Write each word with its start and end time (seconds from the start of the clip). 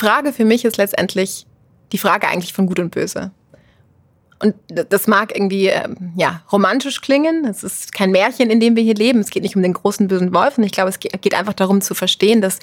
Frage 0.00 0.32
für 0.32 0.44
mich 0.44 0.64
ist 0.64 0.76
letztendlich 0.76 1.46
die 1.92 1.98
Frage 1.98 2.28
eigentlich 2.28 2.52
von 2.52 2.66
Gut 2.66 2.80
und 2.80 2.90
Böse. 2.90 3.30
Und 4.42 4.54
das 4.68 5.06
mag 5.06 5.36
irgendwie 5.36 5.66
ähm, 5.66 6.12
ja 6.16 6.42
romantisch 6.50 7.02
klingen. 7.02 7.44
Es 7.44 7.62
ist 7.62 7.92
kein 7.92 8.10
Märchen, 8.10 8.48
in 8.48 8.58
dem 8.58 8.74
wir 8.74 8.82
hier 8.82 8.94
leben. 8.94 9.20
Es 9.20 9.28
geht 9.28 9.42
nicht 9.42 9.54
um 9.54 9.62
den 9.62 9.74
großen 9.74 10.08
bösen 10.08 10.32
Wolf. 10.32 10.56
Und 10.56 10.64
ich 10.64 10.72
glaube, 10.72 10.88
es 10.88 10.98
geht 10.98 11.34
einfach 11.34 11.52
darum 11.52 11.82
zu 11.82 11.94
verstehen, 11.94 12.40
dass 12.40 12.58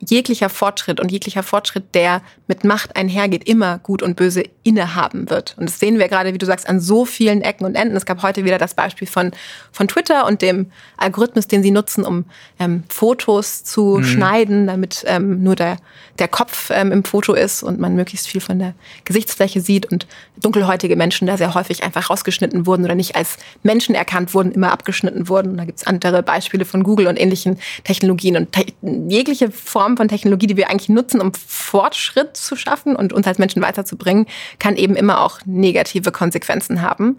jeglicher 0.00 0.48
Fortschritt 0.48 1.00
und 1.00 1.12
jeglicher 1.12 1.42
Fortschritt, 1.42 1.94
der 1.94 2.22
mit 2.46 2.64
Macht 2.64 2.96
einhergeht, 2.96 3.48
immer 3.48 3.78
Gut 3.78 4.02
und 4.02 4.16
Böse 4.16 4.44
innehaben 4.62 5.30
wird. 5.30 5.54
Und 5.58 5.68
das 5.68 5.78
sehen 5.78 5.98
wir 5.98 6.08
gerade, 6.08 6.32
wie 6.34 6.38
du 6.38 6.46
sagst, 6.46 6.68
an 6.68 6.80
so 6.80 7.04
vielen 7.04 7.42
Ecken 7.42 7.64
und 7.66 7.74
Enden. 7.74 7.96
Es 7.96 8.06
gab 8.06 8.22
heute 8.22 8.44
wieder 8.44 8.58
das 8.58 8.74
Beispiel 8.74 9.06
von, 9.06 9.32
von 9.72 9.88
Twitter 9.88 10.26
und 10.26 10.42
dem 10.42 10.70
Algorithmus, 10.96 11.48
den 11.48 11.62
sie 11.62 11.70
nutzen, 11.70 12.04
um 12.04 12.24
ähm, 12.58 12.84
Fotos 12.88 13.64
zu 13.64 13.98
mhm. 13.98 14.04
schneiden, 14.04 14.66
damit 14.66 15.04
ähm, 15.06 15.42
nur 15.42 15.56
der, 15.56 15.76
der 16.18 16.28
Kopf 16.28 16.70
ähm, 16.72 16.92
im 16.92 17.04
Foto 17.04 17.34
ist 17.34 17.62
und 17.62 17.78
man 17.78 17.94
möglichst 17.94 18.26
viel 18.28 18.40
von 18.40 18.58
der 18.58 18.74
Gesichtsfläche 19.04 19.60
sieht 19.60 19.90
und 19.90 20.06
dunkelhäutige 20.40 20.96
Menschen 20.96 21.26
da 21.26 21.36
sehr 21.36 21.54
häufig 21.54 21.82
einfach 21.82 22.10
rausgeschnitten 22.10 22.66
wurden 22.66 22.84
oder 22.84 22.94
nicht 22.94 23.16
als 23.16 23.36
Menschen 23.62 23.94
erkannt 23.94 24.34
wurden, 24.34 24.52
immer 24.52 24.72
abgeschnitten 24.72 25.28
wurden. 25.28 25.52
Und 25.52 25.56
da 25.58 25.64
gibt's 25.64 25.86
andere 25.86 26.22
Beispiele 26.22 26.64
von 26.64 26.82
Google 26.82 27.06
und 27.06 27.20
ähnlichen 27.20 27.58
Technologien 27.84 28.36
und 28.36 28.52
te 28.52 28.66
jegliche 28.82 29.50
Form 29.50 29.89
Form 29.90 29.96
von 29.96 30.08
Technologie, 30.08 30.46
die 30.46 30.56
wir 30.56 30.70
eigentlich 30.70 30.88
nutzen, 30.88 31.20
um 31.20 31.32
Fortschritt 31.34 32.36
zu 32.36 32.54
schaffen 32.54 32.94
und 32.94 33.12
uns 33.12 33.26
als 33.26 33.38
Menschen 33.38 33.60
weiterzubringen, 33.60 34.26
kann 34.60 34.76
eben 34.76 34.94
immer 34.94 35.20
auch 35.20 35.40
negative 35.46 36.12
Konsequenzen 36.12 36.80
haben. 36.80 37.18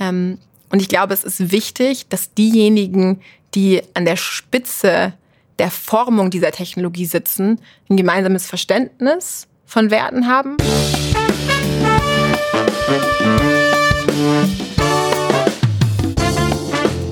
Ähm, 0.00 0.38
und 0.70 0.82
ich 0.82 0.88
glaube, 0.88 1.14
es 1.14 1.22
ist 1.22 1.52
wichtig, 1.52 2.08
dass 2.08 2.34
diejenigen, 2.34 3.20
die 3.54 3.82
an 3.94 4.04
der 4.04 4.16
Spitze 4.16 5.12
der 5.60 5.70
Formung 5.70 6.30
dieser 6.30 6.50
Technologie 6.50 7.06
sitzen, 7.06 7.60
ein 7.88 7.96
gemeinsames 7.96 8.46
Verständnis 8.46 9.46
von 9.64 9.90
Werten 9.92 10.26
haben. 10.26 10.56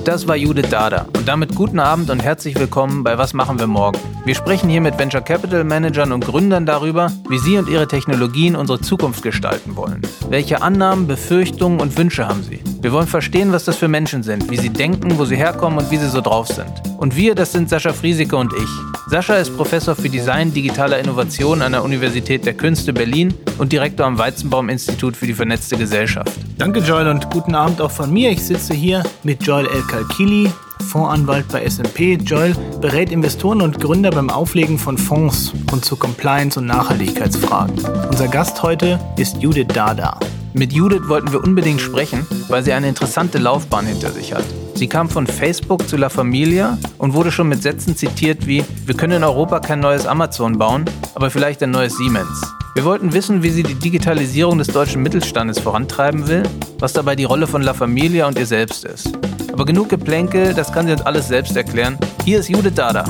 Das 0.07 0.25
war 0.25 0.37
Judith 0.37 0.69
Dada. 0.69 1.05
Und 1.17 1.27
damit 1.27 1.53
guten 1.53 1.81
Abend 1.81 2.09
und 2.09 2.23
herzlich 2.23 2.57
willkommen 2.57 3.03
bei 3.03 3.17
Was 3.17 3.33
machen 3.33 3.59
wir 3.59 3.67
morgen? 3.67 3.99
Wir 4.23 4.35
sprechen 4.35 4.69
hier 4.69 4.79
mit 4.79 4.97
Venture 4.97 5.19
Capital 5.19 5.65
Managern 5.65 6.13
und 6.13 6.23
Gründern 6.23 6.65
darüber, 6.65 7.11
wie 7.27 7.37
sie 7.39 7.57
und 7.57 7.67
ihre 7.67 7.89
Technologien 7.89 8.55
unsere 8.55 8.79
Zukunft 8.79 9.21
gestalten 9.21 9.75
wollen. 9.75 10.01
Welche 10.29 10.61
Annahmen, 10.61 11.07
Befürchtungen 11.07 11.81
und 11.81 11.97
Wünsche 11.97 12.25
haben 12.25 12.41
sie? 12.41 12.61
Wir 12.81 12.93
wollen 12.93 13.07
verstehen, 13.07 13.51
was 13.51 13.65
das 13.65 13.75
für 13.75 13.89
Menschen 13.89 14.23
sind, 14.23 14.49
wie 14.49 14.55
sie 14.55 14.69
denken, 14.69 15.17
wo 15.17 15.25
sie 15.25 15.35
herkommen 15.35 15.77
und 15.77 15.91
wie 15.91 15.97
sie 15.97 16.07
so 16.07 16.21
drauf 16.21 16.47
sind. 16.47 16.71
Und 16.97 17.17
wir, 17.17 17.35
das 17.35 17.51
sind 17.51 17.69
Sascha 17.69 17.91
Friesike 17.91 18.37
und 18.37 18.53
ich. 18.53 18.69
Sascha 19.09 19.35
ist 19.35 19.55
Professor 19.55 19.95
für 19.95 20.09
Design 20.09 20.53
digitaler 20.53 20.99
Innovation 20.99 21.61
an 21.61 21.71
der 21.73 21.83
Universität 21.83 22.45
der 22.45 22.53
Künste 22.53 22.93
Berlin 22.93 23.33
und 23.57 23.71
Direktor 23.71 24.05
am 24.05 24.17
Weizenbaum-Institut 24.17 25.17
für 25.17 25.27
die 25.27 25.33
vernetzte 25.33 25.77
Gesellschaft. 25.77 26.31
Danke, 26.57 26.79
Joel, 26.79 27.07
und 27.07 27.29
guten 27.29 27.55
Abend 27.55 27.81
auch 27.81 27.91
von 27.91 28.11
mir. 28.11 28.31
Ich 28.31 28.43
sitze 28.43 28.73
hier 28.73 29.03
mit 29.23 29.43
Joel 29.43 29.67
El 29.67 29.81
Kalkili, 29.97 30.51
Fondsanwalt 30.91 31.47
bei 31.47 31.63
S&P. 31.63 32.19
Joel 32.23 32.53
berät 32.79 33.11
Investoren 33.11 33.63
und 33.63 33.79
Gründer 33.79 34.11
beim 34.11 34.29
Auflegen 34.29 34.77
von 34.77 34.95
Fonds 34.95 35.53
und 35.71 35.85
zu 35.85 35.95
Compliance- 35.95 36.59
und 36.59 36.67
Nachhaltigkeitsfragen. 36.67 37.83
Unser 38.07 38.27
Gast 38.27 38.61
heute 38.61 38.99
ist 39.17 39.41
Judith 39.41 39.69
Dada. 39.73 40.19
Mit 40.53 40.71
Judith 40.71 41.01
wollten 41.07 41.31
wir 41.31 41.43
unbedingt 41.43 41.81
sprechen, 41.81 42.27
weil 42.47 42.63
sie 42.63 42.73
eine 42.73 42.89
interessante 42.89 43.39
Laufbahn 43.39 43.87
hinter 43.87 44.11
sich 44.11 44.33
hat. 44.33 44.43
Sie 44.75 44.87
kam 44.87 45.09
von 45.09 45.25
Facebook 45.25 45.89
zu 45.89 45.97
La 45.97 46.09
Familia 46.09 46.77
und 46.99 47.15
wurde 47.15 47.31
schon 47.31 47.49
mit 47.49 47.63
Sätzen 47.63 47.95
zitiert 47.95 48.45
wie, 48.45 48.63
wir 48.85 48.95
können 48.95 49.17
in 49.17 49.23
Europa 49.23 49.61
kein 49.61 49.79
neues 49.79 50.05
Amazon 50.05 50.59
bauen, 50.59 50.85
aber 51.15 51.31
vielleicht 51.31 51.63
ein 51.63 51.71
neues 51.71 51.97
Siemens. 51.97 52.53
Wir 52.75 52.85
wollten 52.85 53.13
wissen, 53.13 53.41
wie 53.41 53.49
sie 53.49 53.63
die 53.63 53.73
Digitalisierung 53.73 54.59
des 54.59 54.67
deutschen 54.67 55.01
Mittelstandes 55.01 55.57
vorantreiben 55.57 56.27
will, 56.27 56.43
was 56.77 56.93
dabei 56.93 57.15
die 57.15 57.23
Rolle 57.23 57.47
von 57.47 57.63
La 57.63 57.73
Familia 57.73 58.27
und 58.27 58.37
ihr 58.37 58.45
selbst 58.45 58.85
ist. 58.85 59.17
Aber 59.57 59.65
genug 59.65 59.89
Geplänkel, 59.89 60.53
das 60.53 60.71
kann 60.71 60.85
sie 60.85 60.91
uns 60.91 61.01
alles 61.01 61.29
selbst 61.29 61.57
erklären. 61.57 61.97
Hier 62.23 62.41
ist 62.41 62.47
Judith 62.47 62.75
Dada. 62.75 63.03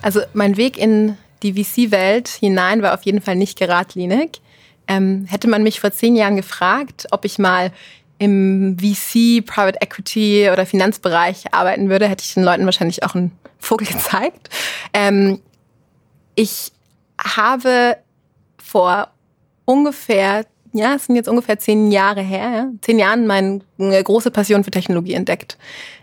Also 0.00 0.22
mein 0.32 0.56
Weg 0.56 0.78
in 0.78 1.18
die 1.42 1.52
VC-Welt 1.52 2.28
hinein 2.28 2.80
war 2.80 2.94
auf 2.94 3.02
jeden 3.02 3.20
Fall 3.20 3.36
nicht 3.36 3.58
geradlinig. 3.58 4.40
Ähm, 4.88 5.26
hätte 5.28 5.50
man 5.50 5.62
mich 5.62 5.80
vor 5.80 5.92
zehn 5.92 6.16
Jahren 6.16 6.36
gefragt, 6.36 7.08
ob 7.10 7.26
ich 7.26 7.38
mal 7.38 7.72
im 8.16 8.78
VC, 8.78 9.44
Private 9.44 9.82
Equity 9.82 10.48
oder 10.50 10.64
Finanzbereich 10.64 11.52
arbeiten 11.52 11.90
würde, 11.90 12.08
hätte 12.08 12.24
ich 12.24 12.32
den 12.32 12.42
Leuten 12.42 12.64
wahrscheinlich 12.64 13.02
auch 13.02 13.14
einen 13.14 13.32
Vogel 13.58 13.86
gezeigt. 13.92 14.48
Ähm, 14.94 15.42
ich 16.36 16.72
habe 17.22 17.98
vor 18.56 19.10
ungefähr, 19.66 20.46
ja, 20.72 20.94
es 20.94 21.06
sind 21.06 21.16
jetzt 21.16 21.28
ungefähr 21.28 21.58
zehn 21.58 21.90
Jahre 21.90 22.22
her, 22.22 22.50
ja, 22.54 22.68
zehn 22.80 22.98
Jahren 22.98 23.26
meine 23.26 23.60
große 23.78 24.30
Passion 24.30 24.64
für 24.64 24.70
Technologie 24.70 25.14
entdeckt. 25.14 25.58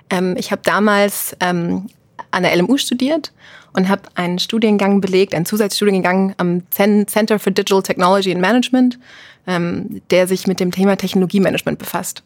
Ähm, 0.10 0.36
ich 0.38 0.52
habe 0.52 0.62
damals 0.64 1.36
ähm, 1.40 1.88
an 2.32 2.44
der 2.44 2.56
LMU 2.56 2.78
studiert 2.78 3.32
und 3.74 3.90
habe 3.90 4.04
einen 4.16 4.40
Studiengang 4.40 5.02
belegt, 5.02 5.34
einen 5.36 5.46
Zusatzstudiengang 5.46 6.34
am 6.38 6.64
Center 6.72 7.40
for 7.40 7.52
Digital 7.52 7.84
Technology 7.84 8.32
and 8.32 8.42
Management, 8.42 9.00
ähm, 9.46 10.02
der 10.10 10.28
sich 10.28 10.48
mit 10.48 10.60
dem 10.60 10.72
Thema 10.72 10.98
Technologiemanagement 10.98 11.80
befasst. 11.80 12.24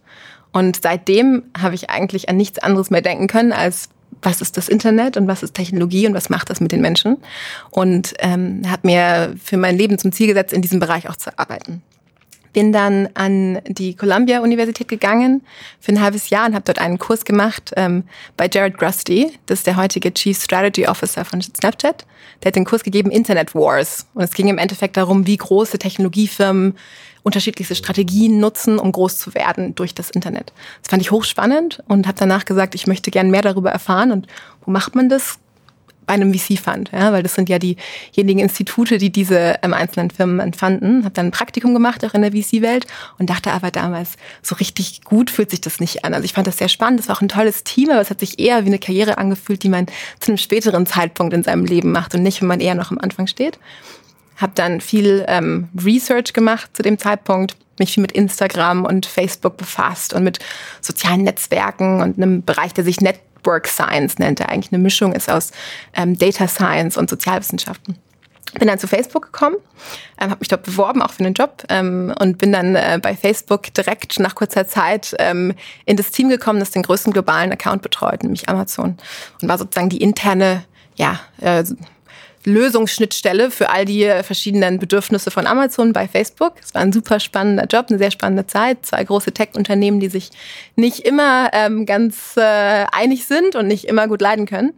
Und 0.53 0.81
seitdem 0.81 1.43
habe 1.57 1.75
ich 1.75 1.89
eigentlich 1.89 2.29
an 2.29 2.37
nichts 2.37 2.59
anderes 2.59 2.89
mehr 2.89 3.01
denken 3.01 3.27
können 3.27 3.53
als 3.53 3.89
was 4.21 4.41
ist 4.41 4.57
das 4.57 4.69
Internet 4.69 5.17
und 5.17 5.27
was 5.27 5.41
ist 5.41 5.53
Technologie 5.53 6.05
und 6.07 6.13
was 6.13 6.29
macht 6.29 6.49
das 6.49 6.59
mit 6.59 6.71
den 6.71 6.81
Menschen. 6.81 7.17
Und 7.71 8.13
ähm, 8.19 8.61
habe 8.69 8.87
mir 8.87 9.35
für 9.41 9.57
mein 9.57 9.77
Leben 9.77 9.97
zum 9.97 10.11
Ziel 10.11 10.27
gesetzt, 10.27 10.53
in 10.53 10.61
diesem 10.61 10.79
Bereich 10.79 11.09
auch 11.09 11.15
zu 11.15 11.37
arbeiten. 11.39 11.81
Bin 12.53 12.71
dann 12.71 13.09
an 13.13 13.61
die 13.67 13.95
Columbia-Universität 13.95 14.87
gegangen 14.87 15.41
für 15.79 15.91
ein 15.93 16.01
halbes 16.01 16.29
Jahr 16.29 16.47
und 16.47 16.53
habe 16.53 16.65
dort 16.65 16.79
einen 16.79 16.99
Kurs 16.99 17.25
gemacht 17.25 17.71
ähm, 17.75 18.03
bei 18.37 18.49
Jared 18.51 18.77
Grusty, 18.77 19.31
das 19.45 19.59
ist 19.59 19.67
der 19.67 19.77
heutige 19.77 20.13
Chief 20.13 20.41
Strategy 20.41 20.87
Officer 20.87 21.23
von 21.25 21.41
Snapchat. 21.41 22.05
Der 22.43 22.47
hat 22.47 22.55
den 22.55 22.65
Kurs 22.65 22.83
gegeben 22.83 23.11
Internet 23.11 23.53
Wars. 23.53 24.07
Und 24.13 24.23
es 24.23 24.33
ging 24.33 24.47
im 24.47 24.57
Endeffekt 24.57 24.97
darum, 24.97 25.27
wie 25.27 25.37
große 25.37 25.77
Technologiefirmen 25.77 26.75
unterschiedlichste 27.23 27.75
Strategien 27.75 28.39
nutzen, 28.39 28.79
um 28.79 28.91
groß 28.91 29.17
zu 29.17 29.35
werden 29.35 29.75
durch 29.75 29.93
das 29.93 30.09
Internet. 30.09 30.53
Das 30.81 30.89
fand 30.89 31.01
ich 31.01 31.11
hochspannend 31.11 31.83
und 31.87 32.07
habe 32.07 32.17
danach 32.17 32.45
gesagt, 32.45 32.75
ich 32.75 32.87
möchte 32.87 33.11
gern 33.11 33.29
mehr 33.29 33.43
darüber 33.43 33.71
erfahren. 33.71 34.11
Und 34.11 34.27
wo 34.65 34.71
macht 34.71 34.95
man 34.95 35.09
das? 35.09 35.37
Bei 36.05 36.13
einem 36.13 36.33
VC-Fund, 36.33 36.91
ja, 36.91 37.13
weil 37.13 37.23
das 37.23 37.35
sind 37.35 37.47
ja 37.47 37.59
diejenigen 37.59 38.39
Institute, 38.39 38.97
die 38.97 39.11
diese 39.11 39.59
ähm, 39.61 39.73
einzelnen 39.73 40.09
Firmen 40.09 40.39
entfanden. 40.39 41.03
Habe 41.03 41.13
dann 41.13 41.27
ein 41.27 41.31
Praktikum 41.31 41.73
gemacht, 41.73 42.03
auch 42.03 42.13
in 42.13 42.21
der 42.21 42.31
VC-Welt 42.31 42.87
und 43.17 43.29
dachte 43.29 43.51
aber 43.51 43.71
damals, 43.71 44.17
so 44.41 44.55
richtig 44.55 45.03
gut 45.03 45.29
fühlt 45.29 45.51
sich 45.51 45.61
das 45.61 45.79
nicht 45.79 46.03
an. 46.03 46.13
Also 46.13 46.25
ich 46.25 46.33
fand 46.33 46.47
das 46.47 46.57
sehr 46.57 46.69
spannend, 46.69 46.99
das 46.99 47.07
war 47.07 47.17
auch 47.17 47.21
ein 47.21 47.29
tolles 47.29 47.63
Team, 47.63 47.91
aber 47.91 48.01
es 48.01 48.09
hat 48.09 48.19
sich 48.19 48.39
eher 48.39 48.63
wie 48.63 48.69
eine 48.69 48.79
Karriere 48.79 49.17
angefühlt, 49.17 49.63
die 49.63 49.69
man 49.69 49.85
zu 50.19 50.31
einem 50.31 50.37
späteren 50.37 50.85
Zeitpunkt 50.85 51.33
in 51.33 51.43
seinem 51.43 51.65
Leben 51.65 51.91
macht 51.91 52.15
und 52.15 52.23
nicht, 52.23 52.41
wenn 52.41 52.47
man 52.47 52.59
eher 52.59 52.75
noch 52.75 52.91
am 52.91 52.97
Anfang 52.97 53.27
steht 53.27 53.59
habe 54.41 54.53
dann 54.55 54.81
viel 54.81 55.23
ähm, 55.27 55.69
Research 55.79 56.33
gemacht 56.33 56.71
zu 56.75 56.81
dem 56.81 56.97
Zeitpunkt, 56.97 57.55
mich 57.79 57.93
viel 57.93 58.01
mit 58.01 58.11
Instagram 58.11 58.85
und 58.85 59.05
Facebook 59.05 59.57
befasst 59.57 60.13
und 60.13 60.23
mit 60.23 60.39
sozialen 60.81 61.23
Netzwerken 61.23 62.01
und 62.01 62.17
einem 62.17 62.43
Bereich, 62.43 62.73
der 62.73 62.83
sich 62.83 63.01
Network 63.41 63.67
Science 63.67 64.19
nennt, 64.19 64.39
der 64.39 64.49
eigentlich 64.49 64.71
eine 64.71 64.81
Mischung 64.81 65.13
ist 65.13 65.29
aus 65.29 65.51
ähm, 65.93 66.17
Data 66.17 66.47
Science 66.47 66.97
und 66.97 67.09
Sozialwissenschaften. 67.09 67.97
Bin 68.59 68.67
dann 68.67 68.79
zu 68.79 68.87
Facebook 68.87 69.31
gekommen, 69.31 69.55
ähm, 70.19 70.29
habe 70.29 70.39
mich 70.39 70.49
dort 70.49 70.63
beworben, 70.63 71.01
auch 71.01 71.11
für 71.11 71.23
einen 71.23 71.33
Job, 71.33 71.63
ähm, 71.69 72.13
und 72.19 72.37
bin 72.37 72.51
dann 72.51 72.75
äh, 72.75 72.99
bei 73.01 73.15
Facebook 73.15 73.73
direkt 73.73 74.19
nach 74.19 74.35
kurzer 74.35 74.67
Zeit 74.67 75.15
ähm, 75.19 75.53
in 75.85 75.95
das 75.95 76.11
Team 76.11 76.27
gekommen, 76.27 76.59
das 76.59 76.71
den 76.71 76.83
größten 76.83 77.13
globalen 77.13 77.51
Account 77.51 77.81
betreut, 77.81 78.23
nämlich 78.23 78.49
Amazon. 78.49 78.97
Und 79.41 79.47
war 79.47 79.57
sozusagen 79.57 79.89
die 79.89 80.01
interne, 80.01 80.65
ja, 80.95 81.21
äh, 81.39 81.63
Lösungsschnittstelle 82.43 83.51
für 83.51 83.69
all 83.69 83.85
die 83.85 84.09
verschiedenen 84.23 84.79
Bedürfnisse 84.79 85.31
von 85.31 85.47
Amazon 85.47 85.93
bei 85.93 86.07
Facebook. 86.07 86.53
Es 86.63 86.73
war 86.73 86.81
ein 86.81 86.91
super 86.91 87.19
spannender 87.19 87.65
Job, 87.65 87.87
eine 87.89 87.97
sehr 87.97 88.11
spannende 88.11 88.47
Zeit. 88.47 88.85
Zwei 88.85 89.03
große 89.03 89.31
Tech-Unternehmen, 89.31 89.99
die 89.99 90.09
sich 90.09 90.31
nicht 90.75 90.99
immer 90.99 91.49
ähm, 91.53 91.85
ganz 91.85 92.37
äh, 92.37 92.85
einig 92.91 93.25
sind 93.25 93.55
und 93.55 93.67
nicht 93.67 93.85
immer 93.85 94.07
gut 94.07 94.21
leiden 94.21 94.45
können. 94.45 94.73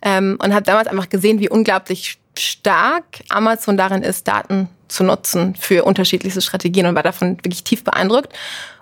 Ähm, 0.00 0.38
und 0.42 0.54
habe 0.54 0.64
damals 0.64 0.86
einfach 0.88 1.08
gesehen, 1.08 1.40
wie 1.40 1.48
unglaublich 1.48 2.18
stark 2.38 3.04
Amazon 3.28 3.76
darin 3.76 4.02
ist, 4.02 4.28
Daten 4.28 4.68
zu 4.86 5.04
nutzen 5.04 5.54
für 5.56 5.84
unterschiedlichste 5.84 6.40
Strategien 6.40 6.86
und 6.86 6.94
war 6.94 7.02
davon 7.02 7.36
wirklich 7.38 7.64
tief 7.64 7.84
beeindruckt 7.84 8.32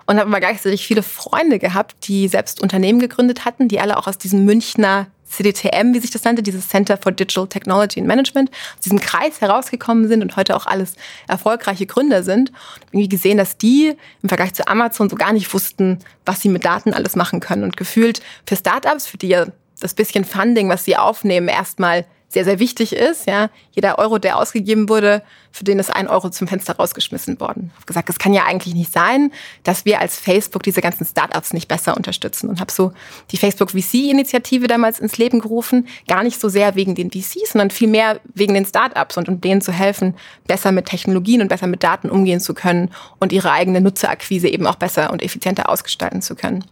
und 0.05 0.19
habe 0.19 0.29
aber 0.29 0.39
gleichzeitig 0.39 0.87
viele 0.87 1.03
Freunde 1.03 1.59
gehabt, 1.59 2.07
die 2.07 2.27
selbst 2.27 2.61
Unternehmen 2.61 2.99
gegründet 2.99 3.45
hatten, 3.45 3.67
die 3.67 3.79
alle 3.79 3.97
auch 3.97 4.07
aus 4.07 4.17
diesem 4.17 4.45
Münchner 4.45 5.07
CDTM, 5.27 5.93
wie 5.93 5.99
sich 5.99 6.11
das 6.11 6.23
nannte, 6.23 6.43
dieses 6.43 6.69
Center 6.69 6.97
for 6.97 7.11
Digital 7.11 7.47
Technology 7.47 7.99
and 7.99 8.07
Management, 8.07 8.49
aus 8.49 8.81
diesem 8.83 8.99
Kreis 8.99 9.41
herausgekommen 9.41 10.07
sind 10.07 10.21
und 10.21 10.35
heute 10.35 10.55
auch 10.55 10.65
alles 10.65 10.95
erfolgreiche 11.27 11.85
Gründer 11.85 12.23
sind. 12.23 12.51
Irgendwie 12.91 13.09
gesehen, 13.09 13.37
dass 13.37 13.57
die 13.57 13.95
im 14.23 14.29
Vergleich 14.29 14.53
zu 14.53 14.67
Amazon 14.67 15.09
so 15.09 15.15
gar 15.15 15.33
nicht 15.33 15.53
wussten, 15.53 15.99
was 16.25 16.41
sie 16.41 16.49
mit 16.49 16.65
Daten 16.65 16.93
alles 16.93 17.15
machen 17.15 17.39
können. 17.39 17.63
Und 17.63 17.77
gefühlt 17.77 18.21
für 18.45 18.55
Startups, 18.55 19.07
für 19.07 19.17
die 19.17 19.29
ja 19.29 19.47
das 19.79 19.93
bisschen 19.93 20.25
Funding, 20.25 20.69
was 20.69 20.85
sie 20.85 20.97
aufnehmen, 20.97 21.47
erstmal 21.47 22.05
sehr, 22.29 22.43
sehr 22.43 22.59
wichtig 22.59 22.93
ist. 22.93 23.27
Ja, 23.27 23.49
jeder 23.71 23.99
Euro, 23.99 24.17
der 24.17 24.37
ausgegeben 24.37 24.89
wurde, 24.89 25.23
für 25.51 25.63
den 25.63 25.79
ist 25.79 25.93
ein 25.93 26.07
Euro 26.07 26.29
zum 26.29 26.47
Fenster 26.47 26.75
rausgeschmissen 26.75 27.39
worden. 27.39 27.71
Habe 27.75 27.85
gesagt, 27.85 28.09
es 28.09 28.19
kann 28.19 28.33
ja 28.33 28.45
eigentlich 28.45 28.75
nicht 28.75 28.91
sein, 28.91 29.31
dass 29.63 29.85
wir 29.85 29.99
als 29.99 30.19
Facebook 30.19 30.63
diese 30.63 30.81
ganzen 30.81 31.05
Startups 31.05 31.53
nicht 31.53 31.67
besser 31.67 31.95
unterstützen 31.97 32.49
und 32.49 32.59
habe 32.59 32.71
so 32.71 32.91
die 33.31 33.37
Facebook 33.37 33.71
VC-Initiative 33.71 34.67
damals 34.67 34.99
ins 34.99 35.17
Leben 35.17 35.39
gerufen. 35.39 35.87
Gar 36.07 36.23
nicht 36.23 36.39
so 36.39 36.49
sehr 36.49 36.75
wegen 36.75 36.95
den 36.95 37.11
VCs, 37.11 37.51
sondern 37.53 37.71
vielmehr 37.71 38.19
wegen 38.33 38.53
den 38.53 38.65
Startups 38.65 39.17
und 39.17 39.29
um 39.29 39.41
denen 39.41 39.61
zu 39.61 39.71
helfen, 39.71 40.15
besser 40.47 40.71
mit 40.71 40.85
Technologien 40.85 41.41
und 41.41 41.47
besser 41.47 41.67
mit 41.67 41.83
Daten 41.83 42.09
umgehen 42.09 42.39
zu 42.39 42.53
können 42.53 42.91
und 43.19 43.31
ihre 43.31 43.51
eigene 43.51 43.81
Nutzerakquise 43.81 44.47
eben 44.47 44.67
auch 44.67 44.75
besser 44.75 45.11
und 45.11 45.23
effizienter 45.23 45.69
ausgestalten 45.69 46.21
zu 46.21 46.35
können. 46.35 46.65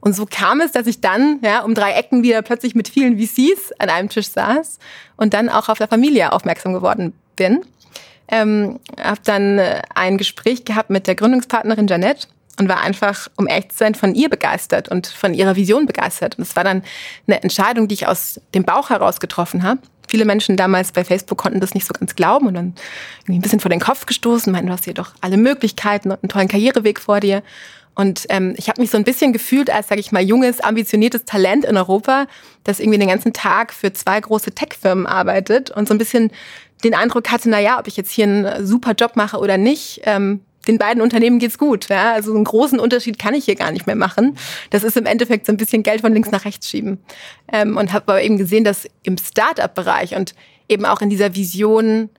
Und 0.00 0.14
so 0.14 0.26
kam 0.26 0.60
es, 0.60 0.72
dass 0.72 0.86
ich 0.86 1.00
dann 1.00 1.38
ja, 1.42 1.62
um 1.62 1.74
drei 1.74 1.92
Ecken 1.92 2.22
wieder 2.22 2.42
plötzlich 2.42 2.74
mit 2.74 2.88
vielen 2.88 3.18
VCs 3.18 3.72
an 3.78 3.88
einem 3.88 4.08
Tisch 4.08 4.28
saß 4.28 4.78
und 5.16 5.34
dann 5.34 5.48
auch 5.48 5.68
auf 5.68 5.78
der 5.78 5.88
Familie 5.88 6.32
aufmerksam 6.32 6.72
geworden 6.72 7.14
bin. 7.36 7.64
Ähm, 8.32 8.80
habe 8.98 9.20
dann 9.24 9.58
äh, 9.58 9.82
ein 9.94 10.16
Gespräch 10.16 10.64
gehabt 10.64 10.88
mit 10.88 11.06
der 11.06 11.14
Gründungspartnerin 11.14 11.86
Janette 11.86 12.28
und 12.58 12.68
war 12.68 12.80
einfach, 12.80 13.28
um 13.36 13.46
echt 13.46 13.72
zu 13.72 13.78
sein, 13.78 13.94
von 13.94 14.14
ihr 14.14 14.30
begeistert 14.30 14.88
und 14.88 15.06
von 15.06 15.34
ihrer 15.34 15.54
Vision 15.54 15.84
begeistert. 15.84 16.38
Und 16.38 16.42
es 16.42 16.56
war 16.56 16.64
dann 16.64 16.82
eine 17.26 17.42
Entscheidung, 17.42 17.88
die 17.88 17.94
ich 17.94 18.06
aus 18.08 18.40
dem 18.54 18.64
Bauch 18.64 18.88
heraus 18.88 19.20
getroffen 19.20 19.62
habe. 19.62 19.80
Viele 20.08 20.24
Menschen 20.24 20.56
damals 20.56 20.92
bei 20.92 21.04
Facebook 21.04 21.38
konnten 21.38 21.60
das 21.60 21.74
nicht 21.74 21.86
so 21.86 21.92
ganz 21.92 22.14
glauben 22.14 22.46
und 22.46 22.54
dann 22.54 22.74
irgendwie 23.20 23.38
ein 23.38 23.42
bisschen 23.42 23.60
vor 23.60 23.70
den 23.70 23.80
Kopf 23.80 24.06
gestoßen, 24.06 24.50
meinten, 24.50 24.68
du 24.68 24.72
hast 24.72 24.84
hier 24.84 24.94
doch 24.94 25.12
alle 25.20 25.36
Möglichkeiten 25.36 26.10
und 26.10 26.22
einen 26.22 26.28
tollen 26.28 26.48
Karriereweg 26.48 27.00
vor 27.00 27.20
dir. 27.20 27.42
Und 27.94 28.24
ähm, 28.30 28.54
ich 28.56 28.68
habe 28.68 28.80
mich 28.80 28.90
so 28.90 28.96
ein 28.96 29.04
bisschen 29.04 29.34
gefühlt 29.34 29.68
als, 29.68 29.88
sage 29.88 30.00
ich 30.00 30.12
mal, 30.12 30.22
junges, 30.22 30.60
ambitioniertes 30.60 31.26
Talent 31.26 31.64
in 31.66 31.76
Europa, 31.76 32.26
das 32.64 32.80
irgendwie 32.80 32.98
den 32.98 33.08
ganzen 33.08 33.34
Tag 33.34 33.72
für 33.74 33.92
zwei 33.92 34.18
große 34.18 34.52
Tech-Firmen 34.52 35.06
arbeitet 35.06 35.70
und 35.70 35.88
so 35.88 35.94
ein 35.94 35.98
bisschen 35.98 36.30
den 36.84 36.94
Eindruck 36.94 37.30
hatte, 37.30 37.48
na 37.48 37.60
ja, 37.60 37.78
ob 37.78 37.86
ich 37.86 37.96
jetzt 37.96 38.10
hier 38.10 38.24
einen 38.24 38.66
super 38.66 38.92
Job 38.92 39.16
mache 39.16 39.38
oder 39.38 39.56
nicht, 39.58 40.00
ähm, 40.04 40.40
den 40.66 40.78
beiden 40.78 41.02
Unternehmen 41.02 41.38
geht's 41.38 41.58
gut. 41.58 41.88
Ja? 41.88 42.12
Also 42.12 42.34
einen 42.34 42.44
großen 42.44 42.78
Unterschied 42.78 43.18
kann 43.18 43.34
ich 43.34 43.44
hier 43.44 43.56
gar 43.56 43.72
nicht 43.72 43.86
mehr 43.86 43.96
machen. 43.96 44.36
Das 44.70 44.84
ist 44.84 44.96
im 44.96 45.06
Endeffekt 45.06 45.46
so 45.46 45.52
ein 45.52 45.56
bisschen 45.56 45.82
Geld 45.82 46.02
von 46.02 46.12
links 46.12 46.30
nach 46.30 46.44
rechts 46.44 46.68
schieben. 46.68 46.98
Ähm, 47.52 47.76
und 47.76 47.92
habe 47.92 48.12
aber 48.12 48.22
eben 48.22 48.38
gesehen, 48.38 48.64
dass 48.64 48.86
im 49.02 49.18
Start-up-Bereich 49.18 50.14
und 50.14 50.34
eben 50.68 50.84
auch 50.84 51.00
in 51.00 51.10
dieser 51.10 51.34
Vision 51.34 52.10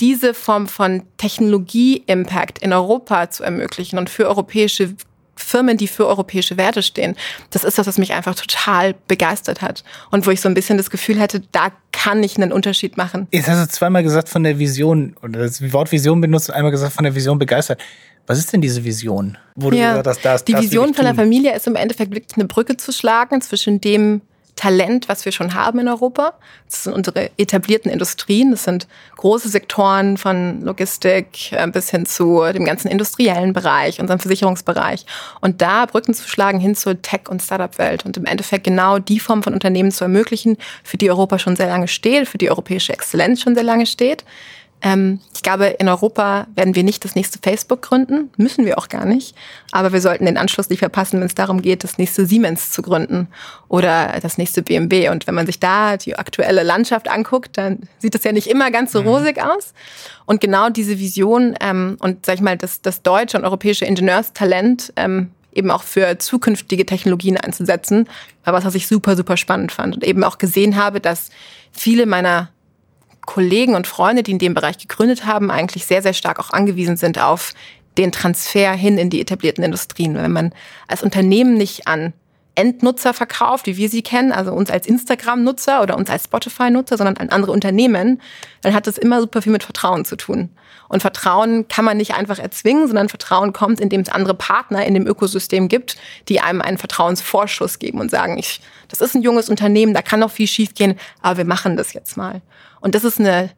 diese 0.00 0.32
Form 0.32 0.68
von 0.68 1.02
Technologie-Impact 1.16 2.60
in 2.60 2.72
Europa 2.72 3.30
zu 3.30 3.42
ermöglichen 3.42 3.98
und 3.98 4.08
für 4.08 4.28
europäische 4.28 4.94
Firmen, 5.34 5.76
die 5.76 5.88
für 5.88 6.06
europäische 6.06 6.56
Werte 6.56 6.82
stehen. 6.82 7.16
Das 7.50 7.64
ist 7.64 7.78
das, 7.78 7.86
was 7.86 7.98
mich 7.98 8.12
einfach 8.12 8.34
total 8.34 8.94
begeistert 9.06 9.62
hat. 9.62 9.84
Und 10.10 10.26
wo 10.26 10.30
ich 10.30 10.40
so 10.40 10.48
ein 10.48 10.54
bisschen 10.54 10.78
das 10.78 10.90
Gefühl 10.90 11.18
hätte, 11.18 11.42
da 11.52 11.70
kann 11.98 12.22
ich 12.22 12.36
einen 12.36 12.52
Unterschied 12.52 12.96
machen. 12.96 13.26
Jetzt 13.32 13.48
hast 13.48 13.60
du 13.60 13.68
zweimal 13.68 14.04
gesagt 14.04 14.28
von 14.28 14.44
der 14.44 14.58
Vision, 14.58 15.16
oder 15.20 15.40
das 15.40 15.60
Wort 15.72 15.90
Vision 15.90 16.20
benutzt 16.20 16.48
und 16.48 16.54
einmal 16.54 16.70
gesagt 16.70 16.92
von 16.92 17.02
der 17.02 17.14
Vision 17.14 17.38
begeistert. 17.38 17.80
Was 18.26 18.38
ist 18.38 18.52
denn 18.52 18.60
diese 18.60 18.84
Vision? 18.84 19.36
Wo 19.56 19.72
ja, 19.72 19.94
du 19.94 20.02
gesagt 20.02 20.06
hast, 20.06 20.24
das, 20.24 20.44
die 20.44 20.52
das 20.52 20.62
Vision 20.62 20.94
von 20.94 21.04
der 21.04 21.14
Familie 21.16 21.56
ist 21.56 21.66
im 21.66 21.74
Endeffekt 21.74 22.14
wirklich 22.14 22.36
eine 22.36 22.46
Brücke 22.46 22.76
zu 22.76 22.92
schlagen 22.92 23.40
zwischen 23.40 23.80
dem, 23.80 24.20
Talent, 24.58 25.08
was 25.08 25.24
wir 25.24 25.30
schon 25.30 25.54
haben 25.54 25.78
in 25.78 25.88
Europa. 25.88 26.34
Das 26.68 26.82
sind 26.82 26.92
unsere 26.92 27.30
etablierten 27.38 27.92
Industrien. 27.92 28.50
Das 28.50 28.64
sind 28.64 28.88
große 29.16 29.48
Sektoren 29.48 30.16
von 30.16 30.62
Logistik 30.62 31.52
äh, 31.52 31.66
bis 31.68 31.90
hin 31.90 32.06
zu 32.06 32.42
dem 32.52 32.64
ganzen 32.64 32.88
industriellen 32.88 33.52
Bereich, 33.52 34.00
unserem 34.00 34.18
Versicherungsbereich. 34.18 35.06
Und 35.40 35.62
da 35.62 35.86
Brücken 35.86 36.12
zu 36.12 36.28
schlagen 36.28 36.58
hin 36.58 36.74
zur 36.74 37.00
Tech- 37.00 37.28
und 37.28 37.40
Startup-Welt 37.40 38.04
und 38.04 38.16
im 38.16 38.24
Endeffekt 38.24 38.64
genau 38.64 38.98
die 38.98 39.20
Form 39.20 39.44
von 39.44 39.54
Unternehmen 39.54 39.92
zu 39.92 40.02
ermöglichen, 40.02 40.56
für 40.82 40.96
die 40.96 41.08
Europa 41.08 41.38
schon 41.38 41.54
sehr 41.54 41.68
lange 41.68 41.86
steht, 41.86 42.26
für 42.26 42.38
die 42.38 42.50
europäische 42.50 42.92
Exzellenz 42.92 43.40
schon 43.40 43.54
sehr 43.54 43.64
lange 43.64 43.86
steht. 43.86 44.24
Ähm, 44.80 45.20
ich 45.34 45.42
glaube, 45.42 45.66
in 45.66 45.88
Europa 45.88 46.46
werden 46.54 46.74
wir 46.74 46.84
nicht 46.84 47.04
das 47.04 47.14
nächste 47.14 47.38
Facebook 47.42 47.82
gründen, 47.82 48.30
müssen 48.36 48.64
wir 48.64 48.78
auch 48.78 48.88
gar 48.88 49.04
nicht. 49.04 49.34
Aber 49.72 49.92
wir 49.92 50.00
sollten 50.00 50.26
den 50.26 50.36
Anschluss 50.36 50.68
nicht 50.68 50.78
verpassen, 50.78 51.18
wenn 51.18 51.26
es 51.26 51.34
darum 51.34 51.62
geht, 51.62 51.82
das 51.82 51.98
nächste 51.98 52.26
Siemens 52.26 52.70
zu 52.70 52.82
gründen 52.82 53.28
oder 53.68 54.18
das 54.22 54.38
nächste 54.38 54.62
BMW. 54.62 55.08
Und 55.08 55.26
wenn 55.26 55.34
man 55.34 55.46
sich 55.46 55.58
da 55.58 55.96
die 55.96 56.16
aktuelle 56.16 56.62
Landschaft 56.62 57.10
anguckt, 57.10 57.58
dann 57.58 57.80
sieht 57.98 58.14
es 58.14 58.24
ja 58.24 58.32
nicht 58.32 58.46
immer 58.46 58.70
ganz 58.70 58.92
so 58.92 59.02
mhm. 59.02 59.08
rosig 59.08 59.42
aus. 59.42 59.74
Und 60.26 60.40
genau 60.40 60.68
diese 60.68 60.98
Vision 60.98 61.54
ähm, 61.60 61.96
und 62.00 62.24
sag 62.24 62.36
ich 62.36 62.40
mal, 62.40 62.56
das, 62.56 62.80
das 62.80 63.02
deutsche 63.02 63.36
und 63.36 63.44
europäische 63.44 63.84
Ingenieurstalent 63.84 64.92
ähm, 64.96 65.30
eben 65.52 65.70
auch 65.70 65.82
für 65.82 66.18
zukünftige 66.18 66.86
Technologien 66.86 67.36
einzusetzen, 67.36 68.08
war 68.44 68.52
was, 68.52 68.64
was 68.64 68.74
ich 68.76 68.86
super, 68.86 69.16
super 69.16 69.36
spannend 69.36 69.72
fand 69.72 69.96
und 69.96 70.04
eben 70.04 70.22
auch 70.22 70.38
gesehen 70.38 70.76
habe, 70.76 71.00
dass 71.00 71.30
viele 71.72 72.06
meiner 72.06 72.50
Kollegen 73.28 73.74
und 73.74 73.86
Freunde, 73.86 74.22
die 74.22 74.30
in 74.30 74.38
dem 74.38 74.54
Bereich 74.54 74.78
gegründet 74.78 75.26
haben, 75.26 75.50
eigentlich 75.50 75.84
sehr, 75.84 76.00
sehr 76.00 76.14
stark 76.14 76.40
auch 76.40 76.48
angewiesen 76.48 76.96
sind 76.96 77.18
auf 77.18 77.52
den 77.98 78.10
Transfer 78.10 78.72
hin 78.72 78.96
in 78.96 79.10
die 79.10 79.20
etablierten 79.20 79.62
Industrien. 79.62 80.14
Wenn 80.14 80.32
man 80.32 80.54
als 80.86 81.02
Unternehmen 81.02 81.52
nicht 81.52 81.86
an 81.86 82.14
Endnutzer 82.54 83.12
verkauft, 83.12 83.66
wie 83.66 83.76
wir 83.76 83.90
sie 83.90 84.00
kennen, 84.00 84.32
also 84.32 84.54
uns 84.54 84.70
als 84.70 84.86
Instagram-Nutzer 84.86 85.82
oder 85.82 85.98
uns 85.98 86.08
als 86.08 86.24
Spotify-Nutzer, 86.24 86.96
sondern 86.96 87.18
an 87.18 87.28
andere 87.28 87.52
Unternehmen, 87.52 88.22
dann 88.62 88.72
hat 88.72 88.86
das 88.86 88.96
immer 88.96 89.20
super 89.20 89.42
viel 89.42 89.52
mit 89.52 89.62
Vertrauen 89.62 90.06
zu 90.06 90.16
tun. 90.16 90.48
Und 90.88 91.02
Vertrauen 91.02 91.68
kann 91.68 91.84
man 91.84 91.98
nicht 91.98 92.14
einfach 92.14 92.38
erzwingen, 92.38 92.86
sondern 92.86 93.10
Vertrauen 93.10 93.52
kommt, 93.52 93.78
indem 93.78 94.00
es 94.00 94.08
andere 94.08 94.32
Partner 94.32 94.86
in 94.86 94.94
dem 94.94 95.06
Ökosystem 95.06 95.68
gibt, 95.68 95.98
die 96.30 96.40
einem 96.40 96.62
einen 96.62 96.78
Vertrauensvorschuss 96.78 97.78
geben 97.78 98.00
und 98.00 98.10
sagen, 98.10 98.38
ich, 98.38 98.62
das 98.88 99.02
ist 99.02 99.14
ein 99.14 99.22
junges 99.22 99.50
Unternehmen, 99.50 99.92
da 99.92 100.00
kann 100.00 100.20
noch 100.20 100.30
viel 100.30 100.46
schiefgehen, 100.46 100.98
aber 101.20 101.36
wir 101.36 101.44
machen 101.44 101.76
das 101.76 101.92
jetzt 101.92 102.16
mal. 102.16 102.40
Und 102.80 102.94
das 102.94 103.04
ist 103.04 103.20
eine 103.20 103.50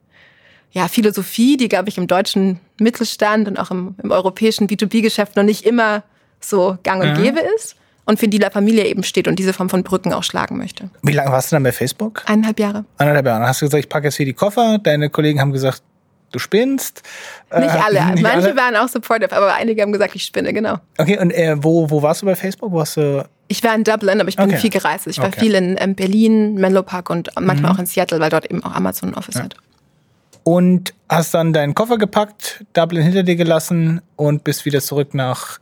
ja, 0.71 0.87
Philosophie, 0.87 1.57
die, 1.57 1.67
glaube 1.67 1.89
ich, 1.89 1.97
im 1.97 2.07
deutschen 2.07 2.59
Mittelstand 2.79 3.47
und 3.47 3.57
auch 3.57 3.71
im, 3.71 3.95
im 4.01 4.11
europäischen 4.11 4.67
B2B-Geschäft 4.67 5.35
noch 5.35 5.43
nicht 5.43 5.65
immer 5.65 6.03
so 6.39 6.77
gang 6.83 7.03
und 7.03 7.17
mhm. 7.17 7.23
gäbe 7.23 7.39
ist 7.55 7.75
und 8.05 8.19
für 8.19 8.27
die 8.27 8.37
La 8.37 8.49
Familie 8.49 8.85
eben 8.85 9.03
steht 9.03 9.27
und 9.27 9.37
diese 9.37 9.53
Form 9.53 9.69
von 9.69 9.83
Brücken 9.83 10.13
auch 10.13 10.23
schlagen 10.23 10.57
möchte. 10.57 10.89
Wie 11.01 11.11
lange 11.11 11.31
warst 11.31 11.51
du 11.51 11.55
dann 11.55 11.63
bei 11.63 11.71
Facebook? 11.71 12.23
Eineinhalb 12.25 12.59
Jahre. 12.59 12.85
Eineinhalb 12.97 13.25
Jahre. 13.25 13.39
Dann 13.39 13.47
hast 13.47 13.61
du 13.61 13.65
gesagt, 13.65 13.83
ich 13.83 13.89
packe 13.89 14.07
jetzt 14.07 14.15
hier 14.15 14.25
die 14.25 14.33
Koffer. 14.33 14.79
Deine 14.79 15.09
Kollegen 15.09 15.39
haben 15.39 15.51
gesagt, 15.51 15.83
du 16.31 16.39
spinnst. 16.39 17.03
Nicht 17.55 17.75
äh, 17.75 17.79
alle. 17.79 18.05
Nicht 18.13 18.23
Manche 18.23 18.47
alle. 18.47 18.57
waren 18.57 18.75
auch 18.75 18.87
supportive, 18.87 19.35
aber 19.35 19.53
einige 19.53 19.81
haben 19.81 19.91
gesagt, 19.91 20.15
ich 20.15 20.23
spinne, 20.23 20.53
genau. 20.53 20.77
Okay, 20.97 21.17
und 21.19 21.31
äh, 21.31 21.55
wo, 21.61 21.89
wo 21.89 22.01
warst 22.01 22.21
du 22.21 22.25
bei 22.25 22.35
Facebook? 22.35 22.71
Wo 22.71 22.81
hast 22.81 22.97
du 22.97 23.23
ich 23.51 23.61
war 23.65 23.75
in 23.75 23.83
Dublin, 23.83 24.21
aber 24.21 24.29
ich 24.29 24.37
bin 24.37 24.45
okay. 24.45 24.57
viel 24.57 24.69
gereist. 24.69 25.07
Ich 25.07 25.17
war 25.17 25.27
okay. 25.27 25.41
viel 25.41 25.55
in 25.55 25.75
ähm, 25.77 25.93
Berlin, 25.93 26.55
Menlo 26.55 26.83
Park 26.83 27.09
und 27.09 27.31
manchmal 27.37 27.73
mhm. 27.73 27.75
auch 27.75 27.79
in 27.81 27.85
Seattle, 27.85 28.21
weil 28.21 28.29
dort 28.29 28.49
eben 28.49 28.63
auch 28.63 28.73
Amazon 28.73 29.09
ein 29.09 29.15
Office 29.15 29.35
ja. 29.35 29.43
hat. 29.43 29.57
Und 30.43 30.93
hast 31.09 31.33
dann 31.33 31.51
deinen 31.51 31.75
Koffer 31.75 31.97
gepackt, 31.97 32.63
Dublin 32.71 33.03
hinter 33.03 33.23
dir 33.23 33.35
gelassen 33.35 34.01
und 34.15 34.45
bist 34.45 34.63
wieder 34.63 34.79
zurück 34.79 35.13
nach 35.13 35.59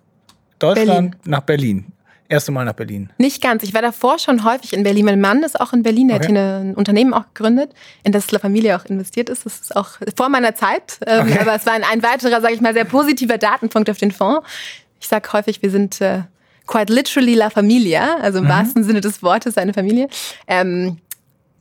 Deutschland, 0.59 0.88
Berlin. 0.88 1.15
nach 1.25 1.41
Berlin. 1.41 1.85
Erste 2.31 2.51
Mal 2.51 2.63
nach 2.63 2.74
Berlin. 2.74 3.09
Nicht 3.17 3.41
ganz. 3.41 3.63
Ich 3.63 3.74
war 3.74 3.81
davor 3.81 4.19
schon 4.19 4.43
häufig 4.43 4.74
in 4.74 4.83
Berlin. 4.83 5.05
Mein 5.05 5.19
Mann 5.19 5.41
ist 5.41 5.59
auch 5.59 5.74
in 5.74 5.81
Berlin. 5.81 6.09
Der 6.09 6.17
okay. 6.17 6.27
hat 6.27 6.31
hier 6.31 6.57
ein 6.59 6.75
Unternehmen 6.75 7.12
auch 7.12 7.25
gegründet, 7.33 7.71
in 8.03 8.12
das 8.12 8.31
La 8.31 8.38
Familie 8.38 8.77
auch 8.77 8.86
investiert 8.86 9.29
ist. 9.29 9.48
Das 9.48 9.59
ist 9.59 9.75
auch 9.75 9.89
vor 10.15 10.29
meiner 10.29 10.53
Zeit. 10.53 11.00
Ähm, 11.07 11.27
okay. 11.27 11.39
Aber 11.39 11.55
es 11.55 11.65
war 11.65 11.74
ein, 11.74 11.83
ein 11.83 12.03
weiterer, 12.03 12.39
sage 12.39 12.53
ich 12.53 12.62
mal, 12.62 12.74
sehr 12.74 12.86
positiver 12.86 13.39
Datenpunkt 13.39 13.89
auf 13.89 13.98
den 13.98 14.12
Fonds. 14.12 14.48
Ich 15.01 15.07
sage 15.07 15.27
häufig, 15.33 15.63
wir 15.63 15.71
sind 15.71 16.01
äh, 16.01 16.21
quite 16.67 16.93
literally 16.93 17.33
La 17.33 17.50
Familia, 17.50 18.17
also 18.21 18.38
im 18.38 18.43
mhm. 18.43 18.50
wahrsten 18.50 18.83
Sinne 18.83 19.01
des 19.01 19.24
Wortes 19.24 19.55
seine 19.55 19.74
Familie. 19.74 20.07
Ähm, 20.48 20.98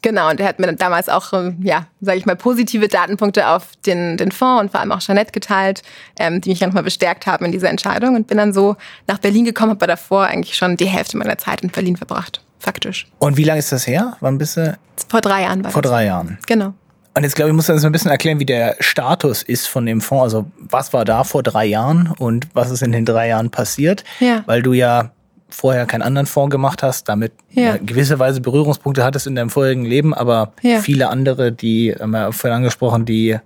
Genau, 0.02 0.30
und 0.30 0.40
er 0.40 0.48
hat 0.48 0.58
mir 0.58 0.72
damals 0.74 1.08
auch, 1.08 1.32
ähm, 1.32 1.58
ja, 1.62 1.86
sage 2.00 2.18
ich 2.18 2.26
mal, 2.26 2.36
positive 2.36 2.88
Datenpunkte 2.88 3.48
auf 3.48 3.68
den, 3.86 4.16
den 4.16 4.30
Fonds 4.30 4.62
und 4.62 4.70
vor 4.70 4.80
allem 4.80 4.92
auch 4.92 5.00
Jeanette 5.00 5.32
geteilt, 5.32 5.82
ähm, 6.18 6.40
die 6.40 6.50
mich 6.50 6.60
nochmal 6.60 6.82
bestärkt 6.82 7.26
haben 7.26 7.44
in 7.44 7.52
dieser 7.52 7.68
Entscheidung 7.68 8.14
und 8.14 8.26
bin 8.26 8.38
dann 8.38 8.52
so 8.52 8.76
nach 9.06 9.18
Berlin 9.18 9.44
gekommen, 9.44 9.70
habe 9.70 9.86
davor 9.86 10.26
eigentlich 10.26 10.56
schon 10.56 10.76
die 10.76 10.86
Hälfte 10.86 11.16
meiner 11.16 11.38
Zeit 11.38 11.62
in 11.62 11.70
Berlin 11.70 11.96
verbracht, 11.96 12.42
faktisch. 12.58 13.06
Und 13.18 13.36
wie 13.36 13.44
lange 13.44 13.58
ist 13.58 13.72
das 13.72 13.86
her? 13.86 14.16
Wann 14.20 14.38
bist 14.38 14.56
du? 14.56 14.78
Vor 15.08 15.20
drei 15.20 15.42
Jahren 15.42 15.64
war 15.64 15.70
Vor 15.70 15.82
das. 15.82 15.90
drei 15.90 16.06
Jahren. 16.06 16.38
Genau. 16.46 16.74
Und 17.14 17.24
jetzt 17.24 17.34
glaube 17.34 17.50
ich, 17.50 17.56
muss 17.56 17.66
du 17.66 17.72
uns 17.72 17.84
ein 17.84 17.90
bisschen 17.90 18.12
erklären, 18.12 18.38
wie 18.38 18.46
der 18.46 18.76
Status 18.78 19.42
ist 19.42 19.66
von 19.66 19.84
dem 19.86 20.00
Fonds. 20.00 20.22
Also 20.22 20.46
was 20.58 20.92
war 20.92 21.04
da 21.04 21.24
vor 21.24 21.42
drei 21.42 21.64
Jahren 21.64 22.14
und 22.18 22.46
was 22.54 22.70
ist 22.70 22.82
in 22.82 22.92
den 22.92 23.04
drei 23.04 23.28
Jahren 23.28 23.50
passiert? 23.50 24.04
Ja. 24.20 24.44
Weil 24.46 24.62
du 24.62 24.72
ja 24.72 25.10
vorher 25.48 25.86
keinen 25.86 26.02
anderen 26.02 26.26
Fonds 26.26 26.50
gemacht 26.50 26.82
hast, 26.82 27.08
damit 27.08 27.32
ja. 27.50 27.76
gewisserweise 27.78 28.40
Berührungspunkte 28.40 29.04
hattest 29.04 29.26
in 29.26 29.34
deinem 29.34 29.50
vorherigen 29.50 29.84
Leben, 29.84 30.14
aber 30.14 30.52
ja. 30.62 30.80
viele 30.80 31.08
andere, 31.08 31.52
die 31.52 31.94
haben 31.98 32.10
wir 32.10 32.32
vorhin 32.32 32.58
angesprochen, 32.58 33.04
die 33.04 33.38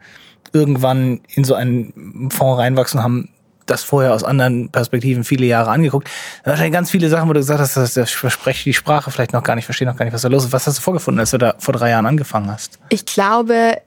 irgendwann 0.53 1.21
in 1.29 1.45
so 1.45 1.55
einen 1.55 2.29
Fonds 2.31 2.59
reinwachsen, 2.59 3.03
haben 3.03 3.29
das 3.67 3.85
vorher 3.85 4.13
aus 4.13 4.25
anderen 4.25 4.71
Perspektiven 4.71 5.25
viele 5.25 5.47
Jahre 5.47 5.71
angeguckt. 5.71 6.11
Wahrscheinlich 6.45 6.73
ganz 6.73 6.91
viele 6.91 7.09
Sachen, 7.09 7.29
wo 7.29 7.33
du 7.33 7.41
gesagt 7.41 7.61
hast, 7.61 7.77
dass 7.77 7.95
das 7.95 8.11
verspreche 8.11 8.65
die 8.65 8.75
Sprache 8.75 9.11
vielleicht 9.11 9.33
noch 9.33 9.43
gar 9.43 9.55
nicht, 9.55 9.65
verstehe 9.65 9.87
noch 9.87 9.97
gar 9.97 10.05
nicht, 10.05 10.15
was 10.15 10.23
da 10.23 10.29
los 10.29 10.45
ist. 10.45 10.53
Was 10.53 10.67
hast 10.67 10.79
du 10.79 10.83
vorgefunden, 10.83 11.21
als 11.21 11.31
du 11.31 11.39
da 11.39 11.55
vor 11.59 11.73
drei 11.73 11.91
Jahren 11.91 12.07
angefangen 12.07 12.51
hast? 12.51 12.79
Ich 12.89 13.07
glaube, 13.07 13.79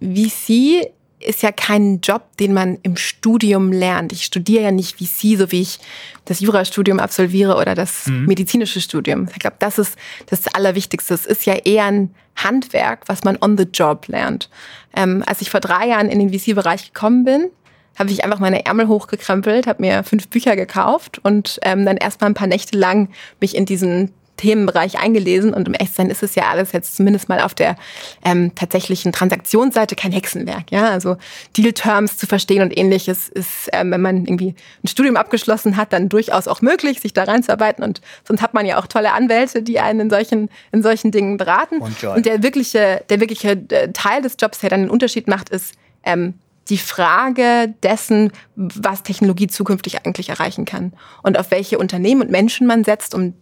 VC 0.00 0.90
ist 1.20 1.42
ja 1.42 1.50
kein 1.50 2.00
Job, 2.00 2.36
den 2.38 2.52
man 2.52 2.78
im 2.82 2.96
Studium 2.96 3.72
lernt. 3.72 4.12
Ich 4.12 4.24
studiere 4.24 4.64
ja 4.64 4.70
nicht 4.70 5.00
wie 5.00 5.06
Sie, 5.06 5.36
so 5.36 5.50
wie 5.50 5.62
ich 5.62 5.78
das 6.24 6.40
Jurastudium 6.40 7.00
absolviere 7.00 7.56
oder 7.56 7.74
das 7.74 8.06
mhm. 8.06 8.26
medizinische 8.26 8.80
Studium. 8.80 9.28
Ich 9.32 9.38
glaube, 9.38 9.56
das 9.58 9.78
ist 9.78 9.96
das 10.26 10.46
Allerwichtigste. 10.48 11.14
Es 11.14 11.26
ist 11.26 11.46
ja 11.46 11.54
eher 11.54 11.84
ein 11.84 12.14
Handwerk, 12.36 13.04
was 13.06 13.24
man 13.24 13.38
on 13.40 13.56
the 13.56 13.64
job 13.64 14.08
lernt. 14.08 14.50
Ähm, 14.94 15.24
als 15.26 15.40
ich 15.40 15.50
vor 15.50 15.60
drei 15.60 15.88
Jahren 15.88 16.08
in 16.08 16.18
den 16.18 16.32
VC-Bereich 16.32 16.92
gekommen 16.92 17.24
bin, 17.24 17.50
habe 17.98 18.10
ich 18.10 18.24
einfach 18.24 18.40
meine 18.40 18.66
Ärmel 18.66 18.88
hochgekrempelt, 18.88 19.66
habe 19.66 19.82
mir 19.82 20.04
fünf 20.04 20.28
Bücher 20.28 20.54
gekauft 20.54 21.18
und 21.22 21.58
ähm, 21.62 21.86
dann 21.86 21.96
erstmal 21.96 22.30
ein 22.30 22.34
paar 22.34 22.46
Nächte 22.46 22.76
lang 22.76 23.08
mich 23.40 23.56
in 23.56 23.64
diesen 23.64 24.12
Themenbereich 24.36 24.98
eingelesen 24.98 25.54
und 25.54 25.68
im 25.68 25.74
Echtsein 25.74 26.10
ist 26.10 26.22
es 26.22 26.34
ja 26.34 26.44
alles 26.50 26.72
jetzt 26.72 26.96
zumindest 26.96 27.28
mal 27.28 27.40
auf 27.40 27.54
der 27.54 27.76
ähm, 28.24 28.54
tatsächlichen 28.54 29.12
Transaktionsseite 29.12 29.96
kein 29.96 30.12
Hexenwerk. 30.12 30.70
Ja, 30.70 30.90
also 30.90 31.16
Deal-Terms 31.56 32.18
zu 32.18 32.26
verstehen 32.26 32.62
und 32.62 32.76
ähnliches 32.76 33.28
ist, 33.28 33.68
ähm, 33.72 33.90
wenn 33.90 34.02
man 34.02 34.26
irgendwie 34.26 34.54
ein 34.84 34.88
Studium 34.88 35.16
abgeschlossen 35.16 35.76
hat, 35.76 35.92
dann 35.92 36.08
durchaus 36.08 36.48
auch 36.48 36.60
möglich, 36.60 37.00
sich 37.00 37.12
da 37.12 37.24
reinzuarbeiten 37.24 37.82
und 37.82 38.00
sonst 38.26 38.42
hat 38.42 38.54
man 38.54 38.66
ja 38.66 38.78
auch 38.78 38.86
tolle 38.86 39.12
Anwälte, 39.12 39.62
die 39.62 39.80
einen 39.80 40.00
in 40.00 40.10
solchen 40.10 40.50
in 40.72 40.82
solchen 40.82 41.10
Dingen 41.10 41.36
beraten. 41.36 41.78
Und, 41.78 42.02
und 42.04 42.26
der 42.26 42.42
wirkliche 42.42 43.04
der 43.08 43.20
wirkliche 43.20 43.52
äh, 43.70 43.92
Teil 43.92 44.22
des 44.22 44.36
Jobs, 44.40 44.58
der 44.60 44.70
dann 44.70 44.82
den 44.82 44.90
Unterschied 44.90 45.28
macht, 45.28 45.48
ist 45.48 45.74
ähm, 46.04 46.34
die 46.68 46.78
Frage 46.78 47.74
dessen, 47.82 48.32
was 48.56 49.02
Technologie 49.02 49.46
zukünftig 49.46 50.04
eigentlich 50.04 50.30
erreichen 50.30 50.64
kann 50.64 50.92
und 51.22 51.38
auf 51.38 51.50
welche 51.50 51.78
Unternehmen 51.78 52.22
und 52.22 52.30
Menschen 52.30 52.66
man 52.66 52.84
setzt, 52.84 53.14
um 53.14 53.34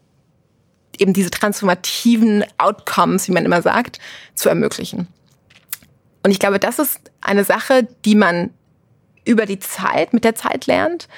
eben 1.00 1.12
diese 1.12 1.30
transformativen 1.30 2.44
Outcomes, 2.58 3.28
wie 3.28 3.32
man 3.32 3.44
immer 3.44 3.62
sagt, 3.62 3.98
zu 4.34 4.48
ermöglichen. 4.48 5.08
Und 6.22 6.30
ich 6.30 6.38
glaube, 6.38 6.58
das 6.58 6.78
ist 6.78 7.00
eine 7.20 7.44
Sache, 7.44 7.86
die 8.04 8.14
man 8.14 8.50
über 9.24 9.46
die 9.46 9.58
Zeit, 9.58 10.12
mit 10.12 10.24
der 10.24 10.34
Zeit 10.34 10.66
lernt, 10.66 11.08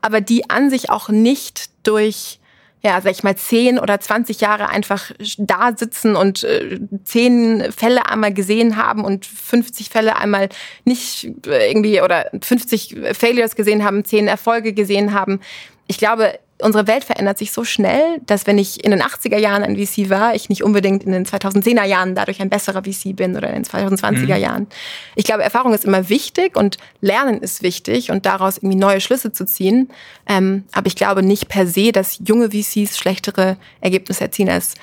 aber 0.00 0.20
die 0.20 0.50
an 0.50 0.70
sich 0.70 0.90
auch 0.90 1.08
nicht 1.08 1.70
durch, 1.86 2.38
ja, 2.82 3.00
sag 3.00 3.12
ich 3.12 3.22
mal, 3.22 3.36
zehn 3.36 3.78
oder 3.78 4.00
zwanzig 4.00 4.40
Jahre 4.40 4.68
einfach 4.68 5.10
da 5.38 5.72
sitzen 5.76 6.16
und 6.16 6.44
äh, 6.44 6.80
zehn 7.04 7.72
Fälle 7.72 8.06
einmal 8.06 8.32
gesehen 8.32 8.76
haben 8.76 9.04
und 9.04 9.26
50 9.26 9.90
Fälle 9.90 10.16
einmal 10.16 10.48
nicht 10.84 11.30
äh, 11.46 11.68
irgendwie 11.70 12.00
oder 12.00 12.30
50 12.40 12.96
Failures 13.12 13.56
gesehen 13.56 13.84
haben, 13.84 14.04
zehn 14.04 14.28
Erfolge 14.28 14.72
gesehen 14.72 15.12
haben. 15.14 15.40
Ich 15.88 15.98
glaube, 15.98 16.38
unsere 16.60 16.86
Welt 16.86 17.04
verändert 17.04 17.38
sich 17.38 17.52
so 17.52 17.64
schnell, 17.64 18.20
dass 18.26 18.46
wenn 18.46 18.58
ich 18.58 18.84
in 18.84 18.90
den 18.90 19.02
80er 19.02 19.38
Jahren 19.38 19.62
ein 19.62 19.76
VC 19.76 20.10
war, 20.10 20.34
ich 20.34 20.48
nicht 20.48 20.64
unbedingt 20.64 21.04
in 21.04 21.12
den 21.12 21.24
2010er 21.24 21.84
Jahren 21.84 22.14
dadurch 22.14 22.40
ein 22.40 22.50
besserer 22.50 22.82
VC 22.82 23.14
bin 23.14 23.36
oder 23.36 23.48
in 23.48 23.62
den 23.62 23.64
2020er 23.64 24.34
mhm. 24.34 24.40
Jahren. 24.40 24.66
Ich 25.14 25.24
glaube, 25.24 25.44
Erfahrung 25.44 25.72
ist 25.72 25.84
immer 25.84 26.08
wichtig 26.08 26.56
und 26.56 26.78
Lernen 27.00 27.40
ist 27.40 27.62
wichtig 27.62 28.10
und 28.10 28.26
daraus 28.26 28.58
irgendwie 28.58 28.76
neue 28.76 29.00
Schlüsse 29.00 29.32
zu 29.32 29.46
ziehen. 29.46 29.88
Ähm, 30.28 30.64
aber 30.72 30.88
ich 30.88 30.96
glaube 30.96 31.22
nicht 31.22 31.48
per 31.48 31.66
se, 31.66 31.92
dass 31.92 32.18
junge 32.24 32.50
VCs 32.50 32.98
schlechtere 32.98 33.56
Ergebnisse 33.80 34.24
erzielen 34.24 34.48
als 34.48 34.74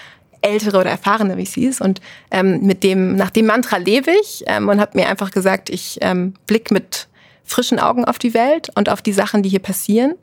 ältere 0.41 0.79
oder 0.79 0.91
erfahrene 0.91 1.43
VCs. 1.43 1.81
Und 1.81 1.99
ähm, 2.31 2.61
mit 2.61 2.83
dem, 2.83 3.15
nach 3.15 3.31
dem 3.31 3.47
Mantra 3.47 3.77
lebe 3.77 4.11
ich 4.21 4.43
ähm, 4.47 4.69
und 4.69 4.79
habe 4.79 4.97
mir 4.97 5.09
einfach 5.09 5.31
gesagt, 5.31 5.69
ich 5.69 5.97
ähm, 6.01 6.35
blick 6.47 6.71
mit 6.71 7.07
frischen 7.43 7.79
Augen 7.79 8.05
auf 8.05 8.17
die 8.17 8.33
Welt 8.33 8.69
und 8.75 8.89
auf 8.89 9.01
die 9.01 9.13
Sachen, 9.13 9.43
die 9.43 9.49
hier 9.49 9.59
passieren 9.59 10.15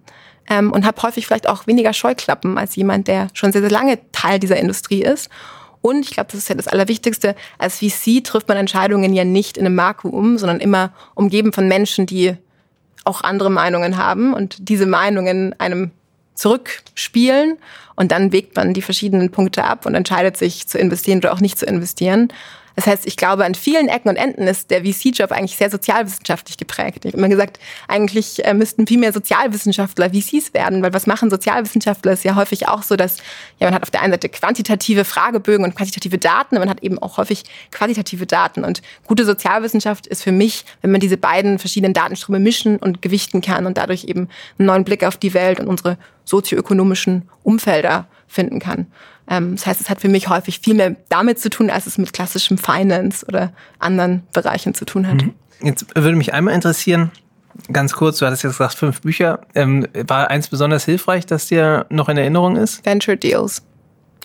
ähm, 0.53 0.71
und 0.71 0.85
habe 0.85 1.03
häufig 1.03 1.27
vielleicht 1.27 1.49
auch 1.49 1.67
weniger 1.67 1.93
Scheuklappen 1.93 2.59
als 2.59 2.77
jemand, 2.77 3.09
der 3.09 3.29
schon 3.33 3.53
sehr, 3.53 3.63
sehr 3.63 3.71
lange 3.71 3.99
Teil 4.13 4.39
dieser 4.39 4.59
Industrie 4.59 5.03
ist. 5.03 5.31
Und 5.81 6.01
ich 6.01 6.11
glaube, 6.11 6.29
das 6.31 6.41
ist 6.41 6.49
ja 6.49 6.55
das 6.55 6.69
Allerwichtigste, 6.69 7.35
als 7.59 7.79
VC 7.79 8.23
trifft 8.23 8.49
man 8.49 8.57
Entscheidungen 8.57 9.15
ja 9.15 9.25
nicht 9.25 9.57
in 9.57 9.67
einem 9.67 9.77
Vakuum, 9.77 10.39
sondern 10.39 10.61
immer 10.61 10.93
umgeben 11.15 11.53
von 11.53 11.67
Menschen, 11.67 12.07
die 12.07 12.37
auch 13.05 13.23
andere 13.23 13.51
Meinungen 13.51 13.97
haben 13.97 14.33
und 14.33 14.69
diese 14.69 14.87
Meinungen 14.87 15.59
einem 15.59 15.91
zurückspielen 16.35 17.59
und 17.97 18.13
dann 18.13 18.33
wägt 18.33 18.55
man 18.55 18.75
die 18.75 18.83
verschiedenen 18.83 19.31
Punkte 19.31 19.65
ab 19.65 19.87
und 19.87 19.95
entscheidet 19.95 20.37
sich 20.37 20.69
zu 20.69 20.79
investieren 20.79 21.19
oder 21.19 21.33
auch 21.33 21.41
nicht 21.41 21.59
zu 21.59 21.67
investieren. 21.67 22.29
Das 22.77 22.87
heißt, 22.87 23.07
ich 23.07 23.17
glaube, 23.17 23.45
an 23.45 23.55
vielen 23.55 23.89
Ecken 23.89 24.09
und 24.09 24.17
Enden 24.17 24.47
ist 24.47 24.71
der 24.71 24.85
VC-Job 24.85 25.33
eigentlich 25.33 25.57
sehr 25.57 25.71
sozialwissenschaftlich 25.71 26.57
geprägt. 26.57 27.05
Ich 27.05 27.13
habe 27.13 27.19
immer 27.19 27.29
gesagt, 27.29 27.59
eigentlich 27.89 28.45
äh, 28.45 28.55
müssten 28.55 28.87
viel 28.87 28.99
mehr 28.99 29.13
Sozialwissenschaftler 29.13 30.11
VCs 30.11 30.55
werden, 30.55 30.83
weil 30.83 30.93
was 30.93 31.07
machen 31.07 31.31
Sozialwissenschaftler 31.31 32.13
ist 32.13 32.25
ja 32.25 32.35
häufig 32.37 32.69
auch 32.69 32.83
so, 32.83 32.97
dass 32.97 33.19
ja, 33.59 33.67
man 33.67 33.75
hat 33.75 33.83
auf 33.83 33.91
der 33.91 34.03
einen 34.03 34.13
Seite 34.13 34.29
quantitative 34.29 35.05
Fragebögen 35.05 35.65
und 35.65 35.75
quantitative 35.75 36.19
Daten, 36.19 36.57
aber 36.57 36.65
man 36.67 36.71
hat 36.71 36.83
eben 36.83 36.99
auch 36.99 37.19
häufig 37.19 37.45
qualitative 37.71 38.27
Daten. 38.27 38.65
Und 38.65 38.83
gute 39.07 39.25
Sozialwissenschaft 39.25 40.07
ist 40.07 40.23
für 40.23 40.33
mich, 40.33 40.65
wenn 40.81 40.91
man 40.91 41.01
diese 41.01 41.17
beiden 41.17 41.59
verschiedenen 41.59 41.95
Datenströme 41.95 42.39
mischen 42.39 42.77
und 42.79 43.03
gewichten 43.03 43.41
kann 43.41 43.67
und 43.67 43.77
dadurch 43.77 44.05
eben 44.05 44.29
einen 44.59 44.67
neuen 44.67 44.85
Blick 44.85 45.05
auf 45.05 45.17
die 45.17 45.35
Welt 45.35 45.61
und 45.61 45.69
unsere 45.69 45.99
sozioökonomischen 46.25 47.29
Umfelder 47.43 48.07
finden 48.29 48.59
kann. 48.59 48.87
Ähm, 49.29 49.57
das 49.57 49.67
heißt, 49.67 49.81
es 49.81 49.91
hat 49.91 50.01
für 50.01 50.09
mich 50.09 50.29
häufig 50.29 50.61
viel 50.61 50.75
mehr 50.75 50.97
damit 51.09 51.39
zu 51.39 51.51
tun, 51.51 51.71
als 51.71 51.87
es 51.87 51.99
mit 51.99 52.13
klassischem 52.13 52.59
Finance 52.59 53.25
oder 53.27 53.53
anderen 53.79 54.23
Bereichen 54.33 54.75
zu 54.75 54.85
tun 54.85 55.07
hat. 55.07 55.23
Mhm. 55.23 55.35
Jetzt 55.63 55.87
würde 55.95 56.17
mich 56.17 56.35
einmal 56.35 56.55
interessieren, 56.55 57.11
ganz 57.73 57.93
kurz, 57.93 58.19
du 58.19 58.27
hattest 58.27 58.43
jetzt 58.43 58.59
gesagt, 58.59 58.75
fünf 58.75 59.01
Bücher. 59.03 59.41
Ähm, 59.55 59.87
war 59.95 60.31
eins 60.31 60.49
besonders 60.49 60.85
hilfreich, 60.85 61.27
das 61.27 61.47
dir 61.47 61.87
noch 61.89 62.09
in 62.09 62.17
Erinnerung 62.17 62.57
ist? 62.57 62.85
Venture 62.85 63.17
Deals. 63.17 63.63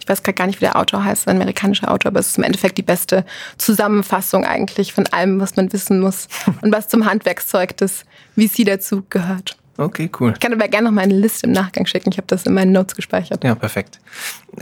Ich 0.01 0.10
weiß 0.10 0.24
gerade 0.24 0.36
gar 0.36 0.48
nicht, 0.48 0.62
wie 0.62 0.66
der 0.66 0.77
Autor 0.77 1.04
heißt, 1.04 1.27
ein 1.27 1.36
amerikanischer 1.36 1.92
Autor, 1.92 2.12
aber 2.12 2.22
es 2.22 2.27
ist 2.27 2.38
im 2.38 2.44
Endeffekt 2.46 2.77
die 2.77 2.84
beste 2.84 3.25
Zusammenfassung 3.58 4.46
eigentlich 4.46 4.94
von 4.94 5.06
allem, 5.08 5.39
was 5.42 5.58
man 5.58 5.72
wissen 5.74 6.00
muss 6.00 6.27
und 6.62 6.72
was 6.72 6.88
zum 6.88 7.06
Handwerkszeug 7.06 7.75
des 7.75 8.06
VC 8.36 8.66
dazu 8.66 9.04
gehört. 9.10 9.58
Okay, 9.77 10.10
cool. 10.19 10.34
Ich 10.34 10.39
kann 10.39 10.51
aber 10.53 10.67
gerne 10.67 10.86
noch 10.86 10.91
meine 10.91 11.13
Liste 11.13 11.46
im 11.46 11.53
Nachgang 11.53 11.86
schicken. 11.86 12.10
Ich 12.12 12.17
habe 12.17 12.25
das 12.27 12.43
in 12.43 12.53
meinen 12.53 12.72
Notes 12.72 12.96
gespeichert. 12.96 13.43
Ja, 13.43 13.53
perfekt. 13.53 14.00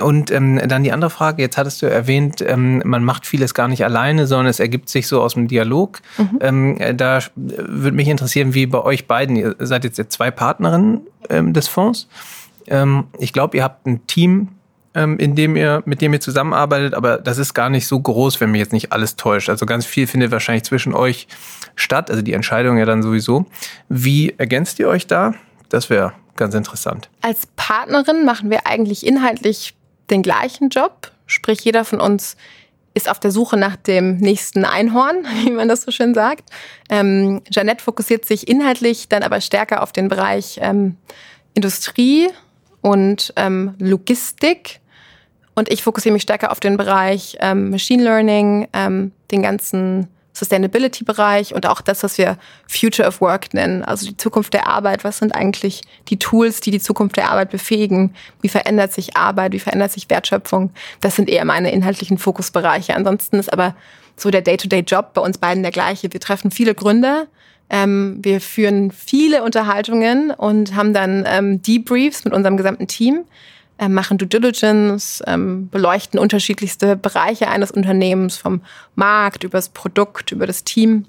Und 0.01 0.29
ähm, 0.29 0.59
dann 0.67 0.83
die 0.83 0.91
andere 0.91 1.09
Frage. 1.09 1.41
Jetzt 1.41 1.57
hattest 1.57 1.81
du 1.81 1.85
erwähnt, 1.85 2.43
ähm, 2.45 2.81
man 2.83 3.03
macht 3.03 3.25
vieles 3.25 3.53
gar 3.53 3.69
nicht 3.69 3.85
alleine, 3.85 4.27
sondern 4.27 4.47
es 4.47 4.59
ergibt 4.59 4.89
sich 4.89 5.07
so 5.07 5.21
aus 5.21 5.35
dem 5.35 5.47
Dialog. 5.47 6.01
Mhm. 6.17 6.39
Ähm, 6.41 6.97
da 6.97 7.19
würde 7.35 7.95
mich 7.95 8.09
interessieren, 8.09 8.53
wie 8.53 8.65
bei 8.65 8.81
euch 8.81 9.07
beiden. 9.07 9.37
Ihr 9.37 9.55
seid 9.59 9.85
jetzt 9.85 10.11
zwei 10.11 10.31
Partnerinnen 10.31 11.01
ähm, 11.29 11.53
des 11.53 11.69
Fonds. 11.69 12.09
Ähm, 12.67 13.05
ich 13.17 13.31
glaube, 13.31 13.55
ihr 13.55 13.63
habt 13.63 13.85
ein 13.85 14.05
Team 14.07 14.49
ähm, 14.95 15.17
in 15.19 15.35
dem 15.35 15.55
ihr, 15.55 15.83
mit 15.85 16.01
dem 16.01 16.13
ihr 16.13 16.21
zusammenarbeitet, 16.21 16.93
aber 16.93 17.17
das 17.17 17.37
ist 17.37 17.53
gar 17.53 17.69
nicht 17.69 17.85
so 17.85 17.99
groß, 17.99 18.39
wenn 18.41 18.51
mich 18.51 18.59
jetzt 18.59 18.73
nicht 18.73 18.91
alles 18.91 19.17
täuscht. 19.17 19.49
Also 19.49 19.65
ganz 19.65 19.85
viel 19.85 20.07
findet 20.07 20.31
wahrscheinlich 20.31 20.63
zwischen 20.63 20.93
euch 20.93 21.27
statt, 21.75 22.09
also 22.09 22.21
die 22.21 22.33
Entscheidung 22.33 22.77
ja 22.77 22.85
dann 22.85 23.03
sowieso. 23.03 23.45
Wie 23.89 24.33
ergänzt 24.37 24.79
ihr 24.79 24.87
euch 24.87 25.05
da? 25.05 25.33
Das 25.69 25.89
wäre 25.89 26.13
ganz 26.37 26.55
interessant. 26.55 27.09
Als 27.21 27.47
Partnerin 27.55 28.25
machen 28.25 28.49
wir 28.49 28.65
eigentlich 28.65 29.05
inhaltlich 29.05 29.75
den 30.09 30.21
gleichen 30.21 30.69
Job, 30.69 31.11
sprich 31.27 31.61
jeder 31.61 31.85
von 31.85 31.99
uns 31.99 32.37
ist 32.93 33.09
auf 33.09 33.19
der 33.19 33.31
Suche 33.31 33.57
nach 33.57 33.75
dem 33.75 34.17
nächsten 34.17 34.63
Einhorn, 34.63 35.25
wie 35.43 35.51
man 35.51 35.67
das 35.67 35.81
so 35.81 35.91
schön 35.91 36.13
sagt. 36.13 36.49
Ähm, 36.89 37.41
Jeanette 37.51 37.83
fokussiert 37.83 38.25
sich 38.25 38.47
inhaltlich 38.47 39.09
dann 39.09 39.21
aber 39.21 39.41
stärker 39.41 39.83
auf 39.83 39.91
den 39.91 40.07
Bereich 40.07 40.59
ähm, 40.61 40.95
Industrie 41.53 42.29
und 42.81 43.33
ähm, 43.35 43.75
Logistik 43.79 44.79
und 45.55 45.71
ich 45.71 45.83
fokussiere 45.83 46.13
mich 46.13 46.23
stärker 46.23 46.51
auf 46.51 46.59
den 46.59 46.77
Bereich 46.77 47.37
ähm, 47.39 47.71
Machine 47.71 48.03
Learning, 48.03 48.67
ähm, 48.73 49.11
den 49.31 49.41
ganzen 49.41 50.07
Sustainability-Bereich 50.33 51.55
und 51.55 51.65
auch 51.65 51.81
das, 51.81 52.03
was 52.03 52.17
wir 52.17 52.37
Future 52.67 53.07
of 53.07 53.21
Work 53.21 53.53
nennen, 53.53 53.83
also 53.83 54.05
die 54.05 54.17
Zukunft 54.17 54.53
der 54.53 54.67
Arbeit. 54.67 55.03
Was 55.03 55.17
sind 55.19 55.33
eigentlich 55.33 55.81
die 56.09 56.19
Tools, 56.19 56.59
die 56.59 56.71
die 56.71 56.81
Zukunft 56.81 57.15
der 57.17 57.31
Arbeit 57.31 57.49
befähigen? 57.51 58.13
Wie 58.41 58.49
verändert 58.49 58.91
sich 58.91 59.15
Arbeit? 59.15 59.53
Wie 59.53 59.59
verändert 59.59 59.91
sich 59.91 60.09
Wertschöpfung? 60.09 60.71
Das 60.99 61.15
sind 61.15 61.29
eher 61.29 61.45
meine 61.45 61.71
inhaltlichen 61.71 62.17
Fokusbereiche. 62.17 62.93
Ansonsten 62.95 63.39
ist 63.39 63.51
aber 63.51 63.75
so 64.17 64.29
der 64.29 64.41
Day-to-Day-Job 64.41 65.13
bei 65.13 65.21
uns 65.21 65.37
beiden 65.37 65.63
der 65.63 65.71
gleiche. 65.71 66.11
Wir 66.11 66.19
treffen 66.19 66.51
viele 66.51 66.75
Gründer. 66.75 67.27
Ähm, 67.69 68.19
wir 68.21 68.41
führen 68.41 68.91
viele 68.91 69.41
Unterhaltungen 69.43 70.31
und 70.31 70.75
haben 70.75 70.93
dann 70.93 71.25
ähm, 71.27 71.61
Debriefs 71.61 72.23
mit 72.23 72.33
unserem 72.33 72.57
gesamten 72.57 72.87
Team 72.87 73.25
äh, 73.77 73.89
machen 73.89 74.17
Due 74.17 74.27
Diligence, 74.27 75.23
ähm, 75.27 75.69
beleuchten 75.69 76.19
unterschiedlichste 76.19 76.95
Bereiche 76.95 77.47
eines 77.47 77.71
Unternehmens, 77.71 78.37
vom 78.37 78.61
Markt 78.95 79.43
über 79.43 79.57
das 79.57 79.69
Produkt, 79.69 80.31
über 80.31 80.47
das 80.47 80.63
Team 80.63 81.05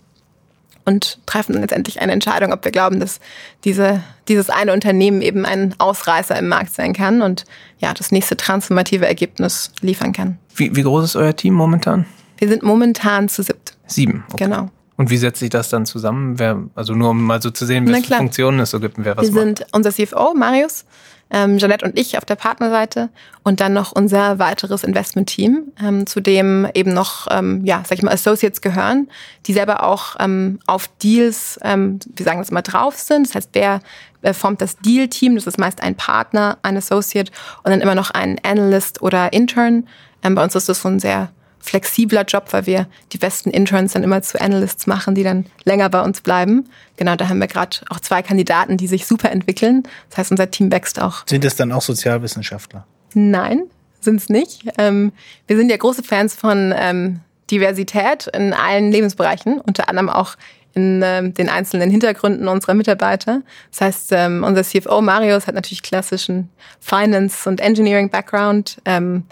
und 0.87 1.19
treffen 1.27 1.53
dann 1.53 1.63
letztendlich 1.63 2.01
eine 2.01 2.13
Entscheidung, 2.13 2.53
ob 2.53 2.65
wir 2.65 2.73
glauben, 2.73 3.01
dass 3.01 3.21
diese, 3.65 4.03
dieses 4.29 4.49
eine 4.49 4.73
Unternehmen 4.73 5.21
eben 5.21 5.45
ein 5.45 5.75
Ausreißer 5.79 6.39
im 6.39 6.49
Markt 6.49 6.73
sein 6.73 6.93
kann 6.93 7.23
und 7.23 7.45
ja, 7.79 7.93
das 7.93 8.13
nächste 8.13 8.37
transformative 8.37 9.07
Ergebnis 9.07 9.73
liefern 9.81 10.13
kann. 10.13 10.39
Wie, 10.55 10.75
wie 10.75 10.83
groß 10.83 11.05
ist 11.05 11.17
euer 11.17 11.35
Team 11.35 11.55
momentan? 11.55 12.07
Wir 12.39 12.49
sind 12.49 12.63
momentan 12.63 13.29
zu 13.29 13.43
siebt. 13.43 13.77
Sieben. 13.87 14.25
Okay. 14.33 14.45
Genau. 14.45 14.71
Und 14.97 15.11
wie 15.11 15.17
setzt 15.19 15.41
sich 15.41 15.51
das 15.51 15.69
dann 15.69 15.85
zusammen? 15.85 16.39
Wer, 16.39 16.63
also 16.75 16.95
nur 16.95 17.11
um 17.11 17.23
mal 17.23 17.43
so 17.43 17.51
zu 17.51 17.67
sehen, 17.67 17.87
welche 17.87 18.15
Funktionen 18.15 18.61
es 18.61 18.71
so 18.71 18.81
gibt 18.81 18.97
und 18.97 19.05
wer 19.05 19.17
was 19.17 19.27
Wir 19.27 19.33
macht. 19.33 19.59
sind 19.59 19.67
unser 19.73 19.93
CFO, 19.93 20.35
Marius, 20.35 20.85
ähm, 21.31 21.59
Jeanette 21.59 21.85
und 21.85 21.99
ich 21.99 22.19
auf 22.19 22.25
der 22.25 22.37
Partnerseite 22.37 23.09
und 23.43 23.61
dann 23.61 23.73
noch 23.73 23.93
unser 23.93 24.39
weiteres 24.39 24.85
Investment-Team, 24.85 25.73
ähm, 25.83 26.07
zu 26.07 26.21
dem 26.21 26.69
eben 26.75 26.93
noch, 26.95 27.27
ähm, 27.31 27.65
ja, 27.65 27.83
sag 27.87 27.99
ich 27.99 28.03
mal, 28.03 28.15
Associates 28.15 28.61
gehören, 28.61 29.09
die 29.47 29.53
selber 29.53 29.83
auch 29.83 30.17
ähm, 30.21 30.61
auf 30.67 30.89
Deals, 31.03 31.59
ähm, 31.63 31.99
wir 32.15 32.25
sagen 32.25 32.39
das 32.39 32.51
immer, 32.51 32.63
drauf 32.63 32.97
sind. 32.97 33.27
Das 33.27 33.35
heißt, 33.35 33.51
wer 33.55 33.81
äh, 34.23 34.33
formt 34.33 34.61
das 34.61 34.77
Deal-Team, 34.79 35.35
das 35.35 35.47
ist 35.47 35.59
meist 35.59 35.83
ein 35.83 35.97
Partner, 35.97 36.59
ein 36.63 36.77
Associate 36.77 37.31
und 37.65 37.71
dann 37.71 37.81
immer 37.81 37.95
noch 37.95 38.11
ein 38.11 38.39
Analyst 38.45 39.03
oder 39.03 39.33
Intern. 39.33 39.89
Ähm, 40.23 40.35
bei 40.35 40.45
uns 40.45 40.55
ist 40.55 40.69
das 40.69 40.83
so 40.83 40.89
ein 40.89 41.01
sehr 41.01 41.31
flexibler 41.67 42.23
Job, 42.23 42.47
weil 42.53 42.67
wir 42.67 42.87
die 43.13 43.19
besten 43.19 43.51
Interns 43.51 43.93
dann 43.93 44.03
immer 44.03 44.23
zu 44.23 44.41
Analysts 44.41 44.87
machen, 44.87 45.15
die 45.15 45.25
dann 45.25 45.47
länger 45.65 45.89
bei 45.89 46.01
uns 46.01 46.21
bleiben. 46.21 46.69
Genau, 46.97 47.17
da 47.17 47.29
haben 47.29 47.41
wir 47.41 47.49
gerade 47.49 47.79
auch 47.91 48.01
zwei 48.01 48.23
Kandidaten, 48.23 48.77
die 48.77 48.87
sich 48.87 49.07
super 49.07 49.31
entwickeln. 49.31 49.83
Das 50.09 50.19
heißt, 50.19 50.31
unser 50.31 50.51
Team 50.51 50.71
wächst 50.71 51.01
auch. 51.01 51.27
Sind 51.27 51.45
es 51.45 51.57
dann 51.57 51.73
auch 51.73 51.83
Sozialwissenschaftler? 51.83 52.87
Nein, 53.15 53.65
sind 54.01 54.21
es 54.21 54.29
nicht. 54.29 54.65
Ähm, 54.79 55.13
wir 55.47 55.57
sind 55.57 55.71
ja 55.71 55.77
große 55.77 56.03
Fans 56.03 56.35
von 56.35 56.73
ähm, 56.77 57.21
Diversität 57.51 58.29
in 58.29 58.53
allen 58.53 58.93
Lebensbereichen, 58.93 59.61
unter 59.61 59.89
anderem 59.89 60.09
auch 60.09 60.37
in 60.75 61.01
ähm, 61.03 61.33
den 61.33 61.49
einzelnen 61.49 61.91
Hintergründen 61.91 62.49
unserer 62.49 62.75
Mitarbeiter. 62.75 63.43
Das 63.71 63.81
heißt, 63.81 64.13
ähm, 64.13 64.45
unser 64.45 64.63
CFO 64.63 65.01
Marius 65.01 65.47
hat 65.47 65.55
natürlich 65.55 65.83
klassischen 65.83 66.51
Finance- 66.81 67.49
und 67.49 67.61
Engineering-Background. 67.61 68.77
Ähm, 68.85 69.25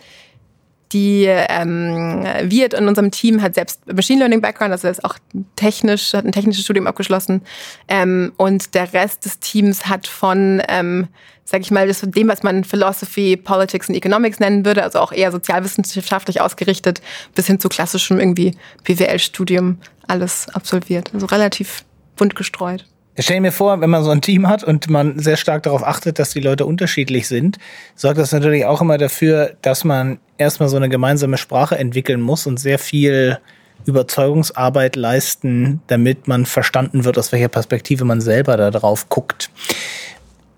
die 0.93 1.25
ähm, 1.27 2.25
Wirt 2.43 2.75
in 2.75 2.87
unserem 2.89 3.11
Team 3.11 3.43
hat 3.43 3.55
selbst 3.55 3.81
Machine 3.93 4.21
Learning 4.21 4.41
Background, 4.41 4.73
also 4.73 4.89
ist 4.89 5.05
auch 5.05 5.17
technisch, 5.57 6.13
hat 6.13 6.25
ein 6.25 6.33
technisches 6.33 6.65
Studium 6.65 6.87
abgeschlossen. 6.87 7.43
Ähm, 7.89 8.33
und 8.37 8.75
der 8.75 8.93
Rest 8.93 9.25
des 9.25 9.41
Teams 9.41 9.87
hat 9.87 10.07
von, 10.07 10.63
ähm, 10.69 11.09
sag 11.45 11.63
ich 11.63 11.71
mal, 11.71 11.89
das 11.89 12.01
von 12.01 12.13
dem, 12.13 12.29
was 12.29 12.43
man 12.43 12.65
Philosophy, 12.65 13.37
Politics 13.37 13.89
und 13.89 13.97
Economics 13.97 14.39
nennen 14.39 14.65
würde, 14.65 14.83
also 14.83 15.01
auch 15.01 15.13
eher 15.13 15.33
sozialwissenschaftlich 15.33 16.41
ausgerichtet, 16.41 17.01
bis 17.35 17.47
hin 17.47 17.59
zu 17.59 17.69
klassischem 17.69 18.21
irgendwie 18.21 18.57
BWL-Studium 18.85 19.79
alles 20.07 20.49
absolviert. 20.53 21.11
Also 21.13 21.27
relativ 21.27 21.85
bunt 22.17 22.37
gestreut. 22.37 22.87
Ich 23.17 23.27
stelle 23.27 23.41
mir 23.41 23.53
vor, 23.53 23.81
wenn 23.81 23.91
man 23.91 24.03
so 24.03 24.11
ein 24.11 24.21
Team 24.21 24.49
hat 24.49 24.65
und 24.65 24.91
man 24.91 25.21
sehr 25.21 25.37
stark 25.37 25.63
darauf 25.63 25.85
achtet, 25.85 26.19
dass 26.19 26.31
die 26.31 26.41
Leute 26.41 26.67
unterschiedlich 26.67 27.29
sind, 27.29 27.59
sorgt 27.95 28.19
das 28.19 28.33
natürlich 28.33 28.65
auch 28.65 28.81
immer 28.81 28.99
dafür, 28.99 29.55
dass 29.63 29.85
man 29.85 30.19
erstmal 30.37 30.69
so 30.69 30.77
eine 30.77 30.89
gemeinsame 30.89 31.39
Sprache 31.39 31.79
entwickeln 31.79 32.21
muss 32.21 32.47
und 32.47 32.59
sehr 32.59 32.81
viel 32.81 33.39
Überzeugungsarbeit 33.87 34.97
leisten, 34.97 35.81
damit 35.87 36.27
man 36.27 36.45
verstanden 36.45 37.05
wird, 37.05 37.17
aus 37.17 37.31
welcher 37.31 37.49
Perspektive 37.49 38.05
man 38.05 38.21
selber 38.21 38.57
da 38.57 38.71
drauf 38.73 39.09
guckt. 39.09 39.51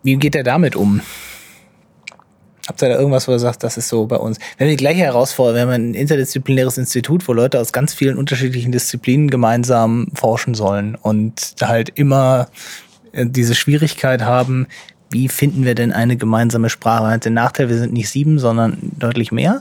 Wie 0.02 0.16
geht 0.16 0.34
er 0.34 0.44
damit 0.44 0.76
um? 0.76 1.02
Habt 2.66 2.82
ihr 2.82 2.88
da 2.88 2.96
irgendwas, 2.96 3.28
wo 3.28 3.32
ihr 3.32 3.38
sagt, 3.38 3.62
das 3.62 3.76
ist 3.76 3.88
so 3.88 4.06
bei 4.06 4.16
uns? 4.16 4.38
Wir 4.56 4.66
haben 4.66 4.70
die 4.73 4.76
gleiche 4.76 5.00
Herausforderung. 5.00 5.54
Wir 5.54 5.62
haben 5.62 5.70
ein 5.70 5.94
interdisziplinäres 5.94 6.78
Institut, 6.78 7.26
wo 7.28 7.32
Leute 7.32 7.61
aus 7.61 7.73
ganz 7.73 7.94
vielen 7.94 8.18
unterschiedlichen 8.18 8.73
Disziplinen 8.73 9.30
gemeinsam 9.30 10.08
forschen 10.14 10.54
sollen 10.54 10.96
und 10.96 11.54
halt 11.62 11.90
immer 11.94 12.49
äh, 13.12 13.25
diese 13.26 13.54
Schwierigkeit 13.54 14.23
haben, 14.23 14.66
wie 15.11 15.28
finden 15.28 15.64
wir 15.64 15.76
denn 15.76 15.92
eine 15.92 16.16
gemeinsame 16.16 16.68
Sprache? 16.68 17.16
Den 17.20 17.35
Nachteil, 17.35 17.68
wir 17.68 17.78
sind 17.78 17.92
nicht 17.92 18.08
sieben, 18.08 18.40
sondern 18.40 18.78
deutlich 18.99 19.30
mehr. 19.30 19.61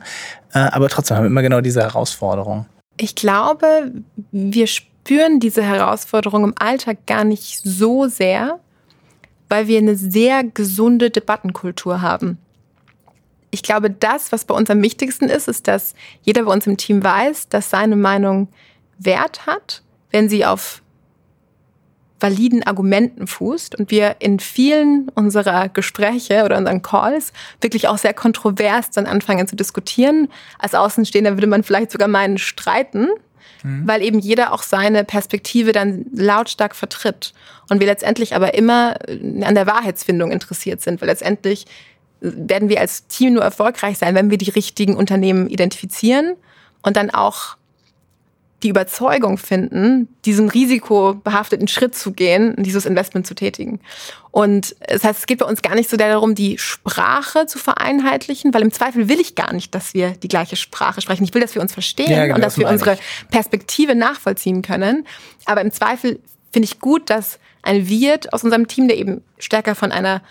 Äh, 0.54 0.60
aber 0.60 0.90
trotzdem 0.90 1.18
haben 1.18 1.26
wir 1.26 1.30
immer 1.30 1.44
genau 1.44 1.62
diese 1.62 1.82
Herausforderung. 1.82 2.66
Ich 2.98 3.14
glaube, 3.14 3.92
wir 4.32 4.66
spüren 4.66 5.40
diese 5.40 5.62
Herausforderung 5.62 6.44
im 6.44 6.54
Alltag 6.58 7.06
gar 7.06 7.24
nicht 7.24 7.62
so 7.64 8.08
sehr, 8.08 8.60
weil 9.48 9.68
wir 9.68 9.78
eine 9.78 9.96
sehr 9.96 10.44
gesunde 10.44 11.12
Debattenkultur 11.12 12.02
haben 12.02 12.40
ich 13.52 13.64
glaube, 13.64 13.90
das, 13.90 14.32
was 14.32 14.46
bei 14.46 14.54
uns 14.54 14.70
am 14.70 14.82
wichtigsten 14.82 15.30
ist, 15.30 15.48
ist, 15.48 15.68
dass 15.68 15.94
jeder 16.22 16.44
bei 16.44 16.52
uns 16.52 16.68
im 16.68 16.78
Team 16.78 17.04
weiß, 17.04 17.50
dass 17.50 17.70
seine 17.70 17.96
Meinung 17.96 18.50
Wert 18.98 19.46
hat, 19.46 19.82
wenn 20.12 20.30
sie 20.30 20.46
auf 20.46 20.82
validen 22.20 22.64
Argumenten 22.64 23.28
fußt 23.28 23.76
und 23.76 23.92
wir 23.92 24.16
in 24.20 24.40
vielen 24.40 25.10
unserer 25.16 25.70
Gespräche 25.70 26.44
oder 26.46 26.58
unseren 26.58 26.82
Calls 26.82 27.34
wirklich 27.62 27.88
auch 27.88 27.98
sehr 27.98 28.14
kontrovers 28.14 28.90
dann 28.90 29.06
anfangen 29.06 29.48
zu 29.48 29.56
diskutieren. 29.56 30.30
Als 30.58 30.76
Außenstehender 30.76 31.34
würde 31.34 31.48
man 31.48 31.64
vielleicht 31.64 31.92
sogar 31.92 32.08
meinen 32.08 32.38
streiten, 32.38 33.10
mhm. 33.64 33.86
weil 33.86 34.02
eben 34.02 34.20
jeder 34.20 34.54
auch 34.54 34.64
seine 34.64 35.04
Perspektive 35.04 35.74
dann 35.74 36.06
lautstark 36.14 36.76
vertritt 36.76 37.34
und 37.70 37.80
wir 37.80 37.88
letztendlich 37.88 38.34
aber 38.34 38.54
immer 38.54 38.96
an 39.08 39.56
der 39.56 39.68
Wahrheitsfindung 39.68 40.32
interessiert 40.32 40.82
sind, 40.82 41.02
weil 41.02 41.10
letztendlich 41.10 41.66
werden 42.22 42.70
wir 42.70 42.80
als 42.80 43.08
Team 43.08 43.34
nur 43.34 43.44
erfolgreich 43.44 43.98
sein, 43.98 44.16
wenn 44.16 44.30
wir 44.30 44.38
die 44.38 44.50
richtigen 44.50 44.96
Unternehmen 44.96 45.48
identifizieren 45.48 46.36
und 46.82 46.98
dann 46.98 47.10
auch 47.10 47.58
die 48.64 48.70
Überzeugung 48.70 49.38
finden, 49.38 50.08
diesen 50.26 50.50
risikobehafteten 50.50 51.68
Schritt 51.68 51.94
zu 51.94 52.14
gehen, 52.14 52.56
dieses 52.58 52.86
Investment 52.86 53.28
zu 53.28 53.36
tätigen. 53.36 53.80
Und 54.32 54.76
das 54.88 55.04
heißt, 55.04 55.20
es 55.20 55.26
geht 55.28 55.40
bei 55.40 55.46
uns 55.46 55.62
gar 55.62 55.76
nicht 55.76 55.90
so 55.90 55.98
darum, 55.98 56.34
die 56.36 56.58
Sprache 56.58 57.46
zu 57.46 57.60
vereinheitlichen, 57.60 58.54
weil 58.54 58.64
im 58.64 58.72
Zweifel 58.72 59.08
will 59.08 59.20
ich 59.20 59.36
gar 59.36 59.54
nicht, 59.54 59.76
dass 59.76 59.94
wir 59.94 60.12
die 60.12 60.28
gleiche 60.28 60.56
Sprache 60.56 61.02
sprechen. 61.02 61.24
Ich 61.26 61.34
will, 61.34 61.42
dass 61.42 61.54
wir 61.54 61.62
uns 61.62 61.74
verstehen 61.74 62.10
ja, 62.10 62.24
genau, 62.24 62.36
und 62.36 62.42
dass 62.42 62.58
wir 62.58 62.68
unsere 62.68 62.98
Perspektive 63.30 63.94
nachvollziehen 63.94 64.62
können. 64.62 65.06
Aber 65.46 65.62
im 65.62 65.72
Zweifel 65.72 66.20
finde 66.52 66.66
ich 66.66 66.80
gut, 66.80 67.10
dass 67.10 67.40
ein 67.62 67.88
Wirt 67.88 68.34
aus 68.34 68.44
unserem 68.44 68.68
Team, 68.68 68.88
der 68.88 68.98
eben 68.98 69.22
stärker 69.38 69.76
von 69.76 69.92
einer 69.92 70.22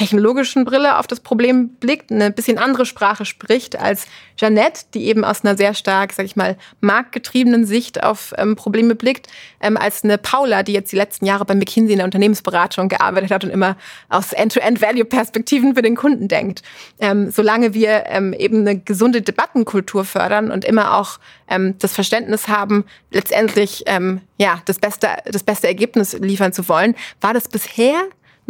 technologischen 0.00 0.64
Brille 0.64 0.98
auf 0.98 1.06
das 1.06 1.20
Problem 1.20 1.68
blickt, 1.68 2.10
eine 2.10 2.30
bisschen 2.30 2.56
andere 2.56 2.86
Sprache 2.86 3.26
spricht 3.26 3.78
als 3.78 4.06
Jeannette, 4.38 4.84
die 4.94 5.04
eben 5.04 5.26
aus 5.26 5.44
einer 5.44 5.58
sehr 5.58 5.74
stark, 5.74 6.14
sag 6.14 6.24
ich 6.24 6.36
mal, 6.36 6.56
marktgetriebenen 6.80 7.66
Sicht 7.66 8.02
auf 8.02 8.32
ähm, 8.38 8.56
Probleme 8.56 8.94
blickt, 8.94 9.26
ähm, 9.60 9.76
als 9.76 10.02
eine 10.02 10.16
Paula, 10.16 10.62
die 10.62 10.72
jetzt 10.72 10.90
die 10.90 10.96
letzten 10.96 11.26
Jahre 11.26 11.44
bei 11.44 11.54
McKinsey 11.54 11.92
in 11.92 11.98
der 11.98 12.06
Unternehmensberatung 12.06 12.88
gearbeitet 12.88 13.30
hat 13.30 13.44
und 13.44 13.50
immer 13.50 13.76
aus 14.08 14.32
End-to-End-Value-Perspektiven 14.32 15.74
für 15.74 15.82
den 15.82 15.96
Kunden 15.96 16.28
denkt. 16.28 16.62
Ähm, 16.98 17.30
solange 17.30 17.74
wir 17.74 18.04
ähm, 18.06 18.32
eben 18.32 18.60
eine 18.60 18.78
gesunde 18.78 19.20
Debattenkultur 19.20 20.06
fördern 20.06 20.50
und 20.50 20.64
immer 20.64 20.96
auch 20.96 21.18
ähm, 21.46 21.74
das 21.78 21.92
Verständnis 21.92 22.48
haben, 22.48 22.86
letztendlich 23.10 23.82
ähm, 23.84 24.22
ja 24.38 24.62
das 24.64 24.78
beste 24.78 25.08
das 25.26 25.42
beste 25.42 25.66
Ergebnis 25.66 26.14
liefern 26.18 26.54
zu 26.54 26.66
wollen, 26.70 26.94
war 27.20 27.34
das 27.34 27.48
bisher 27.48 28.00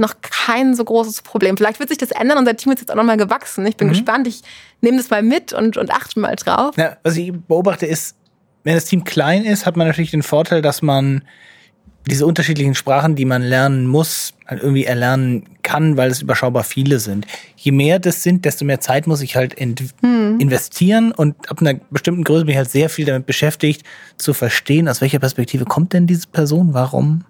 noch 0.01 0.15
kein 0.21 0.75
so 0.75 0.85
großes 0.85 1.23
Problem. 1.23 1.57
Vielleicht 1.57 1.79
wird 1.79 1.89
sich 1.89 1.99
das 1.99 2.11
ändern. 2.11 2.39
Unser 2.39 2.57
Team 2.57 2.73
ist 2.73 2.81
jetzt 2.81 2.91
auch 2.91 2.97
nochmal 2.97 3.17
gewachsen. 3.17 3.65
Ich 3.67 3.77
bin 3.77 3.89
mhm. 3.89 3.93
gespannt. 3.93 4.27
Ich 4.27 4.43
nehme 4.81 4.97
das 4.97 5.11
mal 5.11 5.23
mit 5.23 5.53
und, 5.53 5.77
und 5.77 5.91
achte 5.91 6.19
mal 6.19 6.35
drauf. 6.37 6.77
Ja, 6.77 6.97
was 7.03 7.17
ich 7.17 7.33
beobachte 7.33 7.87
ist, 7.87 8.17
wenn 8.65 8.75
das 8.75 8.85
Team 8.85 9.05
klein 9.05 9.45
ist, 9.45 9.67
hat 9.67 9.77
man 9.77 9.87
natürlich 9.87 10.11
den 10.11 10.23
Vorteil, 10.23 10.63
dass 10.63 10.83
man 10.83 11.23
diese 12.07 12.27
unterschiedlichen 12.27 12.75
Sprachen, 12.75 13.15
die 13.15 13.25
man 13.25 13.43
lernen 13.43 13.87
muss, 13.87 14.33
halt 14.47 14.63
irgendwie 14.63 14.85
erlernen 14.85 15.45
kann, 15.63 15.97
weil 15.97 16.11
es 16.11 16.23
überschaubar 16.23 16.65
viele 16.65 16.99
sind. 16.99 17.27
Je 17.57 17.73
mehr 17.73 17.99
das 17.99 18.23
sind, 18.23 18.45
desto 18.45 18.65
mehr 18.65 18.81
Zeit 18.81 19.07
muss 19.07 19.21
ich 19.21 19.37
halt 19.37 19.55
in 19.55 19.75
hm. 20.01 20.41
investieren 20.41 21.13
und 21.13 21.51
ab 21.51 21.61
einer 21.61 21.75
bestimmten 21.91 22.25
Größe 22.25 22.47
bin 22.47 22.53
ich 22.53 22.57
halt 22.57 22.71
sehr 22.71 22.89
viel 22.89 23.05
damit 23.05 23.27
beschäftigt, 23.27 23.85
zu 24.17 24.33
verstehen, 24.33 24.89
aus 24.89 25.01
welcher 25.01 25.19
Perspektive 25.19 25.67
kommt 25.67 25.93
denn 25.93 26.07
diese 26.07 26.27
Person, 26.27 26.73
warum. 26.73 27.25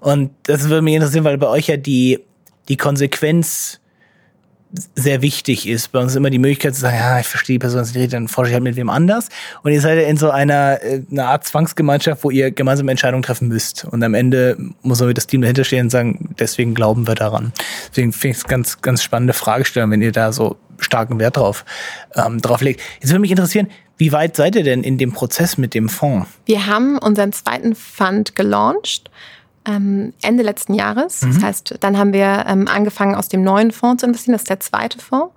Und 0.00 0.30
das 0.44 0.68
würde 0.68 0.82
mich 0.82 0.94
interessieren, 0.94 1.24
weil 1.24 1.38
bei 1.38 1.48
euch 1.48 1.66
ja 1.66 1.76
die, 1.76 2.20
die 2.68 2.76
Konsequenz 2.76 3.80
sehr 4.94 5.20
wichtig 5.22 5.68
ist. 5.68 5.92
Bei 5.92 6.00
uns 6.00 6.12
ist 6.12 6.16
immer 6.16 6.30
die 6.30 6.38
Möglichkeit 6.38 6.74
zu 6.74 6.80
sagen, 6.80 6.96
ja, 6.96 7.20
ich 7.20 7.26
verstehe 7.26 7.54
die 7.54 7.58
Person 7.58 7.82
nicht 7.82 7.94
richtig, 7.94 8.10
dann 8.10 8.28
forsche 8.28 8.50
ich 8.50 8.54
halt 8.54 8.64
mit 8.64 8.76
wem 8.76 8.88
anders. 8.88 9.28
Und 9.62 9.72
ihr 9.72 9.80
seid 9.80 9.98
ja 9.98 10.08
in 10.08 10.16
so 10.16 10.30
einer, 10.30 10.82
äh, 10.82 11.02
einer 11.10 11.28
Art 11.28 11.44
Zwangsgemeinschaft, 11.44 12.24
wo 12.24 12.30
ihr 12.30 12.50
gemeinsame 12.50 12.90
Entscheidungen 12.90 13.22
treffen 13.22 13.48
müsst. 13.48 13.84
Und 13.84 14.02
am 14.02 14.14
Ende 14.14 14.56
muss 14.82 15.00
man 15.00 15.08
mit 15.08 15.16
das 15.16 15.26
Team 15.26 15.42
dahinter 15.42 15.64
stehen 15.64 15.86
und 15.86 15.90
sagen, 15.90 16.34
deswegen 16.38 16.74
glauben 16.74 17.06
wir 17.06 17.14
daran. 17.14 17.52
Deswegen 17.90 18.12
finde 18.12 18.36
ich 18.36 18.38
es 18.38 18.44
ganz, 18.44 18.80
ganz 18.80 19.02
spannende 19.02 19.34
Fragestellung, 19.34 19.90
wenn 19.90 20.02
ihr 20.02 20.12
da 20.12 20.32
so 20.32 20.56
starken 20.78 21.18
Wert 21.18 21.36
drauf, 21.36 21.64
ähm, 22.14 22.40
drauf 22.40 22.60
legt. 22.60 22.80
Jetzt 23.00 23.10
würde 23.10 23.20
mich 23.20 23.30
interessieren, 23.30 23.68
wie 23.98 24.10
weit 24.12 24.36
seid 24.36 24.56
ihr 24.56 24.64
denn 24.64 24.82
in 24.82 24.98
dem 24.98 25.12
Prozess 25.12 25.58
mit 25.58 25.74
dem 25.74 25.88
Fonds? 25.88 26.28
Wir 26.46 26.66
haben 26.66 26.98
unseren 26.98 27.32
zweiten 27.32 27.74
Fund 27.74 28.34
gelauncht 28.34 29.10
ähm, 29.64 30.12
Ende 30.22 30.42
letzten 30.42 30.74
Jahres. 30.74 31.22
Mhm. 31.22 31.34
Das 31.34 31.42
heißt, 31.42 31.74
dann 31.80 31.98
haben 31.98 32.12
wir 32.12 32.44
ähm, 32.46 32.68
angefangen, 32.68 33.14
aus 33.14 33.28
dem 33.28 33.42
neuen 33.42 33.70
Fonds 33.70 34.00
zu 34.00 34.06
investieren. 34.06 34.32
Das 34.34 34.42
ist 34.42 34.50
der 34.50 34.60
zweite 34.60 34.98
Fonds. 34.98 35.34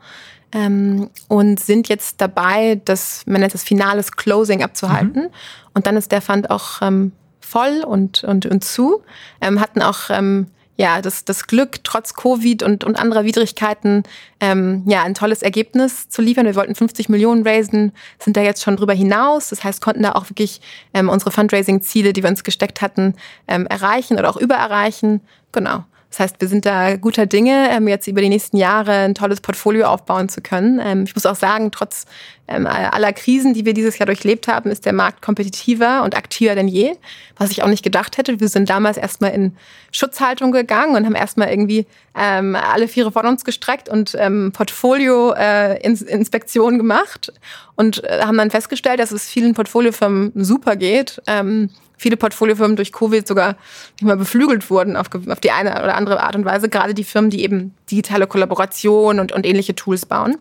Ähm, 0.51 1.09
und 1.27 1.59
sind 1.59 1.89
jetzt 1.89 2.21
dabei, 2.21 2.81
das, 2.85 3.23
man 3.25 3.41
nennt 3.41 3.53
das 3.53 3.63
finales 3.63 4.13
Closing 4.13 4.63
abzuhalten. 4.63 5.23
Mhm. 5.23 5.29
Und 5.73 5.88
dann 5.88 5.97
ist 5.97 6.11
der 6.11 6.21
Fund 6.21 6.49
auch 6.49 6.81
ähm, 6.81 7.11
voll 7.39 7.83
und, 7.85 8.23
und, 8.23 8.45
und 8.45 8.63
zu. 8.63 9.03
Ähm, 9.41 9.59
hatten 9.59 9.81
auch 9.81 10.09
ähm, 10.09 10.47
ja, 10.77 11.01
das, 11.01 11.23
das 11.23 11.47
Glück, 11.47 11.83
trotz 11.83 12.13
Covid 12.13 12.63
und, 12.63 12.83
und 12.83 12.99
anderer 12.99 13.23
Widrigkeiten, 13.23 14.03
ähm, 14.39 14.83
ja, 14.85 15.03
ein 15.03 15.13
tolles 15.13 15.41
Ergebnis 15.41 16.09
zu 16.09 16.21
liefern. 16.21 16.45
Wir 16.45 16.55
wollten 16.55 16.75
50 16.75 17.07
Millionen 17.09 17.47
raisen, 17.47 17.93
sind 18.19 18.35
da 18.35 18.41
jetzt 18.41 18.61
schon 18.61 18.75
drüber 18.75 18.93
hinaus. 18.93 19.49
Das 19.49 19.63
heißt, 19.63 19.81
konnten 19.81 20.03
da 20.03 20.13
auch 20.13 20.29
wirklich 20.29 20.61
ähm, 20.93 21.09
unsere 21.09 21.31
Fundraising-Ziele, 21.31 22.13
die 22.13 22.23
wir 22.23 22.29
uns 22.29 22.43
gesteckt 22.43 22.81
hatten, 22.81 23.15
ähm, 23.47 23.65
erreichen 23.67 24.17
oder 24.19 24.29
auch 24.29 24.38
übererreichen. 24.38 25.21
Genau. 25.51 25.85
Das 26.15 26.32
heißt, 26.32 26.39
wir 26.39 26.47
sind 26.47 26.65
da 26.65 26.95
guter 26.95 27.25
Dinge, 27.25 27.67
ähm, 27.71 27.89
jetzt 27.89 28.08
über 28.08 28.21
die 28.21 28.30
nächsten 28.30 28.56
Jahre 28.56 28.93
ein 28.93 29.15
tolles 29.15 29.41
Portfolio 29.41 29.88
aufbauen 29.88 30.30
zu 30.30 30.39
können. 30.39 30.80
Ähm, 30.82 31.04
ich 31.04 31.13
muss 31.13 31.25
auch 31.25 31.36
sagen, 31.36 31.71
trotz 31.71 32.06
ähm, 32.47 32.65
aller 32.67 33.12
Krisen, 33.12 33.54
die 33.54 33.65
wir 33.65 33.73
dieses 33.73 33.97
Jahr 33.97 34.06
durchlebt 34.06 34.47
haben, 34.47 34.71
ist 34.71 34.86
der 34.86 34.93
Markt 34.93 35.21
kompetitiver 35.21 36.04
und 36.04 36.15
aktiver 36.15 36.56
denn 36.56 36.69
je, 36.69 36.93
was 37.36 37.51
ich 37.51 37.63
auch 37.63 37.67
nicht 37.67 37.84
gedacht 37.84 38.17
hätte. 38.17 38.39
Wir 38.39 38.47
sind 38.47 38.69
damals 38.69 38.95
erstmal 38.95 39.32
in 39.32 39.58
Schutzhaltung 39.91 40.54
gegangen 40.54 40.95
und 40.95 41.06
haben 41.06 41.15
erstmal 41.15 41.49
irgendwie 41.49 41.86
ähm, 42.17 42.56
alle 42.56 42.88
Viere 42.88 43.12
von 43.12 43.25
uns 43.25 43.43
gestreckt 43.43 43.89
und 43.89 44.15
ähm, 44.17 44.54
Portfolio-Inspektion 44.54 46.75
äh, 46.75 46.78
gemacht 46.78 47.34
und 47.75 48.06
äh, 48.06 48.21
haben 48.21 48.38
dann 48.38 48.51
festgestellt, 48.51 49.01
dass 49.01 49.12
es 49.12 49.25
vielen 49.25 49.54
Portfoliofirmen 49.54 50.32
super 50.36 50.78
geht. 50.78 51.21
Ähm, 51.28 51.71
viele 51.97 52.17
Portfoliofirmen 52.17 52.75
durch 52.75 52.91
Covid 52.91 53.27
sogar 53.27 53.55
nicht 53.93 54.03
mal 54.03 54.17
beflügelt 54.17 54.69
wurden 54.69 54.95
auf, 54.95 55.08
auf 55.27 55.39
die 55.39 55.51
eine 55.51 55.71
oder 55.71 55.95
andere 55.95 56.21
Art 56.21 56.36
und 56.36 56.45
Weise. 56.45 56.69
Gerade 56.69 56.93
die 56.93 57.03
Firmen, 57.03 57.29
die 57.29 57.43
eben 57.43 57.73
digitale 57.89 58.27
Kollaboration 58.27 59.19
und, 59.19 59.31
und 59.31 59.45
ähnliche 59.45 59.75
Tools 59.75 60.05
bauen 60.05 60.38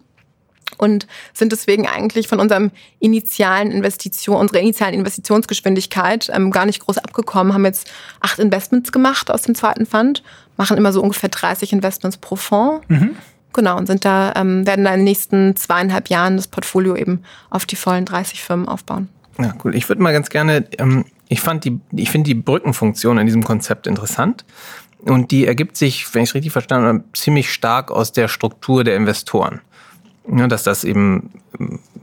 und 0.78 1.06
sind 1.32 1.52
deswegen 1.52 1.86
eigentlich 1.86 2.28
von 2.28 2.40
unserem 2.40 2.70
initialen 2.98 3.70
Investition, 3.70 4.36
unserer 4.36 4.60
initialen 4.60 4.94
Investitionsgeschwindigkeit 4.94 6.30
ähm, 6.32 6.50
gar 6.50 6.66
nicht 6.66 6.80
groß 6.80 6.98
abgekommen, 6.98 7.54
haben 7.54 7.64
jetzt 7.64 7.90
acht 8.20 8.38
Investments 8.38 8.92
gemacht 8.92 9.30
aus 9.30 9.42
dem 9.42 9.54
zweiten 9.54 9.86
Fund, 9.86 10.22
machen 10.56 10.76
immer 10.76 10.92
so 10.92 11.02
ungefähr 11.02 11.28
30 11.28 11.72
Investments 11.72 12.16
pro 12.16 12.36
Fonds. 12.36 12.84
Mhm. 12.88 13.16
Genau, 13.52 13.76
und 13.76 13.86
sind 13.86 14.04
da, 14.04 14.32
ähm, 14.34 14.66
werden 14.66 14.84
da 14.84 14.90
in 14.90 15.00
den 15.00 15.04
nächsten 15.04 15.54
zweieinhalb 15.54 16.08
Jahren 16.08 16.36
das 16.36 16.48
Portfolio 16.48 16.96
eben 16.96 17.22
auf 17.50 17.66
die 17.66 17.76
vollen 17.76 18.04
30 18.04 18.42
Firmen 18.42 18.66
aufbauen. 18.66 19.08
Ja, 19.38 19.54
cool. 19.64 19.76
Ich 19.76 19.88
würde 19.88 20.02
mal 20.02 20.12
ganz 20.12 20.28
gerne 20.28 20.66
ähm, 20.78 21.04
ich 21.28 21.40
fand 21.40 21.64
die, 21.64 21.80
ich 21.92 22.10
finde 22.10 22.28
die 22.28 22.34
Brückenfunktion 22.34 23.18
in 23.18 23.26
diesem 23.26 23.44
Konzept 23.44 23.86
interessant. 23.86 24.44
Und 25.00 25.30
die 25.30 25.46
ergibt 25.46 25.76
sich, 25.76 26.12
wenn 26.14 26.22
ich 26.22 26.30
es 26.30 26.34
richtig 26.34 26.52
verstanden 26.52 26.86
habe, 26.86 27.04
ziemlich 27.12 27.52
stark 27.52 27.90
aus 27.90 28.12
der 28.12 28.28
Struktur 28.28 28.84
der 28.84 28.96
Investoren. 28.96 29.60
Ja, 30.34 30.46
dass 30.46 30.62
das 30.62 30.84
eben 30.84 31.30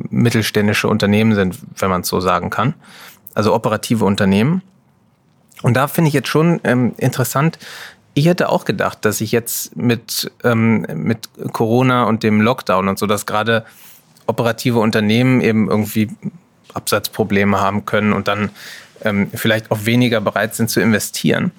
mittelständische 0.10 0.88
Unternehmen 0.88 1.34
sind, 1.34 1.58
wenn 1.78 1.90
man 1.90 2.02
es 2.02 2.08
so 2.08 2.20
sagen 2.20 2.52
kann. 2.52 2.76
Also 3.34 3.56
operative 3.56 4.06
Unternehmen. 4.06 4.62
Und 5.64 5.76
da 5.76 5.88
finde 5.88 6.10
ich 6.10 6.14
jetzt 6.14 6.28
schon 6.28 6.60
ähm, 6.64 6.94
interessant, 6.98 7.58
ich 8.14 8.26
hätte 8.26 8.50
auch 8.50 8.66
gedacht, 8.66 9.06
dass 9.06 9.20
sich 9.20 9.32
jetzt 9.32 9.76
mit, 9.76 10.32
ähm, 10.44 10.86
mit 10.94 11.30
Corona 11.54 12.04
und 12.04 12.24
dem 12.24 12.42
Lockdown 12.42 12.90
und 12.90 13.00
so, 13.00 13.08
dass 13.08 13.26
gerade 13.26 13.66
operative 14.28 14.80
Unternehmen 14.80 15.42
eben 15.42 15.70
irgendwie 15.70 16.10
Absatzprobleme 16.74 17.60
haben 17.60 17.86
können 17.86 18.14
und 18.14 18.28
dann 18.28 18.50
ähm, 19.04 19.30
vielleicht 19.34 19.72
auch 19.72 19.86
weniger 19.86 20.22
bereit 20.22 20.56
sind 20.56 20.70
zu 20.70 20.80
investieren. 20.80 21.52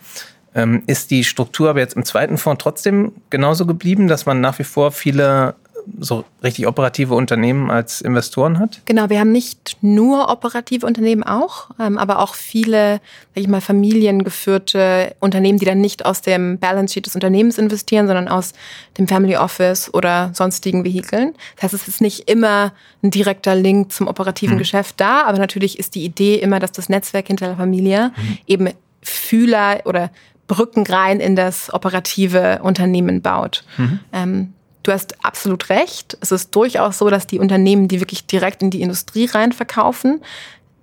Ähm, 0.55 0.83
ist 0.87 1.11
die 1.11 1.25
Struktur 1.25 1.71
aber 1.71 1.81
jetzt 1.81 1.97
im 1.97 2.05
zweiten 2.05 2.37
Fonds 2.37 2.63
trotzdem 2.63 3.13
genauso 3.31 3.65
geblieben, 3.67 4.07
dass 4.07 4.27
man 4.27 4.41
nach 4.41 4.59
wie 4.59 4.65
vor 4.65 4.93
viele 4.93 5.55
so 5.99 6.25
richtig 6.43 6.67
operative 6.67 7.15
Unternehmen 7.15 7.71
als 7.71 8.01
Investoren 8.01 8.59
hat? 8.59 8.81
Genau, 8.85 9.11
wir 9.11 9.21
haben 9.21 9.33
nicht 9.33 9.77
nur 9.81 10.29
operative 10.29 10.87
Unternehmen 10.87 11.23
auch, 11.23 11.71
ähm, 11.79 11.99
aber 11.99 12.19
auch 12.19 12.35
viele, 12.35 13.01
sag 13.35 13.43
ich 13.43 13.49
mal, 13.49 13.61
familiengeführte 13.61 15.15
Unternehmen, 15.21 15.59
die 15.59 15.65
dann 15.65 15.81
nicht 15.81 16.05
aus 16.05 16.23
dem 16.23 16.59
Balance 16.59 16.95
Sheet 16.95 17.07
des 17.07 17.15
Unternehmens 17.15 17.59
investieren, 17.59 18.07
sondern 18.07 18.29
aus 18.29 18.53
dem 18.99 19.09
Family 19.09 19.37
Office 19.37 19.93
oder 19.93 20.31
sonstigen 20.35 20.85
Vehikeln. 20.85 21.35
Das 21.57 21.65
heißt, 21.65 21.75
es 21.75 21.89
ist 21.89 22.01
nicht 22.01 22.31
immer 22.31 22.73
ein 23.03 23.11
direkter 23.11 23.55
Link 23.55 23.93
zum 23.93 24.09
operativen 24.09 24.57
mhm. 24.57 24.61
Geschäft 24.61 25.01
da, 25.01 25.25
aber 25.25 25.39
natürlich 25.39 25.79
ist 25.79 25.95
die 25.95 26.05
Idee 26.05 26.37
immer, 26.37 26.59
dass 26.59 26.73
das 26.73 26.89
Netzwerk 26.89 27.27
hinter 27.29 27.47
der 27.47 27.57
Familie 27.57 28.13
mhm. 28.17 28.39
eben 28.47 28.69
Fühler 29.03 29.81
oder 29.85 30.11
Brücken 30.47 30.87
rein 30.87 31.21
in 31.21 31.37
das 31.37 31.73
operative 31.73 32.61
Unternehmen 32.63 33.23
baut. 33.23 33.65
Mhm. 33.79 34.01
Ähm, 34.13 34.53
Du 34.83 34.93
hast 34.93 35.25
absolut 35.25 35.69
recht. 35.69 36.17
Es 36.21 36.33
ist 36.33 36.55
durchaus 36.55 36.99
so, 36.99 37.09
dass 37.09 37.27
die 37.27 37.39
Unternehmen, 37.39 37.89
die 37.89 38.01
wirklich 38.01 38.27
direkt 38.27 38.63
in 38.63 38.71
die 38.71 38.83
Industrie 38.83 39.27
rein 39.27 39.53
verkaufen, 39.53 40.21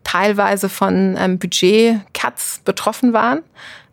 teilweise 0.03 0.69
von 0.69 1.15
ähm, 1.19 1.37
Budget-Cuts 1.37 2.61
betroffen 2.63 3.13
waren. 3.13 3.41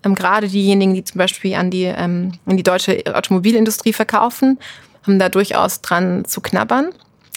Ähm, 0.04 0.14
gerade 0.14 0.48
diejenigen, 0.48 0.94
die 0.94 1.04
zum 1.04 1.18
Beispiel 1.18 1.54
an 1.54 1.70
die, 1.70 1.84
ähm, 1.84 2.32
in 2.46 2.56
die 2.56 2.62
deutsche 2.62 3.02
Automobilindustrie 3.12 3.92
verkaufen, 3.92 4.58
haben 5.02 5.18
da 5.18 5.28
durchaus 5.28 5.82
dran 5.82 6.24
zu 6.24 6.40
knabbern. 6.40 6.90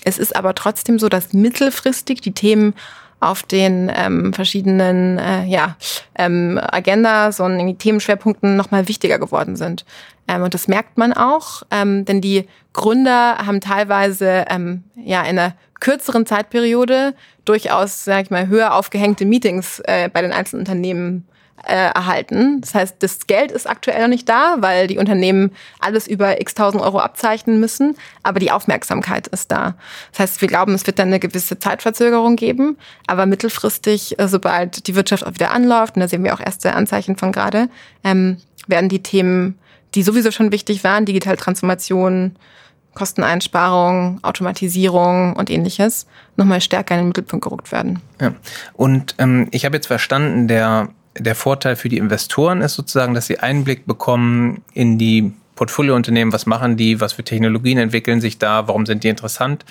Es 0.03 0.17
ist 0.17 0.36
aber 0.36 0.55
trotzdem 0.55 0.99
so, 0.99 1.10
dass 1.10 1.34
mittelfristig 1.34 2.21
die 2.21 2.32
Themen 2.32 2.73
auf 3.19 3.43
den 3.43 3.91
ähm, 3.93 4.34
verschiedenen 4.34 5.17
äh, 5.17 5.45
ja, 5.45 5.75
ähm, 6.15 6.60
Agendas 6.62 7.39
und 7.39 7.79
Themenschwerpunkten 7.79 8.55
nochmal 8.55 8.88
wichtiger 8.88 9.19
geworden 9.19 9.55
sind. 9.55 9.86
Ähm, 10.27 10.43
und 10.43 10.53
das 10.53 10.67
merkt 10.67 10.97
man 10.97 11.13
auch, 11.13 11.63
ähm, 11.71 12.05
denn 12.05 12.21
die 12.21 12.47
Gründer 12.73 13.39
haben 13.45 13.62
teilweise 13.62 14.45
ähm, 14.49 14.84
ja 14.95 15.21
in 15.23 15.38
einer 15.39 15.55
kürzeren 15.79 16.25
Zeitperiode 16.25 17.13
durchaus, 17.45 18.05
sag 18.05 18.23
ich 18.23 18.32
mal, 18.32 18.47
höher 18.47 18.73
aufgehängte 18.73 19.25
Meetings 19.25 19.79
äh, 19.86 20.10
bei 20.10 20.21
den 20.21 20.32
einzelnen 20.32 20.62
Unternehmen 20.62 21.27
äh, 21.67 21.91
erhalten. 21.91 22.62
Das 22.62 22.74
heißt, 22.74 22.95
das 23.00 23.28
Geld 23.28 23.52
ist 23.52 23.69
aktuell 23.69 24.02
noch 24.02 24.10
nicht 24.10 24.28
da, 24.28 24.58
weil 24.60 24.88
die 24.88 24.98
Unternehmen 24.98 25.52
alles 25.80 26.08
über 26.08 26.39
x 26.41 26.54
tausend 26.54 26.84
Euro 26.84 27.00
abzeichnen 27.00 27.60
müssen, 27.60 27.95
aber 28.24 28.39
die 28.39 28.52
Aufmerksamkeit 28.52 29.28
ist 29.28 29.52
da. 29.52 29.76
Das 30.12 30.19
heißt, 30.19 30.41
wir 30.41 30.48
glauben, 30.48 30.74
es 30.74 30.86
wird 30.88 31.00
dann 31.00 31.10
eine 31.10 31.19
gewisse 31.19 31.60
Zeitverzögerung 31.60 32.36
geben, 32.36 32.78
aber 33.08 33.26
mittelfristig, 33.26 34.19
äh, 34.19 34.28
sobald 34.28 34.88
die 34.88 34.95
Wirtschaft 34.95 35.26
auch 35.26 35.34
wieder 35.34 35.52
anläuft, 35.52 35.95
und 35.95 36.02
da 36.02 36.08
sehen 36.08 36.24
wir 36.24 36.34
auch 36.34 36.39
erste 36.39 36.74
Anzeichen 36.74 37.17
von 37.17 37.32
gerade, 37.32 37.69
ähm, 38.04 38.38
werden 38.67 38.89
die 38.89 39.04
Themen, 39.04 39.58
die 39.95 40.04
sowieso 40.04 40.32
schon 40.32 40.52
wichtig 40.52 40.84
waren, 40.84 41.06
digitale 41.06 41.38
Transformation, 41.38 42.36
Kosteneinsparung, 42.93 44.19
Automatisierung 44.24 45.36
und 45.36 45.50
ähnliches 45.50 46.08
nochmal 46.36 46.62
stärker 46.62 46.95
in 46.95 47.02
den 47.02 47.08
Mittelpunkt 47.08 47.43
gerückt 47.43 47.72
werden. 47.72 48.02
Ja. 48.19 48.34
Und 48.74 49.15
ähm, 49.19 49.48
ich 49.52 49.65
habe 49.65 49.78
jetzt 49.78 49.88
verstanden, 49.88 50.48
der 50.48 50.89
der 51.19 51.36
Vorteil 51.36 51.75
für 51.75 51.89
die 51.89 51.97
Investoren 51.97 52.62
ist 52.62 52.75
sozusagen, 52.75 53.13
dass 53.13 53.27
sie 53.27 53.39
Einblick 53.39 53.86
bekommen 53.86 54.63
in 54.73 54.97
die 54.97 55.34
Portfoliounternehmen, 55.55 56.34
was 56.34 56.45
machen 56.45 56.77
die, 56.77 57.01
was 57.01 57.13
für 57.13 57.23
Technologien 57.23 57.77
entwickeln 57.77 58.21
sich 58.21 58.38
da, 58.38 58.67
warum 58.67 58.86
sind 58.86 59.03
die 59.03 59.10
interessant. 59.10 59.65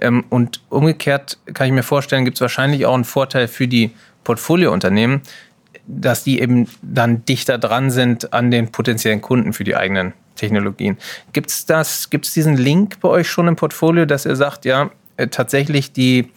Ähm, 0.00 0.24
und 0.30 0.62
umgekehrt 0.68 1.38
kann 1.52 1.66
ich 1.66 1.72
mir 1.72 1.82
vorstellen, 1.82 2.24
gibt 2.24 2.36
es 2.36 2.40
wahrscheinlich 2.40 2.86
auch 2.86 2.94
einen 2.94 3.04
Vorteil 3.04 3.48
für 3.48 3.66
die 3.66 3.90
Portfoliounternehmen, 4.22 5.22
dass 5.86 6.24
die 6.24 6.40
eben 6.40 6.68
dann 6.82 7.24
dichter 7.24 7.58
dran 7.58 7.90
sind 7.90 8.32
an 8.32 8.50
den 8.50 8.70
potenziellen 8.70 9.20
Kunden 9.20 9.52
für 9.52 9.64
die 9.64 9.76
eigenen 9.76 10.14
Technologien. 10.36 10.98
Gibt 11.32 11.50
es 11.50 12.32
diesen 12.32 12.56
Link 12.56 13.00
bei 13.00 13.08
euch 13.08 13.28
schon 13.28 13.48
im 13.48 13.56
Portfolio, 13.56 14.06
dass 14.06 14.26
ihr 14.26 14.36
sagt, 14.36 14.64
ja, 14.64 14.90
äh, 15.16 15.28
tatsächlich 15.28 15.92
die 15.92 16.30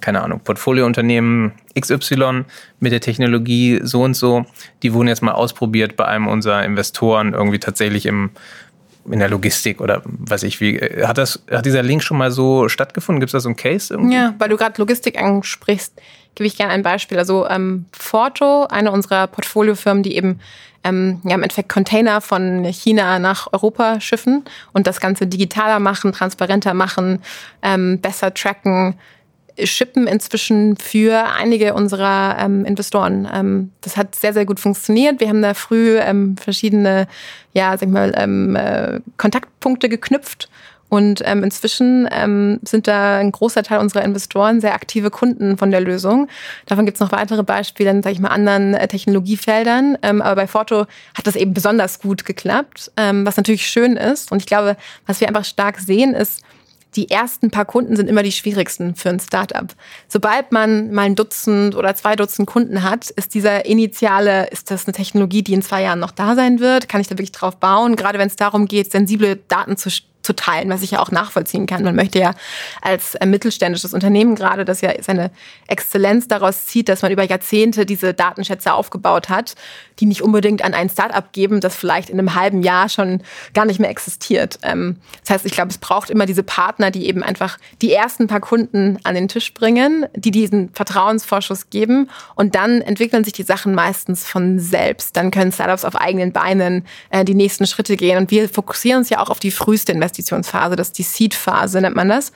keine 0.00 0.22
Ahnung, 0.22 0.40
Portfoliounternehmen 0.40 1.52
XY 1.78 2.44
mit 2.80 2.92
der 2.92 3.00
Technologie 3.00 3.80
so 3.82 4.02
und 4.02 4.14
so, 4.14 4.44
die 4.82 4.92
wurden 4.92 5.08
jetzt 5.08 5.22
mal 5.22 5.32
ausprobiert 5.32 5.96
bei 5.96 6.04
einem 6.06 6.26
unserer 6.26 6.64
Investoren 6.64 7.32
irgendwie 7.32 7.58
tatsächlich 7.58 8.06
im 8.06 8.30
in 9.10 9.18
der 9.18 9.30
Logistik 9.30 9.80
oder 9.80 10.02
weiß 10.04 10.42
ich 10.42 10.60
wie. 10.60 10.78
Hat 10.78 11.18
das, 11.18 11.42
hat 11.50 11.64
dieser 11.64 11.82
Link 11.82 12.02
schon 12.02 12.18
mal 12.18 12.30
so 12.30 12.68
stattgefunden? 12.68 13.20
Gibt 13.20 13.30
es 13.30 13.32
da 13.32 13.40
so 13.40 13.48
einen 13.48 13.56
Case 13.56 13.94
irgendwie? 13.94 14.14
Ja, 14.14 14.34
weil 14.38 14.50
du 14.50 14.56
gerade 14.56 14.74
Logistik 14.78 15.18
ansprichst, 15.18 15.94
gebe 16.34 16.46
ich 16.46 16.56
gerne 16.56 16.72
ein 16.72 16.82
Beispiel. 16.82 17.18
Also 17.18 17.48
ähm, 17.48 17.86
Forto, 17.92 18.66
eine 18.66 18.92
unserer 18.92 19.26
Portfoliofirmen, 19.26 20.02
die 20.02 20.16
eben 20.16 20.40
ähm, 20.84 21.20
ja, 21.24 21.34
im 21.34 21.42
Endeffekt 21.42 21.68
Container 21.68 22.20
von 22.20 22.64
China 22.64 23.18
nach 23.18 23.48
Europa 23.52 24.00
schiffen 24.00 24.44
und 24.72 24.86
das 24.86 25.00
Ganze 25.00 25.26
digitaler 25.26 25.78
machen, 25.78 26.12
transparenter 26.12 26.74
machen, 26.74 27.22
ähm, 27.62 28.00
besser 28.00 28.32
tracken, 28.32 28.94
shippen 29.64 30.06
inzwischen 30.06 30.76
für 30.76 31.24
einige 31.36 31.74
unserer 31.74 32.36
ähm, 32.38 32.64
Investoren. 32.64 33.28
Ähm, 33.32 33.72
das 33.80 33.96
hat 33.96 34.14
sehr, 34.14 34.32
sehr 34.32 34.46
gut 34.46 34.60
funktioniert. 34.60 35.20
Wir 35.20 35.28
haben 35.28 35.42
da 35.42 35.54
früh 35.54 35.98
ähm, 35.98 36.36
verschiedene, 36.36 37.06
ja, 37.52 37.72
sag 37.72 37.88
ich 37.88 37.92
mal, 37.92 38.12
ähm, 38.16 38.56
äh, 38.56 39.00
Kontaktpunkte 39.16 39.88
geknüpft. 39.88 40.48
Und 40.90 41.22
ähm, 41.24 41.44
inzwischen 41.44 42.08
ähm, 42.10 42.58
sind 42.62 42.88
da 42.88 43.18
ein 43.18 43.30
großer 43.30 43.62
Teil 43.62 43.78
unserer 43.78 44.02
Investoren 44.02 44.60
sehr 44.60 44.74
aktive 44.74 45.10
Kunden 45.10 45.56
von 45.56 45.70
der 45.70 45.80
Lösung. 45.80 46.26
Davon 46.66 46.84
gibt 46.84 46.96
es 46.96 47.00
noch 47.00 47.12
weitere 47.12 47.44
Beispiele 47.44 47.90
in, 47.90 48.02
sag 48.02 48.12
ich 48.12 48.18
mal, 48.18 48.28
anderen 48.28 48.74
äh, 48.74 48.88
Technologiefeldern. 48.88 49.96
Ähm, 50.02 50.20
aber 50.20 50.34
bei 50.34 50.46
Forto 50.48 50.86
hat 51.14 51.26
das 51.26 51.36
eben 51.36 51.54
besonders 51.54 52.00
gut 52.00 52.24
geklappt, 52.24 52.90
ähm, 52.96 53.24
was 53.24 53.36
natürlich 53.36 53.68
schön 53.68 53.96
ist. 53.96 54.32
Und 54.32 54.38
ich 54.38 54.46
glaube, 54.46 54.76
was 55.06 55.20
wir 55.20 55.28
einfach 55.28 55.44
stark 55.44 55.78
sehen, 55.78 56.12
ist, 56.12 56.42
die 56.96 57.10
ersten 57.10 57.50
paar 57.50 57.64
Kunden 57.64 57.96
sind 57.96 58.08
immer 58.08 58.22
die 58.22 58.32
schwierigsten 58.32 58.94
für 58.94 59.10
ein 59.10 59.20
Startup. 59.20 59.66
Sobald 60.08 60.52
man 60.52 60.92
mal 60.92 61.02
ein 61.02 61.14
Dutzend 61.14 61.74
oder 61.74 61.94
zwei 61.94 62.16
Dutzend 62.16 62.48
Kunden 62.48 62.82
hat, 62.82 63.10
ist 63.10 63.34
dieser 63.34 63.64
initiale, 63.66 64.48
ist 64.48 64.70
das 64.70 64.86
eine 64.86 64.94
Technologie, 64.94 65.42
die 65.42 65.52
in 65.52 65.62
zwei 65.62 65.82
Jahren 65.82 66.00
noch 66.00 66.10
da 66.10 66.34
sein 66.34 66.60
wird? 66.60 66.88
Kann 66.88 67.00
ich 67.00 67.06
da 67.08 67.12
wirklich 67.12 67.32
drauf 67.32 67.56
bauen? 67.56 67.96
Gerade 67.96 68.18
wenn 68.18 68.28
es 68.28 68.36
darum 68.36 68.66
geht, 68.66 68.90
sensible 68.90 69.36
Daten 69.36 69.76
zu 69.76 69.90
zu 70.22 70.34
teilen, 70.34 70.68
was 70.68 70.82
ich 70.82 70.92
ja 70.92 71.00
auch 71.00 71.10
nachvollziehen 71.10 71.66
kann. 71.66 71.82
Man 71.82 71.94
möchte 71.94 72.18
ja 72.18 72.34
als 72.82 73.14
äh, 73.14 73.26
mittelständisches 73.26 73.94
Unternehmen 73.94 74.34
gerade, 74.34 74.64
das 74.64 74.80
ja 74.80 74.92
seine 75.00 75.30
Exzellenz 75.66 76.28
daraus 76.28 76.66
zieht, 76.66 76.88
dass 76.88 77.02
man 77.02 77.12
über 77.12 77.24
Jahrzehnte 77.24 77.86
diese 77.86 78.12
Datenschätze 78.12 78.72
aufgebaut 78.74 79.28
hat, 79.28 79.54
die 79.98 80.06
nicht 80.06 80.22
unbedingt 80.22 80.62
an 80.62 80.74
ein 80.74 80.90
Startup 80.90 81.32
geben, 81.32 81.60
das 81.60 81.74
vielleicht 81.74 82.10
in 82.10 82.18
einem 82.18 82.34
halben 82.34 82.62
Jahr 82.62 82.88
schon 82.88 83.22
gar 83.54 83.64
nicht 83.64 83.80
mehr 83.80 83.90
existiert. 83.90 84.58
Ähm, 84.62 84.96
das 85.22 85.30
heißt, 85.30 85.46
ich 85.46 85.52
glaube, 85.52 85.70
es 85.70 85.78
braucht 85.78 86.10
immer 86.10 86.26
diese 86.26 86.42
Partner, 86.42 86.90
die 86.90 87.06
eben 87.06 87.22
einfach 87.22 87.58
die 87.80 87.92
ersten 87.92 88.26
paar 88.26 88.40
Kunden 88.40 88.98
an 89.04 89.14
den 89.14 89.28
Tisch 89.28 89.54
bringen, 89.54 90.06
die 90.14 90.30
diesen 90.30 90.70
Vertrauensvorschuss 90.74 91.70
geben 91.70 92.10
und 92.34 92.54
dann 92.54 92.82
entwickeln 92.82 93.24
sich 93.24 93.32
die 93.32 93.42
Sachen 93.42 93.74
meistens 93.74 94.26
von 94.26 94.58
selbst. 94.58 95.16
Dann 95.16 95.30
können 95.30 95.52
Startups 95.52 95.84
auf 95.84 95.96
eigenen 95.96 96.32
Beinen 96.32 96.86
äh, 97.10 97.24
die 97.24 97.34
nächsten 97.34 97.66
Schritte 97.66 97.96
gehen 97.96 98.18
und 98.18 98.30
wir 98.30 98.48
fokussieren 98.48 98.98
uns 98.98 99.08
ja 99.08 99.20
auch 99.20 99.30
auf 99.30 99.40
die 99.40 99.50
früheste 99.50 99.92
Investition 99.92 100.09
Investitionsphase, 100.10 100.76
das 100.76 100.88
ist 100.88 100.98
die 100.98 101.02
Seed-Phase, 101.02 101.80
nennt 101.80 101.96
man 101.96 102.08
das. 102.08 102.32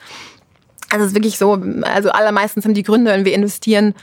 Also 0.89 1.03
es 1.03 1.11
ist 1.11 1.15
wirklich 1.15 1.37
so, 1.37 1.53
also 1.81 2.11
allermeistens 2.11 2.65
haben 2.65 2.73
die 2.73 2.83
Gründer, 2.83 3.11
wenn 3.11 3.25
wir 3.25 3.33
investieren, 3.33 3.95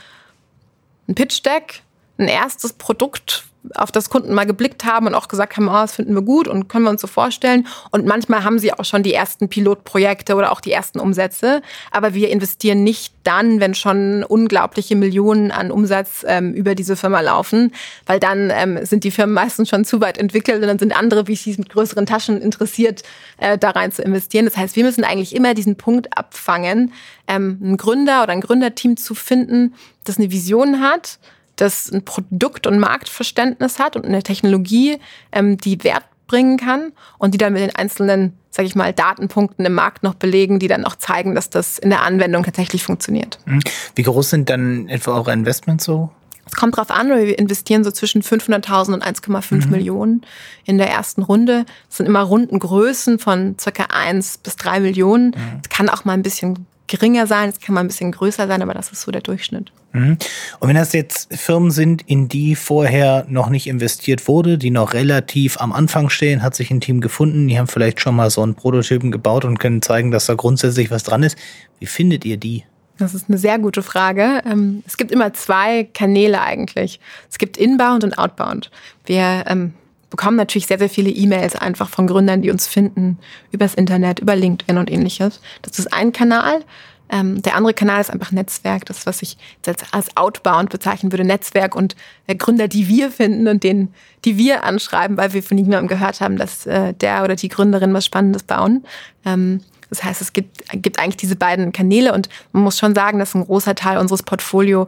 ein 1.07 1.15
Pitch-Deck, 1.15 1.81
ein 2.17 2.27
erstes 2.27 2.73
Produkt, 2.73 3.45
auf 3.75 3.91
das 3.91 4.09
Kunden 4.09 4.33
mal 4.33 4.45
geblickt 4.45 4.85
haben 4.85 5.07
und 5.07 5.15
auch 5.15 5.27
gesagt 5.27 5.57
haben, 5.57 5.67
oh, 5.67 5.71
das 5.73 5.95
finden 5.95 6.13
wir 6.13 6.21
gut 6.21 6.47
und 6.47 6.67
können 6.67 6.85
wir 6.85 6.89
uns 6.89 7.01
so 7.01 7.07
vorstellen. 7.07 7.67
Und 7.91 8.05
manchmal 8.05 8.43
haben 8.43 8.59
sie 8.59 8.73
auch 8.73 8.85
schon 8.85 9.03
die 9.03 9.13
ersten 9.13 9.49
Pilotprojekte 9.49 10.35
oder 10.35 10.51
auch 10.51 10.61
die 10.61 10.71
ersten 10.71 10.99
Umsätze. 10.99 11.61
Aber 11.91 12.13
wir 12.13 12.29
investieren 12.29 12.83
nicht 12.83 13.13
dann, 13.23 13.59
wenn 13.59 13.73
schon 13.73 14.23
unglaubliche 14.23 14.95
Millionen 14.95 15.51
an 15.51 15.71
Umsatz 15.71 16.25
ähm, 16.27 16.53
über 16.53 16.75
diese 16.75 16.95
Firma 16.95 17.21
laufen, 17.21 17.73
weil 18.05 18.19
dann 18.19 18.51
ähm, 18.53 18.85
sind 18.85 19.03
die 19.03 19.11
Firmen 19.11 19.33
meistens 19.33 19.69
schon 19.69 19.85
zu 19.85 20.01
weit 20.01 20.17
entwickelt 20.17 20.61
und 20.61 20.67
dann 20.67 20.79
sind 20.79 20.97
andere 20.97 21.25
VCs 21.25 21.57
mit 21.57 21.69
größeren 21.69 22.05
Taschen 22.05 22.41
interessiert, 22.41 23.03
äh, 23.37 23.57
da 23.57 23.71
rein 23.71 23.91
zu 23.91 24.01
investieren. 24.01 24.45
Das 24.45 24.57
heißt, 24.57 24.75
wir 24.75 24.83
müssen 24.83 25.03
eigentlich 25.03 25.35
immer 25.35 25.53
diesen 25.53 25.77
Punkt 25.77 26.17
abfangen, 26.17 26.91
ähm, 27.27 27.59
einen 27.63 27.77
Gründer 27.77 28.23
oder 28.23 28.33
ein 28.33 28.41
Gründerteam 28.41 28.97
zu 28.97 29.15
finden, 29.15 29.73
das 30.03 30.17
eine 30.17 30.31
Vision 30.31 30.81
hat, 30.81 31.19
das 31.55 31.91
ein 31.91 32.03
Produkt- 32.03 32.67
und 32.67 32.79
Marktverständnis 32.79 33.79
hat 33.79 33.95
und 33.95 34.05
eine 34.05 34.23
Technologie, 34.23 34.99
ähm, 35.31 35.57
die 35.57 35.83
Wert 35.83 36.03
bringen 36.27 36.57
kann 36.57 36.93
und 37.17 37.33
die 37.33 37.37
dann 37.37 37.53
mit 37.53 37.61
den 37.61 37.75
einzelnen, 37.75 38.33
sage 38.49 38.67
ich 38.67 38.75
mal, 38.75 38.93
Datenpunkten 38.93 39.65
im 39.65 39.73
Markt 39.73 40.03
noch 40.03 40.15
belegen, 40.15 40.59
die 40.59 40.67
dann 40.67 40.85
auch 40.85 40.95
zeigen, 40.95 41.35
dass 41.35 41.49
das 41.49 41.77
in 41.77 41.89
der 41.89 42.01
Anwendung 42.01 42.43
tatsächlich 42.43 42.83
funktioniert. 42.83 43.39
Mhm. 43.45 43.59
Wie 43.95 44.03
groß 44.03 44.29
sind 44.31 44.49
dann 44.49 44.87
etwa 44.89 45.15
eure 45.15 45.33
Investments 45.33 45.83
so? 45.83 46.09
Es 46.45 46.55
kommt 46.55 46.77
drauf 46.77 46.91
an, 46.91 47.09
wir 47.09 47.39
investieren 47.39 47.83
so 47.83 47.91
zwischen 47.91 48.21
500.000 48.21 48.93
und 48.93 49.03
1,5 49.03 49.65
mhm. 49.65 49.71
Millionen 49.71 50.21
in 50.65 50.77
der 50.77 50.89
ersten 50.89 51.23
Runde. 51.23 51.65
Das 51.87 51.97
sind 51.97 52.05
immer 52.05 52.21
Rundengrößen 52.21 53.17
von 53.17 53.55
circa 53.59 53.85
1 53.85 54.39
bis 54.39 54.55
3 54.57 54.81
Millionen. 54.81 55.27
Mhm. 55.27 55.61
Es 55.63 55.69
kann 55.69 55.87
auch 55.89 56.03
mal 56.03 56.13
ein 56.13 56.21
bisschen 56.21 56.65
geringer 56.87 57.27
sein, 57.27 57.49
es 57.49 57.59
kann 57.59 57.75
mal 57.75 57.81
ein 57.81 57.87
bisschen 57.87 58.11
größer 58.11 58.47
sein, 58.47 58.61
aber 58.61 58.73
das 58.73 58.91
ist 58.91 59.01
so 59.01 59.11
der 59.11 59.21
Durchschnitt. 59.21 59.71
Mhm. 59.93 60.17
Und 60.59 60.67
wenn 60.67 60.75
das 60.75 60.93
jetzt 60.93 61.33
Firmen 61.35 61.71
sind, 61.71 62.01
in 62.03 62.27
die 62.27 62.55
vorher 62.55 63.25
noch 63.29 63.49
nicht 63.49 63.67
investiert 63.67 64.27
wurde, 64.27 64.57
die 64.57 64.71
noch 64.71 64.93
relativ 64.93 65.59
am 65.61 65.71
Anfang 65.71 66.09
stehen, 66.09 66.41
hat 66.41 66.55
sich 66.55 66.71
ein 66.71 66.81
Team 66.81 66.99
gefunden, 66.99 67.47
die 67.47 67.57
haben 67.57 67.67
vielleicht 67.67 68.01
schon 68.01 68.15
mal 68.15 68.29
so 68.29 68.41
einen 68.41 68.55
Prototypen 68.55 69.11
gebaut 69.11 69.45
und 69.45 69.59
können 69.59 69.81
zeigen, 69.81 70.11
dass 70.11 70.25
da 70.25 70.33
grundsätzlich 70.33 70.91
was 70.91 71.03
dran 71.03 71.23
ist. 71.23 71.37
Wie 71.79 71.85
findet 71.85 72.25
ihr 72.25 72.37
die? 72.37 72.63
Das 72.97 73.13
ist 73.13 73.27
eine 73.27 73.37
sehr 73.37 73.57
gute 73.59 73.81
Frage. 73.81 74.41
Ähm, 74.45 74.83
es 74.85 74.97
gibt 74.97 75.11
immer 75.11 75.33
zwei 75.33 75.83
Kanäle 75.93 76.41
eigentlich. 76.41 76.99
Es 77.29 77.37
gibt 77.37 77.57
Inbound 77.57 78.03
und 78.03 78.17
Outbound. 78.17 78.69
Wir 79.05 79.45
ähm, 79.47 79.73
bekommen 80.13 80.37
natürlich 80.37 80.67
sehr, 80.67 80.77
sehr 80.77 80.91
viele 80.91 81.09
E-Mails 81.09 81.55
einfach 81.55 81.89
von 81.89 82.05
Gründern, 82.05 82.43
die 82.43 82.51
uns 82.51 82.67
finden, 82.67 83.17
übers 83.51 83.73
Internet, 83.73 84.19
über 84.19 84.35
LinkedIn 84.35 84.77
und 84.77 84.91
ähnliches. 84.91 85.41
Das 85.63 85.79
ist 85.79 85.91
ein 85.91 86.11
Kanal. 86.11 86.63
Ähm, 87.09 87.41
der 87.41 87.55
andere 87.55 87.73
Kanal 87.73 87.99
ist 87.99 88.11
einfach 88.11 88.31
Netzwerk, 88.31 88.85
das, 88.85 89.07
was 89.07 89.23
ich 89.23 89.37
als, 89.65 89.91
als 89.91 90.15
Outbound 90.15 90.69
bezeichnen 90.69 91.11
würde, 91.11 91.23
Netzwerk 91.25 91.75
und 91.75 91.95
äh, 92.27 92.35
Gründer, 92.35 92.67
die 92.67 92.87
wir 92.87 93.09
finden 93.09 93.47
und 93.47 93.63
denen, 93.63 93.91
die 94.23 94.37
wir 94.37 94.63
anschreiben, 94.63 95.17
weil 95.17 95.33
wir 95.33 95.41
von 95.41 95.57
niemandem 95.57 95.87
gehört 95.87 96.21
haben, 96.21 96.37
dass 96.37 96.67
äh, 96.67 96.93
der 96.93 97.23
oder 97.23 97.35
die 97.35 97.49
Gründerin 97.49 97.91
was 97.95 98.05
Spannendes 98.05 98.43
bauen. 98.43 98.85
Ähm, 99.25 99.61
das 99.89 100.03
heißt, 100.03 100.21
es 100.21 100.33
gibt, 100.33 100.63
gibt 100.73 100.99
eigentlich 100.99 101.17
diese 101.17 101.35
beiden 101.35 101.71
Kanäle 101.71 102.13
und 102.13 102.29
man 102.51 102.61
muss 102.61 102.77
schon 102.77 102.93
sagen, 102.93 103.17
dass 103.17 103.33
ein 103.33 103.45
großer 103.45 103.73
Teil 103.73 103.97
unseres 103.97 104.21
Portfolios 104.21 104.87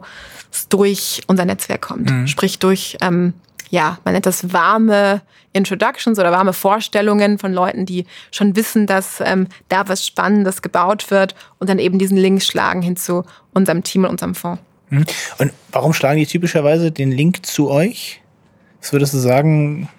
durch 0.68 1.22
unser 1.26 1.44
Netzwerk 1.44 1.82
kommt. 1.82 2.10
Mhm. 2.10 2.28
Sprich 2.28 2.60
durch 2.60 2.96
ähm, 3.00 3.34
ja, 3.76 3.98
man 4.04 4.14
nennt 4.14 4.24
das 4.24 4.54
warme 4.54 5.20
Introductions 5.52 6.18
oder 6.18 6.32
warme 6.32 6.54
Vorstellungen 6.54 7.38
von 7.38 7.52
Leuten, 7.52 7.84
die 7.84 8.06
schon 8.30 8.56
wissen, 8.56 8.86
dass 8.86 9.20
ähm, 9.20 9.48
da 9.68 9.86
was 9.86 10.06
Spannendes 10.06 10.62
gebaut 10.62 11.10
wird 11.10 11.34
und 11.58 11.68
dann 11.68 11.78
eben 11.78 11.98
diesen 11.98 12.16
Link 12.16 12.42
schlagen 12.42 12.80
hin 12.80 12.96
zu 12.96 13.24
unserem 13.52 13.82
Team 13.82 14.04
und 14.04 14.12
unserem 14.12 14.34
Fonds. 14.34 14.62
Mhm. 14.88 15.04
Und 15.36 15.52
warum 15.72 15.92
schlagen 15.92 16.18
die 16.18 16.26
typischerweise 16.26 16.90
den 16.90 17.12
Link 17.12 17.44
zu 17.44 17.68
euch? 17.70 18.22
Was 18.80 18.94
würdest 18.94 19.12
du 19.12 19.18
sagen, 19.18 19.90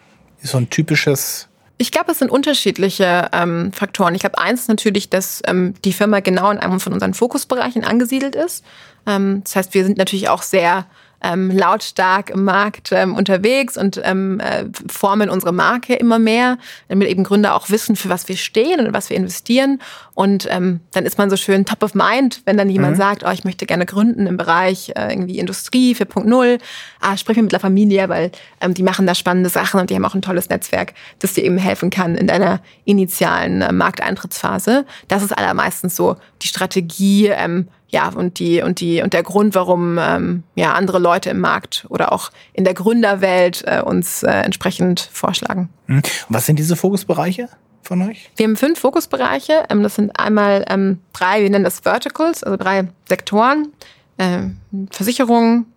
ist 0.41 0.53
so 0.53 0.57
ein 0.57 0.71
typisches 0.71 1.47
ich 1.79 1.91
glaube, 1.91 2.11
es 2.11 2.17
sind 2.17 2.31
unterschiedliche 2.31 3.29
ähm, 3.33 3.71
Faktoren. 3.71 4.15
Ich 4.15 4.21
glaube, 4.21 4.39
eins 4.39 4.61
ist 4.61 4.67
natürlich, 4.67 5.11
dass 5.11 5.43
ähm, 5.45 5.75
die 5.85 5.93
Firma 5.93 6.21
genau 6.21 6.49
in 6.49 6.57
einem 6.57 6.79
von 6.79 6.91
unseren 6.91 7.13
Fokusbereichen 7.13 7.83
angesiedelt 7.83 8.35
ist. 8.35 8.65
Ähm, 9.05 9.41
das 9.43 9.55
heißt, 9.55 9.75
wir 9.75 9.83
sind 9.83 9.99
natürlich 9.99 10.27
auch 10.27 10.41
sehr 10.41 10.87
ähm, 11.21 11.49
lautstark 11.51 12.29
im 12.29 12.43
Markt 12.43 12.91
ähm, 12.91 13.15
unterwegs 13.15 13.77
und 13.77 13.99
ähm, 14.03 14.39
äh, 14.39 14.65
formen 14.87 15.29
unsere 15.29 15.51
Marke 15.51 15.95
immer 15.95 16.19
mehr, 16.19 16.57
damit 16.89 17.07
eben 17.07 17.23
Gründer 17.23 17.55
auch 17.55 17.69
wissen, 17.69 17.95
für 17.95 18.09
was 18.09 18.27
wir 18.27 18.37
stehen 18.37 18.85
und 18.85 18.93
was 18.93 19.09
wir 19.09 19.17
investieren. 19.17 19.81
Und 20.13 20.47
ähm, 20.49 20.79
dann 20.91 21.05
ist 21.05 21.17
man 21.17 21.29
so 21.29 21.37
schön 21.37 21.65
top 21.65 21.83
of 21.83 21.93
mind, 21.95 22.41
wenn 22.45 22.57
dann 22.57 22.69
jemand 22.69 22.93
mhm. 22.93 22.97
sagt, 22.97 23.23
oh, 23.25 23.31
ich 23.31 23.43
möchte 23.43 23.65
gerne 23.65 23.85
gründen 23.85 24.27
im 24.27 24.37
Bereich 24.37 24.91
äh, 24.95 25.11
irgendwie 25.11 25.39
Industrie 25.39 25.95
4.0. 25.95 26.59
Ah, 27.01 27.17
sprich 27.17 27.37
mit 27.37 27.51
der 27.51 27.59
Familie, 27.59 28.09
weil 28.09 28.31
ähm, 28.61 28.73
die 28.73 28.83
machen 28.83 29.07
da 29.07 29.15
spannende 29.15 29.49
Sachen 29.49 29.79
und 29.79 29.89
die 29.89 29.95
haben 29.95 30.05
auch 30.05 30.15
ein 30.15 30.21
tolles 30.21 30.49
Netzwerk, 30.49 30.93
das 31.19 31.33
dir 31.33 31.43
eben 31.43 31.57
helfen 31.57 31.89
kann 31.89 32.15
in 32.15 32.27
deiner 32.27 32.61
initialen 32.85 33.61
äh, 33.61 33.71
Markteintrittsphase. 33.71 34.85
Das 35.07 35.23
ist 35.23 35.37
allermeistens 35.37 35.95
so 35.95 36.15
die 36.41 36.47
Strategie, 36.47 37.27
ähm, 37.27 37.67
ja, 37.89 38.09
und 38.09 38.39
die, 38.39 38.61
und 38.61 38.81
die, 38.81 39.01
und 39.01 39.13
der 39.13 39.23
Grund, 39.23 39.55
warum 39.55 39.97
ähm, 39.97 40.43
ja, 40.55 40.73
andere 40.73 40.99
Leute 40.99 41.29
im 41.29 41.39
Markt 41.39 41.85
oder 41.89 42.11
auch 42.11 42.31
in 42.53 42.63
der 42.63 42.73
Gründerwelt 42.73 43.63
äh, 43.65 43.81
uns 43.81 44.23
äh, 44.23 44.31
entsprechend 44.31 45.09
vorschlagen. 45.11 45.69
Mhm. 45.87 46.01
Was 46.29 46.45
sind 46.45 46.59
diese 46.59 46.75
Fokusbereiche? 46.75 47.49
Von 47.83 48.01
euch? 48.01 48.29
Wir 48.35 48.45
haben 48.45 48.57
fünf 48.57 48.79
Fokusbereiche. 48.79 49.63
Ähm, 49.69 49.81
das 49.83 49.95
sind 49.95 50.19
einmal 50.19 50.65
ähm, 50.67 50.99
drei, 51.13 51.41
wir 51.41 51.49
nennen 51.49 51.63
das 51.63 51.79
Verticals, 51.79 52.43
also 52.43 52.57
drei 52.57 52.89
Sektoren. 53.07 53.69
Äh, 54.17 54.49
Versicherung, 54.91 55.67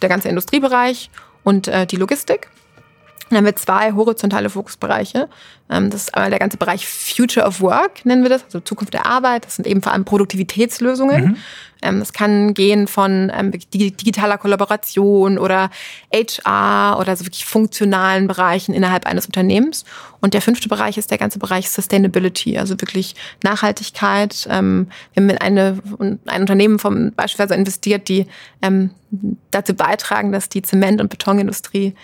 der 0.00 0.08
ganze 0.08 0.28
Industriebereich 0.28 1.10
und 1.42 1.66
äh, 1.66 1.86
die 1.86 1.96
Logistik. 1.96 2.50
Dann 3.28 3.38
haben 3.38 3.44
wir 3.46 3.56
zwei 3.56 3.92
horizontale 3.92 4.50
Fokusbereiche. 4.50 5.28
Ähm, 5.68 5.90
das 5.90 6.02
ist 6.02 6.14
einmal 6.14 6.30
der 6.30 6.38
ganze 6.38 6.56
Bereich 6.56 6.86
Future 6.86 7.46
of 7.46 7.60
Work, 7.60 8.04
nennen 8.04 8.22
wir 8.22 8.30
das, 8.30 8.44
also 8.44 8.60
Zukunft 8.60 8.94
der 8.94 9.06
Arbeit. 9.06 9.46
Das 9.46 9.56
sind 9.56 9.66
eben 9.66 9.82
vor 9.82 9.92
allem 9.92 10.04
Produktivitätslösungen. 10.04 11.24
Mhm. 11.24 11.36
Ähm, 11.82 11.98
das 11.98 12.12
kann 12.12 12.54
gehen 12.54 12.86
von 12.86 13.30
ähm, 13.34 13.52
digitaler 13.72 14.38
Kollaboration 14.38 15.38
oder 15.38 15.70
HR 16.12 16.98
oder 16.98 17.16
so 17.16 17.26
wirklich 17.26 17.44
funktionalen 17.44 18.26
Bereichen 18.26 18.74
innerhalb 18.74 19.06
eines 19.06 19.26
Unternehmens. 19.26 19.84
Und 20.20 20.34
der 20.34 20.40
fünfte 20.40 20.68
Bereich 20.68 20.96
ist 20.96 21.10
der 21.10 21.18
ganze 21.18 21.38
Bereich 21.38 21.70
Sustainability, 21.70 22.58
also 22.58 22.80
wirklich 22.80 23.14
Nachhaltigkeit. 23.44 24.46
Wir 24.46 24.56
haben 24.56 24.88
in 25.14 25.30
eine, 25.38 25.78
ein 26.26 26.40
Unternehmen 26.40 26.78
vom 26.78 27.12
beispielsweise 27.12 27.54
investiert, 27.54 28.08
die 28.08 28.26
dazu 29.50 29.74
beitragen, 29.74 30.32
dass 30.32 30.48
die 30.48 30.62
Zement- 30.62 31.00
und 31.00 31.10
Betonindustrie 31.10 31.94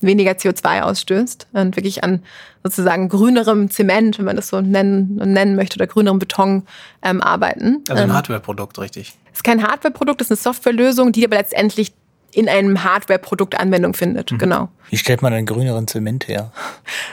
weniger 0.00 0.32
CO2 0.32 0.82
ausstößt 0.82 1.46
und 1.52 1.76
wirklich 1.76 2.04
an 2.04 2.22
sozusagen 2.66 3.08
grünerem 3.08 3.70
Zement, 3.70 4.18
wenn 4.18 4.24
man 4.24 4.36
das 4.36 4.48
so 4.48 4.60
nennen, 4.60 5.14
nennen 5.16 5.54
möchte, 5.54 5.76
oder 5.76 5.86
grünerem 5.86 6.18
Beton 6.18 6.64
ähm, 7.02 7.22
arbeiten. 7.22 7.84
Also 7.88 8.02
ein 8.02 8.08
ähm, 8.08 8.14
Hardware-Produkt, 8.14 8.78
richtig? 8.78 9.14
Es 9.32 9.38
ist 9.38 9.44
kein 9.44 9.62
Hardware-Produkt, 9.62 10.20
es 10.20 10.30
ist 10.30 10.46
eine 10.46 10.54
Softwarelösung, 10.54 11.12
die 11.12 11.24
aber 11.24 11.36
letztendlich 11.36 11.92
in 12.32 12.48
einem 12.48 12.82
Hardware-Produkt 12.82 13.58
Anwendung 13.58 13.94
findet. 13.94 14.32
Mhm. 14.32 14.38
Genau. 14.38 14.68
Wie 14.90 14.96
stellt 14.96 15.22
man 15.22 15.32
einen 15.32 15.46
grüneren 15.46 15.86
Zement 15.86 16.28
her? 16.28 16.52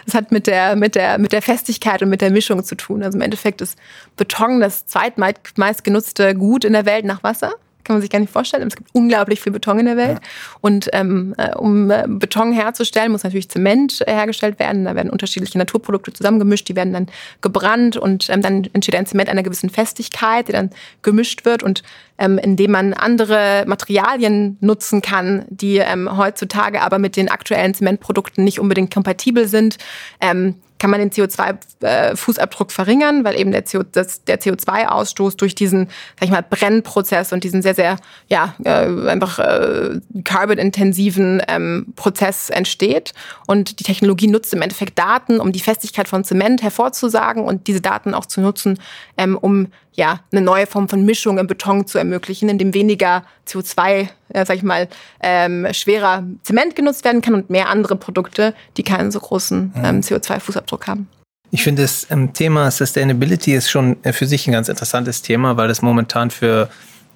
Das 0.05 0.15
hat 0.15 0.31
mit 0.31 0.47
der, 0.47 0.75
mit 0.75 0.95
der, 0.95 1.17
mit 1.17 1.31
der 1.31 1.41
Festigkeit 1.41 2.01
und 2.01 2.09
mit 2.09 2.21
der 2.21 2.31
Mischung 2.31 2.63
zu 2.63 2.75
tun. 2.75 3.03
Also 3.03 3.17
im 3.17 3.21
Endeffekt 3.21 3.61
ist 3.61 3.77
Beton 4.17 4.59
das 4.59 4.85
zweitmeist 4.85 5.83
genutzte 5.83 6.35
Gut 6.35 6.65
in 6.65 6.73
der 6.73 6.85
Welt 6.85 7.05
nach 7.05 7.23
Wasser. 7.23 7.53
Kann 7.83 7.95
man 7.95 8.01
sich 8.01 8.09
gar 8.09 8.19
nicht 8.19 8.31
vorstellen. 8.31 8.67
Es 8.67 8.75
gibt 8.75 8.89
unglaublich 8.93 9.41
viel 9.41 9.51
Beton 9.51 9.79
in 9.79 9.85
der 9.85 9.97
Welt. 9.97 10.19
Ja. 10.21 10.29
Und 10.61 10.89
ähm, 10.93 11.33
äh, 11.37 11.55
um 11.55 11.91
äh, 11.91 12.05
Beton 12.07 12.53
herzustellen, 12.53 13.11
muss 13.11 13.23
natürlich 13.23 13.49
Zement 13.49 14.03
hergestellt 14.05 14.59
werden. 14.59 14.85
Da 14.85 14.95
werden 14.95 15.09
unterschiedliche 15.09 15.57
Naturprodukte 15.57 16.13
zusammengemischt, 16.13 16.67
die 16.69 16.75
werden 16.75 16.93
dann 16.93 17.07
gebrannt 17.41 17.97
und 17.97 18.29
ähm, 18.29 18.41
dann 18.41 18.67
entsteht 18.73 18.95
ein 18.95 19.05
Zement 19.05 19.29
einer 19.29 19.43
gewissen 19.43 19.69
Festigkeit, 19.69 20.47
die 20.47 20.53
dann 20.53 20.69
gemischt 21.01 21.45
wird 21.45 21.63
und 21.63 21.83
ähm, 22.17 22.37
indem 22.37 22.71
man 22.71 22.93
andere 22.93 23.65
Materialien 23.67 24.57
nutzen 24.61 25.01
kann, 25.01 25.45
die 25.49 25.77
ähm, 25.77 26.17
heutzutage 26.17 26.81
aber 26.81 26.99
mit 26.99 27.15
den 27.15 27.29
aktuellen 27.29 27.73
Zementprodukten 27.73 28.43
nicht 28.43 28.59
unbedingt 28.59 28.93
kompatibel 28.93 29.47
sind. 29.47 29.77
Ähm, 30.21 30.55
kann 30.83 30.89
man 30.89 30.99
den 30.99 31.11
CO2-Fußabdruck 31.11 32.67
äh, 32.67 32.73
verringern, 32.73 33.23
weil 33.23 33.39
eben 33.39 33.53
der, 33.53 33.63
CO, 33.63 33.83
der 33.83 34.05
CO2-Ausstoß 34.05 35.37
durch 35.37 35.55
diesen, 35.55 35.87
sag 36.19 36.25
ich 36.25 36.29
mal, 36.29 36.43
Brennprozess 36.43 37.31
und 37.31 37.45
diesen 37.45 37.61
sehr, 37.61 37.73
sehr, 37.73 37.95
ja, 38.27 38.53
äh, 38.65 39.07
einfach 39.07 39.39
äh, 39.39 40.01
carbon-intensiven 40.25 41.41
ähm, 41.47 41.93
Prozess 41.95 42.49
entsteht. 42.49 43.13
Und 43.47 43.79
die 43.79 43.85
Technologie 43.85 44.27
nutzt 44.27 44.53
im 44.53 44.61
Endeffekt 44.61 44.99
Daten, 44.99 45.39
um 45.39 45.53
die 45.53 45.61
Festigkeit 45.61 46.09
von 46.09 46.25
Zement 46.25 46.61
hervorzusagen 46.61 47.45
und 47.45 47.67
diese 47.67 47.79
Daten 47.79 48.13
auch 48.13 48.25
zu 48.25 48.41
nutzen, 48.41 48.77
ähm, 49.17 49.37
um 49.37 49.67
ja, 49.93 50.19
eine 50.33 50.41
neue 50.41 50.67
Form 50.67 50.89
von 50.89 51.05
Mischung 51.05 51.37
im 51.37 51.47
Beton 51.47 51.87
zu 51.87 51.97
ermöglichen, 51.97 52.49
in 52.49 52.57
dem 52.57 52.73
weniger 52.73 53.23
CO2, 53.47 54.09
äh, 54.33 54.45
sag 54.45 54.57
ich 54.57 54.63
mal, 54.63 54.87
ähm, 55.21 55.67
schwerer 55.71 56.23
Zement 56.43 56.75
genutzt 56.75 57.05
werden 57.05 57.21
kann 57.21 57.33
und 57.33 57.49
mehr 57.49 57.69
andere 57.69 57.95
Produkte, 57.95 58.53
die 58.77 58.83
keinen 58.83 59.11
so 59.11 59.19
großen 59.19 59.73
ähm, 59.83 60.01
CO2-Fußabdruck 60.01 60.87
haben. 60.87 61.07
Ich 61.51 61.63
finde, 61.63 61.83
das 61.83 62.07
ähm, 62.09 62.33
Thema 62.33 62.71
Sustainability 62.71 63.53
ist 63.53 63.69
schon 63.69 64.03
äh, 64.03 64.11
für 64.11 64.25
sich 64.25 64.47
ein 64.47 64.51
ganz 64.51 64.69
interessantes 64.69 65.21
Thema, 65.21 65.55
weil 65.55 65.67
das 65.67 65.81
momentan 65.81 66.31
für 66.31 66.69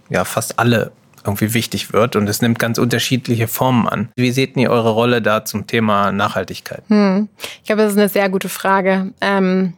ja, 0.09 0.23
fast 0.25 0.59
alle 0.59 0.91
irgendwie 1.25 1.53
wichtig 1.53 1.91
wird 1.91 2.15
und 2.15 2.29
es 2.29 2.41
nimmt 2.41 2.57
ganz 2.57 2.77
unterschiedliche 2.77 3.47
Formen 3.47 3.87
an. 3.87 4.09
Wie 4.15 4.31
seht 4.31 4.55
ihr 4.55 4.69
eure 4.69 4.91
Rolle 4.91 5.21
da 5.21 5.43
zum 5.43 5.67
Thema 5.67 6.11
Nachhaltigkeit? 6.11 6.83
Hm. 6.87 7.27
Ich 7.59 7.65
glaube, 7.65 7.81
das 7.81 7.91
ist 7.91 7.97
eine 7.97 8.09
sehr 8.09 8.29
gute 8.29 8.47
Frage. 8.47 9.11
Ähm 9.19 9.73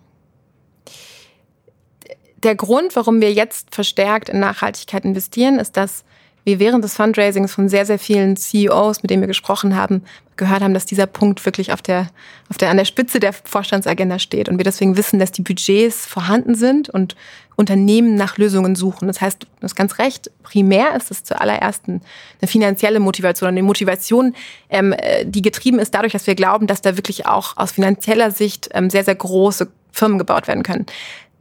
der 2.43 2.55
Grund, 2.55 2.95
warum 2.95 3.21
wir 3.21 3.33
jetzt 3.33 3.73
verstärkt 3.75 4.29
in 4.29 4.39
Nachhaltigkeit 4.39 5.03
investieren, 5.03 5.59
ist, 5.59 5.75
dass 5.75 6.03
wir 6.43 6.59
während 6.59 6.83
des 6.83 6.95
Fundraisings 6.95 7.53
von 7.53 7.69
sehr, 7.69 7.85
sehr 7.85 7.99
vielen 7.99 8.35
CEOs, 8.37 9.03
mit 9.03 9.11
denen 9.11 9.21
wir 9.21 9.27
gesprochen 9.27 9.75
haben, 9.75 10.03
gehört 10.37 10.63
haben, 10.63 10.73
dass 10.73 10.85
dieser 10.85 11.05
Punkt 11.05 11.45
wirklich 11.45 11.71
auf 11.71 11.81
der, 11.81 12.07
auf 12.49 12.57
der, 12.57 12.69
an 12.69 12.77
der 12.77 12.85
Spitze 12.85 13.19
der 13.19 13.33
Vorstandsagenda 13.33 14.19
steht. 14.19 14.49
Und 14.49 14.57
wir 14.57 14.63
deswegen 14.63 14.97
wissen, 14.97 15.19
dass 15.19 15.31
die 15.31 15.41
Budgets 15.41 16.05
vorhanden 16.05 16.55
sind 16.55 16.89
und 16.89 17.15
Unternehmen 17.55 18.15
nach 18.15 18.37
Lösungen 18.37 18.75
suchen. 18.75 19.07
Das 19.07 19.19
heißt, 19.19 19.43
du 19.43 19.47
hast 19.61 19.75
ganz 19.75 19.99
recht, 19.99 20.31
primär 20.43 20.95
ist 20.95 21.11
es 21.11 21.25
zuallererst 21.25 21.83
eine 21.87 21.99
finanzielle 22.45 23.01
Motivation, 23.01 23.49
eine 23.49 23.63
Motivation, 23.63 24.33
ähm, 24.69 24.93
äh, 24.93 25.25
die 25.25 25.41
getrieben 25.41 25.77
ist 25.77 25.93
dadurch, 25.93 26.13
dass 26.13 26.25
wir 26.25 26.35
glauben, 26.35 26.67
dass 26.67 26.81
da 26.81 26.95
wirklich 26.95 27.25
auch 27.25 27.57
aus 27.57 27.73
finanzieller 27.73 28.31
Sicht 28.31 28.69
ähm, 28.73 28.89
sehr, 28.89 29.03
sehr 29.03 29.15
große 29.15 29.67
Firmen 29.91 30.17
gebaut 30.17 30.47
werden 30.47 30.63
können. 30.63 30.85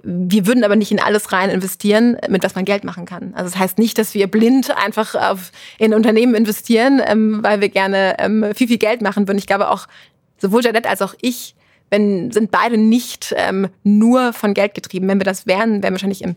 Wir 0.02 0.46
würden 0.46 0.64
aber 0.64 0.76
nicht 0.76 0.92
in 0.92 1.00
alles 1.00 1.32
rein 1.32 1.50
investieren, 1.50 2.16
mit 2.28 2.44
was 2.44 2.54
man 2.54 2.64
Geld 2.64 2.84
machen 2.84 3.04
kann. 3.04 3.34
Also 3.34 3.50
das 3.50 3.58
heißt 3.58 3.78
nicht, 3.78 3.98
dass 3.98 4.14
wir 4.14 4.28
blind 4.28 4.70
einfach 4.76 5.14
auf, 5.14 5.50
in 5.78 5.92
Unternehmen 5.92 6.34
investieren, 6.34 7.02
ähm, 7.04 7.40
weil 7.42 7.60
wir 7.60 7.68
gerne 7.68 8.16
ähm, 8.18 8.46
viel, 8.54 8.68
viel 8.68 8.78
Geld 8.78 9.02
machen 9.02 9.26
würden. 9.26 9.38
Ich 9.38 9.46
glaube 9.46 9.70
auch, 9.70 9.88
sowohl 10.38 10.64
Janet 10.64 10.86
als 10.86 11.02
auch 11.02 11.14
ich 11.20 11.56
wenn, 11.90 12.30
sind 12.30 12.50
beide 12.50 12.76
nicht 12.76 13.34
ähm, 13.36 13.68
nur 13.82 14.32
von 14.32 14.54
Geld 14.54 14.74
getrieben. 14.74 15.08
Wenn 15.08 15.20
wir 15.20 15.24
das 15.24 15.46
wären, 15.46 15.82
wären 15.82 15.82
wir 15.82 15.92
wahrscheinlich 15.92 16.22
im 16.22 16.36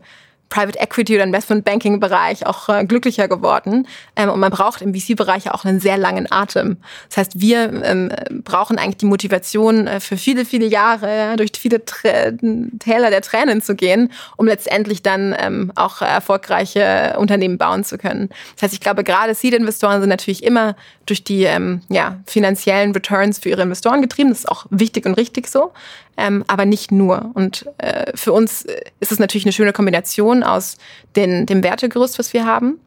Private 0.52 0.78
Equity 0.80 1.16
oder 1.16 1.24
Investment 1.24 1.66
Banking 1.66 2.00
Bereich 2.00 2.46
auch 2.46 2.70
äh, 2.70 2.86
glücklicher 2.86 3.28
geworden. 3.28 3.88
Ähm, 4.16 4.30
und 4.30 4.40
man 4.40 4.52
braucht 4.52 4.82
im 4.82 4.94
VC-Bereich 4.94 5.50
auch 5.50 5.66
einen 5.66 5.80
sehr 5.80 5.98
langen 5.98 6.32
Atem. 6.32 6.78
Das 7.10 7.18
heißt, 7.18 7.42
wir 7.42 7.82
ähm, 7.84 8.12
brauchen 8.44 8.78
eigentlich 8.78 8.98
die 8.98 9.06
Motivation 9.06 9.88
äh, 9.88 10.00
für 10.00 10.18
viele, 10.18 10.46
viele 10.46 10.66
Jahre 10.66 11.38
durch 11.38 11.52
viele 11.58 11.84
Trä 11.84 12.34
Täler 12.80 13.10
der 13.10 13.22
Tränen 13.22 13.62
zu 13.62 13.76
gehen, 13.76 14.12
um 14.36 14.46
letztendlich 14.46 15.02
dann 15.02 15.34
ähm, 15.40 15.72
auch 15.76 16.02
erfolgreiche 16.02 17.16
Unternehmen 17.18 17.58
bauen 17.58 17.86
zu 17.86 17.98
können. 17.98 18.30
Das 18.56 18.64
heißt, 18.64 18.74
ich 18.74 18.82
glaube, 18.82 19.04
gerade 19.04 19.34
Seed-Investoren 19.34 20.02
sind 20.02 20.10
natürlich 20.10 20.44
immer 20.44 20.76
durch 21.06 21.24
die 21.24 21.44
ähm, 21.44 21.82
ja, 21.90 22.20
finanziellen 22.28 22.92
Returns 22.92 23.40
für 23.40 23.50
ihre 23.50 23.62
Investoren 23.62 24.02
getrieben. 24.02 24.30
Das 24.30 24.40
ist 24.40 24.50
auch 24.50 24.66
wichtig 24.70 25.06
und 25.06 25.14
richtig 25.14 25.48
so 25.48 25.72
ähm, 26.18 26.44
aber 26.48 26.66
nicht 26.66 26.92
nur. 26.92 27.32
Und 27.34 27.66
äh, 27.78 28.12
für 28.16 28.34
uns 28.34 28.64
äh, 28.64 28.82
ist 29.00 29.12
es 29.12 29.20
natürlich 29.20 29.46
eine 29.46 29.54
schöne 29.54 29.74
Kombination 29.74 30.44
aus 30.44 30.78
den, 31.16 31.46
dem 31.46 31.64
Wertegerüst, 31.64 32.20
was 32.20 32.34
wir 32.34 32.46
haben. 32.46 32.80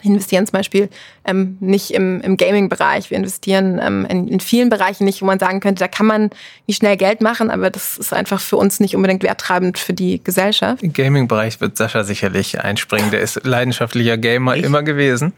Wir 0.00 0.12
investieren 0.12 0.46
zum 0.46 0.52
Beispiel 0.52 0.88
ähm, 1.24 1.56
nicht 1.60 1.90
im, 1.90 2.20
im 2.20 2.36
Gaming-Bereich, 2.36 3.10
wir 3.10 3.16
investieren 3.16 3.80
ähm, 3.82 4.06
in, 4.08 4.28
in 4.28 4.40
vielen 4.40 4.68
Bereichen 4.68 5.04
nicht, 5.04 5.20
wo 5.22 5.26
man 5.26 5.40
sagen 5.40 5.58
könnte, 5.60 5.80
da 5.80 5.88
kann 5.88 6.06
man 6.06 6.30
nicht 6.66 6.76
schnell 6.76 6.96
Geld 6.96 7.20
machen, 7.20 7.50
aber 7.50 7.70
das 7.70 7.98
ist 7.98 8.12
einfach 8.12 8.40
für 8.40 8.56
uns 8.56 8.78
nicht 8.78 8.94
unbedingt 8.94 9.24
werttreibend 9.24 9.76
für 9.76 9.94
die 9.94 10.22
Gesellschaft. 10.22 10.82
Im 10.82 10.92
Gaming-Bereich 10.92 11.60
wird 11.60 11.76
Sascha 11.76 12.04
sicherlich 12.04 12.60
einspringen, 12.60 13.10
der 13.10 13.20
ist 13.20 13.44
leidenschaftlicher 13.44 14.18
Gamer 14.18 14.56
ich? 14.56 14.64
immer 14.64 14.84
gewesen. 14.84 15.32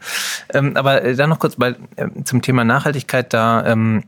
Ähm, 0.53 0.77
aber 0.77 1.03
äh, 1.03 1.15
dann 1.15 1.29
noch 1.29 1.39
kurz 1.39 1.55
bei, 1.55 1.69
äh, 1.95 2.07
zum 2.23 2.43
Thema 2.43 2.63
Nachhaltigkeit 2.63 3.33
da. 3.33 3.65
Ähm, 3.65 4.03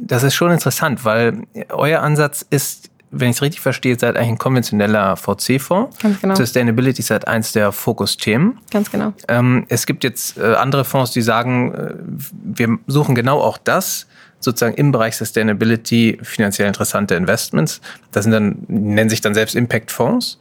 das 0.00 0.22
ist 0.22 0.34
schon 0.34 0.50
interessant, 0.50 1.04
weil 1.04 1.42
euer 1.70 2.00
Ansatz 2.00 2.44
ist, 2.48 2.90
wenn 3.10 3.30
ich 3.30 3.36
es 3.36 3.42
richtig 3.42 3.60
verstehe, 3.60 3.98
seid 3.98 4.16
eigentlich 4.16 4.30
ein 4.30 4.38
konventioneller 4.38 5.16
VC-Fonds. 5.16 5.98
Ganz 5.98 6.20
genau. 6.20 6.34
Sustainability 6.34 7.00
ist 7.00 7.10
halt 7.10 7.28
eins 7.28 7.52
der 7.52 7.72
Fokusthemen. 7.72 8.58
Ganz 8.70 8.90
genau. 8.90 9.12
Ähm, 9.28 9.66
es 9.68 9.86
gibt 9.86 10.04
jetzt 10.04 10.36
äh, 10.36 10.54
andere 10.54 10.84
Fonds, 10.84 11.12
die 11.12 11.22
sagen, 11.22 11.74
äh, 11.74 11.94
wir 12.42 12.78
suchen 12.86 13.14
genau 13.14 13.40
auch 13.40 13.58
das, 13.58 14.06
sozusagen 14.40 14.74
im 14.74 14.92
Bereich 14.92 15.16
Sustainability 15.16 16.18
finanziell 16.22 16.68
interessante 16.68 17.14
Investments. 17.14 17.80
Das 18.12 18.24
sind 18.24 18.32
dann, 18.32 18.58
nennen 18.68 19.08
sich 19.08 19.20
dann 19.20 19.34
selbst 19.34 19.54
Impact-Fonds. 19.54 20.38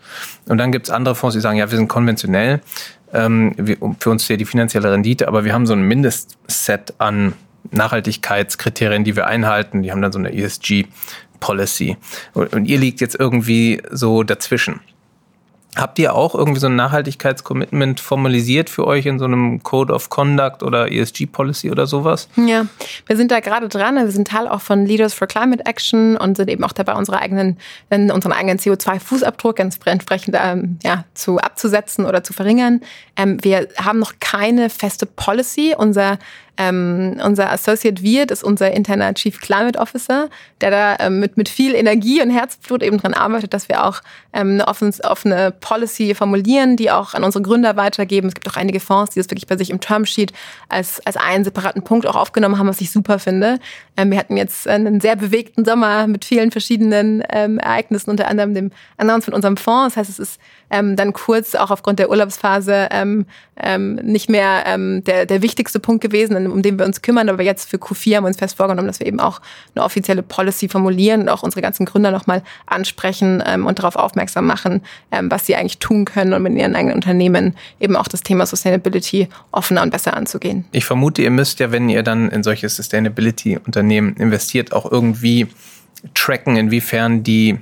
Und 0.48 0.58
dann 0.58 0.72
gibt 0.72 0.88
es 0.88 0.94
andere 0.94 1.16
Fonds, 1.16 1.36
die 1.36 1.42
sagen, 1.42 1.58
ja, 1.58 1.70
wir 1.70 1.78
sind 1.78 1.88
konventionell. 1.88 2.60
Ähm, 3.14 3.54
wir, 3.58 3.78
für 4.00 4.10
uns 4.10 4.26
zählt 4.26 4.42
die 4.42 4.46
finanzielle 4.46 4.92
Rendite, 4.92 5.28
aber 5.28 5.46
wir 5.46 5.54
haben 5.54 5.66
so 5.66 5.74
ein 5.74 5.84
Mindestset 5.84 6.96
an 6.98 7.34
Nachhaltigkeitskriterien, 7.74 9.04
die 9.04 9.16
wir 9.16 9.28
einhalten. 9.28 9.84
Die 9.84 9.92
haben 9.92 10.02
dann 10.02 10.12
so 10.12 10.20
eine 10.20 10.34
ESG-Policy. 10.34 11.98
Und 12.34 12.66
ihr 12.66 12.78
liegt 12.78 13.02
jetzt 13.02 13.16
irgendwie 13.20 13.82
so 13.92 14.24
dazwischen. 14.24 14.82
Habt 15.76 15.98
ihr 15.98 16.14
auch 16.14 16.36
irgendwie 16.36 16.60
so 16.60 16.68
ein 16.68 16.76
Nachhaltigkeitscommitment 16.76 18.00
formalisiert 18.00 18.70
für 18.70 18.86
euch 18.86 19.08
in 19.08 19.18
so 19.18 19.26
einem 19.26 19.64
Code 19.64 19.92
of 19.92 20.10
Conduct 20.10 20.62
oder 20.62 20.92
ESG 20.92 21.26
Policy 21.26 21.72
oder 21.72 21.88
sowas? 21.88 22.30
Ja, 22.36 22.68
wir 23.08 23.18
sind 23.18 23.32
da 23.32 23.40
gerade 23.40 23.70
dran. 23.70 23.96
Wir 23.96 24.12
sind 24.12 24.28
Teil 24.28 24.48
auch 24.48 24.62
von 24.62 24.86
Leaders 24.86 25.14
for 25.14 25.28
Climate 25.28 25.66
Action 25.66 26.16
und 26.16 26.38
sind 26.38 26.50
eben 26.50 26.64
auch 26.64 26.74
dabei, 26.74 26.94
unsere 26.94 27.20
eigenen, 27.20 27.58
unseren 27.90 28.34
eigenen 28.34 28.60
CO2-Fußabdruck 28.60 29.60
entsprechend 29.60 30.38
ähm, 30.40 30.78
ja, 30.84 31.06
zu 31.16 31.40
abzusetzen 31.40 32.06
oder 32.06 32.24
zu 32.24 32.34
verringern. 32.34 32.82
Ähm, 33.18 33.44
wir 33.44 33.68
haben 33.78 34.00
noch 34.00 34.14
keine 34.20 34.70
feste 34.70 35.08
Policy. 35.08 35.74
Unser 35.78 36.20
ähm, 36.58 37.20
unser 37.24 37.52
Associate 37.52 38.02
Wirt 38.04 38.30
ist 38.30 38.44
unser 38.44 38.72
interner 38.72 39.14
Chief 39.16 39.40
Climate 39.40 39.80
Officer, 39.80 40.30
der 40.62 40.72
da 40.72 40.96
ähm, 41.00 41.20
mit, 41.20 41.36
mit 41.36 41.50
viel 41.50 41.74
Energie 41.74 42.22
und 42.22 42.30
Herzblut 42.30 42.84
eben 42.84 43.00
dran 43.00 43.14
arbeitet, 43.14 43.54
dass 43.54 43.70
wir 43.70 43.84
auch 43.86 44.02
ähm, 44.34 44.52
eine 44.52 44.68
offene, 44.68 44.94
offene 45.04 45.52
Policy 45.64 46.14
formulieren, 46.14 46.76
die 46.76 46.92
auch 46.92 47.14
an 47.14 47.24
unsere 47.24 47.42
Gründer 47.42 47.78
weitergeben. 47.78 48.28
Es 48.28 48.34
gibt 48.34 48.50
auch 48.50 48.58
einige 48.58 48.82
Fonds, 48.82 49.14
die 49.14 49.20
das 49.22 49.30
wirklich 49.30 49.48
bei 49.48 49.56
sich 49.56 49.70
im 49.70 49.80
Termsheet 49.80 50.34
als, 50.68 51.00
als 51.06 51.16
einen 51.16 51.46
separaten 51.46 51.84
Punkt 51.84 52.06
auch 52.06 52.18
aufgenommen 52.18 52.60
haben, 52.60 52.68
was 52.68 52.82
ich 52.82 52.92
super 52.92 53.18
finde. 53.18 53.60
Ähm, 53.96 54.12
wir 54.12 54.20
hatten 54.20 54.36
jetzt 54.36 54.68
einen 54.68 55.00
sehr 55.00 55.16
bewegten 55.16 55.64
Sommer 55.64 56.06
mit 56.08 56.26
vielen 56.26 56.52
verschiedenen 56.52 57.24
ähm, 57.30 57.60
Ereignissen, 57.60 58.10
unter 58.10 58.28
anderem 58.28 58.54
dem 58.54 58.72
Announcement 58.98 59.36
unserem 59.36 59.56
Fonds. 59.56 59.96
Das 59.96 60.02
heißt, 60.02 60.10
es 60.10 60.20
ist 60.20 60.42
ähm, 60.74 60.96
dann 60.96 61.14
kurz 61.14 61.54
auch 61.54 61.70
aufgrund 61.70 62.00
der 62.00 62.10
Urlaubsphase 62.10 62.88
ähm, 62.90 63.28
ähm, 63.58 63.96
nicht 63.96 64.28
mehr 64.28 64.64
ähm, 64.66 65.04
der, 65.04 65.28
der 65.28 65.44
wichtigste 65.44 65.80
Punkt 65.80 66.02
gewesen, 66.02 66.48
um 66.48 66.64
den 66.64 66.80
wir 66.80 66.86
uns 66.86 67.04
kümmern. 67.04 67.30
Aber 67.30 67.44
jetzt 67.44 67.70
für 67.70 67.78
Q4 67.78 68.16
haben 68.16 68.24
wir 68.24 68.30
uns 68.30 68.38
fest 68.38 68.58
vorgenommen, 68.58 68.88
dass 68.88 69.00
wir 69.00 69.06
eben 69.06 69.20
auch 69.20 69.40
eine 69.76 69.86
offizielle 69.86 70.24
Policy 70.24 70.70
formulieren 70.70 71.22
und 71.22 71.30
auch 71.30 71.44
unsere 71.44 71.62
ganzen 71.62 71.86
Gründer 71.86 72.10
nochmal 72.10 72.42
ansprechen 72.66 73.44
ähm, 73.46 73.68
und 73.68 73.78
darauf 73.78 73.96
aufmerksam 73.96 74.48
machen, 74.48 74.82
ähm, 75.12 75.30
was 75.30 75.46
sie 75.46 75.56
eigentlich 75.56 75.78
tun 75.78 76.06
können, 76.06 76.34
um 76.34 76.42
mit 76.42 76.56
ihren 76.56 76.76
eigenen 76.76 76.96
Unternehmen 76.96 77.56
eben 77.80 77.96
auch 77.96 78.08
das 78.08 78.24
Thema 78.24 78.48
Sustainability 78.48 79.28
offener 79.52 79.84
und 79.84 79.92
besser 79.92 80.18
anzugehen. 80.18 80.66
Ich 80.72 80.86
vermute, 80.86 81.22
ihr 81.22 81.30
müsst 81.30 81.60
ja, 81.60 81.72
wenn 81.72 81.88
ihr 81.88 82.02
dann 82.02 82.30
in 82.30 82.42
solche 82.42 82.68
Sustainability-Unternehmen 82.68 84.16
investiert, 84.16 84.74
auch 84.74 84.92
irgendwie 84.92 85.48
tracken, 86.16 86.56
inwiefern 86.56 87.22
die 87.22 87.60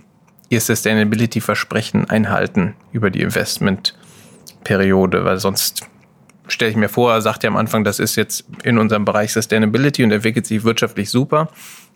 ihr 0.51 0.59
Sustainability-Versprechen 0.59 2.09
einhalten 2.09 2.75
über 2.91 3.09
die 3.09 3.21
Investmentperiode, 3.21 5.23
weil 5.23 5.39
sonst 5.39 5.87
stelle 6.47 6.69
ich 6.69 6.77
mir 6.77 6.89
vor, 6.89 7.21
sagt 7.21 7.43
ja 7.43 7.49
am 7.49 7.55
Anfang, 7.55 7.85
das 7.85 7.99
ist 7.99 8.17
jetzt 8.17 8.43
in 8.63 8.77
unserem 8.77 9.05
Bereich 9.05 9.31
Sustainability 9.31 10.03
und 10.03 10.11
entwickelt 10.11 10.45
sich 10.45 10.65
wirtschaftlich 10.65 11.09
super. 11.09 11.47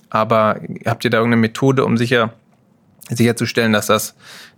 Aber 0.10 0.62
habt 0.86 1.04
ihr 1.04 1.10
da 1.10 1.18
irgendeine 1.18 1.42
Methode, 1.42 1.84
um 1.84 1.98
sicher, 1.98 2.34
sicherzustellen, 3.10 3.74
dass 3.74 3.88
das 3.88 4.16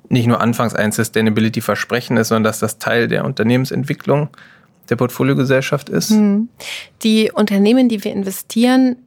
nicht 0.09 0.27
nur 0.27 0.41
anfangs 0.41 0.75
ein 0.75 0.91
Sustainability-Versprechen 0.91 2.17
ist, 2.17 2.27
sondern 2.27 2.43
dass 2.43 2.59
das 2.59 2.77
Teil 2.77 3.07
der 3.07 3.25
Unternehmensentwicklung 3.25 4.29
der 4.89 4.95
Portfoliogesellschaft 4.95 5.89
ist? 5.89 6.11
Hm. 6.11 6.49
Die 7.01 7.31
Unternehmen, 7.33 7.89
die 7.89 8.03
wir 8.03 8.11
investieren, 8.11 8.97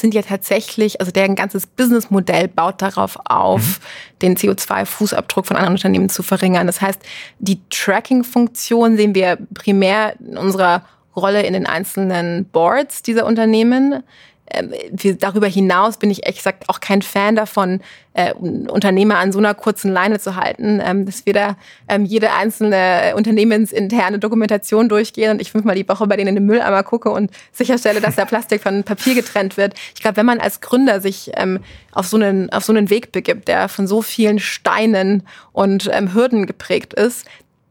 sind 0.00 0.14
ja 0.14 0.22
tatsächlich, 0.22 1.00
also 1.00 1.12
deren 1.12 1.34
ganzes 1.34 1.66
Businessmodell 1.66 2.48
baut 2.48 2.82
darauf 2.82 3.18
auf, 3.24 3.60
mhm. 3.60 4.18
den 4.22 4.36
CO2-Fußabdruck 4.36 5.46
von 5.46 5.56
anderen 5.56 5.74
Unternehmen 5.74 6.08
zu 6.08 6.22
verringern. 6.22 6.66
Das 6.66 6.80
heißt, 6.80 7.00
die 7.38 7.60
Tracking-Funktion 7.70 8.96
sehen 8.96 9.14
wir 9.14 9.38
primär 9.54 10.14
in 10.20 10.36
unserer 10.36 10.82
Rolle 11.16 11.42
in 11.42 11.54
den 11.54 11.66
einzelnen 11.66 12.44
Boards 12.44 13.02
dieser 13.02 13.26
Unternehmen. 13.26 14.02
Ähm, 14.50 14.72
darüber 15.18 15.46
hinaus 15.46 15.98
bin 15.98 16.10
ich 16.10 16.24
ehrlich 16.24 16.38
gesagt 16.38 16.68
auch 16.68 16.80
kein 16.80 17.02
Fan 17.02 17.36
davon, 17.36 17.80
äh, 18.16 18.32
Unternehmer 18.32 19.18
an 19.18 19.30
so 19.30 19.38
einer 19.38 19.54
kurzen 19.54 19.92
Leine 19.92 20.18
zu 20.18 20.36
halten, 20.36 20.80
ähm, 20.82 21.04
dass 21.04 21.26
wir 21.26 21.34
da 21.34 21.56
ähm, 21.88 22.04
jede 22.04 22.32
einzelne 22.32 23.14
unternehmensinterne 23.14 24.18
Dokumentation 24.18 24.88
durchgehen 24.88 25.32
und 25.32 25.42
ich 25.42 25.52
fünfmal 25.52 25.74
die 25.74 25.88
Woche 25.88 26.06
bei 26.06 26.16
denen 26.16 26.28
in 26.28 26.34
den 26.36 26.46
Mülleimer 26.46 26.82
gucke 26.82 27.10
und 27.10 27.30
sicherstelle, 27.52 28.00
dass 28.00 28.16
der 28.16 28.24
Plastik 28.26 28.62
von 28.62 28.84
Papier 28.84 29.14
getrennt 29.14 29.56
wird. 29.56 29.74
Ich 29.94 30.00
glaube, 30.00 30.16
wenn 30.16 30.26
man 30.26 30.40
als 30.40 30.60
Gründer 30.60 31.00
sich 31.00 31.32
ähm, 31.34 31.60
auf, 31.92 32.06
so 32.06 32.16
einen, 32.16 32.50
auf 32.50 32.64
so 32.64 32.72
einen 32.72 32.88
Weg 32.88 33.12
begibt, 33.12 33.48
der 33.48 33.68
von 33.68 33.86
so 33.86 34.00
vielen 34.00 34.38
Steinen 34.38 35.22
und 35.52 35.90
ähm, 35.92 36.14
Hürden 36.14 36.46
geprägt 36.46 36.94
ist, 36.94 37.26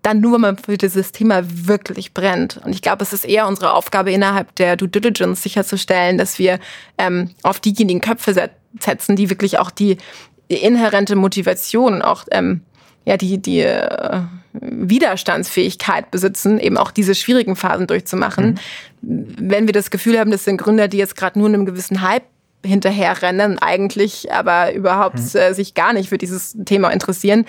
dann 0.06 0.20
nur, 0.20 0.34
wenn 0.34 0.42
man 0.42 0.58
für 0.58 0.78
dieses 0.78 1.12
Thema 1.12 1.42
wirklich 1.44 2.14
brennt. 2.14 2.58
Und 2.64 2.74
ich 2.74 2.82
glaube, 2.84 3.02
es 3.02 3.12
ist 3.12 3.26
eher 3.26 3.48
unsere 3.48 3.74
Aufgabe 3.74 4.12
innerhalb 4.12 4.54
der 4.56 4.76
Due 4.76 4.88
Diligence 4.88 5.42
sicherzustellen, 5.42 6.20
dass 6.20 6.38
wir 6.38 6.60
ähm, 7.00 7.32
auf 7.42 7.60
diejenigen 7.60 8.02
Köpfe 8.02 8.50
setzen, 8.80 9.16
die 9.16 9.32
wirklich 9.32 9.58
auch 9.58 9.72
die, 9.72 9.98
die 10.52 10.58
inhärente 10.58 11.16
Motivation, 11.16 12.04
auch 12.04 12.26
ähm, 12.32 12.62
ja 13.06 13.18
die 13.18 13.40
die 13.40 13.62
äh, 13.62 14.22
Widerstandsfähigkeit 14.54 16.12
besitzen, 16.12 16.60
eben 16.60 16.78
auch 16.78 16.92
diese 16.92 17.16
schwierigen 17.16 17.56
Phasen 17.56 17.88
durchzumachen. 17.88 18.60
Mhm. 19.02 19.28
Wenn 19.40 19.68
wir 19.68 19.74
das 19.74 19.90
Gefühl 19.90 20.20
haben, 20.20 20.32
das 20.32 20.46
sind 20.46 20.58
Gründer, 20.58 20.88
die 20.88 20.98
jetzt 20.98 21.18
gerade 21.18 21.40
nur 21.40 21.48
einem 21.48 21.66
gewissen 21.66 22.02
Hype 22.02 22.24
hinterherrennen, 22.64 23.60
eigentlich 23.60 24.32
aber 24.32 24.74
überhaupt 24.74 25.18
mhm. 25.18 25.40
äh, 25.40 25.54
sich 25.54 25.74
gar 25.74 25.94
nicht 25.94 26.10
für 26.10 26.18
dieses 26.18 26.56
Thema 26.66 26.90
interessieren, 26.90 27.46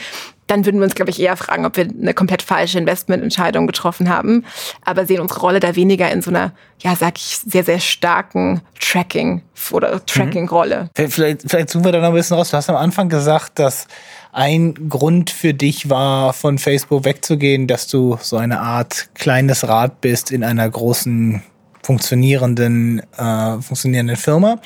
dann 0.47 0.65
würden 0.65 0.79
wir 0.79 0.85
uns, 0.85 0.95
glaube 0.95 1.11
ich, 1.11 1.21
eher 1.21 1.37
fragen, 1.37 1.67
ob 1.67 1.77
wir 1.77 1.89
eine 1.89 2.15
komplett 2.15 2.43
falsche 2.43 2.79
Investmententscheidung 2.79 3.67
getroffen 3.67 4.09
haben. 4.09 4.45
Aber 4.85 5.07
sehen 5.07 5.21
unsere 5.21 5.41
Rolle 5.41 5.61
da 5.61 5.75
weniger 5.75 6.11
in 6.11 6.23
so 6.23 6.31
einer, 6.31 6.53
ja, 6.81 6.95
sag 6.95 7.17
ich, 7.17 7.39
sehr, 7.39 7.65
sehr 7.65 7.81
starken 7.81 8.61
Tracking- 8.81 9.43
oder 9.73 10.05
Tracking-Rolle. 10.05 10.91
Mhm. 10.97 11.09
Vielleicht, 11.11 11.43
vielleicht 11.49 11.71
zoomen 11.71 11.87
wir 11.87 11.93
da 11.93 12.01
noch 12.01 12.09
ein 12.09 12.15
bisschen 12.15 12.37
raus. 12.37 12.51
Du 12.51 12.57
hast 12.57 12.71
am 12.71 12.77
Anfang 12.77 13.09
gesagt, 13.09 13.59
dass 13.59 13.89
ein 14.33 14.89
Grund 14.89 15.31
für 15.31 15.55
dich 15.55 15.89
war, 15.89 16.33
von 16.33 16.59
Facebook 16.59 17.05
wegzugehen, 17.05 17.67
dass 17.67 17.89
du 17.89 18.19
so 18.21 18.37
eine 18.37 18.61
Art 18.61 19.09
kleines 19.15 19.67
Rad 19.67 20.01
bist 20.01 20.31
in 20.31 20.45
einer 20.45 20.69
großen 20.69 21.43
funktionierenden, 21.83 23.01
äh, 23.17 23.63
funktionierenden 23.63 24.17
Firma. 24.17 24.61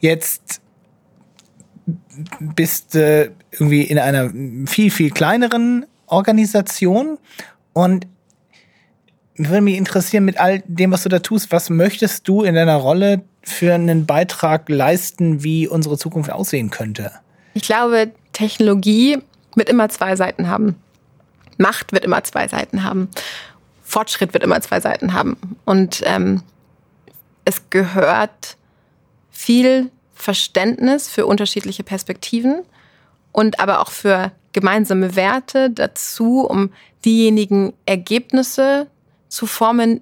Jetzt 0.00 0.60
bist 2.40 2.94
äh, 2.94 3.30
irgendwie 3.54 3.82
in 3.82 3.98
einer 3.98 4.30
viel, 4.66 4.90
viel 4.90 5.10
kleineren 5.10 5.86
Organisation 6.06 7.18
und 7.72 8.06
würde 9.36 9.62
mich 9.62 9.76
interessieren 9.76 10.24
mit 10.24 10.38
all 10.38 10.62
dem, 10.66 10.92
was 10.92 11.02
du 11.02 11.08
da 11.08 11.18
tust, 11.18 11.50
was 11.50 11.70
möchtest 11.70 12.28
du 12.28 12.42
in 12.42 12.54
deiner 12.54 12.76
Rolle 12.76 13.22
für 13.42 13.74
einen 13.74 14.06
Beitrag 14.06 14.68
leisten, 14.68 15.42
wie 15.42 15.66
unsere 15.66 15.98
Zukunft 15.98 16.30
aussehen 16.30 16.70
könnte? 16.70 17.10
Ich 17.54 17.62
glaube, 17.62 18.12
Technologie 18.32 19.18
wird 19.54 19.68
immer 19.68 19.88
zwei 19.88 20.16
Seiten 20.16 20.48
haben. 20.48 20.76
Macht 21.58 21.92
wird 21.92 22.04
immer 22.04 22.22
zwei 22.24 22.48
Seiten 22.48 22.84
haben. 22.84 23.08
Fortschritt 23.82 24.32
wird 24.34 24.42
immer 24.42 24.60
zwei 24.60 24.80
Seiten 24.80 25.12
haben. 25.12 25.36
Und 25.64 26.02
ähm, 26.04 26.42
es 27.44 27.70
gehört 27.70 28.56
viel 29.30 29.90
Verständnis 30.14 31.08
für 31.08 31.26
unterschiedliche 31.26 31.82
Perspektiven 31.82 32.62
und 33.34 33.58
aber 33.58 33.80
auch 33.80 33.90
für 33.90 34.30
gemeinsame 34.52 35.16
Werte 35.16 35.68
dazu, 35.68 36.46
um 36.48 36.70
diejenigen 37.04 37.74
Ergebnisse 37.84 38.86
zu 39.28 39.46
formen, 39.46 40.00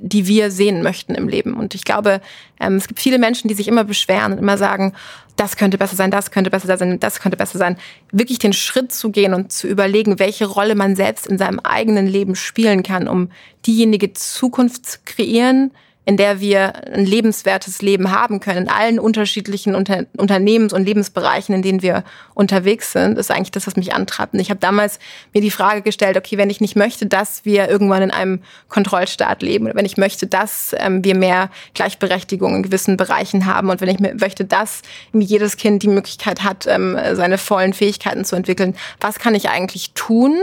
die 0.00 0.26
wir 0.26 0.50
sehen 0.50 0.82
möchten 0.82 1.14
im 1.14 1.28
Leben. 1.28 1.52
Und 1.52 1.74
ich 1.74 1.84
glaube, 1.84 2.22
ähm, 2.58 2.76
es 2.76 2.88
gibt 2.88 2.98
viele 2.98 3.18
Menschen, 3.18 3.48
die 3.48 3.54
sich 3.54 3.68
immer 3.68 3.84
beschweren 3.84 4.32
und 4.32 4.38
immer 4.38 4.56
sagen, 4.56 4.94
das 5.36 5.56
könnte 5.56 5.76
besser 5.76 5.96
sein, 5.96 6.10
das 6.10 6.30
könnte 6.30 6.50
besser 6.50 6.78
sein, 6.78 6.98
das 6.98 7.20
könnte 7.20 7.36
besser 7.36 7.58
sein. 7.58 7.76
Wirklich 8.10 8.38
den 8.38 8.54
Schritt 8.54 8.90
zu 8.90 9.10
gehen 9.10 9.34
und 9.34 9.52
zu 9.52 9.68
überlegen, 9.68 10.18
welche 10.18 10.46
Rolle 10.46 10.74
man 10.74 10.96
selbst 10.96 11.26
in 11.26 11.36
seinem 11.36 11.60
eigenen 11.60 12.06
Leben 12.06 12.36
spielen 12.36 12.82
kann, 12.82 13.06
um 13.06 13.28
diejenige 13.66 14.14
Zukunft 14.14 14.86
zu 14.86 14.98
kreieren, 15.04 15.72
in 16.04 16.16
der 16.16 16.40
wir 16.40 16.92
ein 16.92 17.06
lebenswertes 17.06 17.80
Leben 17.80 18.10
haben 18.10 18.40
können, 18.40 18.62
in 18.64 18.68
allen 18.68 18.98
unterschiedlichen 18.98 19.76
Unter 19.76 20.06
Unternehmens- 20.16 20.72
und 20.72 20.84
Lebensbereichen, 20.84 21.54
in 21.54 21.62
denen 21.62 21.80
wir 21.80 22.02
unterwegs 22.34 22.92
sind, 22.92 23.18
ist 23.18 23.30
eigentlich 23.30 23.52
das, 23.52 23.68
was 23.68 23.76
mich 23.76 23.94
antreibt. 23.94 24.34
Und 24.34 24.40
ich 24.40 24.50
habe 24.50 24.58
damals 24.58 24.98
mir 25.32 25.40
die 25.40 25.52
Frage 25.52 25.82
gestellt, 25.82 26.16
okay, 26.16 26.38
wenn 26.38 26.50
ich 26.50 26.60
nicht 26.60 26.74
möchte, 26.74 27.06
dass 27.06 27.44
wir 27.44 27.68
irgendwann 27.68 28.02
in 28.02 28.10
einem 28.10 28.42
Kontrollstaat 28.68 29.42
leben, 29.42 29.66
oder 29.66 29.76
wenn 29.76 29.84
ich 29.84 29.96
möchte, 29.96 30.26
dass 30.26 30.74
ähm, 30.78 31.04
wir 31.04 31.14
mehr 31.14 31.50
Gleichberechtigung 31.74 32.56
in 32.56 32.62
gewissen 32.64 32.96
Bereichen 32.96 33.46
haben 33.46 33.70
und 33.70 33.80
wenn 33.80 33.88
ich 33.88 34.00
möchte, 34.00 34.44
dass 34.44 34.82
jedes 35.12 35.56
Kind 35.56 35.84
die 35.84 35.88
Möglichkeit 35.88 36.42
hat, 36.42 36.66
ähm, 36.66 36.98
seine 37.12 37.38
vollen 37.38 37.74
Fähigkeiten 37.74 38.24
zu 38.24 38.34
entwickeln, 38.34 38.74
was 39.00 39.20
kann 39.20 39.36
ich 39.36 39.50
eigentlich 39.50 39.92
tun, 39.94 40.36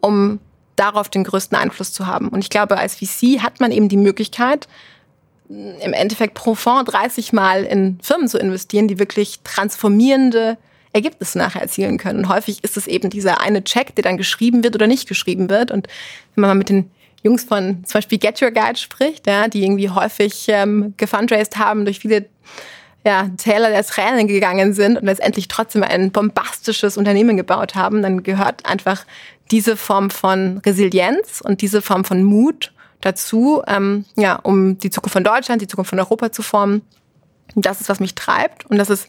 um 0.00 0.40
darauf 0.76 1.08
den 1.08 1.24
größten 1.24 1.56
Einfluss 1.56 1.92
zu 1.92 2.06
haben? 2.06 2.28
Und 2.28 2.40
ich 2.40 2.50
glaube, 2.50 2.78
als 2.78 2.96
VC 2.96 3.42
hat 3.42 3.60
man 3.60 3.70
eben 3.70 3.88
die 3.88 3.96
Möglichkeit, 3.96 4.66
im 5.48 5.92
Endeffekt 5.92 6.34
pro 6.34 6.54
Fonds 6.54 6.90
30 6.90 7.32
Mal 7.32 7.64
in 7.64 7.98
Firmen 8.02 8.28
zu 8.28 8.38
investieren, 8.38 8.88
die 8.88 8.98
wirklich 8.98 9.40
transformierende 9.44 10.56
Ergebnisse 10.92 11.38
nachher 11.38 11.62
erzielen 11.62 11.98
können. 11.98 12.20
Und 12.20 12.28
häufig 12.28 12.62
ist 12.62 12.76
es 12.76 12.86
eben 12.86 13.10
dieser 13.10 13.40
eine 13.40 13.64
Check, 13.64 13.94
der 13.96 14.04
dann 14.04 14.16
geschrieben 14.16 14.64
wird 14.64 14.74
oder 14.74 14.86
nicht 14.86 15.08
geschrieben 15.08 15.50
wird. 15.50 15.70
Und 15.70 15.88
wenn 16.34 16.42
man 16.42 16.50
mal 16.50 16.54
mit 16.54 16.68
den 16.68 16.90
Jungs 17.22 17.44
von 17.44 17.84
zum 17.84 17.98
Beispiel 17.98 18.18
Get 18.18 18.40
Your 18.40 18.52
Guide 18.52 18.78
spricht, 18.78 19.26
ja, 19.26 19.48
die 19.48 19.64
irgendwie 19.64 19.90
häufig 19.90 20.46
ähm, 20.48 20.94
gefundraised 20.96 21.58
haben, 21.58 21.84
durch 21.84 21.98
viele 21.98 22.26
ja, 23.04 23.28
Täler 23.36 23.70
der 23.70 23.84
Tränen 23.84 24.28
gegangen 24.28 24.72
sind 24.72 24.96
und 24.96 25.04
letztendlich 25.04 25.48
trotzdem 25.48 25.82
ein 25.82 26.10
bombastisches 26.10 26.96
Unternehmen 26.96 27.36
gebaut 27.36 27.74
haben, 27.74 28.02
dann 28.02 28.22
gehört 28.22 28.64
einfach 28.64 29.04
diese 29.50 29.76
Form 29.76 30.10
von 30.10 30.58
Resilienz 30.58 31.42
und 31.42 31.60
diese 31.60 31.82
Form 31.82 32.04
von 32.04 32.22
Mut 32.22 32.72
dazu, 33.04 33.62
ähm, 33.66 34.04
ja, 34.16 34.36
um 34.36 34.78
die 34.78 34.90
Zukunft 34.90 35.12
von 35.12 35.24
Deutschland, 35.24 35.62
die 35.62 35.66
Zukunft 35.66 35.90
von 35.90 35.98
Europa 35.98 36.32
zu 36.32 36.42
formen. 36.42 36.82
Und 37.54 37.66
das 37.66 37.80
ist, 37.80 37.88
was 37.88 38.00
mich 38.00 38.14
treibt. 38.14 38.66
Und 38.66 38.78
das 38.78 38.90
ist, 38.90 39.08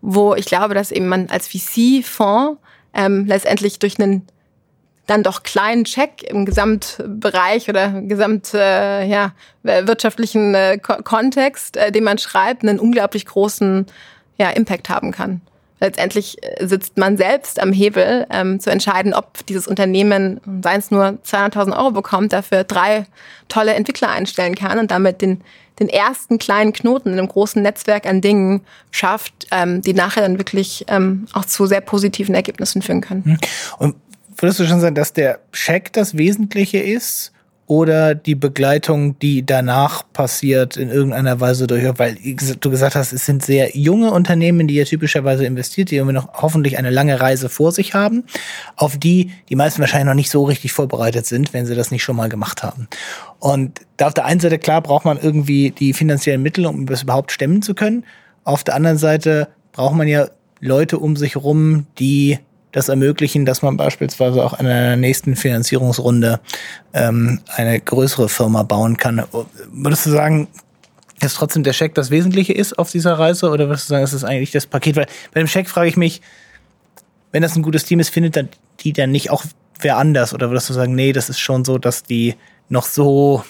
wo 0.00 0.34
ich 0.34 0.46
glaube, 0.46 0.74
dass 0.74 0.92
eben 0.92 1.08
man 1.08 1.28
als 1.30 1.48
VC-Fonds 1.48 2.60
ähm, 2.94 3.26
letztendlich 3.26 3.78
durch 3.78 3.98
einen 3.98 4.26
dann 5.06 5.22
doch 5.24 5.42
kleinen 5.42 5.84
Check 5.84 6.22
im 6.22 6.46
Gesamtbereich 6.46 7.68
oder 7.68 8.00
gesamt 8.02 8.54
äh, 8.54 9.04
ja, 9.04 9.32
wirtschaftlichen 9.62 10.54
äh, 10.54 10.78
Kontext, 10.78 11.76
äh, 11.76 11.90
den 11.90 12.04
man 12.04 12.18
schreibt, 12.18 12.62
einen 12.62 12.78
unglaublich 12.78 13.26
großen 13.26 13.86
ja, 14.38 14.50
Impact 14.50 14.88
haben 14.88 15.10
kann 15.10 15.40
letztendlich 15.80 16.36
äh, 16.42 16.66
sitzt 16.66 16.98
man 16.98 17.16
selbst 17.16 17.60
am 17.60 17.72
Hebel, 17.72 18.26
ähm, 18.30 18.60
zu 18.60 18.70
entscheiden, 18.70 19.14
ob 19.14 19.44
dieses 19.46 19.66
Unternehmen, 19.66 20.40
seien 20.62 20.78
es 20.78 20.90
nur 20.90 21.18
200.000 21.24 21.76
Euro 21.76 21.90
bekommt, 21.90 22.32
dafür 22.32 22.64
drei 22.64 23.06
tolle 23.48 23.74
Entwickler 23.74 24.10
einstellen 24.10 24.54
kann 24.54 24.78
und 24.78 24.90
damit 24.90 25.22
den, 25.22 25.40
den 25.80 25.88
ersten 25.88 26.38
kleinen 26.38 26.72
Knoten 26.72 27.12
in 27.12 27.18
einem 27.18 27.28
großen 27.28 27.60
Netzwerk 27.60 28.06
an 28.06 28.20
Dingen 28.20 28.60
schafft, 28.90 29.46
ähm, 29.50 29.82
die 29.82 29.94
nachher 29.94 30.22
dann 30.22 30.38
wirklich 30.38 30.84
ähm, 30.88 31.26
auch 31.32 31.46
zu 31.46 31.66
sehr 31.66 31.80
positiven 31.80 32.34
Ergebnissen 32.34 32.82
führen 32.82 33.00
können. 33.00 33.24
Hm. 33.24 33.38
Und 33.78 33.96
würdest 34.36 34.60
du 34.60 34.66
schon 34.66 34.80
sagen, 34.80 34.94
dass 34.94 35.12
der 35.12 35.40
Check 35.52 35.92
das 35.92 36.16
Wesentliche 36.16 36.78
ist? 36.78 37.32
Oder 37.70 38.16
die 38.16 38.34
Begleitung, 38.34 39.16
die 39.20 39.46
danach 39.46 40.02
passiert, 40.12 40.76
in 40.76 40.90
irgendeiner 40.90 41.38
Weise 41.38 41.68
durch, 41.68 41.84
weil 42.00 42.16
du 42.58 42.68
gesagt 42.68 42.96
hast, 42.96 43.12
es 43.12 43.26
sind 43.26 43.44
sehr 43.44 43.76
junge 43.76 44.10
Unternehmen, 44.10 44.66
die 44.66 44.74
ja 44.74 44.82
typischerweise 44.82 45.44
investiert, 45.44 45.92
die 45.92 45.94
irgendwie 45.94 46.14
noch 46.14 46.32
hoffentlich 46.42 46.78
eine 46.78 46.90
lange 46.90 47.20
Reise 47.20 47.48
vor 47.48 47.70
sich 47.70 47.94
haben, 47.94 48.24
auf 48.74 48.98
die 48.98 49.30
die 49.50 49.54
meisten 49.54 49.78
wahrscheinlich 49.78 50.08
noch 50.08 50.14
nicht 50.14 50.30
so 50.30 50.42
richtig 50.42 50.72
vorbereitet 50.72 51.26
sind, 51.26 51.52
wenn 51.52 51.64
sie 51.64 51.76
das 51.76 51.92
nicht 51.92 52.02
schon 52.02 52.16
mal 52.16 52.28
gemacht 52.28 52.64
haben. 52.64 52.88
Und 53.38 53.82
da 53.96 54.08
auf 54.08 54.14
der 54.14 54.24
einen 54.24 54.40
Seite, 54.40 54.58
klar, 54.58 54.82
braucht 54.82 55.04
man 55.04 55.16
irgendwie 55.22 55.70
die 55.70 55.92
finanziellen 55.92 56.42
Mittel, 56.42 56.66
um 56.66 56.86
das 56.86 57.04
überhaupt 57.04 57.30
stemmen 57.30 57.62
zu 57.62 57.76
können. 57.76 58.04
Auf 58.42 58.64
der 58.64 58.74
anderen 58.74 58.98
Seite 58.98 59.46
braucht 59.70 59.94
man 59.94 60.08
ja 60.08 60.26
Leute 60.58 60.98
um 60.98 61.14
sich 61.14 61.36
rum, 61.36 61.86
die 62.00 62.40
das 62.72 62.88
ermöglichen, 62.88 63.44
dass 63.44 63.62
man 63.62 63.76
beispielsweise 63.76 64.44
auch 64.44 64.58
in 64.58 64.66
einer 64.66 64.96
nächsten 64.96 65.36
Finanzierungsrunde 65.36 66.40
ähm, 66.94 67.40
eine 67.54 67.80
größere 67.80 68.28
Firma 68.28 68.62
bauen 68.62 68.96
kann. 68.96 69.24
Würdest 69.72 70.06
du 70.06 70.10
sagen, 70.10 70.48
dass 71.20 71.34
trotzdem 71.34 71.62
der 71.62 71.72
Scheck 71.72 71.94
das 71.94 72.10
Wesentliche 72.10 72.52
ist 72.52 72.78
auf 72.78 72.90
dieser 72.90 73.18
Reise 73.18 73.50
oder 73.50 73.68
würdest 73.68 73.88
du 73.88 73.94
sagen, 73.94 74.04
es 74.04 74.12
ist 74.12 74.24
eigentlich 74.24 74.52
das 74.52 74.66
Paket? 74.66 74.96
Weil 74.96 75.06
bei 75.34 75.40
dem 75.40 75.48
Scheck 75.48 75.68
frage 75.68 75.88
ich 75.88 75.96
mich, 75.96 76.22
wenn 77.32 77.42
das 77.42 77.56
ein 77.56 77.62
gutes 77.62 77.84
Team 77.84 78.00
ist, 78.00 78.10
findet 78.10 78.36
dann 78.36 78.48
die 78.80 78.92
dann 78.92 79.10
nicht 79.10 79.30
auch 79.30 79.44
wer 79.80 79.96
anders? 79.98 80.32
Oder 80.34 80.50
würdest 80.50 80.68
du 80.70 80.74
sagen, 80.74 80.94
nee, 80.94 81.12
das 81.12 81.28
ist 81.28 81.38
schon 81.38 81.64
so, 81.64 81.78
dass 81.78 82.02
die 82.02 82.36
noch 82.68 82.86
so 82.86 83.44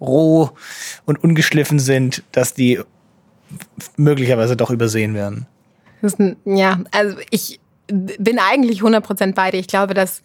roh 0.00 0.50
und 1.04 1.22
ungeschliffen 1.22 1.78
sind, 1.78 2.22
dass 2.32 2.54
die 2.54 2.80
möglicherweise 3.96 4.56
doch 4.56 4.70
übersehen 4.70 5.14
werden. 5.14 5.46
Ja, 6.44 6.80
also 6.92 7.16
ich 7.30 7.60
bin 7.88 8.38
eigentlich 8.38 8.80
100% 8.80 9.34
bei 9.34 9.50
dir. 9.50 9.58
Ich 9.58 9.68
glaube, 9.68 9.94
dass 9.94 10.22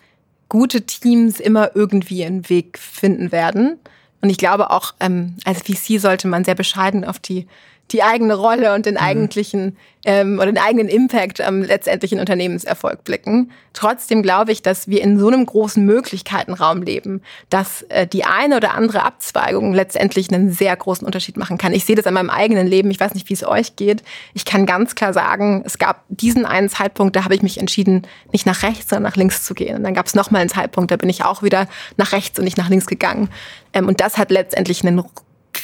gute 0.49 0.81
Teams 0.81 1.39
immer 1.39 1.75
irgendwie 1.75 2.25
einen 2.25 2.49
Weg 2.49 2.77
finden 2.77 3.31
werden. 3.31 3.79
Und 4.21 4.29
ich 4.29 4.37
glaube 4.37 4.69
auch, 4.69 4.93
ähm, 4.99 5.37
als 5.45 5.61
VC 5.61 5.99
sollte 5.99 6.27
man 6.27 6.43
sehr 6.43 6.55
bescheiden 6.55 7.05
auf 7.05 7.19
die 7.19 7.47
die 7.91 8.03
eigene 8.03 8.35
Rolle 8.35 8.73
und 8.73 8.85
den 8.85 8.95
mhm. 8.95 9.01
eigentlichen 9.01 9.77
ähm, 10.05 10.37
oder 10.37 10.47
den 10.47 10.57
eigenen 10.57 10.87
Impact 10.87 11.41
am 11.41 11.61
letztendlichen 11.61 12.19
Unternehmenserfolg 12.19 13.03
blicken. 13.03 13.51
Trotzdem 13.73 14.23
glaube 14.23 14.51
ich, 14.51 14.61
dass 14.61 14.87
wir 14.87 15.01
in 15.01 15.19
so 15.19 15.27
einem 15.27 15.45
großen 15.45 15.85
Möglichkeitenraum 15.85 16.81
leben, 16.81 17.21
dass 17.49 17.83
äh, 17.83 18.07
die 18.07 18.23
eine 18.23 18.57
oder 18.57 18.73
andere 18.73 19.03
Abzweigung 19.03 19.73
letztendlich 19.73 20.31
einen 20.31 20.51
sehr 20.51 20.75
großen 20.75 21.05
Unterschied 21.05 21.37
machen 21.37 21.57
kann. 21.57 21.73
Ich 21.73 21.85
sehe 21.85 21.95
das 21.95 22.07
an 22.07 22.13
meinem 22.13 22.29
eigenen 22.29 22.67
Leben. 22.67 22.89
Ich 22.91 22.99
weiß 22.99 23.13
nicht, 23.13 23.29
wie 23.29 23.33
es 23.33 23.45
euch 23.45 23.75
geht. 23.75 24.03
Ich 24.33 24.45
kann 24.45 24.65
ganz 24.65 24.95
klar 24.95 25.13
sagen, 25.13 25.63
es 25.65 25.77
gab 25.77 26.03
diesen 26.09 26.45
einen 26.45 26.69
Zeitpunkt, 26.69 27.15
da 27.15 27.23
habe 27.23 27.35
ich 27.35 27.43
mich 27.43 27.59
entschieden, 27.59 28.07
nicht 28.31 28.45
nach 28.45 28.63
rechts, 28.63 28.89
sondern 28.89 29.11
nach 29.11 29.17
links 29.17 29.43
zu 29.43 29.53
gehen. 29.53 29.77
Und 29.77 29.83
dann 29.83 29.93
gab 29.93 30.07
es 30.07 30.15
nochmal 30.15 30.41
einen 30.41 30.49
Zeitpunkt, 30.49 30.91
da 30.91 30.97
bin 30.97 31.09
ich 31.09 31.23
auch 31.23 31.43
wieder 31.43 31.67
nach 31.97 32.11
rechts 32.11 32.39
und 32.39 32.45
nicht 32.45 32.57
nach 32.57 32.69
links 32.69 32.87
gegangen. 32.87 33.29
Ähm, 33.73 33.87
und 33.87 34.01
das 34.01 34.17
hat 34.17 34.31
letztendlich 34.31 34.83
einen 34.85 35.03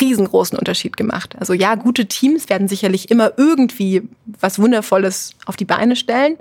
riesengroßen 0.01 0.57
Unterschied 0.57 0.97
gemacht. 0.97 1.35
Also 1.39 1.53
ja, 1.53 1.75
gute 1.75 2.05
Teams 2.05 2.49
werden 2.49 2.67
sicherlich 2.67 3.11
immer 3.11 3.33
irgendwie 3.37 4.03
was 4.39 4.59
Wundervolles 4.59 5.31
auf 5.45 5.55
die 5.55 5.65
Beine 5.65 5.95
stellen. 5.95 6.37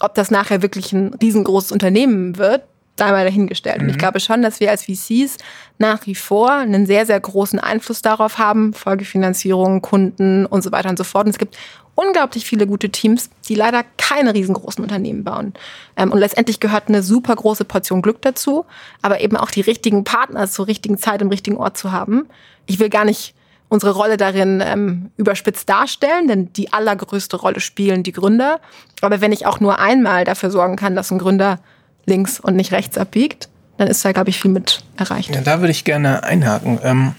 Ob 0.00 0.14
das 0.14 0.30
nachher 0.30 0.62
wirklich 0.62 0.92
ein 0.92 1.14
riesengroßes 1.14 1.72
Unternehmen 1.72 2.36
wird, 2.36 2.62
da 2.96 3.10
mal 3.10 3.24
dahingestellt. 3.24 3.78
Mhm. 3.78 3.82
Und 3.82 3.88
ich 3.90 3.96
mhm. 3.96 4.00
glaube 4.00 4.20
schon, 4.20 4.42
dass 4.42 4.60
wir 4.60 4.70
als 4.70 4.84
VCs 4.84 5.38
nach 5.78 6.06
wie 6.06 6.14
vor 6.14 6.52
einen 6.52 6.86
sehr, 6.86 7.06
sehr 7.06 7.18
großen 7.18 7.58
Einfluss 7.58 8.02
darauf 8.02 8.38
haben, 8.38 8.72
Folgefinanzierung, 8.72 9.82
Kunden 9.82 10.46
und 10.46 10.62
so 10.62 10.72
weiter 10.72 10.90
und 10.90 10.98
so 10.98 11.04
fort. 11.04 11.26
Und 11.26 11.30
es 11.30 11.38
gibt 11.38 11.56
unglaublich 11.94 12.44
viele 12.44 12.66
gute 12.66 12.90
Teams, 12.90 13.30
die 13.48 13.54
leider 13.54 13.84
keine 13.96 14.34
riesengroßen 14.34 14.82
Unternehmen 14.82 15.24
bauen. 15.24 15.54
Ähm, 15.96 16.12
und 16.12 16.18
letztendlich 16.18 16.60
gehört 16.60 16.88
eine 16.88 17.02
super 17.02 17.34
große 17.34 17.64
Portion 17.64 18.02
Glück 18.02 18.22
dazu, 18.22 18.64
aber 19.02 19.20
eben 19.20 19.36
auch 19.36 19.50
die 19.50 19.60
richtigen 19.60 20.04
Partner 20.04 20.48
zur 20.48 20.66
richtigen 20.66 20.98
Zeit 20.98 21.22
im 21.22 21.28
richtigen 21.28 21.56
Ort 21.56 21.76
zu 21.76 21.92
haben. 21.92 22.26
Ich 22.66 22.78
will 22.78 22.88
gar 22.88 23.04
nicht 23.04 23.34
unsere 23.68 23.92
Rolle 23.92 24.16
darin 24.16 24.62
ähm, 24.64 25.10
überspitzt 25.16 25.68
darstellen, 25.68 26.28
denn 26.28 26.52
die 26.52 26.72
allergrößte 26.72 27.36
Rolle 27.36 27.60
spielen 27.60 28.02
die 28.02 28.12
Gründer. 28.12 28.60
Aber 29.00 29.20
wenn 29.20 29.32
ich 29.32 29.46
auch 29.46 29.60
nur 29.60 29.78
einmal 29.78 30.24
dafür 30.24 30.50
sorgen 30.50 30.76
kann, 30.76 30.94
dass 30.94 31.10
ein 31.10 31.18
Gründer 31.18 31.58
links 32.06 32.38
und 32.38 32.56
nicht 32.56 32.72
rechts 32.72 32.98
abbiegt, 32.98 33.48
dann 33.76 33.88
ist 33.88 34.04
da, 34.04 34.12
glaube 34.12 34.30
ich, 34.30 34.40
viel 34.40 34.50
mit 34.50 34.84
erreicht. 34.96 35.34
Ja, 35.34 35.40
da 35.40 35.60
würde 35.60 35.72
ich 35.72 35.84
gerne 35.84 36.22
einhaken. 36.22 36.78
Ähm, 36.82 37.14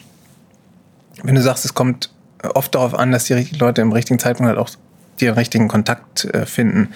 wenn 1.24 1.36
du 1.36 1.42
sagst, 1.42 1.66
es 1.66 1.74
kommt 1.74 2.12
oft 2.54 2.76
darauf 2.76 2.94
an, 2.94 3.12
dass 3.12 3.26
die 3.26 3.34
richtigen 3.34 3.60
Leute 3.60 3.82
im 3.82 3.92
richtigen 3.92 4.20
Zeitpunkt 4.20 4.50
halt 4.50 4.60
auch 4.60 4.70
den 5.22 5.34
richtigen 5.34 5.68
Kontakt 5.68 6.26
äh, 6.26 6.46
finden. 6.46 6.90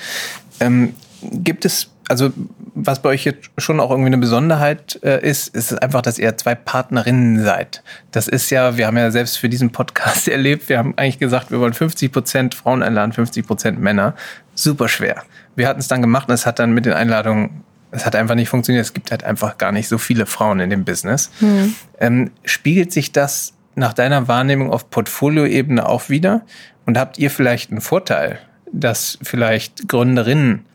Ähm, 0.60 0.94
gibt 1.22 1.66
es, 1.66 1.90
also 2.08 2.32
was 2.76 3.02
bei 3.02 3.10
euch 3.10 3.26
jetzt 3.26 3.50
schon 3.58 3.80
auch 3.80 3.92
irgendwie 3.92 4.08
eine 4.08 4.18
Besonderheit 4.18 5.00
äh, 5.04 5.26
ist, 5.28 5.50
ist 5.56 5.82
einfach, 5.82 6.02
dass 6.02 6.18
ihr 6.18 6.36
zwei 6.38 6.56
Partnerinnen 6.56 7.44
seid. 7.44 7.84
Das 8.12 8.28
ist 8.28 8.50
ja, 8.50 8.78
wir 8.78 8.88
haben 8.88 8.98
ja 8.98 9.12
selbst 9.12 9.38
für 9.38 9.50
diesen 9.50 9.72
Podcast 9.72 10.28
erlebt, 10.30 10.70
wir 10.70 10.78
haben 10.78 10.94
eigentlich 10.98 11.20
gesagt, 11.20 11.52
wir 11.52 11.60
wollen 11.60 11.74
50 11.74 12.12
Prozent 12.12 12.56
Frauen 12.56 12.84
einladen, 12.84 13.14
50 13.14 13.46
Prozent 13.46 13.80
Männer. 13.80 14.16
Super 14.56 14.88
schwer. 14.88 15.24
Wir 15.56 15.68
hatten 15.68 15.80
es 15.80 15.88
dann 15.88 16.02
gemacht 16.02 16.28
und 16.28 16.34
es 16.34 16.46
hat 16.46 16.60
dann 16.60 16.72
mit 16.72 16.86
den 16.86 16.94
Einladungen 16.94 17.64
es 17.92 18.06
hat 18.06 18.16
einfach 18.16 18.36
nicht 18.36 18.50
funktioniert. 18.50 18.86
Es 18.86 18.94
gibt 18.94 19.12
halt 19.12 19.24
einfach 19.24 19.58
gar 19.58 19.72
nicht 19.72 19.88
so 19.88 19.98
viele 19.98 20.26
Frauen 20.26 20.60
in 20.60 20.70
dem 20.70 20.86
Business. 20.86 21.32
Mhm. 21.40 21.76
Ähm, 22.00 22.32
spiegelt 22.44 22.92
sich 22.92 23.12
das 23.12 23.54
nach 23.80 23.94
deiner 23.94 24.28
Wahrnehmung 24.28 24.72
auf 24.72 24.90
Portfolioebene 24.90 25.88
auch 25.88 26.10
wieder? 26.10 26.42
Und 26.86 26.98
habt 26.98 27.18
ihr 27.18 27.32
vielleicht 27.32 27.72
einen 27.72 27.82
Vorteil, 27.82 28.40
dass 28.72 29.18
vielleicht 29.22 29.88
Gründerinnen 29.88 30.66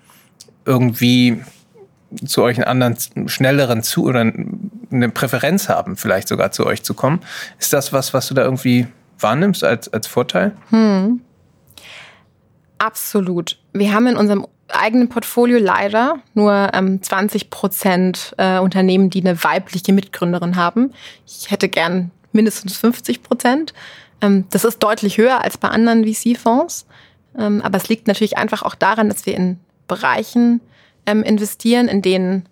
irgendwie 0.64 1.42
zu 2.24 2.42
euch 2.42 2.56
einen 2.56 2.66
anderen, 2.66 3.28
schnelleren 3.28 3.82
zu 3.82 4.04
oder 4.04 4.20
eine 4.20 5.08
Präferenz 5.08 5.68
haben, 5.68 5.96
vielleicht 5.96 6.28
sogar 6.28 6.52
zu 6.52 6.66
euch 6.66 6.82
zu 6.82 6.94
kommen? 6.94 7.20
Ist 7.58 7.72
das 7.72 7.92
was, 7.92 8.14
was 8.14 8.28
du 8.28 8.34
da 8.34 8.42
irgendwie 8.42 8.86
wahrnimmst 9.18 9.64
als, 9.64 9.92
als 9.92 10.06
Vorteil? 10.06 10.52
Hm. 10.70 11.20
Absolut. 12.78 13.58
Wir 13.72 13.92
haben 13.92 14.06
in 14.06 14.16
unserem 14.16 14.46
eigenen 14.68 15.08
Portfolio 15.08 15.58
leider 15.58 16.16
nur 16.34 16.70
ähm, 16.72 17.02
20 17.02 17.50
Prozent 17.50 18.34
äh, 18.38 18.58
Unternehmen, 18.58 19.10
die 19.10 19.20
eine 19.20 19.42
weibliche 19.42 19.92
Mitgründerin 19.92 20.56
haben. 20.56 20.92
Ich 21.26 21.50
hätte 21.50 21.68
gern 21.68 22.10
mindestens 22.34 22.76
50 22.76 23.22
Prozent. 23.22 23.72
Ähm, 24.20 24.46
das 24.50 24.64
ist 24.64 24.82
deutlich 24.82 25.18
höher 25.18 25.42
als 25.42 25.58
bei 25.58 25.68
anderen 25.68 26.04
VC-Fonds. 26.04 26.86
Ähm, 27.38 27.62
aber 27.62 27.78
es 27.78 27.88
liegt 27.88 28.06
natürlich 28.06 28.36
einfach 28.36 28.62
auch 28.62 28.74
daran, 28.74 29.08
dass 29.08 29.26
wir 29.26 29.34
in 29.34 29.58
Bereichen 29.88 30.60
ähm, 31.06 31.22
investieren, 31.22 31.88
in 31.88 32.02
denen 32.02 32.48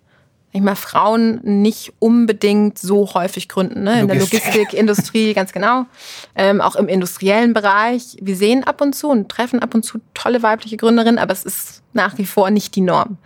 ich 0.55 0.61
mal, 0.61 0.77
Frauen 0.77 1.41
nicht 1.43 1.95
unbedingt 1.99 2.79
so 2.79 3.15
häufig 3.15 3.49
gründen. 3.49 3.85
Ne? 3.85 4.01
In 4.01 4.09
der 4.09 4.19
Logistikindustrie, 4.19 5.33
ganz 5.35 5.53
genau. 5.53 5.87
Ähm, 6.35 6.61
auch 6.61 6.77
im 6.77 6.89
industriellen 6.89 7.55
Bereich. 7.55 8.17
Wir 8.21 8.37
sehen 8.37 8.63
ab 8.63 8.83
und 8.83 8.95
zu 8.95 9.09
und 9.09 9.31
treffen 9.31 9.61
ab 9.61 9.75
und 9.75 9.83
zu 9.83 9.99
tolle 10.13 10.43
weibliche 10.43 10.77
Gründerinnen, 10.77 11.19
aber 11.19 11.33
es 11.33 11.45
ist 11.45 11.83
nach 11.95 12.19
wie 12.19 12.27
vor 12.27 12.51
nicht 12.51 12.77
die 12.77 12.83
Norm. 12.83 13.17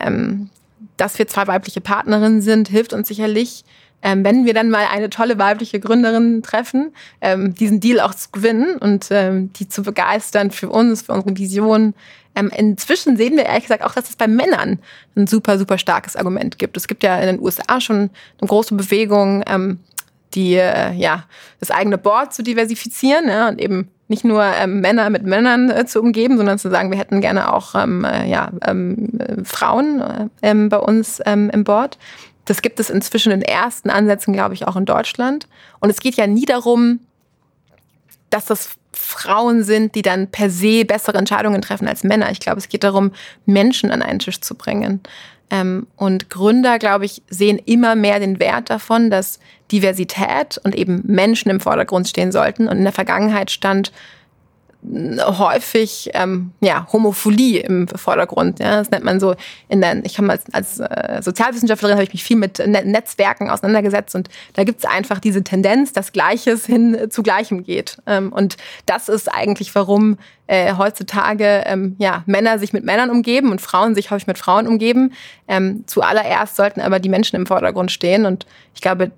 Ähm, 0.00 0.50
dass 0.96 1.18
wir 1.18 1.28
zwei 1.28 1.46
weibliche 1.46 1.80
Partnerinnen 1.80 2.40
sind, 2.40 2.68
hilft 2.68 2.92
uns 2.92 3.06
sicherlich, 3.06 3.64
ähm, 4.04 4.22
wenn 4.22 4.44
wir 4.44 4.52
dann 4.52 4.70
mal 4.70 4.86
eine 4.92 5.08
tolle 5.08 5.38
weibliche 5.38 5.80
Gründerin 5.80 6.42
treffen, 6.42 6.92
ähm, 7.22 7.54
diesen 7.54 7.80
Deal 7.80 8.00
auch 8.00 8.14
zu 8.14 8.30
gewinnen 8.30 8.76
und 8.76 9.08
ähm, 9.10 9.52
die 9.54 9.66
zu 9.66 9.82
begeistern 9.82 10.50
für 10.50 10.68
uns, 10.68 11.02
für 11.02 11.12
unsere 11.12 11.36
Vision. 11.36 11.94
Ähm, 12.36 12.50
inzwischen 12.54 13.16
sehen 13.16 13.36
wir 13.36 13.46
ehrlich 13.46 13.64
gesagt 13.64 13.82
auch, 13.82 13.94
dass 13.94 14.10
es 14.10 14.16
bei 14.16 14.28
Männern 14.28 14.78
ein 15.16 15.26
super, 15.26 15.58
super 15.58 15.78
starkes 15.78 16.16
Argument 16.16 16.58
gibt. 16.58 16.76
Es 16.76 16.86
gibt 16.86 17.02
ja 17.02 17.18
in 17.18 17.26
den 17.26 17.40
USA 17.40 17.80
schon 17.80 18.10
eine 18.40 18.48
große 18.48 18.74
Bewegung, 18.74 19.42
ähm, 19.46 19.80
die 20.34 20.54
äh, 20.54 20.92
ja 20.92 21.24
das 21.60 21.70
eigene 21.70 21.96
Board 21.96 22.34
zu 22.34 22.42
diversifizieren 22.42 23.28
ja, 23.28 23.48
und 23.48 23.58
eben 23.58 23.88
nicht 24.08 24.24
nur 24.24 24.44
ähm, 24.44 24.80
Männer 24.80 25.08
mit 25.08 25.22
Männern 25.22 25.70
äh, 25.70 25.86
zu 25.86 26.00
umgeben, 26.00 26.36
sondern 26.36 26.58
zu 26.58 26.68
sagen, 26.68 26.90
wir 26.90 26.98
hätten 26.98 27.22
gerne 27.22 27.54
auch 27.54 27.74
ähm, 27.74 28.04
äh, 28.04 28.28
ja, 28.28 28.50
ähm, 28.66 29.18
äh, 29.18 29.44
Frauen 29.44 30.02
äh, 30.02 30.28
ähm, 30.42 30.68
bei 30.68 30.76
uns 30.76 31.20
im 31.24 31.64
Board. 31.64 31.96
Das 32.44 32.62
gibt 32.62 32.78
es 32.80 32.90
inzwischen 32.90 33.32
in 33.32 33.42
ersten 33.42 33.90
Ansätzen, 33.90 34.32
glaube 34.32 34.54
ich, 34.54 34.66
auch 34.66 34.76
in 34.76 34.84
Deutschland. 34.84 35.46
Und 35.80 35.90
es 35.90 36.00
geht 36.00 36.16
ja 36.16 36.26
nie 36.26 36.44
darum, 36.44 37.00
dass 38.30 38.46
das 38.46 38.70
Frauen 38.92 39.64
sind, 39.64 39.94
die 39.94 40.02
dann 40.02 40.28
per 40.28 40.50
se 40.50 40.84
bessere 40.84 41.18
Entscheidungen 41.18 41.62
treffen 41.62 41.88
als 41.88 42.04
Männer. 42.04 42.30
Ich 42.30 42.40
glaube, 42.40 42.58
es 42.58 42.68
geht 42.68 42.84
darum, 42.84 43.12
Menschen 43.46 43.90
an 43.90 44.02
einen 44.02 44.18
Tisch 44.18 44.40
zu 44.40 44.54
bringen. 44.54 45.00
Ähm, 45.50 45.86
und 45.96 46.30
Gründer, 46.30 46.78
glaube 46.78 47.04
ich, 47.04 47.22
sehen 47.28 47.58
immer 47.64 47.94
mehr 47.94 48.20
den 48.20 48.40
Wert 48.40 48.70
davon, 48.70 49.10
dass 49.10 49.40
Diversität 49.72 50.58
und 50.62 50.74
eben 50.74 51.02
Menschen 51.04 51.50
im 51.50 51.60
Vordergrund 51.60 52.08
stehen 52.08 52.32
sollten. 52.32 52.68
Und 52.68 52.78
in 52.78 52.84
der 52.84 52.92
Vergangenheit 52.92 53.50
stand 53.50 53.92
häufig 54.84 56.10
ähm, 56.14 56.52
ja, 56.60 56.86
Homophilie 56.92 57.60
im 57.60 57.88
Vordergrund. 57.88 58.58
Ja. 58.58 58.78
Das 58.78 58.90
nennt 58.90 59.04
man 59.04 59.18
so 59.18 59.34
in 59.68 59.80
der, 59.80 60.04
ich 60.04 60.18
habe 60.18 60.30
als, 60.30 60.44
als 60.52 60.80
äh, 60.80 61.20
Sozialwissenschaftlerin 61.22 61.96
habe 61.96 62.04
ich 62.04 62.12
mich 62.12 62.24
viel 62.24 62.36
mit 62.36 62.58
Net 62.66 62.86
Netzwerken 62.86 63.50
auseinandergesetzt 63.50 64.14
und 64.14 64.28
da 64.52 64.64
gibt 64.64 64.80
es 64.80 64.84
einfach 64.84 65.20
diese 65.20 65.42
Tendenz, 65.42 65.92
dass 65.92 66.12
Gleiches 66.12 66.66
hin 66.66 67.06
zu 67.08 67.22
Gleichem 67.22 67.64
geht. 67.64 67.98
Ähm, 68.06 68.32
und 68.32 68.56
das 68.86 69.08
ist 69.08 69.32
eigentlich, 69.32 69.74
warum 69.74 70.18
äh, 70.46 70.74
heutzutage 70.74 71.64
ähm, 71.66 71.96
ja, 71.98 72.22
Männer 72.26 72.58
sich 72.58 72.72
mit 72.72 72.84
Männern 72.84 73.10
umgeben 73.10 73.50
und 73.50 73.60
Frauen 73.60 73.94
sich 73.94 74.10
häufig 74.10 74.26
mit 74.26 74.38
Frauen 74.38 74.66
umgeben. 74.66 75.12
Ähm, 75.48 75.84
zuallererst 75.86 76.56
sollten 76.56 76.80
aber 76.80 76.98
die 76.98 77.08
Menschen 77.08 77.36
im 77.36 77.46
Vordergrund 77.46 77.90
stehen 77.90 78.26
und 78.26 78.46
ich 78.74 78.82
glaube, 78.82 79.12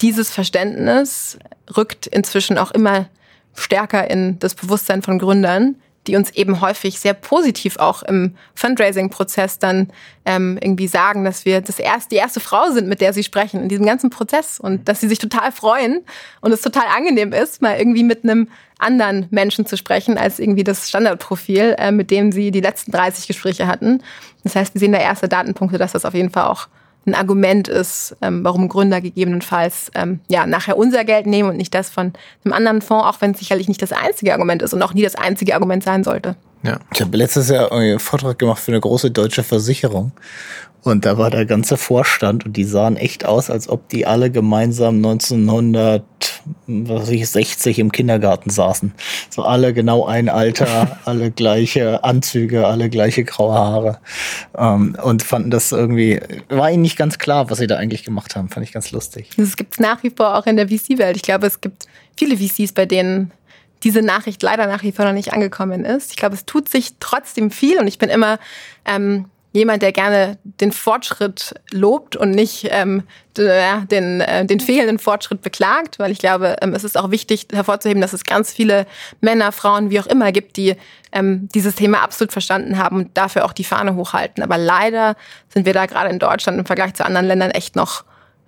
dieses 0.00 0.32
Verständnis 0.32 1.38
rückt 1.76 2.08
inzwischen 2.08 2.58
auch 2.58 2.72
immer 2.72 3.06
stärker 3.54 4.10
in 4.10 4.38
das 4.38 4.54
Bewusstsein 4.54 5.02
von 5.02 5.18
Gründern, 5.18 5.76
die 6.06 6.16
uns 6.16 6.30
eben 6.30 6.60
häufig 6.60 6.98
sehr 6.98 7.14
positiv 7.14 7.76
auch 7.78 8.02
im 8.02 8.34
Fundraising-Prozess 8.54 9.58
dann 9.58 9.92
ähm, 10.24 10.58
irgendwie 10.60 10.88
sagen, 10.88 11.24
dass 11.24 11.44
wir 11.44 11.60
das 11.60 11.78
erst, 11.78 12.10
die 12.10 12.16
erste 12.16 12.40
Frau 12.40 12.70
sind, 12.70 12.88
mit 12.88 13.00
der 13.00 13.12
sie 13.12 13.22
sprechen 13.22 13.62
in 13.62 13.68
diesem 13.68 13.86
ganzen 13.86 14.10
Prozess 14.10 14.58
und 14.58 14.88
dass 14.88 15.00
sie 15.00 15.08
sich 15.08 15.20
total 15.20 15.52
freuen 15.52 16.00
und 16.40 16.50
es 16.52 16.60
total 16.60 16.86
angenehm 16.96 17.32
ist, 17.32 17.62
mal 17.62 17.78
irgendwie 17.78 18.02
mit 18.02 18.24
einem 18.24 18.48
anderen 18.78 19.28
Menschen 19.30 19.64
zu 19.64 19.76
sprechen 19.76 20.18
als 20.18 20.40
irgendwie 20.40 20.64
das 20.64 20.88
Standardprofil, 20.88 21.76
äh, 21.78 21.92
mit 21.92 22.10
dem 22.10 22.32
sie 22.32 22.50
die 22.50 22.60
letzten 22.60 22.90
30 22.90 23.28
Gespräche 23.28 23.68
hatten. 23.68 24.02
Das 24.42 24.56
heißt, 24.56 24.74
wir 24.74 24.80
sehen 24.80 24.92
da 24.92 24.98
erste 24.98 25.28
Datenpunkte, 25.28 25.78
dass 25.78 25.92
das 25.92 26.04
auf 26.04 26.14
jeden 26.14 26.30
Fall 26.30 26.46
auch 26.46 26.66
ein 27.06 27.14
Argument 27.14 27.68
ist, 27.68 28.16
ähm, 28.22 28.44
warum 28.44 28.68
Gründer 28.68 29.00
gegebenenfalls 29.00 29.90
ähm, 29.94 30.20
ja 30.28 30.46
nachher 30.46 30.76
unser 30.76 31.04
Geld 31.04 31.26
nehmen 31.26 31.50
und 31.50 31.56
nicht 31.56 31.74
das 31.74 31.90
von 31.90 32.12
einem 32.44 32.52
anderen 32.52 32.82
Fonds, 32.82 33.06
auch 33.06 33.20
wenn 33.20 33.32
es 33.32 33.38
sicherlich 33.38 33.68
nicht 33.68 33.82
das 33.82 33.92
einzige 33.92 34.32
Argument 34.32 34.62
ist 34.62 34.72
und 34.72 34.82
auch 34.82 34.94
nie 34.94 35.02
das 35.02 35.16
einzige 35.16 35.54
Argument 35.54 35.82
sein 35.82 36.04
sollte. 36.04 36.36
Ja. 36.62 36.78
Ich 36.94 37.00
habe 37.00 37.16
letztes 37.16 37.48
Jahr 37.48 37.72
einen 37.72 37.98
Vortrag 37.98 38.38
gemacht 38.38 38.62
für 38.62 38.72
eine 38.72 38.80
große 38.80 39.10
deutsche 39.10 39.42
Versicherung. 39.42 40.12
Und 40.84 41.06
da 41.06 41.16
war 41.16 41.30
der 41.30 41.46
ganze 41.46 41.76
Vorstand 41.76 42.44
und 42.44 42.56
die 42.56 42.64
sahen 42.64 42.96
echt 42.96 43.24
aus, 43.24 43.50
als 43.50 43.68
ob 43.68 43.88
die 43.88 44.04
alle 44.04 44.32
gemeinsam 44.32 44.96
1960 44.96 47.78
im 47.78 47.92
Kindergarten 47.92 48.50
saßen. 48.50 48.92
So 49.30 49.44
alle 49.44 49.74
genau 49.74 50.06
ein 50.06 50.28
Alter, 50.28 50.98
alle 51.04 51.30
gleiche 51.30 52.02
Anzüge, 52.02 52.66
alle 52.66 52.90
gleiche 52.90 53.22
graue 53.22 53.54
Haare. 53.54 54.00
Ähm, 54.58 54.96
und 55.00 55.22
fanden 55.22 55.52
das 55.52 55.70
irgendwie, 55.70 56.20
war 56.48 56.68
ihnen 56.68 56.82
nicht 56.82 56.98
ganz 56.98 57.18
klar, 57.18 57.48
was 57.48 57.58
sie 57.58 57.68
da 57.68 57.76
eigentlich 57.76 58.02
gemacht 58.02 58.34
haben. 58.34 58.48
Fand 58.48 58.66
ich 58.66 58.72
ganz 58.72 58.90
lustig. 58.90 59.30
Das 59.36 59.56
gibt 59.56 59.74
es 59.74 59.80
nach 59.80 60.02
wie 60.02 60.10
vor 60.10 60.36
auch 60.36 60.46
in 60.46 60.56
der 60.56 60.66
VC-Welt. 60.66 61.14
Ich 61.14 61.22
glaube, 61.22 61.46
es 61.46 61.60
gibt 61.60 61.86
viele 62.16 62.36
VCs, 62.36 62.72
bei 62.72 62.86
denen 62.86 63.30
diese 63.82 64.02
Nachricht 64.02 64.42
leider 64.42 64.66
nach 64.66 64.82
wie 64.82 64.92
vor 64.92 65.04
noch 65.04 65.12
nicht 65.12 65.32
angekommen 65.32 65.84
ist. 65.84 66.10
Ich 66.10 66.16
glaube, 66.16 66.34
es 66.34 66.46
tut 66.46 66.68
sich 66.68 66.94
trotzdem 67.00 67.50
viel 67.50 67.78
und 67.78 67.86
ich 67.86 67.98
bin 67.98 68.08
immer 68.08 68.38
ähm, 68.84 69.26
jemand, 69.52 69.82
der 69.82 69.92
gerne 69.92 70.38
den 70.44 70.72
Fortschritt 70.72 71.54
lobt 71.70 72.16
und 72.16 72.30
nicht 72.30 72.68
ähm, 72.70 73.02
den, 73.36 74.20
äh, 74.20 74.46
den 74.46 74.60
fehlenden 74.60 74.98
Fortschritt 74.98 75.42
beklagt, 75.42 75.98
weil 75.98 76.10
ich 76.10 76.18
glaube, 76.18 76.56
ähm, 76.62 76.74
es 76.74 76.84
ist 76.84 76.96
auch 76.96 77.10
wichtig 77.10 77.48
hervorzuheben, 77.52 78.00
dass 78.00 78.12
es 78.12 78.24
ganz 78.24 78.52
viele 78.52 78.86
Männer, 79.20 79.52
Frauen, 79.52 79.90
wie 79.90 80.00
auch 80.00 80.06
immer 80.06 80.32
gibt, 80.32 80.56
die 80.56 80.76
ähm, 81.12 81.48
dieses 81.54 81.74
Thema 81.74 82.02
absolut 82.02 82.32
verstanden 82.32 82.78
haben 82.78 82.96
und 82.96 83.16
dafür 83.16 83.44
auch 83.44 83.52
die 83.52 83.64
Fahne 83.64 83.94
hochhalten. 83.94 84.42
Aber 84.42 84.58
leider 84.58 85.16
sind 85.48 85.66
wir 85.66 85.74
da 85.74 85.86
gerade 85.86 86.10
in 86.10 86.18
Deutschland 86.18 86.58
im 86.58 86.66
Vergleich 86.66 86.94
zu 86.94 87.04
anderen 87.04 87.26
Ländern 87.26 87.50
echt 87.50 87.76
noch 87.76 88.04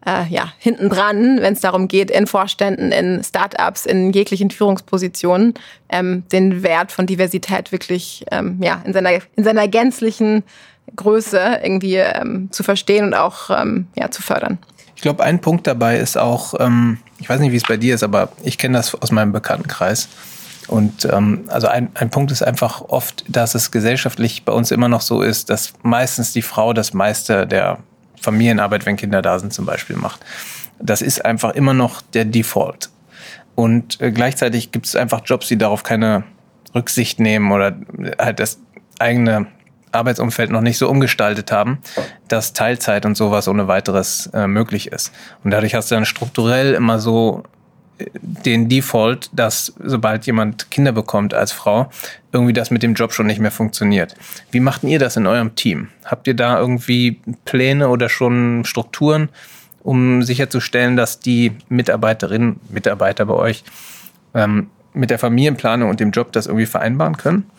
äh, 0.06 0.26
ja, 0.28 0.52
hinten 0.58 0.88
dran, 0.88 1.38
wenn 1.40 1.54
es 1.54 1.60
darum 1.60 1.88
geht, 1.88 2.10
in 2.10 2.26
Vorständen, 2.26 2.92
in 2.92 3.22
Startups, 3.24 3.86
in 3.86 4.12
jeglichen 4.12 4.50
Führungspositionen, 4.50 5.54
ähm, 5.88 6.24
den 6.32 6.62
Wert 6.62 6.92
von 6.92 7.06
Diversität 7.06 7.72
wirklich 7.72 8.24
ähm, 8.30 8.58
ja, 8.62 8.82
in, 8.84 8.92
seiner, 8.92 9.10
in 9.36 9.44
seiner 9.44 9.68
gänzlichen 9.68 10.42
Größe 10.96 11.60
irgendwie 11.62 11.96
ähm, 11.96 12.48
zu 12.50 12.62
verstehen 12.62 13.06
und 13.06 13.14
auch 13.14 13.50
ähm, 13.50 13.86
ja, 13.96 14.10
zu 14.10 14.22
fördern. 14.22 14.58
Ich 14.96 15.02
glaube, 15.02 15.24
ein 15.24 15.40
Punkt 15.40 15.66
dabei 15.66 15.98
ist 15.98 16.16
auch, 16.16 16.54
ähm, 16.60 16.98
ich 17.18 17.28
weiß 17.28 17.40
nicht, 17.40 17.52
wie 17.52 17.56
es 17.56 17.64
bei 17.64 17.76
dir 17.76 17.94
ist, 17.94 18.02
aber 18.02 18.30
ich 18.42 18.58
kenne 18.58 18.76
das 18.76 18.94
aus 18.94 19.10
meinem 19.10 19.32
Bekanntenkreis. 19.32 20.08
Und 20.68 21.04
ähm, 21.06 21.44
also 21.48 21.66
ein, 21.66 21.90
ein 21.94 22.10
Punkt 22.10 22.32
ist 22.32 22.42
einfach 22.42 22.80
oft, 22.80 23.24
dass 23.28 23.54
es 23.54 23.70
gesellschaftlich 23.70 24.44
bei 24.44 24.52
uns 24.52 24.70
immer 24.70 24.88
noch 24.88 25.02
so 25.02 25.20
ist, 25.20 25.50
dass 25.50 25.74
meistens 25.82 26.32
die 26.32 26.42
Frau 26.42 26.72
das 26.72 26.94
meiste 26.94 27.46
der 27.46 27.78
Familienarbeit, 28.24 28.86
wenn 28.86 28.96
Kinder 28.96 29.22
da 29.22 29.38
sind, 29.38 29.52
zum 29.52 29.66
Beispiel 29.66 29.96
macht. 29.96 30.24
Das 30.80 31.02
ist 31.02 31.24
einfach 31.24 31.52
immer 31.54 31.74
noch 31.74 32.02
der 32.02 32.24
Default. 32.24 32.90
Und 33.54 34.00
äh, 34.00 34.10
gleichzeitig 34.10 34.72
gibt 34.72 34.86
es 34.86 34.96
einfach 34.96 35.22
Jobs, 35.24 35.46
die 35.46 35.56
darauf 35.56 35.82
keine 35.84 36.24
Rücksicht 36.74 37.20
nehmen 37.20 37.52
oder 37.52 37.76
halt 38.18 38.40
das 38.40 38.58
eigene 38.98 39.46
Arbeitsumfeld 39.92 40.50
noch 40.50 40.60
nicht 40.60 40.78
so 40.78 40.88
umgestaltet 40.88 41.52
haben, 41.52 41.78
dass 42.28 42.52
Teilzeit 42.52 43.06
und 43.06 43.16
sowas 43.16 43.48
ohne 43.48 43.68
weiteres 43.68 44.28
äh, 44.34 44.46
möglich 44.46 44.88
ist. 44.88 45.12
Und 45.44 45.52
dadurch 45.52 45.74
hast 45.74 45.90
du 45.90 45.94
dann 45.94 46.04
strukturell 46.04 46.74
immer 46.74 46.98
so 46.98 47.44
äh, 47.98 48.06
den 48.20 48.68
Default, 48.68 49.30
dass 49.32 49.72
sobald 49.78 50.26
jemand 50.26 50.70
Kinder 50.70 50.92
bekommt 50.92 51.32
als 51.32 51.52
Frau, 51.52 51.90
irgendwie 52.34 52.52
das 52.52 52.70
mit 52.70 52.82
dem 52.82 52.94
Job 52.94 53.12
schon 53.12 53.26
nicht 53.26 53.40
mehr 53.40 53.50
funktioniert. 53.50 54.14
Wie 54.50 54.60
macht 54.60 54.82
ihr 54.82 54.98
das 54.98 55.16
in 55.16 55.26
eurem 55.26 55.54
Team? 55.54 55.88
Habt 56.04 56.26
ihr 56.26 56.34
da 56.34 56.58
irgendwie 56.58 57.20
Pläne 57.44 57.88
oder 57.88 58.08
schon 58.08 58.64
Strukturen, 58.64 59.28
um 59.82 60.22
sicherzustellen, 60.22 60.96
dass 60.96 61.20
die 61.20 61.52
Mitarbeiterinnen, 61.68 62.60
Mitarbeiter 62.68 63.24
bei 63.26 63.34
euch 63.34 63.64
ähm, 64.34 64.68
mit 64.92 65.10
der 65.10 65.18
Familienplanung 65.18 65.88
und 65.88 66.00
dem 66.00 66.10
Job 66.10 66.32
das 66.32 66.46
irgendwie 66.46 66.66
vereinbaren 66.66 67.16
können? 67.16 67.50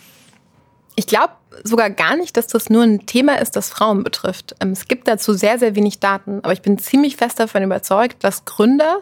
Ich 0.96 1.08
glaube 1.08 1.34
sogar 1.64 1.90
gar 1.90 2.16
nicht, 2.16 2.36
dass 2.38 2.48
das 2.48 2.70
nur 2.70 2.84
ein 2.84 3.06
Thema 3.06 3.40
ist, 3.40 3.56
das 3.56 3.70
Frauen 3.70 4.04
betrifft. 4.04 4.56
Ähm, 4.60 4.72
es 4.72 4.88
gibt 4.88 5.08
dazu 5.08 5.34
sehr, 5.34 5.58
sehr 5.58 5.76
wenig 5.76 6.00
Daten, 6.00 6.40
aber 6.44 6.54
ich 6.54 6.62
bin 6.62 6.78
ziemlich 6.78 7.16
fest 7.16 7.40
davon 7.40 7.64
überzeugt, 7.64 8.24
dass 8.24 8.46
Gründer, 8.46 8.98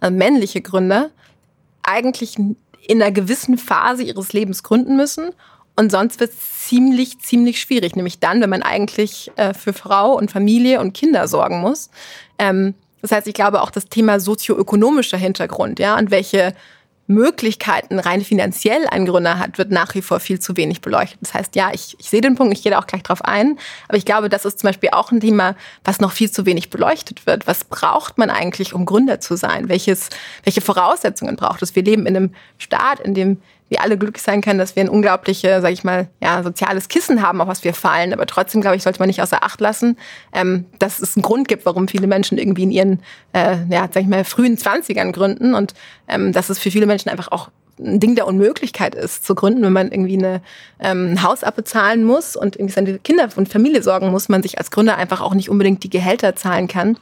also 0.00 0.14
männliche 0.14 0.60
Gründer, 0.60 1.10
eigentlich 1.82 2.36
in 2.88 3.00
einer 3.00 3.12
gewissen 3.12 3.58
Phase 3.58 4.02
ihres 4.02 4.32
Lebens 4.32 4.64
gründen 4.64 4.96
müssen. 4.96 5.30
Und 5.76 5.92
sonst 5.92 6.18
wird 6.18 6.32
es 6.32 6.66
ziemlich, 6.66 7.20
ziemlich 7.20 7.60
schwierig. 7.60 7.94
Nämlich 7.94 8.18
dann, 8.18 8.40
wenn 8.40 8.50
man 8.50 8.62
eigentlich 8.64 9.30
äh, 9.36 9.54
für 9.54 9.72
Frau 9.72 10.14
und 10.14 10.32
Familie 10.32 10.80
und 10.80 10.94
Kinder 10.94 11.28
sorgen 11.28 11.60
muss. 11.60 11.90
Ähm, 12.38 12.74
das 13.00 13.12
heißt, 13.12 13.28
ich 13.28 13.34
glaube 13.34 13.62
auch 13.62 13.70
das 13.70 13.84
Thema 13.84 14.18
sozioökonomischer 14.18 15.18
Hintergrund, 15.18 15.78
ja, 15.78 15.96
und 15.96 16.10
welche 16.10 16.54
Möglichkeiten 17.08 17.98
rein 17.98 18.20
finanziell 18.20 18.86
ein 18.86 19.06
Gründer 19.06 19.38
hat, 19.38 19.56
wird 19.56 19.70
nach 19.70 19.94
wie 19.94 20.02
vor 20.02 20.20
viel 20.20 20.38
zu 20.38 20.56
wenig 20.58 20.82
beleuchtet. 20.82 21.18
Das 21.22 21.32
heißt, 21.32 21.56
ja, 21.56 21.70
ich, 21.72 21.96
ich 21.98 22.10
sehe 22.10 22.20
den 22.20 22.34
Punkt, 22.34 22.52
ich 22.52 22.62
gehe 22.62 22.70
da 22.70 22.78
auch 22.78 22.86
gleich 22.86 23.02
drauf 23.02 23.24
ein, 23.24 23.58
aber 23.88 23.96
ich 23.96 24.04
glaube, 24.04 24.28
das 24.28 24.44
ist 24.44 24.58
zum 24.58 24.68
Beispiel 24.68 24.90
auch 24.92 25.10
ein 25.10 25.20
Thema, 25.20 25.56
was 25.84 26.00
noch 26.00 26.12
viel 26.12 26.30
zu 26.30 26.44
wenig 26.44 26.68
beleuchtet 26.68 27.26
wird. 27.26 27.46
Was 27.46 27.64
braucht 27.64 28.18
man 28.18 28.28
eigentlich, 28.28 28.74
um 28.74 28.84
Gründer 28.84 29.20
zu 29.20 29.36
sein? 29.36 29.70
Welches, 29.70 30.10
welche 30.44 30.60
Voraussetzungen 30.60 31.36
braucht 31.36 31.62
es? 31.62 31.74
Wir 31.74 31.82
leben 31.82 32.06
in 32.06 32.14
einem 32.14 32.34
Staat, 32.58 33.00
in 33.00 33.14
dem 33.14 33.40
wir 33.68 33.82
alle 33.82 33.98
glücklich 33.98 34.22
sein 34.22 34.40
können, 34.40 34.58
dass 34.58 34.76
wir 34.76 34.82
ein 34.82 34.88
unglaubliche, 34.88 35.60
sage 35.60 35.72
ich 35.72 35.84
mal, 35.84 36.08
ja, 36.22 36.42
soziales 36.42 36.88
Kissen 36.88 37.22
haben, 37.22 37.40
auf 37.40 37.48
was 37.48 37.64
wir 37.64 37.74
fallen. 37.74 38.12
Aber 38.12 38.26
trotzdem, 38.26 38.60
glaube 38.60 38.76
ich, 38.76 38.82
sollte 38.82 38.98
man 38.98 39.08
nicht 39.08 39.22
außer 39.22 39.42
Acht 39.42 39.60
lassen, 39.60 39.96
ähm, 40.32 40.66
dass 40.78 41.00
es 41.00 41.16
einen 41.16 41.22
Grund 41.22 41.48
gibt, 41.48 41.66
warum 41.66 41.88
viele 41.88 42.06
Menschen 42.06 42.38
irgendwie 42.38 42.62
in 42.64 42.70
ihren, 42.70 43.02
äh, 43.32 43.56
ja, 43.68 43.88
sag 43.92 44.02
ich 44.02 44.08
mal, 44.08 44.24
frühen 44.24 44.56
Zwanzigern 44.56 45.12
gründen 45.12 45.54
und 45.54 45.74
ähm, 46.08 46.32
dass 46.32 46.50
es 46.50 46.58
für 46.58 46.70
viele 46.70 46.86
Menschen 46.86 47.10
einfach 47.10 47.28
auch 47.30 47.50
ein 47.78 48.00
Ding 48.00 48.16
der 48.16 48.26
Unmöglichkeit 48.26 48.94
ist, 48.94 49.24
zu 49.24 49.34
gründen, 49.34 49.62
wenn 49.62 49.72
man 49.72 49.92
irgendwie 49.92 50.18
eine, 50.18 50.42
ähm, 50.80 51.12
ein 51.12 51.22
Haus 51.22 51.44
abbezahlen 51.44 52.04
muss 52.04 52.34
und 52.34 52.56
irgendwie 52.56 52.72
seine 52.72 52.98
Kinder 52.98 53.28
und 53.36 53.48
Familie 53.48 53.82
sorgen 53.82 54.10
muss, 54.10 54.28
man 54.28 54.42
sich 54.42 54.58
als 54.58 54.70
Gründer 54.70 54.96
einfach 54.96 55.20
auch 55.20 55.34
nicht 55.34 55.48
unbedingt 55.48 55.84
die 55.84 55.90
Gehälter 55.90 56.34
zahlen 56.34 56.66
kann 56.66 56.98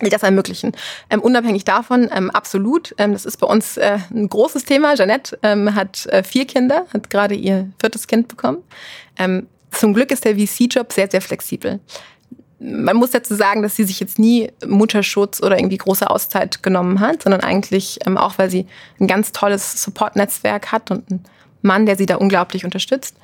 will 0.00 0.10
das 0.10 0.22
ermöglichen. 0.22 0.72
Ähm, 1.08 1.20
unabhängig 1.20 1.64
davon, 1.64 2.08
ähm, 2.14 2.30
absolut. 2.30 2.94
Ähm, 2.98 3.12
das 3.12 3.24
ist 3.24 3.38
bei 3.38 3.46
uns 3.46 3.76
äh, 3.76 3.98
ein 4.10 4.28
großes 4.28 4.64
Thema. 4.64 4.94
Jeanette 4.94 5.38
ähm, 5.42 5.74
hat 5.74 6.06
äh, 6.06 6.22
vier 6.22 6.46
Kinder, 6.46 6.86
hat 6.92 7.10
gerade 7.10 7.34
ihr 7.34 7.70
viertes 7.78 8.06
Kind 8.06 8.28
bekommen. 8.28 8.58
Ähm, 9.18 9.46
zum 9.70 9.94
Glück 9.94 10.10
ist 10.10 10.24
der 10.24 10.36
VC-Job 10.36 10.92
sehr, 10.92 11.10
sehr 11.10 11.20
flexibel. 11.20 11.80
Man 12.58 12.96
muss 12.96 13.10
dazu 13.10 13.34
sagen, 13.34 13.62
dass 13.62 13.76
sie 13.76 13.84
sich 13.84 14.00
jetzt 14.00 14.18
nie 14.18 14.50
Mutterschutz 14.66 15.42
oder 15.42 15.58
irgendwie 15.58 15.78
große 15.78 16.10
Auszeit 16.10 16.62
genommen 16.62 17.00
hat, 17.00 17.22
sondern 17.22 17.40
eigentlich 17.40 17.98
ähm, 18.06 18.18
auch, 18.18 18.36
weil 18.38 18.50
sie 18.50 18.66
ein 18.98 19.06
ganz 19.06 19.32
tolles 19.32 19.82
Support-Netzwerk 19.82 20.72
hat 20.72 20.90
und 20.90 21.10
einen 21.10 21.24
Mann, 21.62 21.86
der 21.86 21.96
sie 21.96 22.06
da 22.06 22.16
unglaublich 22.16 22.64
unterstützt, 22.64 23.16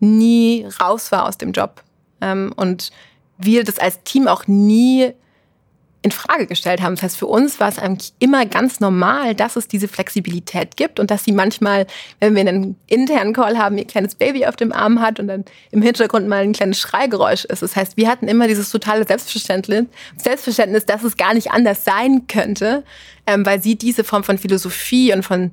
nie 0.00 0.66
raus 0.78 1.10
war 1.10 1.26
aus 1.26 1.38
dem 1.38 1.52
Job. 1.52 1.82
und 2.20 2.90
wir 3.38 3.64
das 3.64 3.78
als 3.78 4.02
Team 4.04 4.28
auch 4.28 4.46
nie 4.46 5.12
in 6.04 6.10
Frage 6.10 6.46
gestellt 6.46 6.82
haben. 6.82 6.96
Das 6.96 7.02
heißt, 7.02 7.16
für 7.16 7.26
uns 7.26 7.60
war 7.60 7.68
es 7.70 7.78
eigentlich 7.78 8.12
immer 8.18 8.44
ganz 8.44 8.78
normal, 8.78 9.34
dass 9.34 9.56
es 9.56 9.68
diese 9.68 9.88
Flexibilität 9.88 10.76
gibt 10.76 11.00
und 11.00 11.10
dass 11.10 11.24
sie 11.24 11.32
manchmal, 11.32 11.86
wenn 12.20 12.34
wir 12.34 12.42
einen 12.42 12.76
internen 12.88 13.32
Call 13.32 13.56
haben, 13.56 13.78
ihr 13.78 13.86
kleines 13.86 14.14
Baby 14.14 14.44
auf 14.44 14.54
dem 14.54 14.70
Arm 14.70 15.00
hat 15.00 15.18
und 15.18 15.28
dann 15.28 15.46
im 15.70 15.80
Hintergrund 15.80 16.28
mal 16.28 16.42
ein 16.42 16.52
kleines 16.52 16.78
Schreigeräusch 16.78 17.46
ist. 17.46 17.62
Das 17.62 17.74
heißt, 17.74 17.96
wir 17.96 18.08
hatten 18.08 18.28
immer 18.28 18.46
dieses 18.46 18.68
totale 18.68 19.06
Selbstverständnis, 19.06 19.86
Selbstverständnis, 20.18 20.84
dass 20.84 21.02
es 21.04 21.16
gar 21.16 21.32
nicht 21.32 21.52
anders 21.52 21.84
sein 21.84 22.26
könnte, 22.26 22.84
ähm, 23.26 23.46
weil 23.46 23.62
sie 23.62 23.76
diese 23.76 24.04
Form 24.04 24.24
von 24.24 24.36
Philosophie 24.36 25.14
und 25.14 25.22
von 25.22 25.52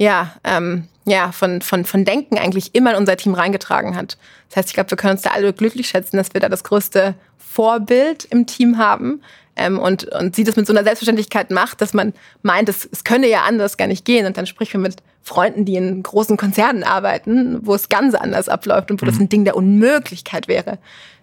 ja, 0.00 0.32
ähm, 0.44 0.88
ja, 1.04 1.30
von, 1.30 1.60
von, 1.60 1.84
von 1.84 2.04
Denken 2.06 2.38
eigentlich 2.38 2.74
immer 2.74 2.92
in 2.92 2.96
unser 2.96 3.16
Team 3.16 3.34
reingetragen 3.34 3.96
hat. 3.96 4.16
Das 4.48 4.56
heißt, 4.56 4.68
ich 4.70 4.74
glaube, 4.74 4.90
wir 4.90 4.96
können 4.96 5.12
uns 5.12 5.22
da 5.22 5.30
alle 5.30 5.52
glücklich 5.52 5.88
schätzen, 5.88 6.16
dass 6.16 6.32
wir 6.32 6.40
da 6.40 6.48
das 6.48 6.64
größte 6.64 7.14
Vorbild 7.36 8.24
im 8.24 8.46
Team 8.46 8.78
haben 8.78 9.20
ähm, 9.56 9.78
und, 9.78 10.04
und 10.04 10.34
sie 10.34 10.44
das 10.44 10.56
mit 10.56 10.66
so 10.66 10.72
einer 10.72 10.84
Selbstverständlichkeit 10.84 11.50
macht, 11.50 11.82
dass 11.82 11.92
man 11.92 12.14
meint, 12.42 12.70
es, 12.70 12.88
es 12.90 13.04
könne 13.04 13.28
ja 13.28 13.42
anders 13.42 13.76
gar 13.76 13.88
nicht 13.88 14.06
gehen. 14.06 14.24
Und 14.24 14.38
dann 14.38 14.46
spricht 14.46 14.72
man 14.72 14.84
mit 14.84 14.96
Freunden, 15.20 15.66
die 15.66 15.74
in 15.74 16.02
großen 16.02 16.38
Konzernen 16.38 16.82
arbeiten, 16.82 17.58
wo 17.66 17.74
es 17.74 17.90
ganz 17.90 18.14
anders 18.14 18.48
abläuft 18.48 18.90
und 18.90 19.02
wo 19.02 19.04
mhm. 19.04 19.10
das 19.10 19.20
ein 19.20 19.28
Ding 19.28 19.44
der 19.44 19.56
Unmöglichkeit 19.56 20.48
wäre 20.48 20.78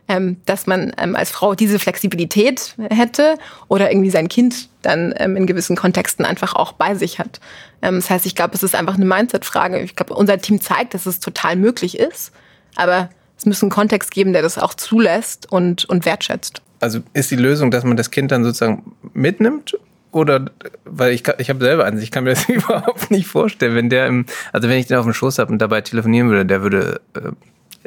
ähm, 0.07 0.37
dass 0.45 0.67
man 0.67 0.93
ähm, 0.97 1.15
als 1.15 1.31
Frau 1.31 1.55
diese 1.55 1.79
Flexibilität 1.79 2.75
hätte 2.89 3.35
oder 3.67 3.91
irgendwie 3.91 4.09
sein 4.09 4.29
Kind 4.29 4.69
dann 4.81 5.13
ähm, 5.17 5.35
in 5.35 5.47
gewissen 5.47 5.75
Kontexten 5.75 6.25
einfach 6.25 6.55
auch 6.55 6.73
bei 6.73 6.95
sich 6.95 7.19
hat. 7.19 7.39
Ähm, 7.81 7.95
das 7.95 8.09
heißt, 8.09 8.25
ich 8.25 8.35
glaube, 8.35 8.55
es 8.55 8.63
ist 8.63 8.75
einfach 8.75 8.95
eine 8.95 9.05
Mindset-Frage. 9.05 9.79
Ich 9.79 9.95
glaube, 9.95 10.13
unser 10.13 10.37
Team 10.39 10.61
zeigt, 10.61 10.93
dass 10.93 11.05
es 11.05 11.19
total 11.19 11.55
möglich 11.55 11.99
ist, 11.99 12.31
aber 12.75 13.09
es 13.37 13.45
muss 13.45 13.61
einen 13.61 13.71
Kontext 13.71 14.11
geben, 14.11 14.33
der 14.33 14.41
das 14.41 14.57
auch 14.57 14.73
zulässt 14.73 15.51
und, 15.51 15.85
und 15.85 16.05
wertschätzt. 16.05 16.61
Also 16.79 16.99
ist 17.13 17.31
die 17.31 17.35
Lösung, 17.35 17.71
dass 17.71 17.83
man 17.83 17.97
das 17.97 18.11
Kind 18.11 18.31
dann 18.31 18.43
sozusagen 18.43 18.95
mitnimmt 19.13 19.77
oder 20.11 20.49
weil 20.85 21.11
ich 21.11 21.23
ich 21.37 21.49
habe 21.49 21.63
selber 21.63 21.85
eins, 21.85 22.01
ich 22.01 22.11
kann 22.11 22.23
mir 22.23 22.31
das 22.31 22.47
überhaupt 22.49 23.11
nicht 23.11 23.27
vorstellen, 23.27 23.75
wenn 23.75 23.89
der 23.89 24.07
im 24.07 24.25
also 24.53 24.69
wenn 24.69 24.77
ich 24.77 24.87
den 24.87 24.97
auf 24.97 25.05
dem 25.05 25.13
Schoß 25.13 25.39
habe 25.39 25.51
und 25.51 25.59
dabei 25.59 25.81
telefonieren 25.81 26.29
würde, 26.29 26.45
der 26.45 26.61
würde 26.61 27.01
äh, 27.15 27.31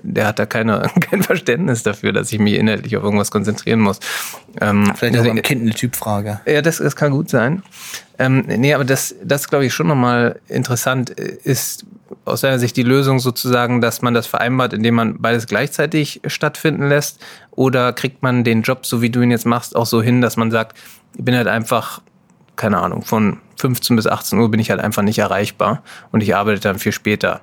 der 0.02 0.26
hat 0.26 0.38
da 0.38 0.46
keine, 0.46 0.90
kein 1.00 1.22
Verständnis 1.22 1.82
dafür, 1.82 2.12
dass 2.12 2.32
ich 2.32 2.38
mich 2.38 2.54
inhaltlich 2.54 2.96
auf 2.96 3.02
irgendwas 3.02 3.30
konzentrieren 3.30 3.80
muss. 3.80 4.00
Ähm, 4.60 4.92
Vielleicht 4.94 5.18
auch 5.18 5.24
ein 5.24 5.42
Kind 5.42 5.62
eine 5.62 5.72
Typfrage. 5.72 6.40
Ja, 6.46 6.62
das, 6.62 6.78
das 6.78 6.96
kann 6.96 7.12
gut 7.12 7.30
sein. 7.30 7.62
Ähm, 8.18 8.44
nee, 8.46 8.74
aber 8.74 8.84
das, 8.84 9.14
das 9.24 9.48
glaube 9.48 9.66
ich 9.66 9.72
schon 9.72 9.86
nochmal 9.86 10.40
interessant 10.48 11.10
ist, 11.10 11.86
aus 12.24 12.42
deiner 12.42 12.58
Sicht 12.58 12.76
die 12.76 12.82
Lösung 12.82 13.18
sozusagen, 13.18 13.80
dass 13.80 14.02
man 14.02 14.14
das 14.14 14.26
vereinbart, 14.26 14.72
indem 14.72 14.94
man 14.94 15.20
beides 15.20 15.46
gleichzeitig 15.46 16.20
stattfinden 16.26 16.88
lässt? 16.88 17.20
Oder 17.52 17.92
kriegt 17.92 18.22
man 18.22 18.44
den 18.44 18.62
Job, 18.62 18.86
so 18.86 19.00
wie 19.02 19.10
du 19.10 19.20
ihn 19.22 19.30
jetzt 19.30 19.46
machst, 19.46 19.76
auch 19.76 19.86
so 19.86 20.02
hin, 20.02 20.20
dass 20.20 20.36
man 20.36 20.50
sagt, 20.50 20.76
ich 21.16 21.24
bin 21.24 21.34
halt 21.34 21.46
einfach, 21.48 22.02
keine 22.56 22.78
Ahnung, 22.78 23.02
von 23.02 23.38
15 23.56 23.96
bis 23.96 24.06
18 24.06 24.38
Uhr 24.38 24.50
bin 24.50 24.60
ich 24.60 24.70
halt 24.70 24.80
einfach 24.80 25.02
nicht 25.02 25.18
erreichbar 25.18 25.82
und 26.12 26.22
ich 26.22 26.34
arbeite 26.34 26.60
dann 26.60 26.78
viel 26.78 26.92
später? 26.92 27.40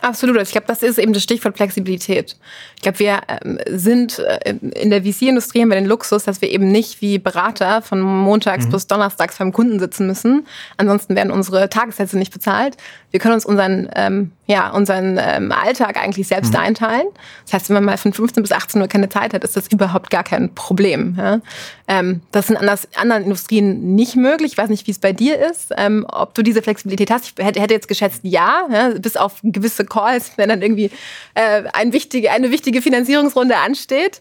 Absolut. 0.00 0.38
Also 0.38 0.50
ich 0.50 0.52
glaube, 0.52 0.66
das 0.68 0.82
ist 0.82 0.98
eben 0.98 1.12
das 1.12 1.22
Stichwort 1.22 1.56
Flexibilität. 1.56 2.36
Ich 2.76 2.82
glaube, 2.82 3.00
wir 3.00 3.20
ähm, 3.28 3.58
sind 3.66 4.20
äh, 4.20 4.54
in 4.54 4.90
der 4.90 5.02
VC-Industrie 5.02 5.62
haben 5.62 5.70
wir 5.70 5.74
den 5.74 5.86
Luxus, 5.86 6.24
dass 6.24 6.40
wir 6.40 6.50
eben 6.50 6.70
nicht 6.70 7.00
wie 7.00 7.18
Berater 7.18 7.82
von 7.82 8.00
montags 8.00 8.66
mhm. 8.66 8.70
bis 8.70 8.86
donnerstags 8.86 9.38
beim 9.38 9.52
Kunden 9.52 9.80
sitzen 9.80 10.06
müssen. 10.06 10.46
Ansonsten 10.76 11.16
werden 11.16 11.32
unsere 11.32 11.68
Tagessätze 11.68 12.16
nicht 12.16 12.32
bezahlt. 12.32 12.76
Wir 13.10 13.20
können 13.20 13.34
uns 13.34 13.46
unseren, 13.46 13.88
ähm, 13.94 14.32
ja, 14.46 14.70
unseren 14.70 15.18
ähm, 15.18 15.50
Alltag 15.50 15.96
eigentlich 15.96 16.28
selbst 16.28 16.52
mhm. 16.52 16.60
einteilen. 16.60 17.06
Das 17.44 17.54
heißt, 17.54 17.68
wenn 17.68 17.74
man 17.74 17.84
mal 17.84 17.96
von 17.96 18.12
15 18.12 18.42
bis 18.42 18.52
18 18.52 18.80
Uhr 18.82 18.88
keine 18.88 19.08
Zeit 19.08 19.32
hat, 19.32 19.44
ist 19.44 19.56
das 19.56 19.68
überhaupt 19.68 20.10
gar 20.10 20.24
kein 20.24 20.54
Problem. 20.54 21.14
Ja? 21.16 21.40
Ähm, 21.86 22.20
das 22.32 22.50
ist 22.50 22.60
in 22.60 22.68
anderen 22.96 23.24
Industrien 23.24 23.94
nicht 23.94 24.14
möglich. 24.16 24.52
Ich 24.52 24.58
weiß 24.58 24.68
nicht, 24.68 24.86
wie 24.86 24.90
es 24.90 24.98
bei 24.98 25.12
dir 25.12 25.38
ist, 25.38 25.72
ähm, 25.78 26.06
ob 26.10 26.34
du 26.34 26.42
diese 26.42 26.60
Flexibilität 26.60 27.10
hast. 27.10 27.24
Ich 27.24 27.44
hätte, 27.44 27.60
hätte 27.60 27.74
jetzt 27.74 27.88
geschätzt, 27.88 28.20
ja, 28.24 28.66
ja, 28.70 28.90
bis 28.90 29.16
auf 29.16 29.40
gewisse 29.42 29.86
Calls, 29.86 30.32
wenn 30.36 30.50
dann 30.50 30.60
irgendwie 30.60 30.90
äh, 31.34 31.62
ein 31.72 31.94
wichtige, 31.94 32.30
eine 32.30 32.50
wichtige 32.50 32.82
Finanzierungsrunde 32.82 33.56
ansteht. 33.56 34.20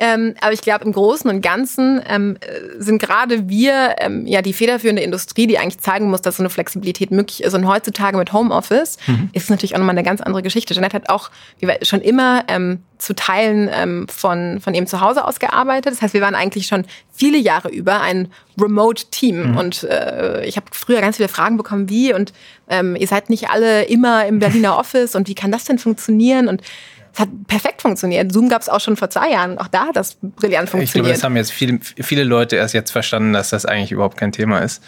Ähm, 0.00 0.34
aber 0.40 0.54
ich 0.54 0.62
glaube, 0.62 0.84
im 0.84 0.92
Großen 0.92 1.30
und 1.30 1.42
Ganzen 1.42 2.00
ähm, 2.08 2.38
sind 2.78 3.00
gerade 3.00 3.50
wir 3.50 3.96
ähm, 3.98 4.26
ja 4.26 4.40
die 4.40 4.54
federführende 4.54 5.02
Industrie, 5.02 5.46
die 5.46 5.58
eigentlich 5.58 5.78
zeigen 5.78 6.08
muss, 6.08 6.22
dass 6.22 6.38
so 6.38 6.42
eine 6.42 6.48
Flexibilität 6.48 7.10
möglich 7.10 7.44
ist. 7.44 7.54
Und 7.54 7.68
heutzutage 7.68 8.16
mit 8.16 8.32
Homeoffice 8.32 8.96
mhm. 9.06 9.28
ist 9.34 9.44
es 9.44 9.50
natürlich 9.50 9.74
auch 9.74 9.78
nochmal 9.78 9.94
eine 9.96 10.02
ganz 10.02 10.22
andere 10.22 10.42
Geschichte. 10.42 10.72
Jeanette 10.72 10.94
hat 10.94 11.10
auch 11.10 11.30
schon 11.82 12.00
immer 12.00 12.44
ähm, 12.48 12.82
zu 12.96 13.14
Teilen 13.14 13.68
ähm, 13.72 14.06
von, 14.08 14.60
von 14.60 14.74
eben 14.74 14.86
zu 14.86 15.02
Hause 15.02 15.26
aus 15.26 15.38
gearbeitet. 15.38 15.92
Das 15.92 16.00
heißt, 16.02 16.14
wir 16.14 16.22
waren 16.22 16.34
eigentlich 16.34 16.66
schon 16.66 16.86
viele 17.12 17.36
Jahre 17.36 17.68
über 17.68 18.00
ein 18.00 18.28
Remote-Team. 18.58 19.50
Mhm. 19.50 19.56
Und 19.58 19.82
äh, 19.84 20.46
ich 20.46 20.56
habe 20.56 20.66
früher 20.72 21.02
ganz 21.02 21.16
viele 21.16 21.28
Fragen 21.28 21.58
bekommen, 21.58 21.90
wie 21.90 22.14
und 22.14 22.32
ähm, 22.68 22.96
ihr 22.96 23.06
seid 23.06 23.28
nicht 23.28 23.50
alle 23.50 23.84
immer 23.84 24.24
im 24.26 24.38
Berliner 24.38 24.78
Office 24.78 25.14
und 25.14 25.28
wie 25.28 25.34
kann 25.34 25.52
das 25.52 25.64
denn 25.64 25.78
funktionieren? 25.78 26.48
Und 26.48 26.62
es 27.12 27.20
hat 27.20 27.28
perfekt 27.46 27.82
funktioniert. 27.82 28.32
Zoom 28.32 28.48
gab 28.48 28.62
es 28.62 28.68
auch 28.68 28.80
schon 28.80 28.96
vor 28.96 29.10
zwei 29.10 29.30
Jahren. 29.30 29.58
Auch 29.58 29.68
da 29.68 29.86
hat 29.86 29.96
das 29.96 30.16
brillant 30.20 30.68
funktioniert. 30.70 30.84
Ich 30.84 30.92
glaube, 30.92 31.08
das 31.10 31.24
haben 31.24 31.36
jetzt 31.36 31.52
viele, 31.52 31.80
viele 31.80 32.24
Leute 32.24 32.56
erst 32.56 32.74
jetzt 32.74 32.90
verstanden, 32.90 33.32
dass 33.32 33.50
das 33.50 33.66
eigentlich 33.66 33.92
überhaupt 33.92 34.16
kein 34.16 34.32
Thema 34.32 34.58
ist. 34.58 34.82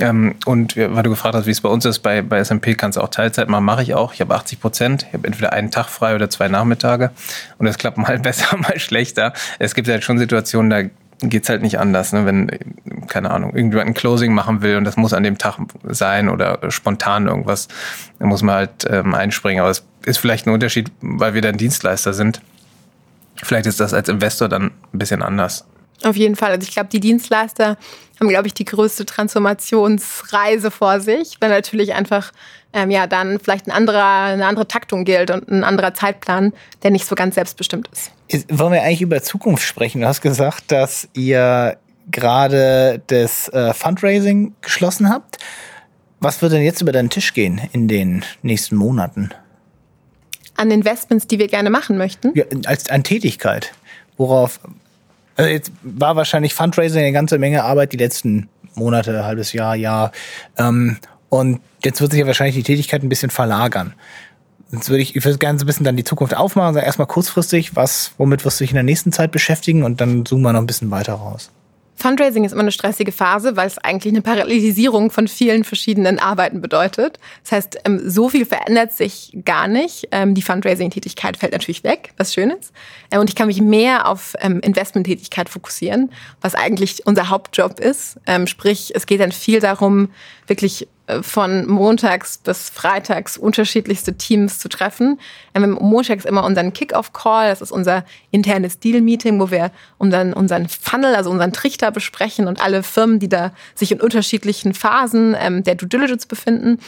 Ähm, 0.00 0.34
und 0.46 0.76
weil 0.76 1.02
du 1.02 1.10
gefragt 1.10 1.34
hast, 1.34 1.46
wie 1.46 1.50
es 1.50 1.60
bei 1.60 1.68
uns 1.68 1.84
ist, 1.84 1.98
bei, 2.00 2.22
bei 2.22 2.42
SMP 2.42 2.74
kannst 2.74 2.96
du 2.96 3.02
auch 3.02 3.08
Teilzeit 3.08 3.48
machen, 3.48 3.64
mache 3.64 3.82
ich 3.82 3.94
auch. 3.94 4.14
Ich 4.14 4.20
habe 4.20 4.34
80 4.34 4.60
Prozent. 4.60 5.06
Ich 5.08 5.12
habe 5.12 5.26
entweder 5.26 5.52
einen 5.52 5.70
Tag 5.70 5.88
frei 5.88 6.14
oder 6.14 6.30
zwei 6.30 6.48
Nachmittage. 6.48 7.10
Und 7.58 7.66
das 7.66 7.76
klappt 7.76 7.98
mal 7.98 8.18
besser, 8.20 8.56
mal 8.56 8.78
schlechter. 8.78 9.32
Es 9.58 9.74
gibt 9.74 9.88
halt 9.88 10.04
schon 10.04 10.18
Situationen, 10.18 10.70
da 10.70 10.82
geht 11.22 11.42
es 11.42 11.48
halt 11.48 11.62
nicht 11.62 11.78
anders. 11.78 12.12
Ne? 12.12 12.24
Wenn, 12.24 12.50
keine 13.08 13.30
Ahnung, 13.30 13.54
irgendjemand 13.54 13.88
ein 13.88 13.94
Closing 13.94 14.32
machen 14.32 14.62
will 14.62 14.76
und 14.76 14.84
das 14.84 14.96
muss 14.96 15.12
an 15.12 15.22
dem 15.22 15.38
Tag 15.38 15.58
sein 15.84 16.28
oder 16.28 16.58
spontan 16.70 17.26
irgendwas, 17.26 17.68
dann 18.18 18.28
muss 18.28 18.42
man 18.42 18.54
halt 18.54 18.86
ähm, 18.88 19.14
einspringen. 19.14 19.60
Aber 19.60 19.70
es 19.70 19.84
ist 20.04 20.18
vielleicht 20.18 20.46
ein 20.46 20.54
Unterschied, 20.54 20.90
weil 21.00 21.34
wir 21.34 21.42
dann 21.42 21.56
Dienstleister 21.56 22.14
sind. 22.14 22.40
Vielleicht 23.42 23.66
ist 23.66 23.80
das 23.80 23.94
als 23.94 24.08
Investor 24.08 24.48
dann 24.48 24.70
ein 24.92 24.98
bisschen 24.98 25.22
anders. 25.22 25.66
Auf 26.02 26.16
jeden 26.16 26.36
Fall. 26.36 26.50
Also 26.52 26.66
ich 26.66 26.72
glaube, 26.72 26.88
die 26.90 27.00
Dienstleister 27.00 27.76
haben, 28.18 28.28
glaube 28.28 28.46
ich, 28.46 28.54
die 28.54 28.64
größte 28.64 29.06
Transformationsreise 29.06 30.70
vor 30.70 31.00
sich, 31.00 31.36
weil 31.40 31.50
natürlich 31.50 31.94
einfach 31.94 32.32
ähm, 32.72 32.90
ja 32.90 33.06
dann 33.06 33.38
vielleicht 33.40 33.66
ein 33.66 33.72
anderer, 33.72 34.24
eine 34.24 34.46
andere 34.46 34.68
Taktung 34.68 35.04
gilt 35.04 35.30
und 35.30 35.48
ein 35.50 35.64
anderer 35.64 35.94
Zeitplan, 35.94 36.52
der 36.82 36.90
nicht 36.90 37.06
so 37.06 37.14
ganz 37.14 37.34
selbstbestimmt 37.34 37.88
ist. 37.92 38.12
ist 38.28 38.46
wollen 38.58 38.72
wir 38.72 38.82
eigentlich 38.82 39.02
über 39.02 39.22
Zukunft 39.22 39.66
sprechen? 39.66 40.02
Du 40.02 40.06
hast 40.06 40.20
gesagt, 40.20 40.70
dass 40.70 41.08
ihr 41.14 41.76
gerade 42.10 43.02
das 43.06 43.48
äh, 43.48 43.72
Fundraising 43.74 44.54
geschlossen 44.62 45.08
habt. 45.08 45.38
Was 46.20 46.42
wird 46.42 46.52
denn 46.52 46.62
jetzt 46.62 46.82
über 46.82 46.92
deinen 46.92 47.10
Tisch 47.10 47.32
gehen 47.32 47.60
in 47.72 47.88
den 47.88 48.24
nächsten 48.42 48.76
Monaten? 48.76 49.30
An 50.56 50.70
Investments, 50.70 51.26
die 51.26 51.38
wir 51.38 51.48
gerne 51.48 51.70
machen 51.70 51.96
möchten? 51.96 52.32
Ja, 52.34 52.44
als 52.66 52.90
an 52.90 53.02
Tätigkeit. 53.04 53.72
Worauf, 54.18 54.60
also 55.40 55.50
jetzt 55.50 55.72
war 55.82 56.16
wahrscheinlich 56.16 56.54
Fundraising 56.54 57.00
eine 57.00 57.12
ganze 57.12 57.38
Menge 57.38 57.64
Arbeit 57.64 57.92
die 57.92 57.96
letzten 57.96 58.48
Monate, 58.74 59.24
halbes 59.24 59.52
Jahr, 59.52 59.74
Jahr. 59.74 60.12
Ähm, 60.58 60.98
und 61.28 61.60
jetzt 61.82 62.00
wird 62.00 62.12
sich 62.12 62.20
ja 62.20 62.26
wahrscheinlich 62.26 62.56
die 62.56 62.62
Tätigkeit 62.62 63.02
ein 63.02 63.08
bisschen 63.08 63.30
verlagern. 63.30 63.94
Jetzt 64.70 64.90
würde 64.90 65.02
ich, 65.02 65.16
ich 65.16 65.24
würde 65.24 65.38
gerne 65.38 65.58
so 65.58 65.64
ein 65.64 65.66
bisschen 65.66 65.84
dann 65.84 65.96
die 65.96 66.04
Zukunft 66.04 66.36
aufmachen, 66.36 66.74
sagen 66.74 66.86
erstmal 66.86 67.08
kurzfristig, 67.08 67.74
was, 67.74 68.12
womit 68.18 68.44
wirst 68.44 68.60
du 68.60 68.64
dich 68.64 68.70
in 68.70 68.76
der 68.76 68.84
nächsten 68.84 69.12
Zeit 69.12 69.32
beschäftigen 69.32 69.82
und 69.82 70.00
dann 70.00 70.26
zoomen 70.26 70.44
wir 70.44 70.52
noch 70.52 70.60
ein 70.60 70.66
bisschen 70.66 70.90
weiter 70.90 71.14
raus. 71.14 71.50
Fundraising 72.00 72.44
ist 72.44 72.52
immer 72.52 72.62
eine 72.62 72.72
stressige 72.72 73.12
Phase, 73.12 73.56
weil 73.56 73.66
es 73.66 73.78
eigentlich 73.78 74.12
eine 74.12 74.22
Parallelisierung 74.22 75.10
von 75.10 75.28
vielen 75.28 75.64
verschiedenen 75.64 76.18
Arbeiten 76.18 76.60
bedeutet. 76.60 77.18
Das 77.42 77.52
heißt, 77.52 77.78
ähm, 77.84 78.00
so 78.04 78.28
viel 78.28 78.46
verändert 78.46 78.92
sich 78.92 79.36
gar 79.44 79.68
nicht. 79.68 80.08
Ähm, 80.10 80.34
die 80.34 80.42
Fundraising-Tätigkeit 80.42 81.36
fällt 81.36 81.52
natürlich 81.52 81.84
weg, 81.84 82.12
was 82.16 82.32
schön 82.32 82.50
ist. 82.50 82.72
Äh, 83.10 83.18
und 83.18 83.28
ich 83.28 83.36
kann 83.36 83.48
mich 83.48 83.60
mehr 83.60 84.08
auf 84.08 84.34
ähm, 84.40 84.60
Investment-Tätigkeit 84.60 85.48
fokussieren, 85.48 86.10
was 86.40 86.54
eigentlich 86.54 87.06
unser 87.06 87.28
Hauptjob 87.28 87.78
ist. 87.78 88.18
Sprich, 88.46 88.92
es 88.94 89.06
geht 89.06 89.20
dann 89.20 89.32
viel 89.32 89.60
darum, 89.60 90.10
wirklich 90.50 90.86
von 91.22 91.66
montags 91.66 92.38
bis 92.38 92.68
freitags 92.70 93.36
unterschiedlichste 93.36 94.16
Teams 94.16 94.58
zu 94.58 94.68
treffen. 94.68 95.18
Wir 95.52 95.62
haben 95.62 95.72
montags 95.72 96.24
immer 96.24 96.44
unseren 96.44 96.72
Kick-Off-Call, 96.72 97.48
das 97.48 97.62
ist 97.62 97.72
unser 97.72 98.04
internes 98.30 98.78
Deal-Meeting, 98.78 99.40
wo 99.40 99.50
wir 99.50 99.70
unseren, 99.98 100.32
unseren 100.32 100.68
Funnel, 100.68 101.14
also 101.14 101.30
unseren 101.30 101.52
Trichter 101.52 101.90
besprechen 101.90 102.46
und 102.46 102.62
alle 102.62 102.82
Firmen, 102.82 103.18
die 103.18 103.28
da 103.28 103.52
sich 103.74 103.92
in 103.92 104.00
unterschiedlichen 104.00 104.74
Phasen 104.74 105.34
ähm, 105.38 105.64
der 105.64 105.74
Due 105.74 105.88
Diligence 105.88 106.26
befinden. 106.26 106.78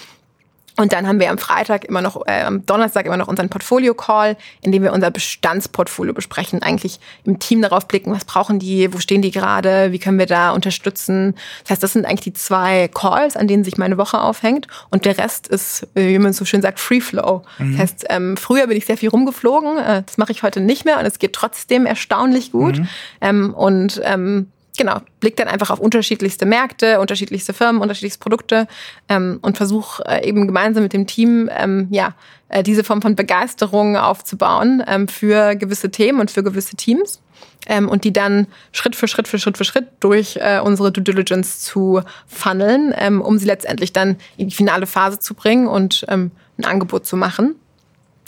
Und 0.77 0.93
dann 0.93 1.07
haben 1.07 1.20
wir 1.20 1.31
am 1.31 1.39
Freitag 1.39 1.85
immer 1.85 2.01
noch, 2.01 2.27
äh, 2.27 2.43
am 2.43 2.64
Donnerstag 2.64 3.07
immer 3.07 3.16
noch 3.16 3.29
unseren 3.29 3.49
Portfolio-Call, 3.49 4.37
in 4.62 4.73
dem 4.73 4.83
wir 4.83 4.93
unser 4.93 5.11
Bestandsportfolio 5.11 6.14
besprechen, 6.14 6.62
eigentlich 6.62 6.99
im 7.25 7.39
Team 7.39 7.62
darauf 7.62 7.87
blicken, 7.87 8.12
was 8.12 8.25
brauchen 8.25 8.59
die, 8.59 8.93
wo 8.93 8.99
stehen 8.99 9.23
die 9.23 9.31
gerade, 9.31 9.93
wie 9.93 9.99
können 9.99 10.18
wir 10.18 10.27
da 10.27 10.51
unterstützen. 10.51 11.35
Das 11.62 11.73
heißt, 11.73 11.83
das 11.83 11.93
sind 11.93 12.07
eigentlich 12.07 12.20
die 12.20 12.33
zwei 12.33 12.89
Calls, 12.89 13.37
an 13.37 13.49
denen 13.49 13.64
sich 13.64 13.77
meine 13.77 13.99
Woche 13.99 14.20
aufhängt. 14.20 14.66
Und 14.91 15.05
der 15.05 15.18
Rest 15.18 15.49
ist, 15.49 15.87
äh, 15.95 16.09
wie 16.09 16.18
man 16.18 16.33
so 16.33 16.45
schön 16.45 16.62
sagt, 16.62 16.81
Free 16.81 17.01
Flow. 17.01 17.43
Mhm. 17.59 17.73
Das 17.73 17.81
heißt, 17.81 18.07
ähm, 18.09 18.37
früher 18.37 18.66
bin 18.66 18.77
ich 18.77 18.87
sehr 18.87 18.97
viel 18.97 19.11
rumgeflogen, 19.11 19.79
äh, 19.79 20.03
das 20.05 20.16
mache 20.16 20.33
ich 20.33 20.43
heute 20.43 20.61
nicht 20.61 20.85
mehr 20.85 20.99
und 20.99 21.07
es 21.07 21.18
geht 21.18 21.35
trotzdem 21.35 21.87
erstaunlich 21.87 22.53
gut. 22.53 22.79
Mhm. 22.79 22.89
Ähm, 23.20 23.55
und 23.55 24.01
ähm, 24.05 24.49
genau, 24.77 25.01
blick 25.20 25.37
dann 25.37 25.49
einfach 25.49 25.70
auf 25.70 25.81
unterschiedlichste 25.81 26.47
Märkte, 26.47 27.01
unterschiedlichste 27.01 27.53
Firmen, 27.53 27.81
unterschiedlichste 27.81 28.20
Produkte 28.20 28.66
ähm, 29.09 29.39
und 29.43 29.57
versuche 29.57 30.03
äh, 30.07 30.27
eben 30.27 30.47
gemeinsam 30.47 30.83
mit 30.83 30.93
dem 30.93 31.07
Team 31.07 31.51
ähm, 31.57 31.89
ja 31.91 32.14
äh, 32.49 32.62
diese 32.62 32.85
Form 32.85 33.03
von 33.03 33.16
Begeisterung 33.16 33.97
aufzubauen 33.97 34.83
ähm, 34.87 35.09
für 35.09 35.57
gewisse 35.57 35.91
Themen 35.91 36.20
und 36.20 36.31
für 36.31 36.43
gewisse 36.43 36.77
Teams 36.77 37.20
ähm, 37.66 37.89
und 37.89 38.05
die 38.05 38.12
dann 38.12 38.47
Schritt 38.73 38.97
für 38.97 39.09
Schritt 39.09 39.29
für 39.29 39.39
Schritt 39.39 39.59
für 39.59 39.64
Schritt 39.64 39.89
durch 40.01 40.37
äh, 40.37 40.61
unsere 40.61 40.91
Due 40.93 41.05
Diligence 41.05 41.61
zu 41.61 42.03
funneln, 42.27 42.95
ähm, 42.97 43.20
um 43.20 43.39
sie 43.39 43.47
letztendlich 43.47 43.93
dann 43.93 44.16
in 44.37 44.49
die 44.49 44.55
finale 44.55 44.87
Phase 44.87 45.18
zu 45.18 45.35
bringen 45.35 45.66
und 45.66 46.05
ähm, 46.09 46.31
ein 46.59 46.64
Angebot 46.64 47.07
zu 47.07 47.16
machen 47.16 47.57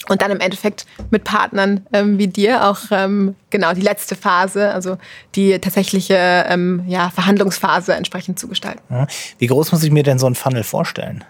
und 0.09 0.23
dann 0.23 0.31
im 0.31 0.41
Endeffekt 0.41 0.87
mit 1.11 1.25
Partnern 1.25 1.87
ähm, 1.93 2.19
wie 2.19 2.29
dir 2.29 2.69
auch 2.69 2.79
ähm, 2.91 3.35
genau 3.51 3.73
die 3.73 3.81
letzte 3.81 4.17
Phase, 4.17 4.71
also 4.71 4.99
die 5.35 5.59
tatsächliche 5.59 6.45
ähm, 6.49 6.85
ja, 6.87 7.11
Verhandlungsphase 7.11 7.95
entsprechend 7.95 8.39
zu 8.39 8.49
gestalten. 8.49 8.83
Wie 9.39 9.47
groß 9.47 9.73
muss 9.73 9.83
ich 9.83 9.91
mir 9.91 10.03
denn 10.03 10.19
so 10.19 10.27
ein 10.27 10.35
Funnel 10.35 10.63
vorstellen? 10.63 11.25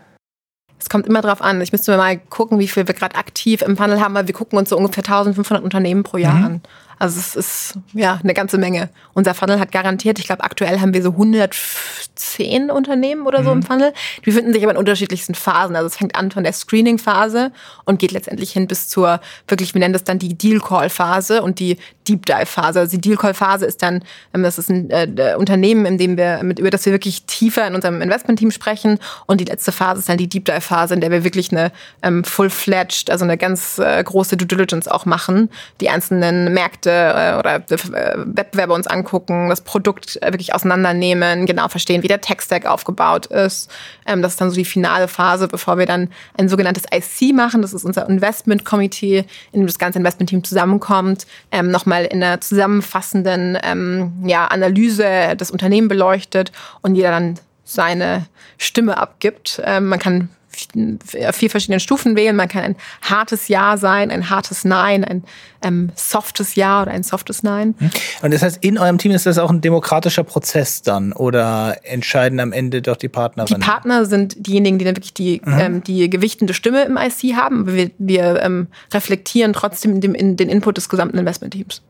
Es 0.84 0.90
kommt 0.90 1.06
immer 1.06 1.22
drauf 1.22 1.40
an. 1.40 1.62
Ich 1.62 1.72
müsste 1.72 1.96
mal 1.96 2.18
gucken, 2.18 2.58
wie 2.58 2.68
viel 2.68 2.86
wir 2.86 2.94
gerade 2.94 3.16
aktiv 3.16 3.62
im 3.62 3.76
Funnel 3.76 4.00
haben, 4.00 4.14
weil 4.14 4.26
wir 4.26 4.34
gucken 4.34 4.58
uns 4.58 4.68
so 4.68 4.76
ungefähr 4.76 5.02
1500 5.02 5.64
Unternehmen 5.64 6.02
pro 6.02 6.18
Jahr 6.18 6.34
mhm. 6.34 6.44
an. 6.44 6.62
Also 7.04 7.20
es 7.20 7.36
ist 7.36 7.74
ja 7.92 8.18
eine 8.22 8.32
ganze 8.32 8.56
Menge. 8.56 8.88
Unser 9.12 9.34
Funnel 9.34 9.60
hat 9.60 9.70
garantiert, 9.72 10.18
ich 10.18 10.24
glaube 10.24 10.42
aktuell 10.42 10.80
haben 10.80 10.94
wir 10.94 11.02
so 11.02 11.10
110 11.10 12.70
Unternehmen 12.70 13.26
oder 13.26 13.44
so 13.44 13.50
mhm. 13.50 13.60
im 13.60 13.62
Funnel. 13.62 13.92
Die 14.20 14.30
befinden 14.30 14.54
sich 14.54 14.62
aber 14.62 14.72
in 14.72 14.78
unterschiedlichsten 14.78 15.34
Phasen. 15.34 15.76
Also 15.76 15.88
es 15.88 15.96
fängt 15.96 16.16
an 16.16 16.30
von 16.30 16.44
der 16.44 16.54
Screening-Phase 16.54 17.52
und 17.84 17.98
geht 17.98 18.12
letztendlich 18.12 18.52
hin 18.52 18.66
bis 18.66 18.88
zur 18.88 19.20
wirklich, 19.48 19.74
wir 19.74 19.80
nennen 19.80 19.92
das 19.92 20.04
dann 20.04 20.18
die 20.18 20.32
Deal-Call-Phase 20.32 21.42
und 21.42 21.58
die 21.58 21.76
Deep 22.08 22.24
Dive-Phase. 22.24 22.80
Also 22.80 22.96
die 22.96 23.02
Deal-Call-Phase 23.02 23.66
ist 23.66 23.82
dann, 23.82 24.02
ähm, 24.32 24.42
das 24.42 24.58
ist 24.58 24.70
ein 24.70 24.88
äh, 24.90 25.34
Unternehmen, 25.36 25.84
in 25.84 25.98
dem 25.98 26.16
wir, 26.16 26.42
mit, 26.42 26.58
über 26.58 26.70
das 26.70 26.86
wir 26.86 26.92
wirklich 26.94 27.24
tiefer 27.24 27.66
in 27.66 27.74
unserem 27.74 28.00
Investment-Team 28.00 28.50
sprechen. 28.50 28.98
Und 29.26 29.42
die 29.42 29.44
letzte 29.44 29.72
Phase 29.72 30.00
ist 30.00 30.08
dann 30.08 30.16
die 30.16 30.28
Deep 30.28 30.46
Dive-Phase, 30.46 30.94
in 30.94 31.02
der 31.02 31.10
wir 31.10 31.22
wirklich 31.22 31.52
eine 31.52 31.70
ähm, 32.02 32.24
full-fledged, 32.24 33.10
also 33.10 33.24
eine 33.24 33.36
ganz 33.36 33.78
äh, 33.78 34.02
große 34.02 34.38
Due 34.38 34.46
Diligence 34.46 34.88
auch 34.88 35.04
machen, 35.04 35.50
die 35.82 35.90
einzelnen 35.90 36.54
Märkte 36.54 36.93
äh, 36.94 37.38
oder 37.38 37.56
äh, 37.56 38.14
Wettbewerber 38.16 38.74
uns 38.74 38.86
angucken, 38.86 39.48
das 39.48 39.60
Produkt 39.60 40.18
äh, 40.22 40.26
wirklich 40.26 40.54
auseinandernehmen, 40.54 41.46
genau 41.46 41.68
verstehen, 41.68 42.02
wie 42.02 42.08
der 42.08 42.20
Tech-Stack 42.20 42.66
aufgebaut 42.66 43.26
ist. 43.26 43.70
Ähm, 44.06 44.22
das 44.22 44.32
ist 44.32 44.40
dann 44.40 44.50
so 44.50 44.56
die 44.56 44.64
finale 44.64 45.08
Phase, 45.08 45.48
bevor 45.48 45.78
wir 45.78 45.86
dann 45.86 46.10
ein 46.38 46.48
sogenanntes 46.48 46.84
IC 46.92 47.34
machen. 47.34 47.62
Das 47.62 47.72
ist 47.72 47.84
unser 47.84 48.08
Investment-Committee, 48.08 49.24
in 49.52 49.60
dem 49.60 49.66
das 49.66 49.78
ganze 49.78 49.98
Investment-Team 49.98 50.44
zusammenkommt, 50.44 51.26
ähm, 51.50 51.70
nochmal 51.70 52.04
in 52.04 52.22
einer 52.22 52.40
zusammenfassenden 52.40 53.58
ähm, 53.62 54.24
Analyse 54.34 55.34
das 55.36 55.50
Unternehmen 55.50 55.88
beleuchtet 55.88 56.52
und 56.82 56.94
jeder 56.94 57.10
dann 57.10 57.38
seine 57.64 58.26
Stimme 58.58 58.98
abgibt. 58.98 59.60
Man 59.80 59.98
kann 59.98 60.28
vier 60.54 61.50
verschiedene 61.50 61.80
Stufen 61.80 62.16
wählen. 62.16 62.36
Man 62.36 62.48
kann 62.48 62.62
ein 62.62 62.76
hartes 63.02 63.48
Ja 63.48 63.76
sein, 63.76 64.10
ein 64.10 64.30
hartes 64.30 64.64
Nein, 64.64 65.04
ein 65.04 65.24
ähm, 65.62 65.90
softes 65.94 66.54
Ja 66.54 66.82
oder 66.82 66.92
ein 66.92 67.02
softes 67.02 67.42
Nein. 67.42 67.74
Hm. 67.78 67.90
Und 68.22 68.34
das 68.34 68.42
heißt, 68.42 68.58
in 68.62 68.78
eurem 68.78 68.98
Team 68.98 69.12
ist 69.12 69.26
das 69.26 69.38
auch 69.38 69.50
ein 69.50 69.60
demokratischer 69.60 70.24
Prozess 70.24 70.82
dann 70.82 71.12
oder 71.12 71.78
entscheiden 71.82 72.40
am 72.40 72.52
Ende 72.52 72.82
doch 72.82 72.96
die 72.96 73.08
Partner? 73.08 73.44
Die 73.44 73.54
Partner 73.54 74.04
sind 74.04 74.46
diejenigen, 74.46 74.78
die 74.78 74.84
dann 74.84 74.96
wirklich 74.96 75.14
die, 75.14 75.40
mhm. 75.44 75.58
ähm, 75.58 75.84
die 75.84 76.08
gewichtende 76.10 76.54
Stimme 76.54 76.84
im 76.84 76.96
IC 76.96 77.36
haben. 77.36 77.66
Wir, 77.74 77.90
wir 77.98 78.40
ähm, 78.42 78.68
reflektieren 78.92 79.52
trotzdem 79.52 80.00
den, 80.00 80.14
in, 80.14 80.36
den 80.36 80.48
Input 80.48 80.76
des 80.76 80.88
gesamten 80.88 81.18
Investmentteams. 81.18 81.82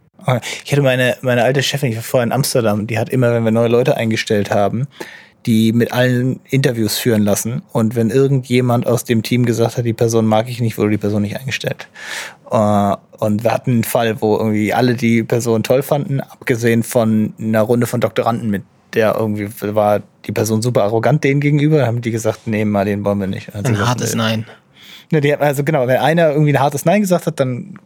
Ich 0.65 0.73
hatte 0.73 0.83
meine, 0.83 1.17
meine 1.21 1.45
alte 1.45 1.63
Chefin, 1.63 1.91
ich 1.91 1.97
war 1.97 2.03
vorher 2.03 2.25
in 2.25 2.33
Amsterdam, 2.33 2.87
die 2.87 2.99
hat 2.99 3.11
immer, 3.11 3.33
wenn 3.35 3.45
wir 3.45 3.51
neue 3.51 3.69
Leute 3.69 3.97
eingestellt 3.97 4.51
haben, 4.51 4.87
die 5.47 5.73
mit 5.73 5.93
allen 5.93 6.41
Interviews 6.49 6.97
führen 6.97 7.23
lassen. 7.23 7.63
Und 7.73 7.97
wenn 7.97 8.11
irgendjemand 8.11 8.87
aus 8.87 9.05
dem 9.05 9.23
Team 9.23 9.45
gesagt 9.45 9.77
hat, 9.77 9.85
die 9.85 9.93
Person 9.93 10.27
mag 10.27 10.49
ich 10.49 10.61
nicht, 10.61 10.79
wurde 10.79 10.91
die 10.91 10.99
Person 10.99 11.23
nicht 11.23 11.39
eingestellt. 11.39 11.89
Uh, 12.51 12.97
und 13.19 13.43
wir 13.45 13.53
hatten 13.53 13.73
einen 13.73 13.85
Fall, 13.85 14.21
wo 14.21 14.37
irgendwie 14.37 14.73
alle 14.73 14.95
die 14.95 15.23
Person 15.23 15.63
toll 15.63 15.83
fanden, 15.83 16.21
abgesehen 16.21 16.83
von 16.83 17.35
einer 17.39 17.63
Runde 17.63 17.87
von 17.87 18.01
Doktoranden 18.01 18.51
mit 18.51 18.63
der 18.95 19.17
irgendwie 19.19 19.49
war 19.75 20.03
die 20.25 20.33
Person 20.33 20.63
super 20.63 20.85
arrogant 20.85 21.25
denen 21.25 21.41
gegenüber, 21.41 21.87
haben 21.87 22.01
die 22.01 22.11
gesagt, 22.11 22.47
nee, 22.47 22.65
mal 22.65 22.85
den 22.85 23.05
wollen 23.05 23.19
wir 23.19 23.27
nicht. 23.27 23.55
Ein 23.55 23.65
gesagt, 23.65 23.89
hartes 23.89 24.15
Nein. 24.15 24.47
Ne, 25.11 25.21
die, 25.21 25.35
also 25.35 25.65
genau, 25.65 25.87
wenn 25.87 25.99
einer 25.99 26.31
irgendwie 26.31 26.53
ein 26.53 26.61
hartes 26.61 26.85
Nein 26.85 27.01
gesagt 27.01 27.27
hat, 27.27 27.41
dann 27.41 27.79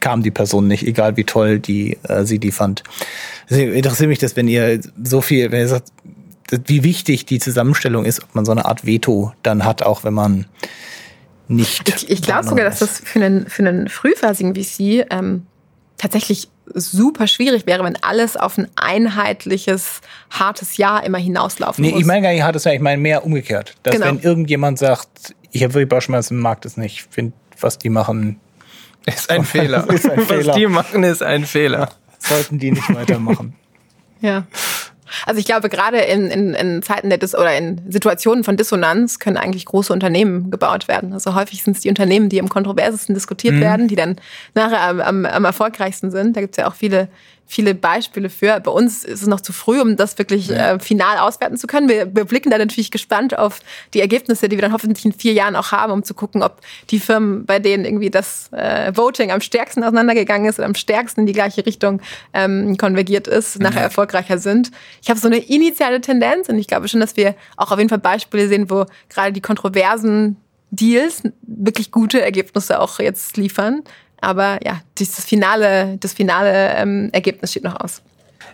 kam 0.00 0.22
die 0.22 0.30
Person 0.30 0.66
nicht, 0.66 0.86
egal 0.86 1.16
wie 1.16 1.24
toll 1.24 1.58
die 1.58 1.96
äh, 2.02 2.24
sie 2.24 2.38
die 2.38 2.50
fand. 2.50 2.82
Deswegen 3.48 3.72
interessiert 3.72 4.08
mich 4.08 4.18
das, 4.18 4.36
wenn 4.36 4.48
ihr 4.48 4.80
so 5.02 5.20
viel, 5.22 5.50
wenn 5.50 5.60
ihr 5.60 5.68
sagt, 5.68 5.88
wie 6.50 6.84
wichtig 6.84 7.26
die 7.26 7.38
Zusammenstellung 7.38 8.04
ist, 8.04 8.22
ob 8.22 8.34
man 8.34 8.44
so 8.44 8.52
eine 8.52 8.64
Art 8.64 8.86
Veto 8.86 9.32
dann 9.42 9.64
hat, 9.64 9.82
auch 9.82 10.04
wenn 10.04 10.14
man 10.14 10.46
nicht. 11.48 11.88
Ich, 11.88 12.10
ich 12.10 12.22
glaube 12.22 12.44
sogar, 12.44 12.64
dass 12.64 12.78
das 12.78 13.00
für 13.00 13.20
einen, 13.20 13.48
für 13.48 13.66
einen 13.66 13.88
frühphasigen 13.88 14.54
VC 14.54 15.06
ähm, 15.10 15.46
tatsächlich 15.96 16.48
super 16.72 17.26
schwierig 17.26 17.66
wäre, 17.66 17.84
wenn 17.84 17.96
alles 18.02 18.36
auf 18.36 18.56
ein 18.58 18.68
einheitliches, 18.76 20.00
hartes 20.30 20.76
Jahr 20.76 21.04
immer 21.04 21.18
hinauslaufen 21.18 21.82
nee, 21.82 21.90
muss. 21.90 22.00
ich 22.00 22.06
meine 22.06 22.22
gar 22.22 22.32
nicht 22.32 22.42
hartes 22.42 22.64
Jahr, 22.64 22.74
ich 22.74 22.80
meine 22.80 23.00
mehr 23.00 23.24
umgekehrt. 23.24 23.74
Dass 23.82 23.94
genau. 23.94 24.06
wenn 24.06 24.20
irgendjemand 24.20 24.78
sagt, 24.78 25.34
ich 25.50 25.62
habe 25.62 25.74
wirklich 25.74 25.88
Bauchschmerzen, 25.88 26.38
mag 26.38 26.62
das 26.62 26.76
nicht, 26.76 27.06
finde, 27.10 27.34
was 27.60 27.78
die 27.78 27.90
machen, 27.90 28.40
ist 29.06 29.30
ein 29.30 29.44
Fehler. 29.44 29.88
ist 29.92 30.08
ein 30.08 30.20
Fehler. 30.20 30.46
Was 30.48 30.56
die 30.56 30.66
machen, 30.66 31.04
ist 31.04 31.22
ein 31.22 31.44
Fehler. 31.44 31.90
Sollten 32.18 32.58
die 32.58 32.70
nicht 32.70 32.94
weitermachen. 32.94 33.54
ja. 34.20 34.46
Also 35.26 35.38
ich 35.38 35.46
glaube, 35.46 35.68
gerade 35.68 35.98
in, 35.98 36.28
in, 36.28 36.54
in 36.54 36.82
Zeiten 36.82 37.08
der 37.08 37.18
Dis 37.18 37.34
oder 37.34 37.56
in 37.56 37.80
Situationen 37.90 38.44
von 38.44 38.56
Dissonanz 38.56 39.18
können 39.18 39.36
eigentlich 39.36 39.64
große 39.64 39.92
Unternehmen 39.92 40.50
gebaut 40.50 40.88
werden. 40.88 41.12
Also 41.12 41.34
häufig 41.34 41.62
sind 41.62 41.76
es 41.76 41.82
die 41.82 41.88
Unternehmen, 41.88 42.28
die 42.28 42.40
am 42.40 42.48
kontroversesten 42.48 43.14
diskutiert 43.14 43.54
mhm. 43.54 43.60
werden, 43.60 43.88
die 43.88 43.96
dann 43.96 44.16
nachher 44.54 44.80
am, 44.80 45.00
am, 45.00 45.26
am 45.26 45.44
erfolgreichsten 45.44 46.10
sind. 46.10 46.36
Da 46.36 46.40
gibt 46.40 46.54
es 46.54 46.62
ja 46.62 46.68
auch 46.68 46.74
viele 46.74 47.08
viele 47.46 47.74
Beispiele 47.74 48.30
für. 48.30 48.58
Bei 48.60 48.70
uns 48.70 49.04
ist 49.04 49.22
es 49.22 49.28
noch 49.28 49.40
zu 49.40 49.52
früh, 49.52 49.80
um 49.80 49.96
das 49.96 50.18
wirklich 50.18 50.50
äh, 50.50 50.78
final 50.78 51.18
auswerten 51.18 51.56
zu 51.56 51.66
können. 51.66 51.88
Wir, 51.88 52.14
wir 52.14 52.24
blicken 52.24 52.50
da 52.50 52.58
natürlich 52.58 52.90
gespannt 52.90 53.38
auf 53.38 53.60
die 53.92 54.00
Ergebnisse, 54.00 54.48
die 54.48 54.56
wir 54.56 54.62
dann 54.62 54.72
hoffentlich 54.72 55.04
in 55.04 55.12
vier 55.12 55.32
Jahren 55.32 55.56
auch 55.56 55.72
haben, 55.72 55.92
um 55.92 56.02
zu 56.02 56.14
gucken, 56.14 56.42
ob 56.42 56.60
die 56.90 56.98
Firmen, 56.98 57.44
bei 57.46 57.58
denen 57.58 57.84
irgendwie 57.84 58.10
das 58.10 58.48
äh, 58.52 58.92
Voting 58.96 59.30
am 59.30 59.40
stärksten 59.40 59.82
auseinandergegangen 59.82 60.48
ist 60.48 60.58
oder 60.58 60.66
am 60.66 60.74
stärksten 60.74 61.20
in 61.20 61.26
die 61.26 61.32
gleiche 61.32 61.64
Richtung 61.66 62.00
ähm, 62.32 62.76
konvergiert 62.76 63.28
ist, 63.28 63.60
nachher 63.60 63.78
ja. 63.78 63.84
erfolgreicher 63.84 64.38
sind. 64.38 64.70
Ich 65.02 65.10
habe 65.10 65.20
so 65.20 65.28
eine 65.28 65.38
initiale 65.38 66.00
Tendenz 66.00 66.48
und 66.48 66.58
ich 66.58 66.66
glaube 66.66 66.88
schon, 66.88 67.00
dass 67.00 67.16
wir 67.16 67.34
auch 67.56 67.70
auf 67.70 67.78
jeden 67.78 67.90
Fall 67.90 67.98
Beispiele 67.98 68.48
sehen, 68.48 68.70
wo 68.70 68.86
gerade 69.08 69.32
die 69.32 69.40
kontroversen 69.40 70.36
Deals 70.70 71.22
wirklich 71.42 71.92
gute 71.92 72.20
Ergebnisse 72.20 72.80
auch 72.80 72.98
jetzt 72.98 73.36
liefern. 73.36 73.82
Aber 74.24 74.58
ja, 74.64 74.80
das 74.98 75.24
finale, 75.24 75.96
das 76.00 76.12
finale 76.12 76.74
ähm, 76.76 77.10
Ergebnis 77.12 77.50
steht 77.50 77.64
noch 77.64 77.78
aus. 77.80 78.02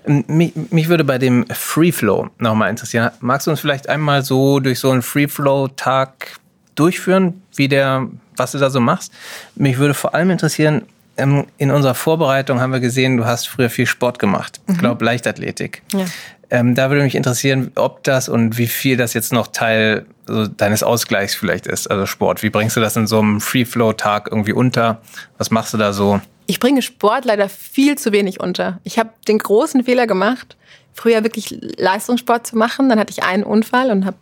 Ähm, 0.06 0.24
mich, 0.26 0.52
mich, 0.70 0.88
würde 0.88 1.04
bei 1.04 1.18
dem 1.18 1.46
Free 1.50 1.92
Flow 1.92 2.28
nochmal 2.38 2.70
interessieren. 2.70 3.10
Magst 3.20 3.46
du 3.46 3.50
uns 3.50 3.60
vielleicht 3.60 3.88
einmal 3.88 4.22
so 4.22 4.60
durch 4.60 4.78
so 4.78 4.90
einen 4.90 5.02
Free 5.02 5.28
Flow-Tag 5.28 6.38
durchführen, 6.74 7.42
wie 7.54 7.68
der, 7.68 8.08
was 8.36 8.52
du 8.52 8.58
da 8.58 8.70
so 8.70 8.80
machst? 8.80 9.12
Mich 9.54 9.78
würde 9.78 9.94
vor 9.94 10.14
allem 10.14 10.30
interessieren, 10.30 10.82
ähm, 11.16 11.46
in 11.58 11.70
unserer 11.70 11.94
Vorbereitung 11.94 12.60
haben 12.60 12.72
wir 12.72 12.80
gesehen, 12.80 13.16
du 13.16 13.26
hast 13.26 13.48
früher 13.48 13.70
viel 13.70 13.86
Sport 13.86 14.18
gemacht. 14.18 14.60
Ich 14.68 14.76
mhm. 14.76 14.78
glaube, 14.78 15.04
Leichtathletik. 15.04 15.82
Ja. 15.92 16.06
Ähm, 16.50 16.74
da 16.74 16.90
würde 16.90 17.04
mich 17.04 17.14
interessieren, 17.14 17.70
ob 17.76 18.02
das 18.02 18.28
und 18.28 18.58
wie 18.58 18.66
viel 18.66 18.96
das 18.96 19.14
jetzt 19.14 19.32
noch 19.32 19.46
Teil 19.48 20.06
also 20.28 20.46
deines 20.46 20.82
Ausgleichs 20.82 21.34
vielleicht 21.34 21.66
ist, 21.66 21.90
also 21.90 22.06
Sport. 22.06 22.42
Wie 22.42 22.50
bringst 22.50 22.76
du 22.76 22.80
das 22.80 22.96
in 22.96 23.06
so 23.06 23.18
einem 23.18 23.40
Free-Flow-Tag 23.40 24.28
irgendwie 24.30 24.52
unter? 24.52 25.00
Was 25.38 25.50
machst 25.50 25.74
du 25.74 25.78
da 25.78 25.92
so? 25.92 26.20
Ich 26.46 26.58
bringe 26.58 26.82
Sport 26.82 27.24
leider 27.24 27.48
viel 27.48 27.96
zu 27.96 28.12
wenig 28.12 28.40
unter. 28.40 28.80
Ich 28.82 28.98
habe 28.98 29.10
den 29.28 29.38
großen 29.38 29.84
Fehler 29.84 30.06
gemacht, 30.06 30.56
früher 30.92 31.22
wirklich 31.22 31.56
Leistungssport 31.76 32.46
zu 32.46 32.56
machen. 32.56 32.88
Dann 32.88 32.98
hatte 32.98 33.12
ich 33.12 33.22
einen 33.22 33.44
Unfall 33.44 33.90
und 33.90 34.04
habe 34.04 34.16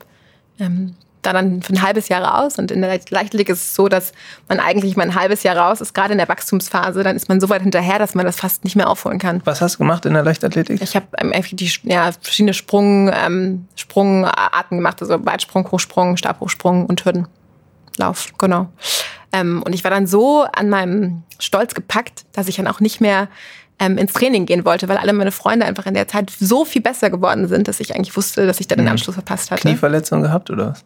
ähm, 0.60 0.94
da 1.28 1.32
dann 1.32 1.62
für 1.62 1.72
ein 1.72 1.82
halbes 1.82 2.08
Jahr 2.08 2.22
raus. 2.22 2.58
Und 2.58 2.70
in 2.70 2.80
der 2.80 2.90
Leichtathletik 3.10 3.48
ist 3.50 3.60
es 3.60 3.74
so, 3.74 3.88
dass 3.88 4.12
man 4.48 4.60
eigentlich 4.60 4.96
mal 4.96 5.04
ein 5.04 5.14
halbes 5.14 5.42
Jahr 5.42 5.56
raus 5.56 5.80
ist, 5.80 5.94
gerade 5.94 6.12
in 6.12 6.18
der 6.18 6.28
Wachstumsphase. 6.28 7.02
Dann 7.02 7.16
ist 7.16 7.28
man 7.28 7.40
so 7.40 7.48
weit 7.48 7.62
hinterher, 7.62 7.98
dass 7.98 8.14
man 8.14 8.24
das 8.24 8.36
fast 8.36 8.64
nicht 8.64 8.76
mehr 8.76 8.88
aufholen 8.88 9.18
kann. 9.18 9.42
Was 9.44 9.60
hast 9.60 9.74
du 9.74 9.78
gemacht 9.78 10.06
in 10.06 10.14
der 10.14 10.22
Leichtathletik? 10.22 10.80
Ich 10.82 10.96
habe 10.96 11.06
ähm, 11.18 11.32
die, 11.52 11.70
ja, 11.84 12.10
verschiedene 12.20 12.54
Sprung, 12.54 13.10
ähm, 13.12 13.66
Sprungarten 13.76 14.78
gemacht, 14.78 15.00
also 15.02 15.24
Weitsprung, 15.24 15.70
Hochsprung, 15.70 16.16
Stabhochsprung 16.16 16.86
und 16.86 17.04
Hürdenlauf, 17.04 18.28
genau. 18.38 18.68
Ähm, 19.32 19.62
und 19.62 19.74
ich 19.74 19.84
war 19.84 19.90
dann 19.90 20.06
so 20.06 20.44
an 20.44 20.70
meinem 20.70 21.22
Stolz 21.38 21.74
gepackt, 21.74 22.24
dass 22.32 22.48
ich 22.48 22.56
dann 22.56 22.66
auch 22.66 22.80
nicht 22.80 23.00
mehr 23.00 23.28
ähm, 23.78 23.98
ins 23.98 24.12
Training 24.12 24.46
gehen 24.46 24.64
wollte, 24.64 24.88
weil 24.88 24.96
alle 24.96 25.12
meine 25.12 25.30
Freunde 25.30 25.66
einfach 25.66 25.86
in 25.86 25.94
der 25.94 26.08
Zeit 26.08 26.30
so 26.38 26.64
viel 26.64 26.82
besser 26.82 27.10
geworden 27.10 27.48
sind, 27.48 27.68
dass 27.68 27.80
ich 27.80 27.94
eigentlich 27.94 28.16
wusste, 28.16 28.46
dass 28.46 28.60
ich 28.60 28.68
da 28.68 28.76
den 28.76 28.86
mhm. 28.86 28.92
Anschluss 28.92 29.14
verpasst 29.14 29.50
hatte. 29.50 29.62
Knieverletzung 29.62 30.22
gehabt 30.22 30.50
oder 30.50 30.70
was? 30.70 30.84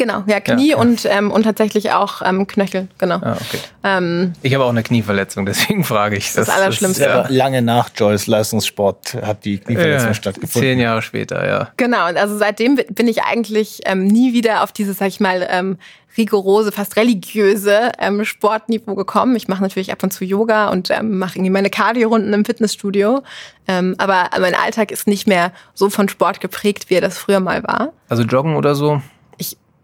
Genau, 0.00 0.24
ja, 0.26 0.40
Knie 0.40 0.70
ja, 0.70 0.76
ja. 0.76 0.76
Und, 0.78 1.04
ähm, 1.04 1.30
und 1.30 1.42
tatsächlich 1.42 1.92
auch 1.92 2.22
ähm, 2.24 2.46
Knöchel, 2.46 2.88
genau. 2.96 3.16
Ah, 3.16 3.32
okay. 3.32 3.58
ähm, 3.84 4.32
ich 4.40 4.54
habe 4.54 4.64
auch 4.64 4.70
eine 4.70 4.82
Knieverletzung, 4.82 5.44
deswegen 5.46 5.84
frage 5.84 6.16
ich. 6.16 6.32
Das, 6.32 6.46
das 6.46 6.56
Allerschlimmste. 6.56 7.04
Das 7.04 7.28
ja. 7.28 7.36
Lange 7.36 7.60
nach 7.60 7.90
Joyce 7.94 8.26
Leistungssport 8.26 9.12
hat 9.20 9.44
die 9.44 9.58
Knieverletzung 9.58 10.14
stattgefunden. 10.14 10.70
Zehn 10.70 10.78
Jahre 10.80 11.02
später, 11.02 11.46
ja. 11.46 11.68
Genau, 11.76 12.08
und 12.08 12.16
also 12.16 12.38
seitdem 12.38 12.80
bin 12.88 13.08
ich 13.08 13.24
eigentlich 13.24 13.80
ähm, 13.84 14.06
nie 14.06 14.32
wieder 14.32 14.62
auf 14.62 14.72
dieses, 14.72 14.96
sag 14.96 15.08
ich 15.08 15.20
mal, 15.20 15.46
ähm, 15.50 15.76
rigorose, 16.16 16.72
fast 16.72 16.96
religiöse 16.96 17.92
ähm, 17.98 18.24
Sportniveau 18.24 18.94
gekommen. 18.94 19.36
Ich 19.36 19.48
mache 19.48 19.62
natürlich 19.62 19.92
ab 19.92 20.02
und 20.02 20.14
zu 20.14 20.24
Yoga 20.24 20.70
und 20.70 20.90
ähm, 20.90 21.18
mache 21.18 21.36
irgendwie 21.36 21.50
meine 21.50 21.68
Cardio-Runden 21.68 22.32
im 22.32 22.46
Fitnessstudio. 22.46 23.22
Ähm, 23.68 23.96
aber 23.98 24.30
mein 24.40 24.54
Alltag 24.54 24.92
ist 24.92 25.06
nicht 25.06 25.26
mehr 25.26 25.52
so 25.74 25.90
von 25.90 26.08
Sport 26.08 26.40
geprägt, 26.40 26.88
wie 26.88 26.94
er 26.94 27.02
das 27.02 27.18
früher 27.18 27.40
mal 27.40 27.62
war. 27.64 27.92
Also 28.08 28.22
Joggen 28.22 28.56
oder 28.56 28.74
so? 28.74 29.02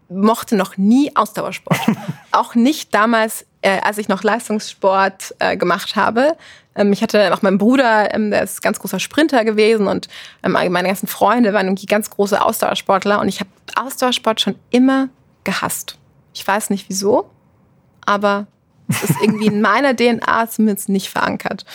Mochte 0.09 0.55
noch 0.55 0.77
nie 0.77 1.15
Ausdauersport. 1.15 1.79
auch 2.31 2.55
nicht 2.55 2.93
damals, 2.93 3.45
äh, 3.61 3.79
als 3.81 3.97
ich 3.97 4.07
noch 4.07 4.23
Leistungssport 4.23 5.35
äh, 5.39 5.57
gemacht 5.57 5.95
habe. 5.95 6.37
Ähm, 6.75 6.93
ich 6.93 7.01
hatte 7.01 7.33
auch 7.33 7.41
meinen 7.41 7.57
Bruder, 7.57 8.13
ähm, 8.13 8.31
der 8.31 8.43
ist 8.43 8.61
ganz 8.61 8.79
großer 8.79 8.99
Sprinter 8.99 9.43
gewesen 9.43 9.87
und 9.87 10.07
ähm, 10.43 10.53
meine 10.53 10.87
ganzen 10.87 11.07
Freunde 11.07 11.53
waren 11.53 11.67
irgendwie 11.67 11.87
ganz 11.87 12.09
große 12.09 12.41
Ausdauersportler 12.41 13.19
und 13.19 13.27
ich 13.27 13.39
habe 13.39 13.49
Ausdauersport 13.75 14.41
schon 14.41 14.55
immer 14.69 15.09
gehasst. 15.43 15.97
Ich 16.33 16.47
weiß 16.47 16.69
nicht 16.69 16.89
wieso, 16.89 17.29
aber 18.05 18.47
es 18.89 19.03
ist 19.03 19.21
irgendwie 19.21 19.47
in 19.47 19.61
meiner 19.61 19.95
DNA 19.95 20.47
zumindest 20.49 20.89
nicht 20.89 21.09
verankert. 21.09 21.65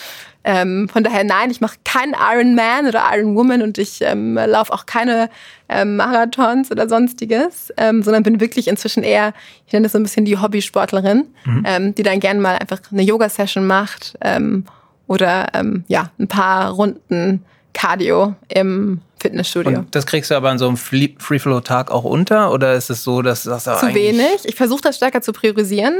Ähm, 0.43 0.89
von 0.89 1.03
daher 1.03 1.23
nein, 1.23 1.51
ich 1.51 1.61
mache 1.61 1.77
keinen 1.85 2.13
Iron 2.13 2.55
Man 2.55 2.87
oder 2.87 3.03
Iron 3.13 3.35
Woman 3.35 3.61
und 3.61 3.77
ich 3.77 4.01
ähm, 4.01 4.35
laufe 4.35 4.73
auch 4.73 4.85
keine 4.85 5.29
ähm, 5.69 5.95
Marathons 5.95 6.69
oder 6.69 6.89
sonstiges, 6.89 7.73
ähm, 7.77 8.03
sondern 8.03 8.23
bin 8.23 8.39
wirklich 8.41 8.67
inzwischen 8.67 9.03
eher, 9.03 9.33
ich 9.65 9.73
nenne 9.73 9.83
das 9.83 9.93
so 9.93 9.99
ein 9.99 10.03
bisschen 10.03 10.25
die 10.25 10.37
Hobbysportlerin, 10.37 11.27
mhm. 11.45 11.63
ähm, 11.65 11.95
die 11.95 12.03
dann 12.03 12.19
gerne 12.19 12.41
mal 12.41 12.57
einfach 12.57 12.79
eine 12.91 13.03
Yoga-Session 13.03 13.65
macht 13.65 14.17
ähm, 14.21 14.65
oder 15.07 15.49
ja 15.87 16.09
ein 16.17 16.27
paar 16.27 16.71
Runden 16.71 17.43
Cardio 17.73 18.35
im 18.47 19.01
Fitnessstudio. 19.19 19.79
Und 19.79 19.95
das 19.95 20.05
kriegst 20.05 20.31
du 20.31 20.35
aber 20.35 20.49
an 20.49 20.57
so 20.57 20.67
einem 20.67 20.77
Free-Flow-Tag 20.77 21.91
auch 21.91 22.03
unter 22.03 22.51
oder 22.51 22.75
ist 22.75 22.89
es 22.89 23.03
so, 23.03 23.21
dass 23.21 23.43
das 23.43 23.63
Zu 23.63 23.93
wenig. 23.93 24.45
Ich 24.45 24.55
versuche 24.55 24.81
das 24.81 24.97
stärker 24.97 25.21
zu 25.21 25.33
priorisieren. 25.33 25.95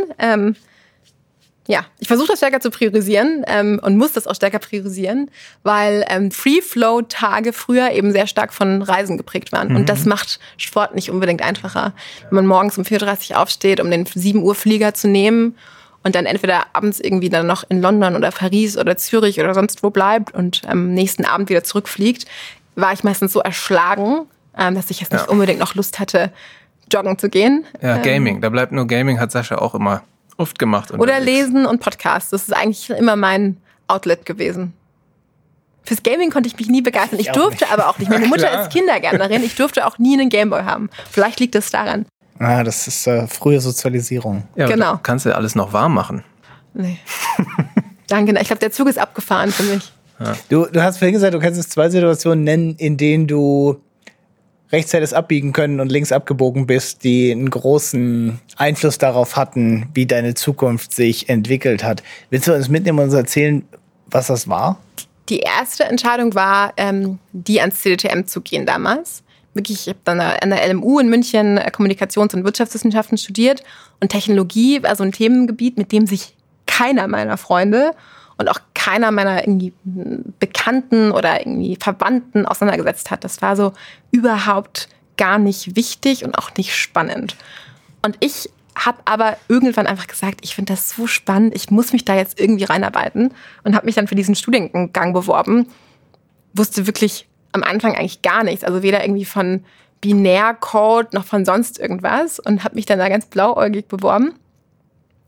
Ja, 1.66 1.86
ich 1.99 2.09
versuche 2.09 2.28
das 2.28 2.39
stärker 2.39 2.59
zu 2.59 2.70
priorisieren 2.72 3.43
ähm, 3.47 3.80
und 3.82 3.97
muss 3.97 4.11
das 4.11 4.28
auch 4.28 4.36
stärker 4.36 4.59
priorisieren, 4.59 5.32
weil 5.64 6.05
ähm, 6.09 6.30
Free-Flow-Tage 6.30 7.53
früher 7.53 7.91
eben 7.91 8.11
sehr 8.11 8.28
stark 8.28 8.53
von 8.53 8.82
Reisen 8.82 9.18
geprägt 9.18 9.53
waren. 9.53 9.70
Mhm. 9.70 9.76
Und 9.78 9.89
das 9.89 10.05
macht 10.05 10.39
Sport 10.57 10.93
nicht 10.93 11.09
unbedingt 11.09 11.41
einfacher. 11.41 11.93
Wenn 12.30 12.36
man 12.36 12.47
morgens 12.47 12.78
um 12.78 12.84
4.30 12.84 13.32
Uhr 13.32 13.39
aufsteht, 13.39 13.80
um 13.80 13.89
den 13.89 14.05
7 14.05 14.43
Uhr 14.43 14.55
Flieger 14.55 14.93
zu 14.93 15.07
nehmen 15.07 15.55
und 16.03 16.16
dann 16.16 16.26
entweder 16.26 16.66
abends 16.74 16.99
irgendwie 16.99 17.30
dann 17.30 17.47
noch 17.47 17.64
in 17.70 17.82
London 17.82 18.18
oder 18.18 18.32
Paris 18.32 18.78
oder 18.78 18.97
Zürich 18.97 19.39
oder 19.39 19.53
sonst 19.53 19.84
wo 19.84 19.89
bleibt 19.89 20.34
und 20.34 20.64
am 20.68 20.93
nächsten 20.93 21.24
Abend 21.24 21.49
wieder 21.49 21.64
zurückfliegt, 21.64 22.26
war 22.76 22.91
ich 22.91 23.05
meistens 23.05 23.32
so 23.32 23.39
erschlagen, 23.39 24.24
ähm, 24.57 24.76
dass 24.76 24.89
ich 24.89 24.99
jetzt 24.99 25.14
nicht 25.14 25.28
ja. 25.28 25.32
unbedingt 25.32 25.59
noch 25.59 25.76
Lust 25.76 26.01
hatte, 26.01 26.34
joggen 26.91 27.18
zu 27.18 27.30
gehen. 27.30 27.66
Ja, 27.82 27.95
ähm, 27.95 28.01
Gaming. 28.01 28.41
Da 28.41 28.49
bleibt 28.49 28.74
nur 28.74 28.86
Gaming, 28.86 29.22
hat 29.22 29.32
Sascha 29.32 29.59
auch 29.59 29.76
immer 29.76 30.03
oft 30.38 30.59
gemacht. 30.59 30.91
Unterwegs. 30.91 31.17
Oder 31.17 31.23
Lesen 31.23 31.65
und 31.65 31.79
Podcasts. 31.79 32.29
Das 32.31 32.43
ist 32.43 32.53
eigentlich 32.53 32.89
immer 32.89 33.15
mein 33.15 33.57
Outlet 33.88 34.25
gewesen. 34.25 34.73
Fürs 35.84 36.01
Gaming 36.01 36.31
konnte 36.31 36.47
ich 36.47 36.57
mich 36.57 36.69
nie 36.69 36.81
begeistern. 36.81 37.19
Ich, 37.19 37.27
ich 37.27 37.34
durfte 37.34 37.69
aber 37.69 37.89
auch 37.89 37.99
nicht. 37.99 38.09
Meine 38.09 38.27
Mutter 38.27 38.61
ist 38.61 38.71
Kindergärtnerin. 38.71 39.43
Ich 39.43 39.55
durfte 39.55 39.86
auch 39.86 39.97
nie 39.97 40.13
einen 40.13 40.29
Gameboy 40.29 40.63
haben. 40.63 40.89
Vielleicht 41.11 41.39
liegt 41.39 41.55
es 41.55 41.71
daran. 41.71 42.05
Ah, 42.39 42.63
das 42.63 42.88
ist 42.88 43.05
äh, 43.07 43.27
frühe 43.27 43.59
Sozialisierung. 43.59 44.43
Ja, 44.55 44.67
genau. 44.67 44.99
Kannst 45.03 45.25
du 45.25 45.36
alles 45.36 45.55
noch 45.55 45.73
warm 45.73 45.93
machen? 45.93 46.23
Nee. 46.73 46.99
Danke. 48.07 48.34
Ich 48.39 48.47
glaube, 48.47 48.59
der 48.59 48.71
Zug 48.71 48.88
ist 48.88 48.97
abgefahren 48.97 49.51
für 49.51 49.63
mich. 49.63 49.91
Ja. 50.19 50.34
Du, 50.49 50.65
du 50.65 50.81
hast 50.81 50.97
vorhin 50.97 51.13
gesagt, 51.13 51.34
du 51.34 51.39
kannst 51.39 51.59
es 51.59 51.69
zwei 51.69 51.89
Situationen 51.89 52.43
nennen, 52.43 52.75
in 52.77 52.97
denen 52.97 53.27
du 53.27 53.81
rechts 54.74 54.91
hättest 54.91 55.13
abbiegen 55.13 55.53
können 55.53 55.80
und 55.80 55.91
links 55.91 56.11
abgebogen 56.11 56.65
bist, 56.65 57.03
die 57.03 57.32
einen 57.32 57.49
großen 57.49 58.39
Einfluss 58.57 58.97
darauf 58.97 59.36
hatten, 59.36 59.88
wie 59.93 60.07
deine 60.07 60.34
Zukunft 60.34 60.91
sich 60.91 61.30
entwickelt 61.30 61.84
hat. 61.84 62.01
Willst 62.32 62.47
du 62.47 62.53
uns 62.55 62.67
mitnehmen 62.67 62.97
und 62.97 63.05
uns 63.05 63.13
erzählen, 63.13 63.63
was 64.07 64.28
das 64.28 64.49
war? 64.49 64.80
Die 65.30 65.39
erste 65.39 65.86
Entscheidung 65.86 66.34
war, 66.34 66.74
ähm, 66.76 67.19
die 67.32 67.61
ans 67.61 67.82
CDTM 67.82 68.26
zu 68.26 68.41
gehen 68.41 68.65
damals. 68.65 69.24
Wirklich, 69.53 69.82
ich 69.82 69.88
habe 69.89 69.99
dann 70.03 70.19
an 70.19 70.49
der 70.49 70.67
LMU 70.67 70.99
in 70.99 71.07
München 71.07 71.59
äh, 71.59 71.69
Kommunikations- 71.71 72.34
und 72.34 72.43
Wirtschaftswissenschaften 72.43 73.19
studiert 73.19 73.63
und 74.01 74.09
Technologie 74.09 74.82
war 74.82 74.95
so 74.95 75.03
ein 75.03 75.11
Themengebiet, 75.11 75.78
mit 75.78 75.91
dem 75.91 76.07
sich 76.07 76.36
keiner 76.65 77.07
meiner 77.07 77.38
Freunde 77.38 77.91
und 78.38 78.49
auch 78.49 78.59
keiner 78.84 79.11
meiner 79.11 79.47
irgendwie 79.47 79.71
Bekannten 80.39 81.11
oder 81.11 81.39
irgendwie 81.39 81.77
Verwandten 81.79 82.45
auseinandergesetzt 82.45 83.11
hat. 83.11 83.23
Das 83.23 83.41
war 83.41 83.55
so 83.55 83.71
überhaupt 84.11 84.89
gar 85.15 85.38
nicht 85.38 85.77
wichtig 85.77 86.25
und 86.25 86.38
auch 86.38 86.51
nicht 86.57 86.75
spannend. 86.75 87.38
Und 88.01 88.17
ich 88.19 88.49
habe 88.75 88.97
aber 89.05 89.38
irgendwann 89.47 89.88
einfach 89.88 90.07
gesagt, 90.07 90.39
ich 90.41 90.53
finde 90.53 90.73
das 90.73 90.89
so 90.89 91.07
spannend, 91.07 91.55
ich 91.55 91.71
muss 91.71 91.93
mich 91.93 92.03
da 92.03 92.15
jetzt 92.15 92.41
irgendwie 92.41 92.65
reinarbeiten 92.65 93.34
und 93.63 93.73
habe 93.73 93.86
mich 93.86 93.95
dann 93.95 94.07
für 94.07 94.15
diesen 94.15 94.36
Studiengang 94.36 95.13
beworben. 95.13 95.67
Wusste 96.53 96.86
wirklich 96.86 97.25
am 97.53 97.63
Anfang 97.63 97.95
eigentlich 97.95 98.21
gar 98.21 98.43
nichts, 98.43 98.65
also 98.65 98.84
weder 98.84 99.01
irgendwie 99.01 99.25
von 99.25 99.63
Binärcode 100.01 101.13
noch 101.13 101.23
von 101.23 101.45
sonst 101.45 101.79
irgendwas 101.79 102.38
und 102.38 102.65
habe 102.65 102.75
mich 102.75 102.86
dann 102.86 102.99
da 102.99 103.07
ganz 103.07 103.27
blauäugig 103.27 103.88
beworben 103.88 104.34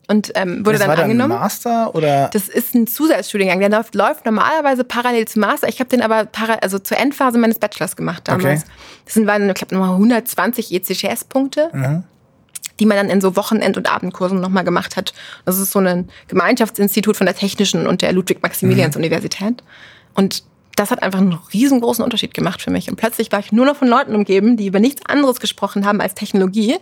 und 0.07 0.31
ähm, 0.35 0.65
wurde 0.65 0.77
das 0.77 0.87
dann 0.87 0.97
war 0.97 1.03
angenommen. 1.03 1.31
Dann 1.31 1.39
ein 1.39 1.43
Master 1.43 1.95
oder? 1.95 2.29
Das 2.31 2.47
ist 2.47 2.75
ein 2.75 2.87
Zusatzstudiengang. 2.87 3.59
Der 3.59 3.69
läuft, 3.69 3.95
läuft 3.95 4.25
normalerweise 4.25 4.83
parallel 4.83 5.27
zum 5.27 5.41
Master. 5.41 5.67
Ich 5.67 5.79
habe 5.79 5.89
den 5.89 6.01
aber 6.01 6.25
para, 6.25 6.55
also 6.55 6.79
zur 6.79 6.97
Endphase 6.97 7.37
meines 7.37 7.59
Bachelors 7.59 7.95
gemacht 7.95 8.27
damals. 8.27 8.63
Okay. 8.63 8.71
Das 9.05 9.13
sind 9.13 9.27
waren, 9.27 9.49
ich 9.49 9.55
glaube, 9.55 9.75
nochmal 9.75 9.93
120 9.95 10.71
ECGS-Punkte. 10.73 11.69
Mhm 11.73 12.03
die 12.79 12.85
man 12.85 12.97
dann 12.97 13.09
in 13.09 13.21
so 13.21 13.37
Wochenend- 13.37 13.77
und 13.77 13.89
Abendkursen 13.89 14.41
nochmal 14.41 14.63
gemacht 14.63 14.97
hat. 14.97 15.13
Das 15.45 15.59
ist 15.59 15.71
so 15.71 15.79
ein 15.79 16.09
Gemeinschaftsinstitut 16.27 17.15
von 17.15 17.25
der 17.25 17.35
Technischen 17.35 17.87
und 17.87 18.01
der 18.01 18.11
Ludwig-Maximilians-Universität. 18.11 19.63
Und 20.13 20.43
das 20.75 20.91
hat 20.91 21.01
einfach 21.01 21.19
einen 21.19 21.39
riesengroßen 21.53 22.03
Unterschied 22.03 22.33
gemacht 22.33 22.61
für 22.61 22.71
mich. 22.71 22.89
Und 22.89 22.97
plötzlich 22.97 23.31
war 23.31 23.39
ich 23.39 23.51
nur 23.51 23.65
noch 23.65 23.77
von 23.77 23.87
Leuten 23.87 24.13
umgeben, 24.13 24.57
die 24.57 24.67
über 24.67 24.79
nichts 24.79 25.05
anderes 25.05 25.39
gesprochen 25.39 25.85
haben 25.85 26.01
als 26.01 26.15
Technologie. 26.15 26.75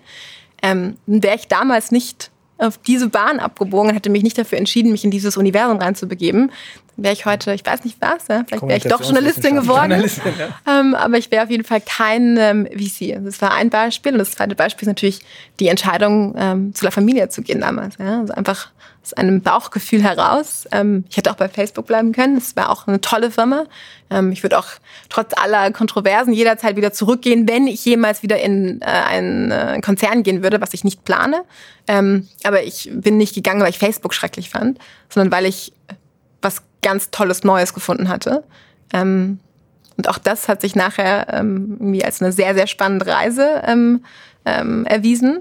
Ähm, 0.64 0.98
Wäre 1.06 1.36
ich 1.36 1.48
damals 1.48 1.92
nicht 1.92 2.32
auf 2.64 2.78
diese 2.78 3.10
Bahn 3.10 3.40
abgebogen 3.40 3.90
und 3.90 3.96
hätte 3.96 4.10
mich 4.10 4.24
nicht 4.24 4.38
dafür 4.38 4.58
entschieden, 4.58 4.92
mich 4.92 5.04
in 5.04 5.12
dieses 5.12 5.38
Universum 5.38 5.78
reinzubegeben, 5.78 6.52
wäre 6.96 7.14
ich 7.14 7.26
heute, 7.26 7.54
ich 7.54 7.66
weiß 7.66 7.84
nicht 7.84 7.98
was, 8.00 8.28
ja, 8.28 8.44
vielleicht 8.48 8.64
wäre 8.64 8.78
ich 8.78 8.84
doch 8.84 9.02
Journalistin 9.02 9.56
geworden. 9.56 9.92
Journalistin, 9.92 10.34
ja. 10.38 10.50
ähm, 10.80 10.96
aber 10.96 11.18
ich 11.18 11.32
wäre 11.32 11.44
auf 11.44 11.50
jeden 11.50 11.64
Fall 11.64 11.82
kein 11.82 12.38
ähm, 12.38 12.68
VC. 12.68 13.24
Das 13.24 13.42
war 13.42 13.54
ein 13.54 13.70
Beispiel. 13.70 14.14
Und 14.14 14.20
das 14.20 14.32
zweite 14.32 14.56
Beispiel 14.56 14.84
ist 14.84 14.90
natürlich 14.90 15.22
die 15.60 15.68
Entscheidung, 15.68 16.36
ähm, 16.38 16.76
zu 16.76 16.84
der 16.84 16.92
Familie 16.92 17.30
zu 17.30 17.42
gehen 17.42 17.62
damals. 17.62 17.98
Ja. 17.98 18.20
Also 18.20 18.34
einfach 18.34 18.70
aus 19.04 19.14
einem 19.14 19.42
Bauchgefühl 19.42 20.02
heraus. 20.02 20.66
Ähm, 20.72 21.04
ich 21.10 21.18
hätte 21.18 21.30
auch 21.32 21.36
bei 21.36 21.50
Facebook 21.50 21.88
bleiben 21.88 22.14
können. 22.14 22.36
Das 22.36 22.56
wäre 22.56 22.70
auch 22.70 22.88
eine 22.88 23.02
tolle 23.02 23.32
Firma. 23.32 23.66
Ähm, 24.10 24.32
ich 24.32 24.44
würde 24.44 24.58
auch 24.58 24.68
trotz 25.10 25.34
aller 25.36 25.72
Kontroversen 25.72 26.32
jederzeit 26.32 26.78
wieder 26.78 26.94
zurückgehen, 26.94 27.48
wenn 27.48 27.68
ich 27.68 27.84
jemals 27.84 28.24
wieder 28.24 28.40
in 28.40 28.82
äh, 28.82 28.86
einen 28.86 29.52
äh, 29.52 29.82
Konzern 29.82 30.24
gehen 30.24 30.42
würde, 30.42 30.62
was 30.62 30.74
ich 30.74 30.84
nicht 30.84 31.04
plane. 31.04 31.44
Ähm, 31.88 32.30
aber 32.44 32.64
ich 32.64 32.90
bin 32.94 33.18
nicht 33.18 33.36
gegangen, 33.36 33.62
weil 33.62 33.72
ich 33.72 33.80
Facebook 33.80 34.14
schrecklich 34.14 34.50
fand, 34.50 34.80
sondern 35.10 35.32
weil 35.32 35.46
ich 35.46 35.74
ganz 36.84 37.10
Tolles 37.10 37.44
Neues 37.44 37.74
gefunden 37.74 38.10
hatte. 38.10 38.44
Ähm, 38.94 39.40
und 39.98 40.10
auch 40.10 40.18
das 40.18 40.48
hat 40.48 40.62
sich 40.62 40.76
nachher 40.76 41.28
ähm, 41.32 41.78
irgendwie 41.80 42.06
als 42.06 42.22
eine 42.22 42.32
sehr, 42.32 42.54
sehr 42.54 42.68
spannende 42.68 43.08
Reise 43.08 43.64
ähm, 43.66 44.04
ähm, 44.46 44.86
erwiesen. 44.86 45.40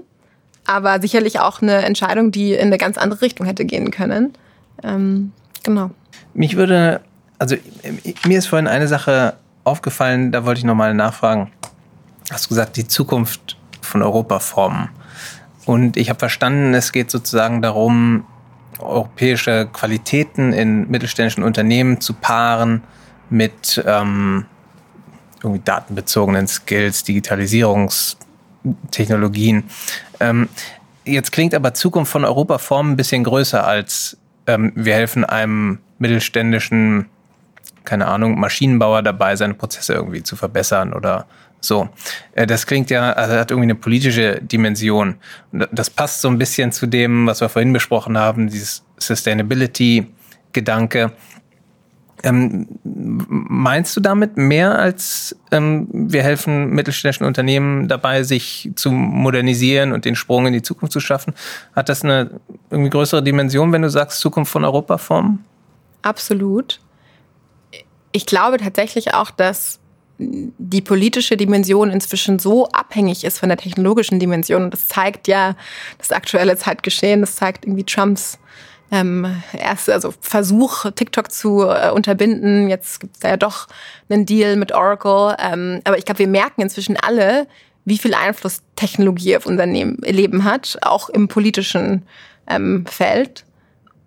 Aber 0.65 1.01
sicherlich 1.01 1.39
auch 1.39 1.61
eine 1.61 1.83
Entscheidung, 1.83 2.31
die 2.31 2.53
in 2.53 2.67
eine 2.67 2.77
ganz 2.77 2.97
andere 2.97 3.21
Richtung 3.21 3.45
hätte 3.45 3.65
gehen 3.65 3.91
können. 3.91 4.33
Ähm, 4.81 5.33
genau. 5.63 5.91
Mich 6.33 6.55
würde, 6.55 7.01
also 7.37 7.55
mir 8.25 8.39
ist 8.39 8.47
vorhin 8.47 8.67
eine 8.67 8.87
Sache 8.87 9.35
aufgefallen, 9.65 10.31
da 10.31 10.45
wollte 10.45 10.59
ich 10.59 10.65
nochmal 10.65 10.93
nachfragen. 10.93 11.51
Hast 12.31 12.45
du 12.45 12.49
gesagt, 12.49 12.77
die 12.77 12.87
Zukunft 12.87 13.57
von 13.81 14.01
Europa 14.01 14.39
formen? 14.39 14.89
Und 15.65 15.97
ich 15.97 16.09
habe 16.09 16.19
verstanden, 16.19 16.73
es 16.73 16.91
geht 16.91 17.11
sozusagen 17.11 17.61
darum, 17.61 18.25
europäische 18.85 19.67
Qualitäten 19.71 20.53
in 20.53 20.89
mittelständischen 20.89 21.43
Unternehmen 21.43 22.01
zu 22.01 22.13
paaren 22.13 22.81
mit 23.29 23.83
ähm, 23.85 24.45
irgendwie 25.41 25.61
datenbezogenen 25.63 26.47
Skills, 26.47 27.03
Digitalisierungstechnologien. 27.03 29.63
Ähm, 30.19 30.49
jetzt 31.05 31.31
klingt 31.31 31.53
aber 31.53 31.73
Zukunft 31.73 32.11
von 32.11 32.25
Europa 32.25 32.57
Form 32.57 32.91
ein 32.91 32.95
bisschen 32.95 33.23
größer 33.23 33.65
als 33.65 34.17
ähm, 34.47 34.71
wir 34.75 34.95
helfen 34.95 35.25
einem 35.25 35.79
mittelständischen, 35.99 37.05
keine 37.85 38.07
Ahnung, 38.07 38.39
Maschinenbauer 38.39 39.01
dabei, 39.01 39.35
seine 39.35 39.53
Prozesse 39.53 39.93
irgendwie 39.93 40.23
zu 40.23 40.35
verbessern 40.35 40.93
oder 40.93 41.25
so, 41.63 41.89
äh, 42.33 42.45
das 42.45 42.67
klingt 42.67 42.89
ja, 42.89 43.13
also 43.13 43.35
hat 43.35 43.51
irgendwie 43.51 43.67
eine 43.67 43.75
politische 43.75 44.41
Dimension. 44.41 45.15
Das 45.71 45.89
passt 45.89 46.21
so 46.21 46.27
ein 46.27 46.37
bisschen 46.37 46.71
zu 46.71 46.87
dem, 46.87 47.27
was 47.27 47.41
wir 47.41 47.49
vorhin 47.49 47.73
besprochen 47.73 48.17
haben, 48.17 48.49
dieses 48.49 48.83
Sustainability-Gedanke. 48.97 51.11
Ähm, 52.25 52.67
meinst 52.83 53.97
du 53.97 54.01
damit 54.01 54.37
mehr 54.37 54.79
als 54.79 55.35
ähm, 55.51 55.89
wir 55.91 56.23
helfen 56.23 56.69
mittelständischen 56.69 57.25
Unternehmen 57.25 57.89
dabei, 57.89 58.23
sich 58.23 58.71
zu 58.75 58.91
modernisieren 58.91 59.91
und 59.91 60.05
den 60.05 60.15
Sprung 60.15 60.47
in 60.47 60.53
die 60.53 60.61
Zukunft 60.61 60.93
zu 60.93 61.01
schaffen? 61.01 61.33
Hat 61.75 61.89
das 61.89 62.03
eine 62.03 62.39
irgendwie 62.69 62.91
größere 62.91 63.23
Dimension, 63.23 63.73
wenn 63.73 63.81
du 63.81 63.89
sagst 63.89 64.19
Zukunft 64.19 64.51
von 64.51 64.63
Europa 64.63 64.97
formen? 64.97 65.43
Absolut. 66.01 66.79
Ich 68.13 68.25
glaube 68.25 68.57
tatsächlich 68.57 69.13
auch, 69.13 69.31
dass 69.31 69.81
die 70.57 70.81
politische 70.81 71.37
Dimension 71.37 71.89
inzwischen 71.89 72.39
so 72.39 72.67
abhängig 72.69 73.23
ist 73.23 73.39
von 73.39 73.49
der 73.49 73.57
technologischen 73.57 74.19
Dimension. 74.19 74.63
Und 74.63 74.73
das 74.73 74.87
zeigt 74.87 75.27
ja 75.27 75.55
das 75.97 76.11
aktuelle 76.11 76.57
Zeitgeschehen, 76.57 77.21
das 77.21 77.35
zeigt 77.35 77.65
irgendwie 77.65 77.83
Trumps 77.83 78.39
ähm, 78.91 79.41
erste, 79.53 79.93
also 79.93 80.13
Versuch, 80.21 80.85
TikTok 80.91 81.31
zu 81.31 81.63
äh, 81.63 81.89
unterbinden. 81.89 82.69
Jetzt 82.69 82.99
gibt 82.99 83.15
es 83.15 83.19
da 83.21 83.29
ja 83.29 83.37
doch 83.37 83.67
einen 84.07 84.25
Deal 84.25 84.55
mit 84.55 84.71
Oracle. 84.71 85.35
Ähm, 85.39 85.81
aber 85.83 85.97
ich 85.97 86.05
glaube, 86.05 86.19
wir 86.19 86.27
merken 86.27 86.61
inzwischen 86.61 86.97
alle, 86.97 87.47
wie 87.85 87.97
viel 87.97 88.13
Einfluss 88.13 88.61
Technologie 88.75 89.35
auf 89.35 89.45
unser 89.45 89.65
Leben 89.65 90.43
hat, 90.43 90.77
auch 90.81 91.09
im 91.09 91.27
politischen 91.27 92.03
ähm, 92.47 92.85
Feld. 92.85 93.45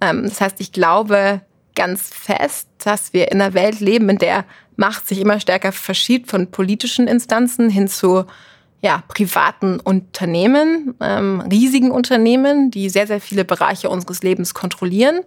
Ähm, 0.01 0.23
das 0.23 0.41
heißt, 0.41 0.61
ich 0.61 0.73
glaube 0.73 1.41
ganz 1.75 2.09
fest, 2.09 2.69
dass 2.79 3.13
wir 3.13 3.31
in 3.31 3.41
einer 3.41 3.55
Welt 3.55 3.81
leben, 3.81 4.09
in 4.09 4.19
der 4.19 4.45
Macht 4.77 5.09
sich 5.09 5.21
immer 5.21 5.41
stärker 5.41 5.73
verschiebt 5.73 6.31
von 6.31 6.51
politischen 6.51 7.09
Instanzen 7.09 7.71
hin 7.71 7.89
zu 7.89 8.25
ja, 8.83 9.03
privaten 9.09 9.81
Unternehmen, 9.81 10.95
ähm, 11.01 11.41
riesigen 11.41 11.91
Unternehmen, 11.91 12.71
die 12.71 12.91
sehr, 12.91 13.07
sehr 13.07 13.21
viele 13.21 13.45
Bereiche 13.45 13.89
unseres 13.89 14.23
Lebens 14.23 14.55
kontrollieren. 14.55 15.21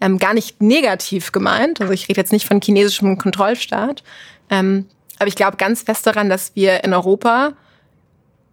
Ähm, 0.00 0.18
gar 0.18 0.34
nicht 0.34 0.60
negativ 0.60 1.32
gemeint. 1.32 1.80
Also 1.80 1.92
ich 1.92 2.08
rede 2.08 2.20
jetzt 2.20 2.32
nicht 2.32 2.46
von 2.46 2.60
chinesischem 2.60 3.16
Kontrollstaat. 3.16 4.02
Ähm, 4.50 4.86
aber 5.18 5.28
ich 5.28 5.36
glaube 5.36 5.56
ganz 5.56 5.82
fest 5.82 6.06
daran, 6.06 6.28
dass 6.28 6.54
wir 6.54 6.84
in 6.84 6.92
Europa 6.92 7.52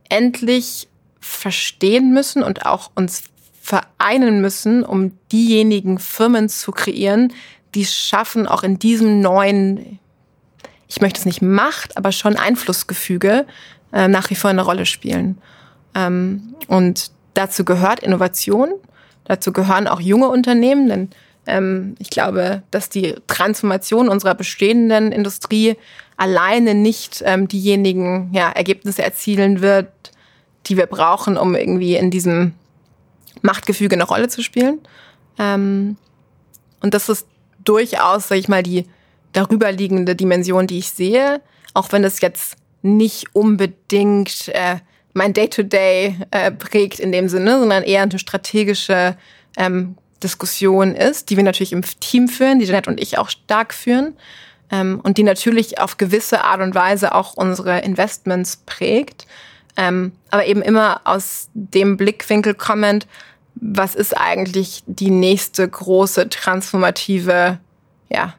endlich 0.08 0.88
verstehen 1.20 2.14
müssen 2.14 2.44
und 2.44 2.66
auch 2.66 2.92
uns 2.96 3.24
vereinen 3.62 4.42
müssen, 4.42 4.84
um 4.84 5.18
diejenigen 5.32 5.98
Firmen 5.98 6.50
zu 6.50 6.72
kreieren, 6.72 7.34
die 7.76 7.82
es 7.82 7.96
schaffen, 7.96 8.48
auch 8.48 8.64
in 8.64 8.78
diesem 8.78 9.22
neuen, 9.22 10.00
ich 10.94 11.02
möchte 11.02 11.20
es 11.20 11.26
nicht 11.26 11.42
Macht, 11.42 11.98
aber 11.98 12.12
schon 12.12 12.38
Einflussgefüge 12.38 13.48
äh, 13.92 14.08
nach 14.08 14.30
wie 14.30 14.36
vor 14.36 14.52
eine 14.52 14.62
Rolle 14.62 14.86
spielen. 14.86 15.40
Ähm, 15.96 16.54
und 16.68 17.10
dazu 17.34 17.66
gehört 17.66 18.02
Innovation, 18.02 18.70
dazu 19.26 19.52
gehören 19.52 19.88
auch 19.88 20.00
junge 20.00 20.28
Unternehmen, 20.28 20.88
denn 20.88 21.10
ähm, 21.48 21.96
ich 21.98 22.12
glaube, 22.12 22.62
dass 22.70 22.90
die 22.90 23.16
Transformation 23.26 24.08
unserer 24.08 24.36
bestehenden 24.36 25.12
Industrie 25.12 25.78
alleine 26.16 26.76
nicht 26.76 27.24
ähm, 27.26 27.48
diejenigen 27.48 28.30
ja, 28.32 28.52
Ergebnisse 28.52 29.02
erzielen 29.02 29.62
wird, 29.62 29.90
die 30.68 30.78
wir 30.78 30.86
brauchen, 30.86 31.38
um 31.38 31.56
irgendwie 31.56 31.96
in 31.96 32.12
diesem 32.12 32.54
Machtgefüge 33.42 33.96
eine 33.96 34.04
Rolle 34.06 34.28
zu 34.28 34.44
spielen. 34.44 34.80
Ähm, 35.40 35.98
und 36.82 36.94
das 36.94 37.10
ist 37.10 37.26
durchaus, 37.64 38.28
sag 38.28 38.38
ich 38.38 38.48
mal, 38.48 38.62
die 38.62 38.86
darüberliegende 39.34 40.16
Dimension, 40.16 40.68
die 40.68 40.80
ich 40.80 40.90
sehe, 40.90 41.42
auch 41.74 41.92
wenn 41.92 42.04
es 42.04 42.22
jetzt 42.22 42.56
nicht 42.82 43.36
unbedingt 43.36 44.50
äh, 44.50 44.78
mein 45.14 45.34
Day-to-Day 45.34 46.16
-Day, 46.20 46.28
äh, 46.32 46.52
prägt 46.52 47.00
in 47.00 47.12
dem 47.12 47.30
Sinne, 47.30 47.60
sondern 47.60 47.84
eher 47.84 48.04
eine 48.04 48.20
strategische 48.20 49.16
ähm, 49.58 49.96
Diskussion 50.22 50.96
ist, 50.96 51.30
die 51.30 51.38
wir 51.38 51.44
natürlich 51.44 51.74
im 51.74 51.84
Team 52.00 52.28
führen, 52.28 52.60
die 52.60 52.66
Janet 52.66 52.88
und 52.88 53.00
ich 53.00 53.18
auch 53.18 53.30
stark 53.30 53.74
führen 53.74 54.16
ähm, 54.72 55.00
und 55.04 55.18
die 55.18 55.24
natürlich 55.24 55.80
auf 55.80 55.98
gewisse 55.98 56.44
Art 56.44 56.62
und 56.62 56.76
Weise 56.76 57.14
auch 57.14 57.36
unsere 57.36 57.80
Investments 57.80 58.58
prägt, 58.66 59.28
ähm, 59.76 60.14
aber 60.30 60.46
eben 60.46 60.62
immer 60.62 61.02
aus 61.04 61.50
dem 61.54 61.98
Blickwinkel 61.98 62.54
kommend, 62.54 63.08
was 63.56 63.96
ist 63.96 64.18
eigentlich 64.18 64.84
die 64.88 65.12
nächste 65.12 65.68
große 65.68 66.30
transformative 66.30 67.60
ja, 68.10 68.34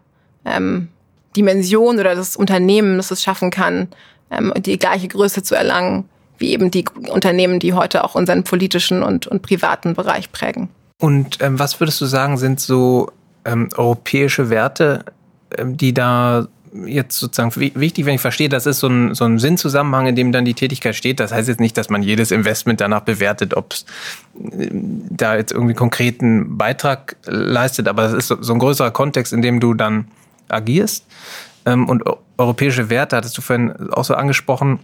ähm, 0.45 0.89
Dimension 1.37 1.99
oder 1.99 2.15
das 2.15 2.37
Unternehmen, 2.37 2.97
das 2.97 3.11
es 3.11 3.23
schaffen 3.23 3.51
kann, 3.51 3.89
ähm, 4.31 4.53
die 4.57 4.79
gleiche 4.79 5.09
Größe 5.09 5.43
zu 5.43 5.55
erlangen, 5.55 6.09
wie 6.39 6.51
eben 6.51 6.71
die 6.71 6.85
Unternehmen, 7.11 7.59
die 7.59 7.73
heute 7.73 8.05
auch 8.05 8.15
unseren 8.15 8.45
politischen 8.45 9.03
und, 9.03 9.27
und 9.27 9.43
privaten 9.43 9.95
Bereich 9.95 10.33
prägen. 10.33 10.69
Und 11.01 11.39
ähm, 11.41 11.59
was 11.59 11.81
würdest 11.81 12.01
du 12.01 12.07
sagen, 12.07 12.37
sind 12.37 12.61
so 12.61 13.11
ähm, 13.45 13.69
europäische 13.77 14.51
Werte, 14.51 15.05
ähm, 15.57 15.77
die 15.77 15.93
da 15.93 16.49
jetzt 16.87 17.21
sozusagen 17.21 17.55
wichtig, 17.55 18.05
wenn 18.05 18.17
ich 18.17 18.21
verstehe, 18.21 18.49
das 18.49 18.67
ist 18.67 18.81
so 18.81 18.89
ein, 18.89 19.15
so 19.15 19.25
ein 19.25 19.39
Sinnzusammenhang, 19.39 20.09
in 20.09 20.17
dem 20.17 20.33
dann 20.33 20.45
die 20.45 20.55
Tätigkeit 20.55 20.97
steht. 20.97 21.21
Das 21.21 21.33
heißt 21.33 21.49
jetzt 21.49 21.61
nicht, 21.61 21.77
dass 21.77 21.89
man 21.89 22.03
jedes 22.03 22.33
Investment 22.33 22.81
danach 22.81 23.03
bewertet, 23.03 23.57
ob 23.57 23.73
es 23.73 23.85
äh, 24.59 24.71
da 24.73 25.37
jetzt 25.37 25.53
irgendwie 25.53 25.75
konkreten 25.75 26.59
Beitrag 26.59 27.17
leistet, 27.27 27.87
aber 27.87 28.03
das 28.03 28.13
ist 28.15 28.29
so, 28.29 28.43
so 28.43 28.53
ein 28.53 28.59
größerer 28.59 28.91
Kontext, 28.91 29.33
in 29.33 29.43
dem 29.43 29.61
du 29.61 29.75
dann 29.75 30.09
agierst. 30.49 31.07
Ähm, 31.67 31.89
und 31.89 32.03
europäische 32.39 32.91
Werte, 32.91 33.17
hattest 33.17 33.37
du 33.37 33.43
vorhin 33.43 33.91
auch 33.93 34.05
so 34.05 34.15
angesprochen, 34.15 34.81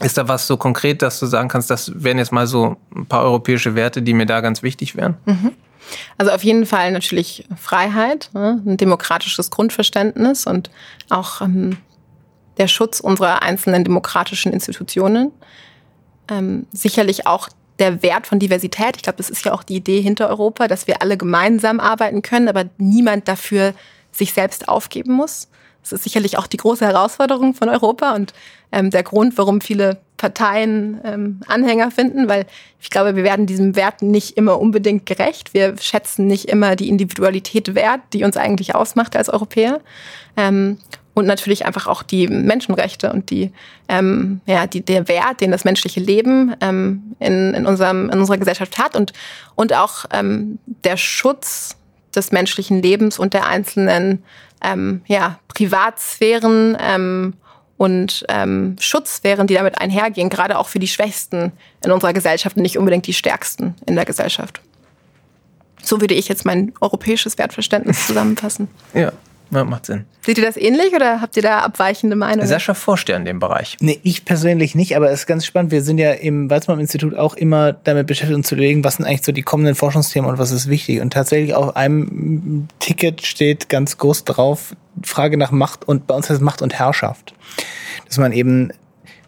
ist 0.00 0.16
da 0.16 0.28
was 0.28 0.46
so 0.46 0.56
konkret, 0.56 1.02
dass 1.02 1.18
du 1.18 1.26
sagen 1.26 1.48
kannst, 1.48 1.70
das 1.70 1.92
wären 1.94 2.18
jetzt 2.18 2.32
mal 2.32 2.46
so 2.46 2.76
ein 2.94 3.06
paar 3.06 3.24
europäische 3.24 3.74
Werte, 3.74 4.00
die 4.02 4.14
mir 4.14 4.26
da 4.26 4.40
ganz 4.40 4.62
wichtig 4.62 4.96
wären? 4.96 5.16
Mhm. 5.26 5.52
Also 6.18 6.32
auf 6.32 6.44
jeden 6.44 6.66
Fall 6.66 6.92
natürlich 6.92 7.46
Freiheit, 7.56 8.30
ne, 8.34 8.62
ein 8.64 8.76
demokratisches 8.76 9.50
Grundverständnis 9.50 10.46
und 10.46 10.70
auch 11.08 11.40
ähm, 11.40 11.78
der 12.58 12.68
Schutz 12.68 13.00
unserer 13.00 13.42
einzelnen 13.42 13.84
demokratischen 13.84 14.52
Institutionen. 14.52 15.32
Ähm, 16.30 16.66
sicherlich 16.72 17.26
auch 17.26 17.48
der 17.78 18.02
Wert 18.02 18.26
von 18.26 18.38
Diversität. 18.38 18.96
Ich 18.96 19.02
glaube, 19.02 19.16
das 19.16 19.30
ist 19.30 19.44
ja 19.44 19.52
auch 19.52 19.62
die 19.62 19.76
Idee 19.76 20.02
hinter 20.02 20.28
Europa, 20.28 20.68
dass 20.68 20.86
wir 20.86 21.00
alle 21.00 21.16
gemeinsam 21.16 21.80
arbeiten 21.80 22.22
können, 22.22 22.48
aber 22.48 22.64
niemand 22.76 23.28
dafür 23.28 23.72
sich 24.18 24.32
selbst 24.32 24.68
aufgeben 24.68 25.12
muss. 25.12 25.48
Das 25.82 25.92
ist 25.92 26.04
sicherlich 26.04 26.36
auch 26.36 26.46
die 26.46 26.56
große 26.58 26.84
Herausforderung 26.84 27.54
von 27.54 27.68
Europa 27.68 28.14
und 28.14 28.34
ähm, 28.72 28.90
der 28.90 29.02
Grund, 29.02 29.38
warum 29.38 29.60
viele 29.60 29.98
Parteien 30.18 31.00
ähm, 31.04 31.40
Anhänger 31.46 31.90
finden, 31.90 32.28
weil 32.28 32.44
ich 32.80 32.90
glaube, 32.90 33.16
wir 33.16 33.24
werden 33.24 33.46
diesem 33.46 33.76
Wert 33.76 34.02
nicht 34.02 34.36
immer 34.36 34.60
unbedingt 34.60 35.06
gerecht. 35.06 35.54
Wir 35.54 35.76
schätzen 35.78 36.26
nicht 36.26 36.46
immer 36.46 36.76
die 36.76 36.88
Individualität 36.88 37.74
wert, 37.74 38.00
die 38.12 38.24
uns 38.24 38.36
eigentlich 38.36 38.74
ausmacht 38.74 39.16
als 39.16 39.30
Europäer. 39.30 39.80
Ähm, 40.36 40.78
und 41.14 41.26
natürlich 41.26 41.66
einfach 41.66 41.88
auch 41.88 42.04
die 42.04 42.28
Menschenrechte 42.28 43.12
und 43.12 43.30
die, 43.30 43.50
ähm, 43.88 44.40
ja, 44.46 44.68
die, 44.68 44.82
der 44.84 45.08
Wert, 45.08 45.40
den 45.40 45.50
das 45.50 45.64
menschliche 45.64 45.98
Leben 45.98 46.54
ähm, 46.60 47.16
in, 47.18 47.54
in, 47.54 47.66
unserem, 47.66 48.08
in 48.08 48.20
unserer 48.20 48.38
Gesellschaft 48.38 48.78
hat 48.78 48.94
und, 48.94 49.12
und 49.56 49.72
auch 49.72 50.04
ähm, 50.12 50.60
der 50.84 50.96
Schutz 50.96 51.77
des 52.14 52.32
menschlichen 52.32 52.82
Lebens 52.82 53.18
und 53.18 53.34
der 53.34 53.46
einzelnen 53.46 54.22
ähm, 54.62 55.02
ja, 55.06 55.38
Privatsphären 55.48 56.76
ähm, 56.80 57.34
und 57.76 58.24
ähm, 58.28 58.76
Schutzsphären, 58.80 59.46
die 59.46 59.54
damit 59.54 59.80
einhergehen, 59.80 60.28
gerade 60.28 60.58
auch 60.58 60.68
für 60.68 60.78
die 60.78 60.88
Schwächsten 60.88 61.52
in 61.84 61.92
unserer 61.92 62.12
Gesellschaft 62.12 62.56
und 62.56 62.62
nicht 62.62 62.78
unbedingt 62.78 63.06
die 63.06 63.14
Stärksten 63.14 63.74
in 63.86 63.94
der 63.94 64.04
Gesellschaft. 64.04 64.60
So 65.82 66.00
würde 66.00 66.14
ich 66.14 66.28
jetzt 66.28 66.44
mein 66.44 66.72
europäisches 66.80 67.38
Wertverständnis 67.38 68.06
zusammenfassen. 68.06 68.68
Ja, 68.94 69.12
ja, 69.50 69.64
macht 69.64 69.86
Sinn. 69.86 70.04
Seht 70.24 70.36
ihr 70.36 70.44
das 70.44 70.56
ähnlich 70.56 70.92
oder 70.94 71.20
habt 71.20 71.36
ihr 71.36 71.42
da 71.42 71.60
abweichende 71.60 72.16
Meinungen? 72.16 72.46
Sascha 72.46 72.74
forscht 72.74 73.08
ja 73.08 73.16
in 73.16 73.24
dem 73.24 73.38
Bereich. 73.38 73.76
Nee, 73.80 73.98
ich 74.02 74.24
persönlich 74.26 74.74
nicht, 74.74 74.94
aber 74.94 75.10
es 75.10 75.20
ist 75.20 75.26
ganz 75.26 75.46
spannend. 75.46 75.70
Wir 75.70 75.82
sind 75.82 75.98
ja 75.98 76.12
im 76.12 76.50
Weizmann-Institut 76.50 77.14
auch 77.16 77.34
immer 77.34 77.72
damit 77.72 78.06
beschäftigt, 78.06 78.36
uns 78.36 78.48
zu 78.48 78.54
überlegen, 78.54 78.84
was 78.84 78.96
sind 78.96 79.06
eigentlich 79.06 79.24
so 79.24 79.32
die 79.32 79.42
kommenden 79.42 79.74
Forschungsthemen 79.74 80.28
und 80.28 80.38
was 80.38 80.50
ist 80.50 80.68
wichtig. 80.68 81.00
Und 81.00 81.14
tatsächlich 81.14 81.54
auf 81.54 81.76
einem 81.76 82.68
Ticket 82.78 83.24
steht 83.24 83.70
ganz 83.70 83.96
groß 83.96 84.24
drauf, 84.24 84.76
Frage 85.02 85.38
nach 85.38 85.50
Macht 85.50 85.88
und 85.88 86.06
bei 86.06 86.14
uns 86.14 86.28
heißt 86.28 86.40
es 86.40 86.44
Macht 86.44 86.60
und 86.60 86.74
Herrschaft. 86.74 87.34
Dass 88.06 88.18
man 88.18 88.32
eben 88.32 88.70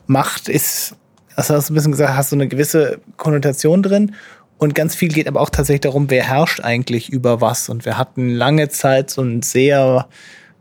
Macht 0.06 0.48
ist, 0.48 0.96
also 1.34 1.54
hast 1.54 1.68
du 1.68 1.72
ein 1.72 1.76
bisschen 1.76 1.92
gesagt, 1.92 2.14
hast 2.14 2.30
so 2.30 2.36
eine 2.36 2.48
gewisse 2.48 3.00
Konnotation 3.16 3.82
drin 3.82 4.14
und 4.60 4.74
ganz 4.74 4.94
viel 4.94 5.08
geht 5.08 5.26
aber 5.26 5.40
auch 5.40 5.48
tatsächlich 5.48 5.80
darum, 5.80 6.10
wer 6.10 6.28
herrscht 6.28 6.60
eigentlich 6.60 7.08
über 7.08 7.40
was. 7.40 7.70
Und 7.70 7.86
wir 7.86 7.96
hatten 7.96 8.28
lange 8.28 8.68
Zeit 8.68 9.08
so 9.08 9.22
einen 9.22 9.40
sehr, 9.40 10.06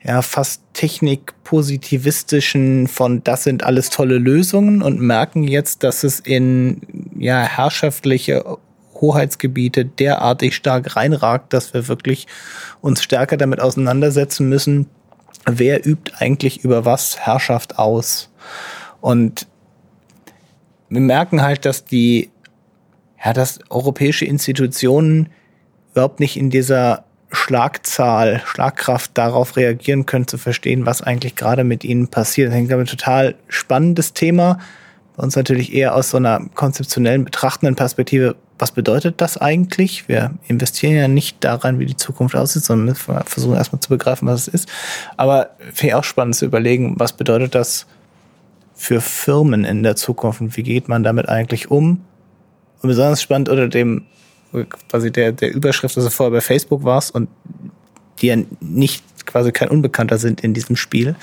ja, 0.02 0.22
fast 0.22 0.62
technikpositivistischen 0.72 2.88
von 2.88 3.22
das 3.26 3.44
sind 3.44 3.66
alles 3.66 3.90
tolle 3.90 4.18
Lösungen 4.18 4.82
und 4.82 5.02
merken 5.02 5.44
jetzt, 5.44 5.84
dass 5.84 6.06
es 6.06 6.22
in, 6.22 6.80
ja, 7.18 7.42
herrschaftliche 7.42 8.58
Hoheitsgebiete 8.94 9.84
derartig 9.84 10.56
stark 10.56 10.96
reinragt, 10.96 11.52
dass 11.52 11.74
wir 11.74 11.90
wirklich 11.90 12.26
uns 12.80 13.04
stärker 13.04 13.36
damit 13.36 13.60
auseinandersetzen 13.60 14.48
müssen, 14.48 14.86
wer 15.46 15.86
übt 15.86 16.14
eigentlich 16.18 16.64
über 16.64 16.86
was 16.86 17.20
Herrschaft 17.20 17.78
aus. 17.78 18.30
Und 19.02 19.46
wir 20.88 21.02
merken 21.02 21.42
halt, 21.42 21.66
dass 21.66 21.84
die 21.84 22.32
ja, 23.24 23.34
dass 23.34 23.60
europäische 23.70 24.26
Institutionen 24.26 25.30
überhaupt 25.92 26.20
nicht 26.20 26.38
in 26.38 26.50
dieser 26.50 27.04
Schlagzahl, 27.32 28.42
Schlagkraft 28.46 29.12
darauf 29.14 29.56
reagieren 29.56 30.06
können, 30.06 30.28
zu 30.28 30.38
verstehen, 30.38 30.86
was 30.86 31.02
eigentlich 31.02 31.36
gerade 31.36 31.64
mit 31.64 31.84
ihnen 31.84 32.08
passiert. 32.08 32.52
Das 32.52 32.60
ist, 32.60 32.72
ein 32.72 32.86
total 32.86 33.36
spannendes 33.48 34.14
Thema. 34.14 34.60
Bei 35.16 35.24
uns 35.24 35.36
natürlich 35.36 35.74
eher 35.74 35.96
aus 35.96 36.10
so 36.10 36.18
einer 36.18 36.42
konzeptionellen, 36.56 37.26
betrachtenden 37.26 37.76
Perspektive. 37.76 38.36
Was 38.58 38.72
bedeutet 38.72 39.22
das 39.22 39.38
eigentlich? 39.38 40.08
Wir 40.10 40.32
investieren 40.48 40.96
ja 40.96 41.08
nicht 41.08 41.44
daran, 41.44 41.80
wie 41.80 41.86
die 41.86 41.96
Zukunft 41.96 42.36
aussieht, 42.36 42.64
sondern 42.64 42.96
versuchen 42.96 43.56
erstmal 43.56 43.80
zu 43.80 43.90
begreifen, 43.90 44.28
was 44.28 44.48
es 44.48 44.48
ist. 44.48 44.70
Aber 45.18 45.52
finde 45.74 45.98
auch 45.98 46.04
spannend 46.04 46.36
zu 46.36 46.46
überlegen, 46.46 46.96
was 46.98 47.14
bedeutet 47.14 47.54
das 47.54 47.86
für 48.74 49.02
Firmen 49.02 49.66
in 49.66 49.84
der 49.84 49.96
Zukunft 49.96 50.42
und 50.42 50.58
wie 50.58 50.64
geht 50.64 50.88
man 50.88 51.04
damit 51.04 51.30
eigentlich 51.30 51.70
um? 51.70 52.02
Und 52.82 52.90
besonders 52.90 53.22
spannend 53.22 53.50
unter 53.50 53.68
dem, 53.68 54.06
quasi 54.90 55.12
der, 55.12 55.32
der 55.32 55.54
Überschrift, 55.54 55.96
dass 55.98 56.04
du 56.04 56.10
vorher 56.10 56.32
bei 56.32 56.42
Facebook 56.42 56.84
warst 56.84 57.14
und 57.14 57.30
die 58.22 58.28
ja 58.28 58.38
nicht 58.60 59.04
quasi 59.26 59.52
kein 59.52 59.70
Unbekannter 59.70 60.18
sind 60.18 60.42
in 60.42 60.54
diesem 60.54 60.76
Spiel. 60.76 61.16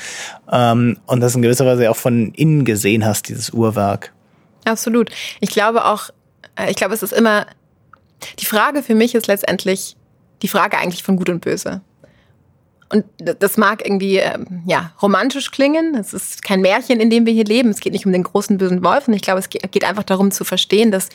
Ähm, 0.51 0.99
und 1.07 1.21
das 1.21 1.35
in 1.35 1.43
gewisser 1.43 1.67
Weise 1.67 1.91
auch 1.91 1.97
von 1.97 2.33
innen 2.35 2.65
gesehen 2.65 3.05
hast, 3.05 3.29
dieses 3.29 3.51
Uhrwerk. 3.51 4.13
Absolut. 4.65 5.11
Ich 5.41 5.51
glaube 5.51 5.85
auch, 5.85 6.11
äh, 6.57 6.71
ich 6.71 6.77
glaube, 6.77 6.95
es 6.95 7.03
ist 7.03 7.13
immer, 7.13 7.47
die 8.39 8.47
Frage 8.47 8.83
für 8.83 8.95
mich 8.95 9.15
ist 9.15 9.27
letztendlich 9.27 9.97
die 10.43 10.49
Frage 10.49 10.79
eigentlich 10.79 11.03
von 11.03 11.17
Gut 11.17 11.29
und 11.29 11.41
Böse. 11.41 11.81
Und 12.89 13.05
das 13.19 13.57
mag 13.57 13.85
irgendwie 13.85 14.19
ähm, 14.19 14.63
ja 14.65 14.93
romantisch 15.03 15.51
klingen. 15.51 15.97
Es 15.97 16.13
ist 16.13 16.45
kein 16.45 16.61
Märchen, 16.61 17.01
in 17.01 17.11
dem 17.11 17.27
wir 17.27 17.33
hier 17.33 17.45
leben. 17.45 17.71
Es 17.71 17.81
geht 17.81 17.93
nicht 17.93 18.07
um 18.07 18.13
den 18.13 18.23
großen 18.23 18.59
bösen 18.59 18.85
Wolf. 18.85 19.09
Und 19.09 19.15
ich 19.15 19.23
glaube, 19.23 19.41
es 19.41 19.49
geht 19.49 19.85
einfach 19.85 20.05
darum 20.05 20.31
zu 20.31 20.45
verstehen, 20.45 20.93
dass 20.93 21.09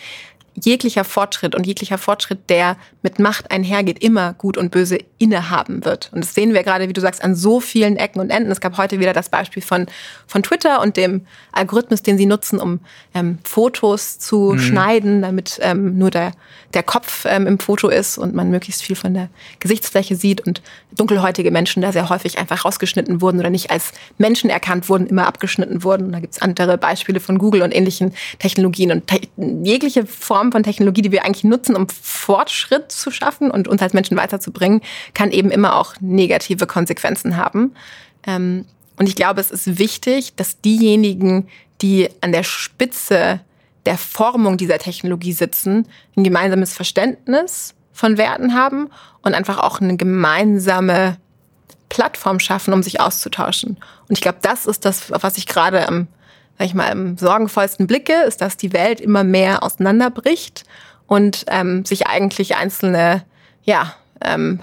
jeglicher 0.56 1.04
Fortschritt 1.04 1.56
und 1.56 1.66
jeglicher 1.66 1.98
Fortschritt, 1.98 2.50
der 2.50 2.78
mit 3.02 3.20
Macht 3.20 3.52
einhergeht, 3.52 4.04
immer 4.04 4.34
Gut 4.34 4.58
und 4.58 4.72
Böse 4.72 5.00
innehaben 5.18 5.86
wird. 5.86 6.10
Und 6.14 6.24
das 6.24 6.34
sehen 6.34 6.54
wir 6.54 6.64
gerade, 6.64 6.90
wie 6.90 6.94
du 6.94 7.02
sagst, 7.02 7.24
an 7.24 7.36
so 7.36 7.60
vielen 7.60 7.96
Ecken 7.96 8.20
und 8.20 8.30
Enden. 8.30 8.52
Es 8.52 8.60
gab 8.60 8.78
heute 8.78 9.00
wieder 9.00 9.14
das 9.14 9.30
Beispiel 9.30 9.64
von, 9.64 9.88
von 10.28 10.44
Twitter 10.44 10.82
und 10.82 10.98
dem 10.98 11.26
Algorithmus, 11.52 12.02
den 12.02 12.18
sie 12.18 12.26
nutzen, 12.26 12.60
um 12.60 12.80
ähm, 13.14 13.40
Fotos 13.44 14.20
zu 14.20 14.54
mhm. 14.54 14.60
schneiden, 14.60 15.22
damit 15.22 15.60
ähm, 15.62 15.98
nur 15.98 16.12
der, 16.12 16.34
der 16.74 16.84
Kopf 16.84 17.26
ähm, 17.28 17.48
im 17.48 17.60
Foto 17.60 17.88
ist 17.90 18.18
und 18.18 18.34
man 18.34 18.50
möglichst 18.50 18.84
viel 18.84 18.96
von 18.96 19.14
der 19.14 19.30
Gesichtsfläche 19.60 20.16
sieht 20.16 20.46
und 20.46 20.62
dunkelhäutige 20.96 21.52
Menschen 21.52 21.82
da 21.82 21.92
sehr 21.92 22.10
häufig 22.10 22.38
einfach 22.38 22.66
rausgeschnitten 22.66 23.22
wurden 23.22 23.40
oder 23.40 23.50
nicht 23.50 23.72
als 23.72 23.92
Menschen 24.18 24.50
erkannt 24.50 24.90
wurden, 24.90 25.08
immer 25.08 25.28
abgeschnitten 25.28 25.84
wurden. 25.84 26.08
Und 26.08 26.12
da 26.12 26.20
gibt's 26.20 26.42
andere 26.42 26.78
Beispiele 26.78 27.20
von 27.20 27.38
Google 27.38 27.62
und 27.62 27.74
ähnlichen 27.74 28.14
Technologien 28.40 28.92
und 28.92 29.08
te 29.08 29.22
jegliche 29.38 30.06
Form 30.06 30.41
von 30.50 30.64
Technologie, 30.64 31.02
die 31.02 31.12
wir 31.12 31.26
eigentlich 31.26 31.44
nutzen, 31.44 31.76
um 31.76 31.88
Fortschritt 31.90 32.92
zu 32.92 33.12
schaffen 33.12 33.52
und 33.52 33.68
uns 33.68 33.82
als 33.82 33.94
Menschen 33.94 34.16
weiterzubringen, 34.16 34.82
kann 35.14 35.32
eben 35.32 35.52
immer 35.52 35.76
auch 35.76 35.96
negative 36.00 36.68
Konsequenzen 36.68 37.36
haben. 37.36 37.74
Ähm, 38.26 38.66
und 38.98 39.08
ich 39.08 39.16
glaube, 39.16 39.42
es 39.42 39.52
ist 39.52 39.78
wichtig, 39.78 40.36
dass 40.36 40.62
diejenigen, 40.62 41.48
die 41.82 42.10
an 42.22 42.32
der 42.32 42.44
Spitze 42.44 43.42
der 43.86 43.98
Formung 43.98 44.58
dieser 44.58 44.78
Technologie 44.78 45.34
sitzen, 45.34 45.88
ein 46.16 46.24
gemeinsames 46.24 46.74
Verständnis 46.74 47.74
von 47.94 48.18
Werten 48.18 48.54
haben 48.54 48.90
und 49.24 49.34
einfach 49.34 49.60
auch 49.60 49.82
eine 49.82 49.98
gemeinsame 49.98 51.18
Plattform 51.90 52.40
schaffen, 52.40 52.74
um 52.74 52.84
sich 52.84 53.02
auszutauschen. 53.02 53.78
Und 54.08 54.18
ich 54.18 54.22
glaube, 54.22 54.38
das 54.42 54.66
ist 54.66 54.86
das, 54.86 55.12
was 55.12 55.38
ich 55.38 55.46
gerade 55.46 55.88
am, 55.88 56.08
sag 56.62 56.68
ich 56.68 56.76
mal, 56.76 56.92
am 56.92 57.18
sorgenvollsten 57.18 57.88
blicke, 57.88 58.14
ist, 58.28 58.40
dass 58.40 58.56
die 58.56 58.72
Welt 58.72 59.02
immer 59.02 59.24
mehr 59.24 59.64
auseinanderbricht 59.64 60.64
und 61.08 61.44
ähm, 61.48 61.86
sich 61.86 62.06
eigentlich 62.06 62.56
einzelne, 62.56 63.24
ja, 63.64 63.96
ähm, 64.24 64.60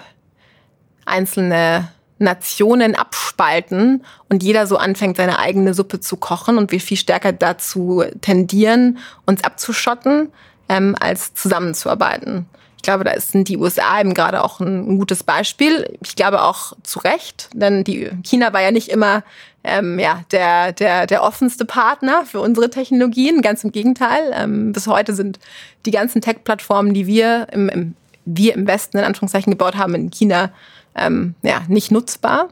einzelne 1.07 1.89
Nationen 2.21 2.95
abspalten 2.95 4.05
und 4.29 4.45
jeder 4.45 4.69
so 4.69 4.77
anfängt, 4.77 5.17
seine 5.17 5.41
eigene 5.41 5.75
Suppe 5.75 5.99
zu 5.99 6.17
kochen 6.17 6.57
und 6.57 6.71
wir 6.71 6.81
viel 6.81 6.97
stärker 6.97 7.33
dazu 7.33 8.05
tendieren, 8.21 8.99
uns 9.27 9.43
abzuschotten, 9.43 10.31
ähm, 10.69 10.95
als 11.01 11.35
zusammenzuarbeiten. 11.35 12.47
Ich 12.79 12.83
glaube, 12.83 13.03
da 13.03 13.19
sind 13.21 13.49
die 13.49 13.59
USA 13.59 14.01
eben 14.01 14.15
gerade 14.15 14.43
auch 14.43 14.61
ein, 14.61 14.99
gutes 14.99 15.25
Beispiel. 15.25 15.99
Ich 16.01 16.15
glaube 16.15 16.43
auch 16.43 16.75
zu 16.85 17.01
Recht, 17.01 17.51
denn 17.53 17.83
die 17.83 18.09
China 18.23 18.53
war 18.53 18.63
ja 18.63 18.71
nicht 18.71 18.89
immer 18.89 19.25
ähm, 19.65 19.99
ja, 19.99 20.23
der, 20.31 20.73
der, 20.73 21.09
der 21.09 21.25
offenste 21.25 21.65
Partner 21.65 22.25
für 22.25 22.41
unsere 22.41 22.71
Technologien. 22.71 23.43
Ganz 23.43 23.65
im 23.65 23.73
Gegenteil. 23.73 24.33
Ähm, 24.33 24.73
bis 24.73 24.87
heute 24.87 25.13
sind 25.15 25.41
die 25.87 25.91
ganzen 25.91 26.23
Tech-Plattformen, 26.23 26.95
die 26.95 27.09
wir 27.09 27.49
im, 27.51 27.69
im, 27.69 27.95
wir 28.25 28.55
im 28.55 28.67
Westen 28.69 28.99
in 28.99 29.05
Anführungszeichen 29.05 29.51
gebaut 29.51 29.77
haben, 29.77 29.97
in 29.97 30.11
China 30.11 30.53
ähm, 30.95 31.35
ja, 31.43 31.63
nicht 31.67 31.91
nutzbar. 31.91 32.49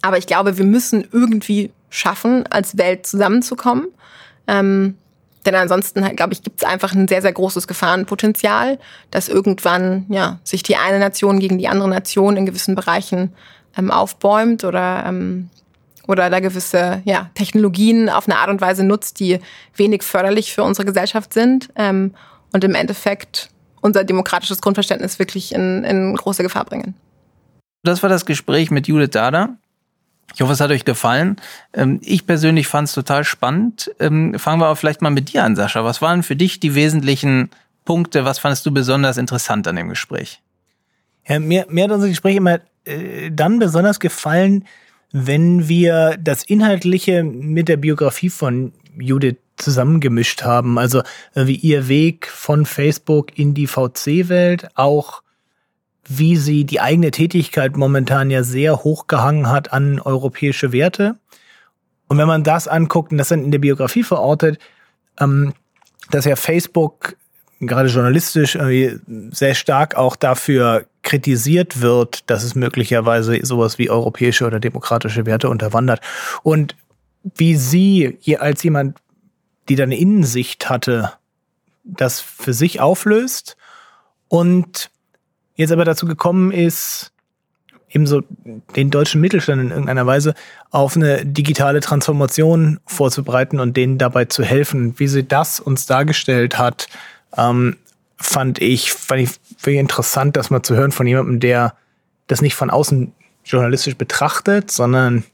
Aber 0.00 0.16
ich 0.16 0.26
glaube, 0.26 0.56
wir 0.56 0.64
müssen 0.64 1.06
irgendwie 1.12 1.70
schaffen, 1.90 2.46
als 2.48 2.78
Welt 2.78 3.06
zusammenzukommen. 3.06 3.88
Ähm, 4.46 4.96
denn 5.46 5.54
ansonsten, 5.54 6.04
glaube 6.16 6.32
ich, 6.32 6.42
gibt 6.42 6.62
es 6.62 6.68
einfach 6.68 6.92
ein 6.92 7.08
sehr, 7.08 7.22
sehr 7.22 7.32
großes 7.32 7.66
Gefahrenpotenzial, 7.66 8.78
dass 9.10 9.28
irgendwann 9.28 10.06
ja, 10.08 10.38
sich 10.44 10.62
die 10.62 10.76
eine 10.76 10.98
Nation 10.98 11.38
gegen 11.38 11.58
die 11.58 11.68
andere 11.68 11.88
Nation 11.88 12.36
in 12.36 12.46
gewissen 12.46 12.74
Bereichen 12.74 13.32
ähm, 13.76 13.90
aufbäumt 13.90 14.64
oder, 14.64 15.04
ähm, 15.06 15.48
oder 16.06 16.28
da 16.30 16.40
gewisse 16.40 17.00
ja, 17.04 17.30
Technologien 17.34 18.10
auf 18.10 18.28
eine 18.28 18.38
Art 18.38 18.50
und 18.50 18.60
Weise 18.60 18.84
nutzt, 18.84 19.20
die 19.20 19.38
wenig 19.74 20.02
förderlich 20.02 20.52
für 20.52 20.64
unsere 20.64 20.84
Gesellschaft 20.84 21.32
sind 21.32 21.70
ähm, 21.76 22.14
und 22.52 22.64
im 22.64 22.74
Endeffekt 22.74 23.50
unser 23.80 24.04
demokratisches 24.04 24.60
Grundverständnis 24.60 25.18
wirklich 25.18 25.54
in, 25.54 25.84
in 25.84 26.16
große 26.16 26.42
Gefahr 26.42 26.64
bringen. 26.64 26.94
Das 27.84 28.02
war 28.02 28.10
das 28.10 28.26
Gespräch 28.26 28.70
mit 28.70 28.88
Judith 28.88 29.10
Dada. 29.12 29.56
Ich 30.34 30.40
hoffe, 30.40 30.52
es 30.52 30.60
hat 30.60 30.70
euch 30.70 30.84
gefallen. 30.84 31.36
Ähm, 31.72 32.00
ich 32.02 32.26
persönlich 32.26 32.66
fand 32.66 32.88
es 32.88 32.94
total 32.94 33.24
spannend. 33.24 33.90
Ähm, 34.00 34.38
fangen 34.38 34.60
wir 34.60 34.66
aber 34.66 34.76
vielleicht 34.76 35.02
mal 35.02 35.10
mit 35.10 35.32
dir 35.32 35.44
an, 35.44 35.56
Sascha. 35.56 35.84
Was 35.84 36.02
waren 36.02 36.22
für 36.22 36.36
dich 36.36 36.60
die 36.60 36.74
wesentlichen 36.74 37.50
Punkte? 37.84 38.24
Was 38.24 38.38
fandest 38.38 38.66
du 38.66 38.70
besonders 38.72 39.16
interessant 39.16 39.66
an 39.68 39.76
dem 39.76 39.88
Gespräch? 39.88 40.42
Ja, 41.26 41.38
mir, 41.38 41.66
mir 41.68 41.84
hat 41.84 41.90
unser 41.90 42.08
Gespräch 42.08 42.36
immer 42.36 42.60
äh, 42.84 43.30
dann 43.30 43.58
besonders 43.58 44.00
gefallen, 44.00 44.64
wenn 45.12 45.68
wir 45.68 46.16
das 46.20 46.42
Inhaltliche 46.42 47.22
mit 47.24 47.68
der 47.68 47.76
Biografie 47.76 48.30
von 48.30 48.72
Judith 48.98 49.36
zusammengemischt 49.56 50.42
haben. 50.42 50.78
Also 50.78 51.00
äh, 51.34 51.46
wie 51.46 51.56
ihr 51.56 51.88
Weg 51.88 52.26
von 52.26 52.66
Facebook 52.66 53.38
in 53.38 53.54
die 53.54 53.66
VC-Welt, 53.66 54.68
auch 54.74 55.22
wie 56.08 56.36
sie 56.36 56.64
die 56.64 56.80
eigene 56.80 57.10
Tätigkeit 57.10 57.76
momentan 57.76 58.30
ja 58.30 58.42
sehr 58.42 58.84
hochgehangen 58.84 59.48
hat 59.50 59.72
an 59.72 60.00
europäische 60.00 60.72
Werte. 60.72 61.16
Und 62.08 62.18
wenn 62.18 62.28
man 62.28 62.44
das 62.44 62.68
anguckt 62.68 63.12
und 63.12 63.18
das 63.18 63.28
dann 63.28 63.44
in 63.44 63.50
der 63.50 63.58
Biografie 63.58 64.02
verortet, 64.02 64.58
ähm, 65.18 65.54
dass 66.10 66.24
ja 66.24 66.36
Facebook 66.36 67.16
gerade 67.60 67.88
journalistisch 67.88 68.58
sehr 69.30 69.54
stark 69.54 69.94
auch 69.94 70.14
dafür 70.14 70.86
kritisiert 71.02 71.80
wird, 71.80 72.28
dass 72.30 72.44
es 72.44 72.54
möglicherweise 72.54 73.38
sowas 73.44 73.78
wie 73.78 73.88
europäische 73.90 74.46
oder 74.46 74.60
demokratische 74.60 75.24
Werte 75.24 75.48
unterwandert. 75.48 76.00
Und 76.42 76.76
wie 77.22 77.56
sie 77.56 78.18
als 78.38 78.62
jemand, 78.62 78.98
die 79.68 79.76
dann 79.76 79.90
Innensicht 79.90 80.68
hatte, 80.68 81.12
das 81.84 82.20
für 82.20 82.52
sich 82.52 82.80
auflöst 82.80 83.56
und 84.28 84.90
jetzt 85.56 85.72
aber 85.72 85.84
dazu 85.84 86.06
gekommen 86.06 86.52
ist, 86.52 87.12
eben 87.90 88.06
so 88.06 88.22
den 88.74 88.90
deutschen 88.90 89.20
Mittelstand 89.20 89.60
in 89.60 89.70
irgendeiner 89.70 90.06
Weise 90.06 90.34
auf 90.70 90.96
eine 90.96 91.24
digitale 91.24 91.80
Transformation 91.80 92.80
vorzubereiten 92.86 93.60
und 93.60 93.76
denen 93.76 93.98
dabei 93.98 94.26
zu 94.26 94.44
helfen. 94.44 94.98
Wie 94.98 95.08
sie 95.08 95.24
das 95.24 95.60
uns 95.60 95.86
dargestellt 95.86 96.58
hat, 96.58 96.88
ähm, 97.36 97.76
fand 98.16 98.60
ich, 98.60 98.92
fand 98.92 99.22
ich 99.22 99.30
wirklich 99.60 99.78
interessant, 99.78 100.36
das 100.36 100.50
mal 100.50 100.62
zu 100.62 100.74
hören 100.74 100.92
von 100.92 101.06
jemandem, 101.06 101.40
der 101.40 101.74
das 102.26 102.42
nicht 102.42 102.54
von 102.54 102.70
außen 102.70 103.12
journalistisch 103.44 103.96
betrachtet, 103.96 104.70
sondern 104.70 105.24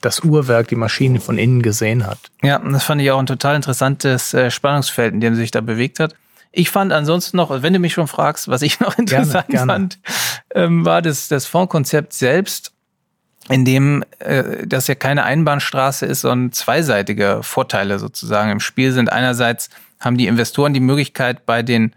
das 0.00 0.20
Uhrwerk, 0.20 0.68
die 0.68 0.76
Maschine 0.76 1.20
von 1.20 1.38
innen 1.38 1.62
gesehen 1.62 2.06
hat. 2.06 2.18
Ja, 2.42 2.58
das 2.58 2.84
fand 2.84 3.02
ich 3.02 3.10
auch 3.10 3.18
ein 3.18 3.26
total 3.26 3.56
interessantes 3.56 4.34
äh, 4.34 4.50
Spannungsfeld, 4.50 5.14
in 5.14 5.20
dem 5.20 5.34
sie 5.34 5.42
sich 5.42 5.50
da 5.50 5.60
bewegt 5.60 6.00
hat. 6.00 6.14
Ich 6.52 6.70
fand 6.70 6.92
ansonsten 6.92 7.36
noch, 7.36 7.62
wenn 7.62 7.72
du 7.72 7.78
mich 7.78 7.92
schon 7.92 8.08
fragst, 8.08 8.48
was 8.48 8.62
ich 8.62 8.80
noch 8.80 8.98
interessant 8.98 9.48
gerne, 9.48 9.66
gerne. 9.66 9.72
fand, 9.72 9.98
ähm, 10.54 10.84
war 10.84 11.02
das, 11.02 11.28
das 11.28 11.46
Fondskonzept 11.46 12.12
selbst, 12.12 12.72
in 13.48 13.64
dem 13.64 14.04
äh, 14.18 14.66
das 14.66 14.86
ja 14.86 14.94
keine 14.94 15.24
Einbahnstraße 15.24 16.06
ist, 16.06 16.22
sondern 16.22 16.52
zweiseitige 16.52 17.40
Vorteile 17.42 17.98
sozusagen 17.98 18.50
im 18.50 18.60
Spiel 18.60 18.92
sind. 18.92 19.10
Einerseits 19.10 19.70
haben 19.98 20.16
die 20.16 20.26
Investoren 20.26 20.74
die 20.74 20.80
Möglichkeit, 20.80 21.46
bei 21.46 21.62
den 21.62 21.94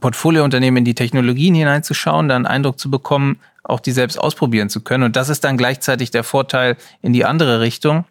Portfoliounternehmen 0.00 0.78
in 0.78 0.84
die 0.84 0.94
Technologien 0.94 1.54
hineinzuschauen, 1.54 2.28
dann 2.28 2.46
Eindruck 2.46 2.78
zu 2.78 2.90
bekommen, 2.90 3.38
auch 3.62 3.80
die 3.80 3.92
selbst 3.92 4.18
ausprobieren 4.18 4.68
zu 4.68 4.80
können. 4.80 5.04
Und 5.04 5.16
das 5.16 5.28
ist 5.28 5.44
dann 5.44 5.56
gleichzeitig 5.56 6.10
der 6.10 6.24
Vorteil 6.24 6.76
in 7.00 7.12
die 7.12 7.24
andere 7.24 7.60
Richtung 7.60 8.04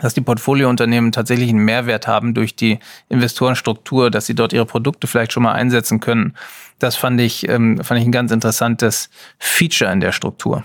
dass 0.00 0.14
die 0.14 0.20
Portfoliounternehmen 0.20 1.12
tatsächlich 1.12 1.50
einen 1.50 1.64
Mehrwert 1.64 2.06
haben 2.06 2.34
durch 2.34 2.56
die 2.56 2.78
Investorenstruktur, 3.08 4.10
dass 4.10 4.26
sie 4.26 4.34
dort 4.34 4.52
ihre 4.52 4.66
Produkte 4.66 5.06
vielleicht 5.06 5.32
schon 5.32 5.42
mal 5.42 5.52
einsetzen 5.52 6.00
können. 6.00 6.34
Das 6.78 6.96
fand 6.96 7.20
ich, 7.20 7.48
ähm, 7.48 7.82
fand 7.82 8.00
ich 8.00 8.06
ein 8.06 8.12
ganz 8.12 8.32
interessantes 8.32 9.10
Feature 9.38 9.92
in 9.92 10.00
der 10.00 10.12
Struktur. 10.12 10.64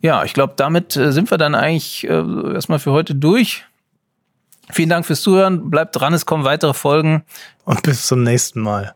Ja, 0.00 0.24
ich 0.24 0.32
glaube, 0.32 0.54
damit 0.56 0.96
äh, 0.96 1.12
sind 1.12 1.30
wir 1.30 1.38
dann 1.38 1.54
eigentlich 1.54 2.08
äh, 2.08 2.54
erstmal 2.54 2.78
für 2.78 2.92
heute 2.92 3.14
durch. 3.14 3.64
Vielen 4.72 4.88
Dank 4.88 5.04
fürs 5.04 5.20
Zuhören. 5.20 5.70
Bleibt 5.70 5.96
dran, 5.96 6.14
es 6.14 6.26
kommen 6.26 6.44
weitere 6.44 6.74
Folgen. 6.74 7.24
Und 7.64 7.82
bis 7.82 8.06
zum 8.06 8.22
nächsten 8.22 8.60
Mal. 8.60 8.94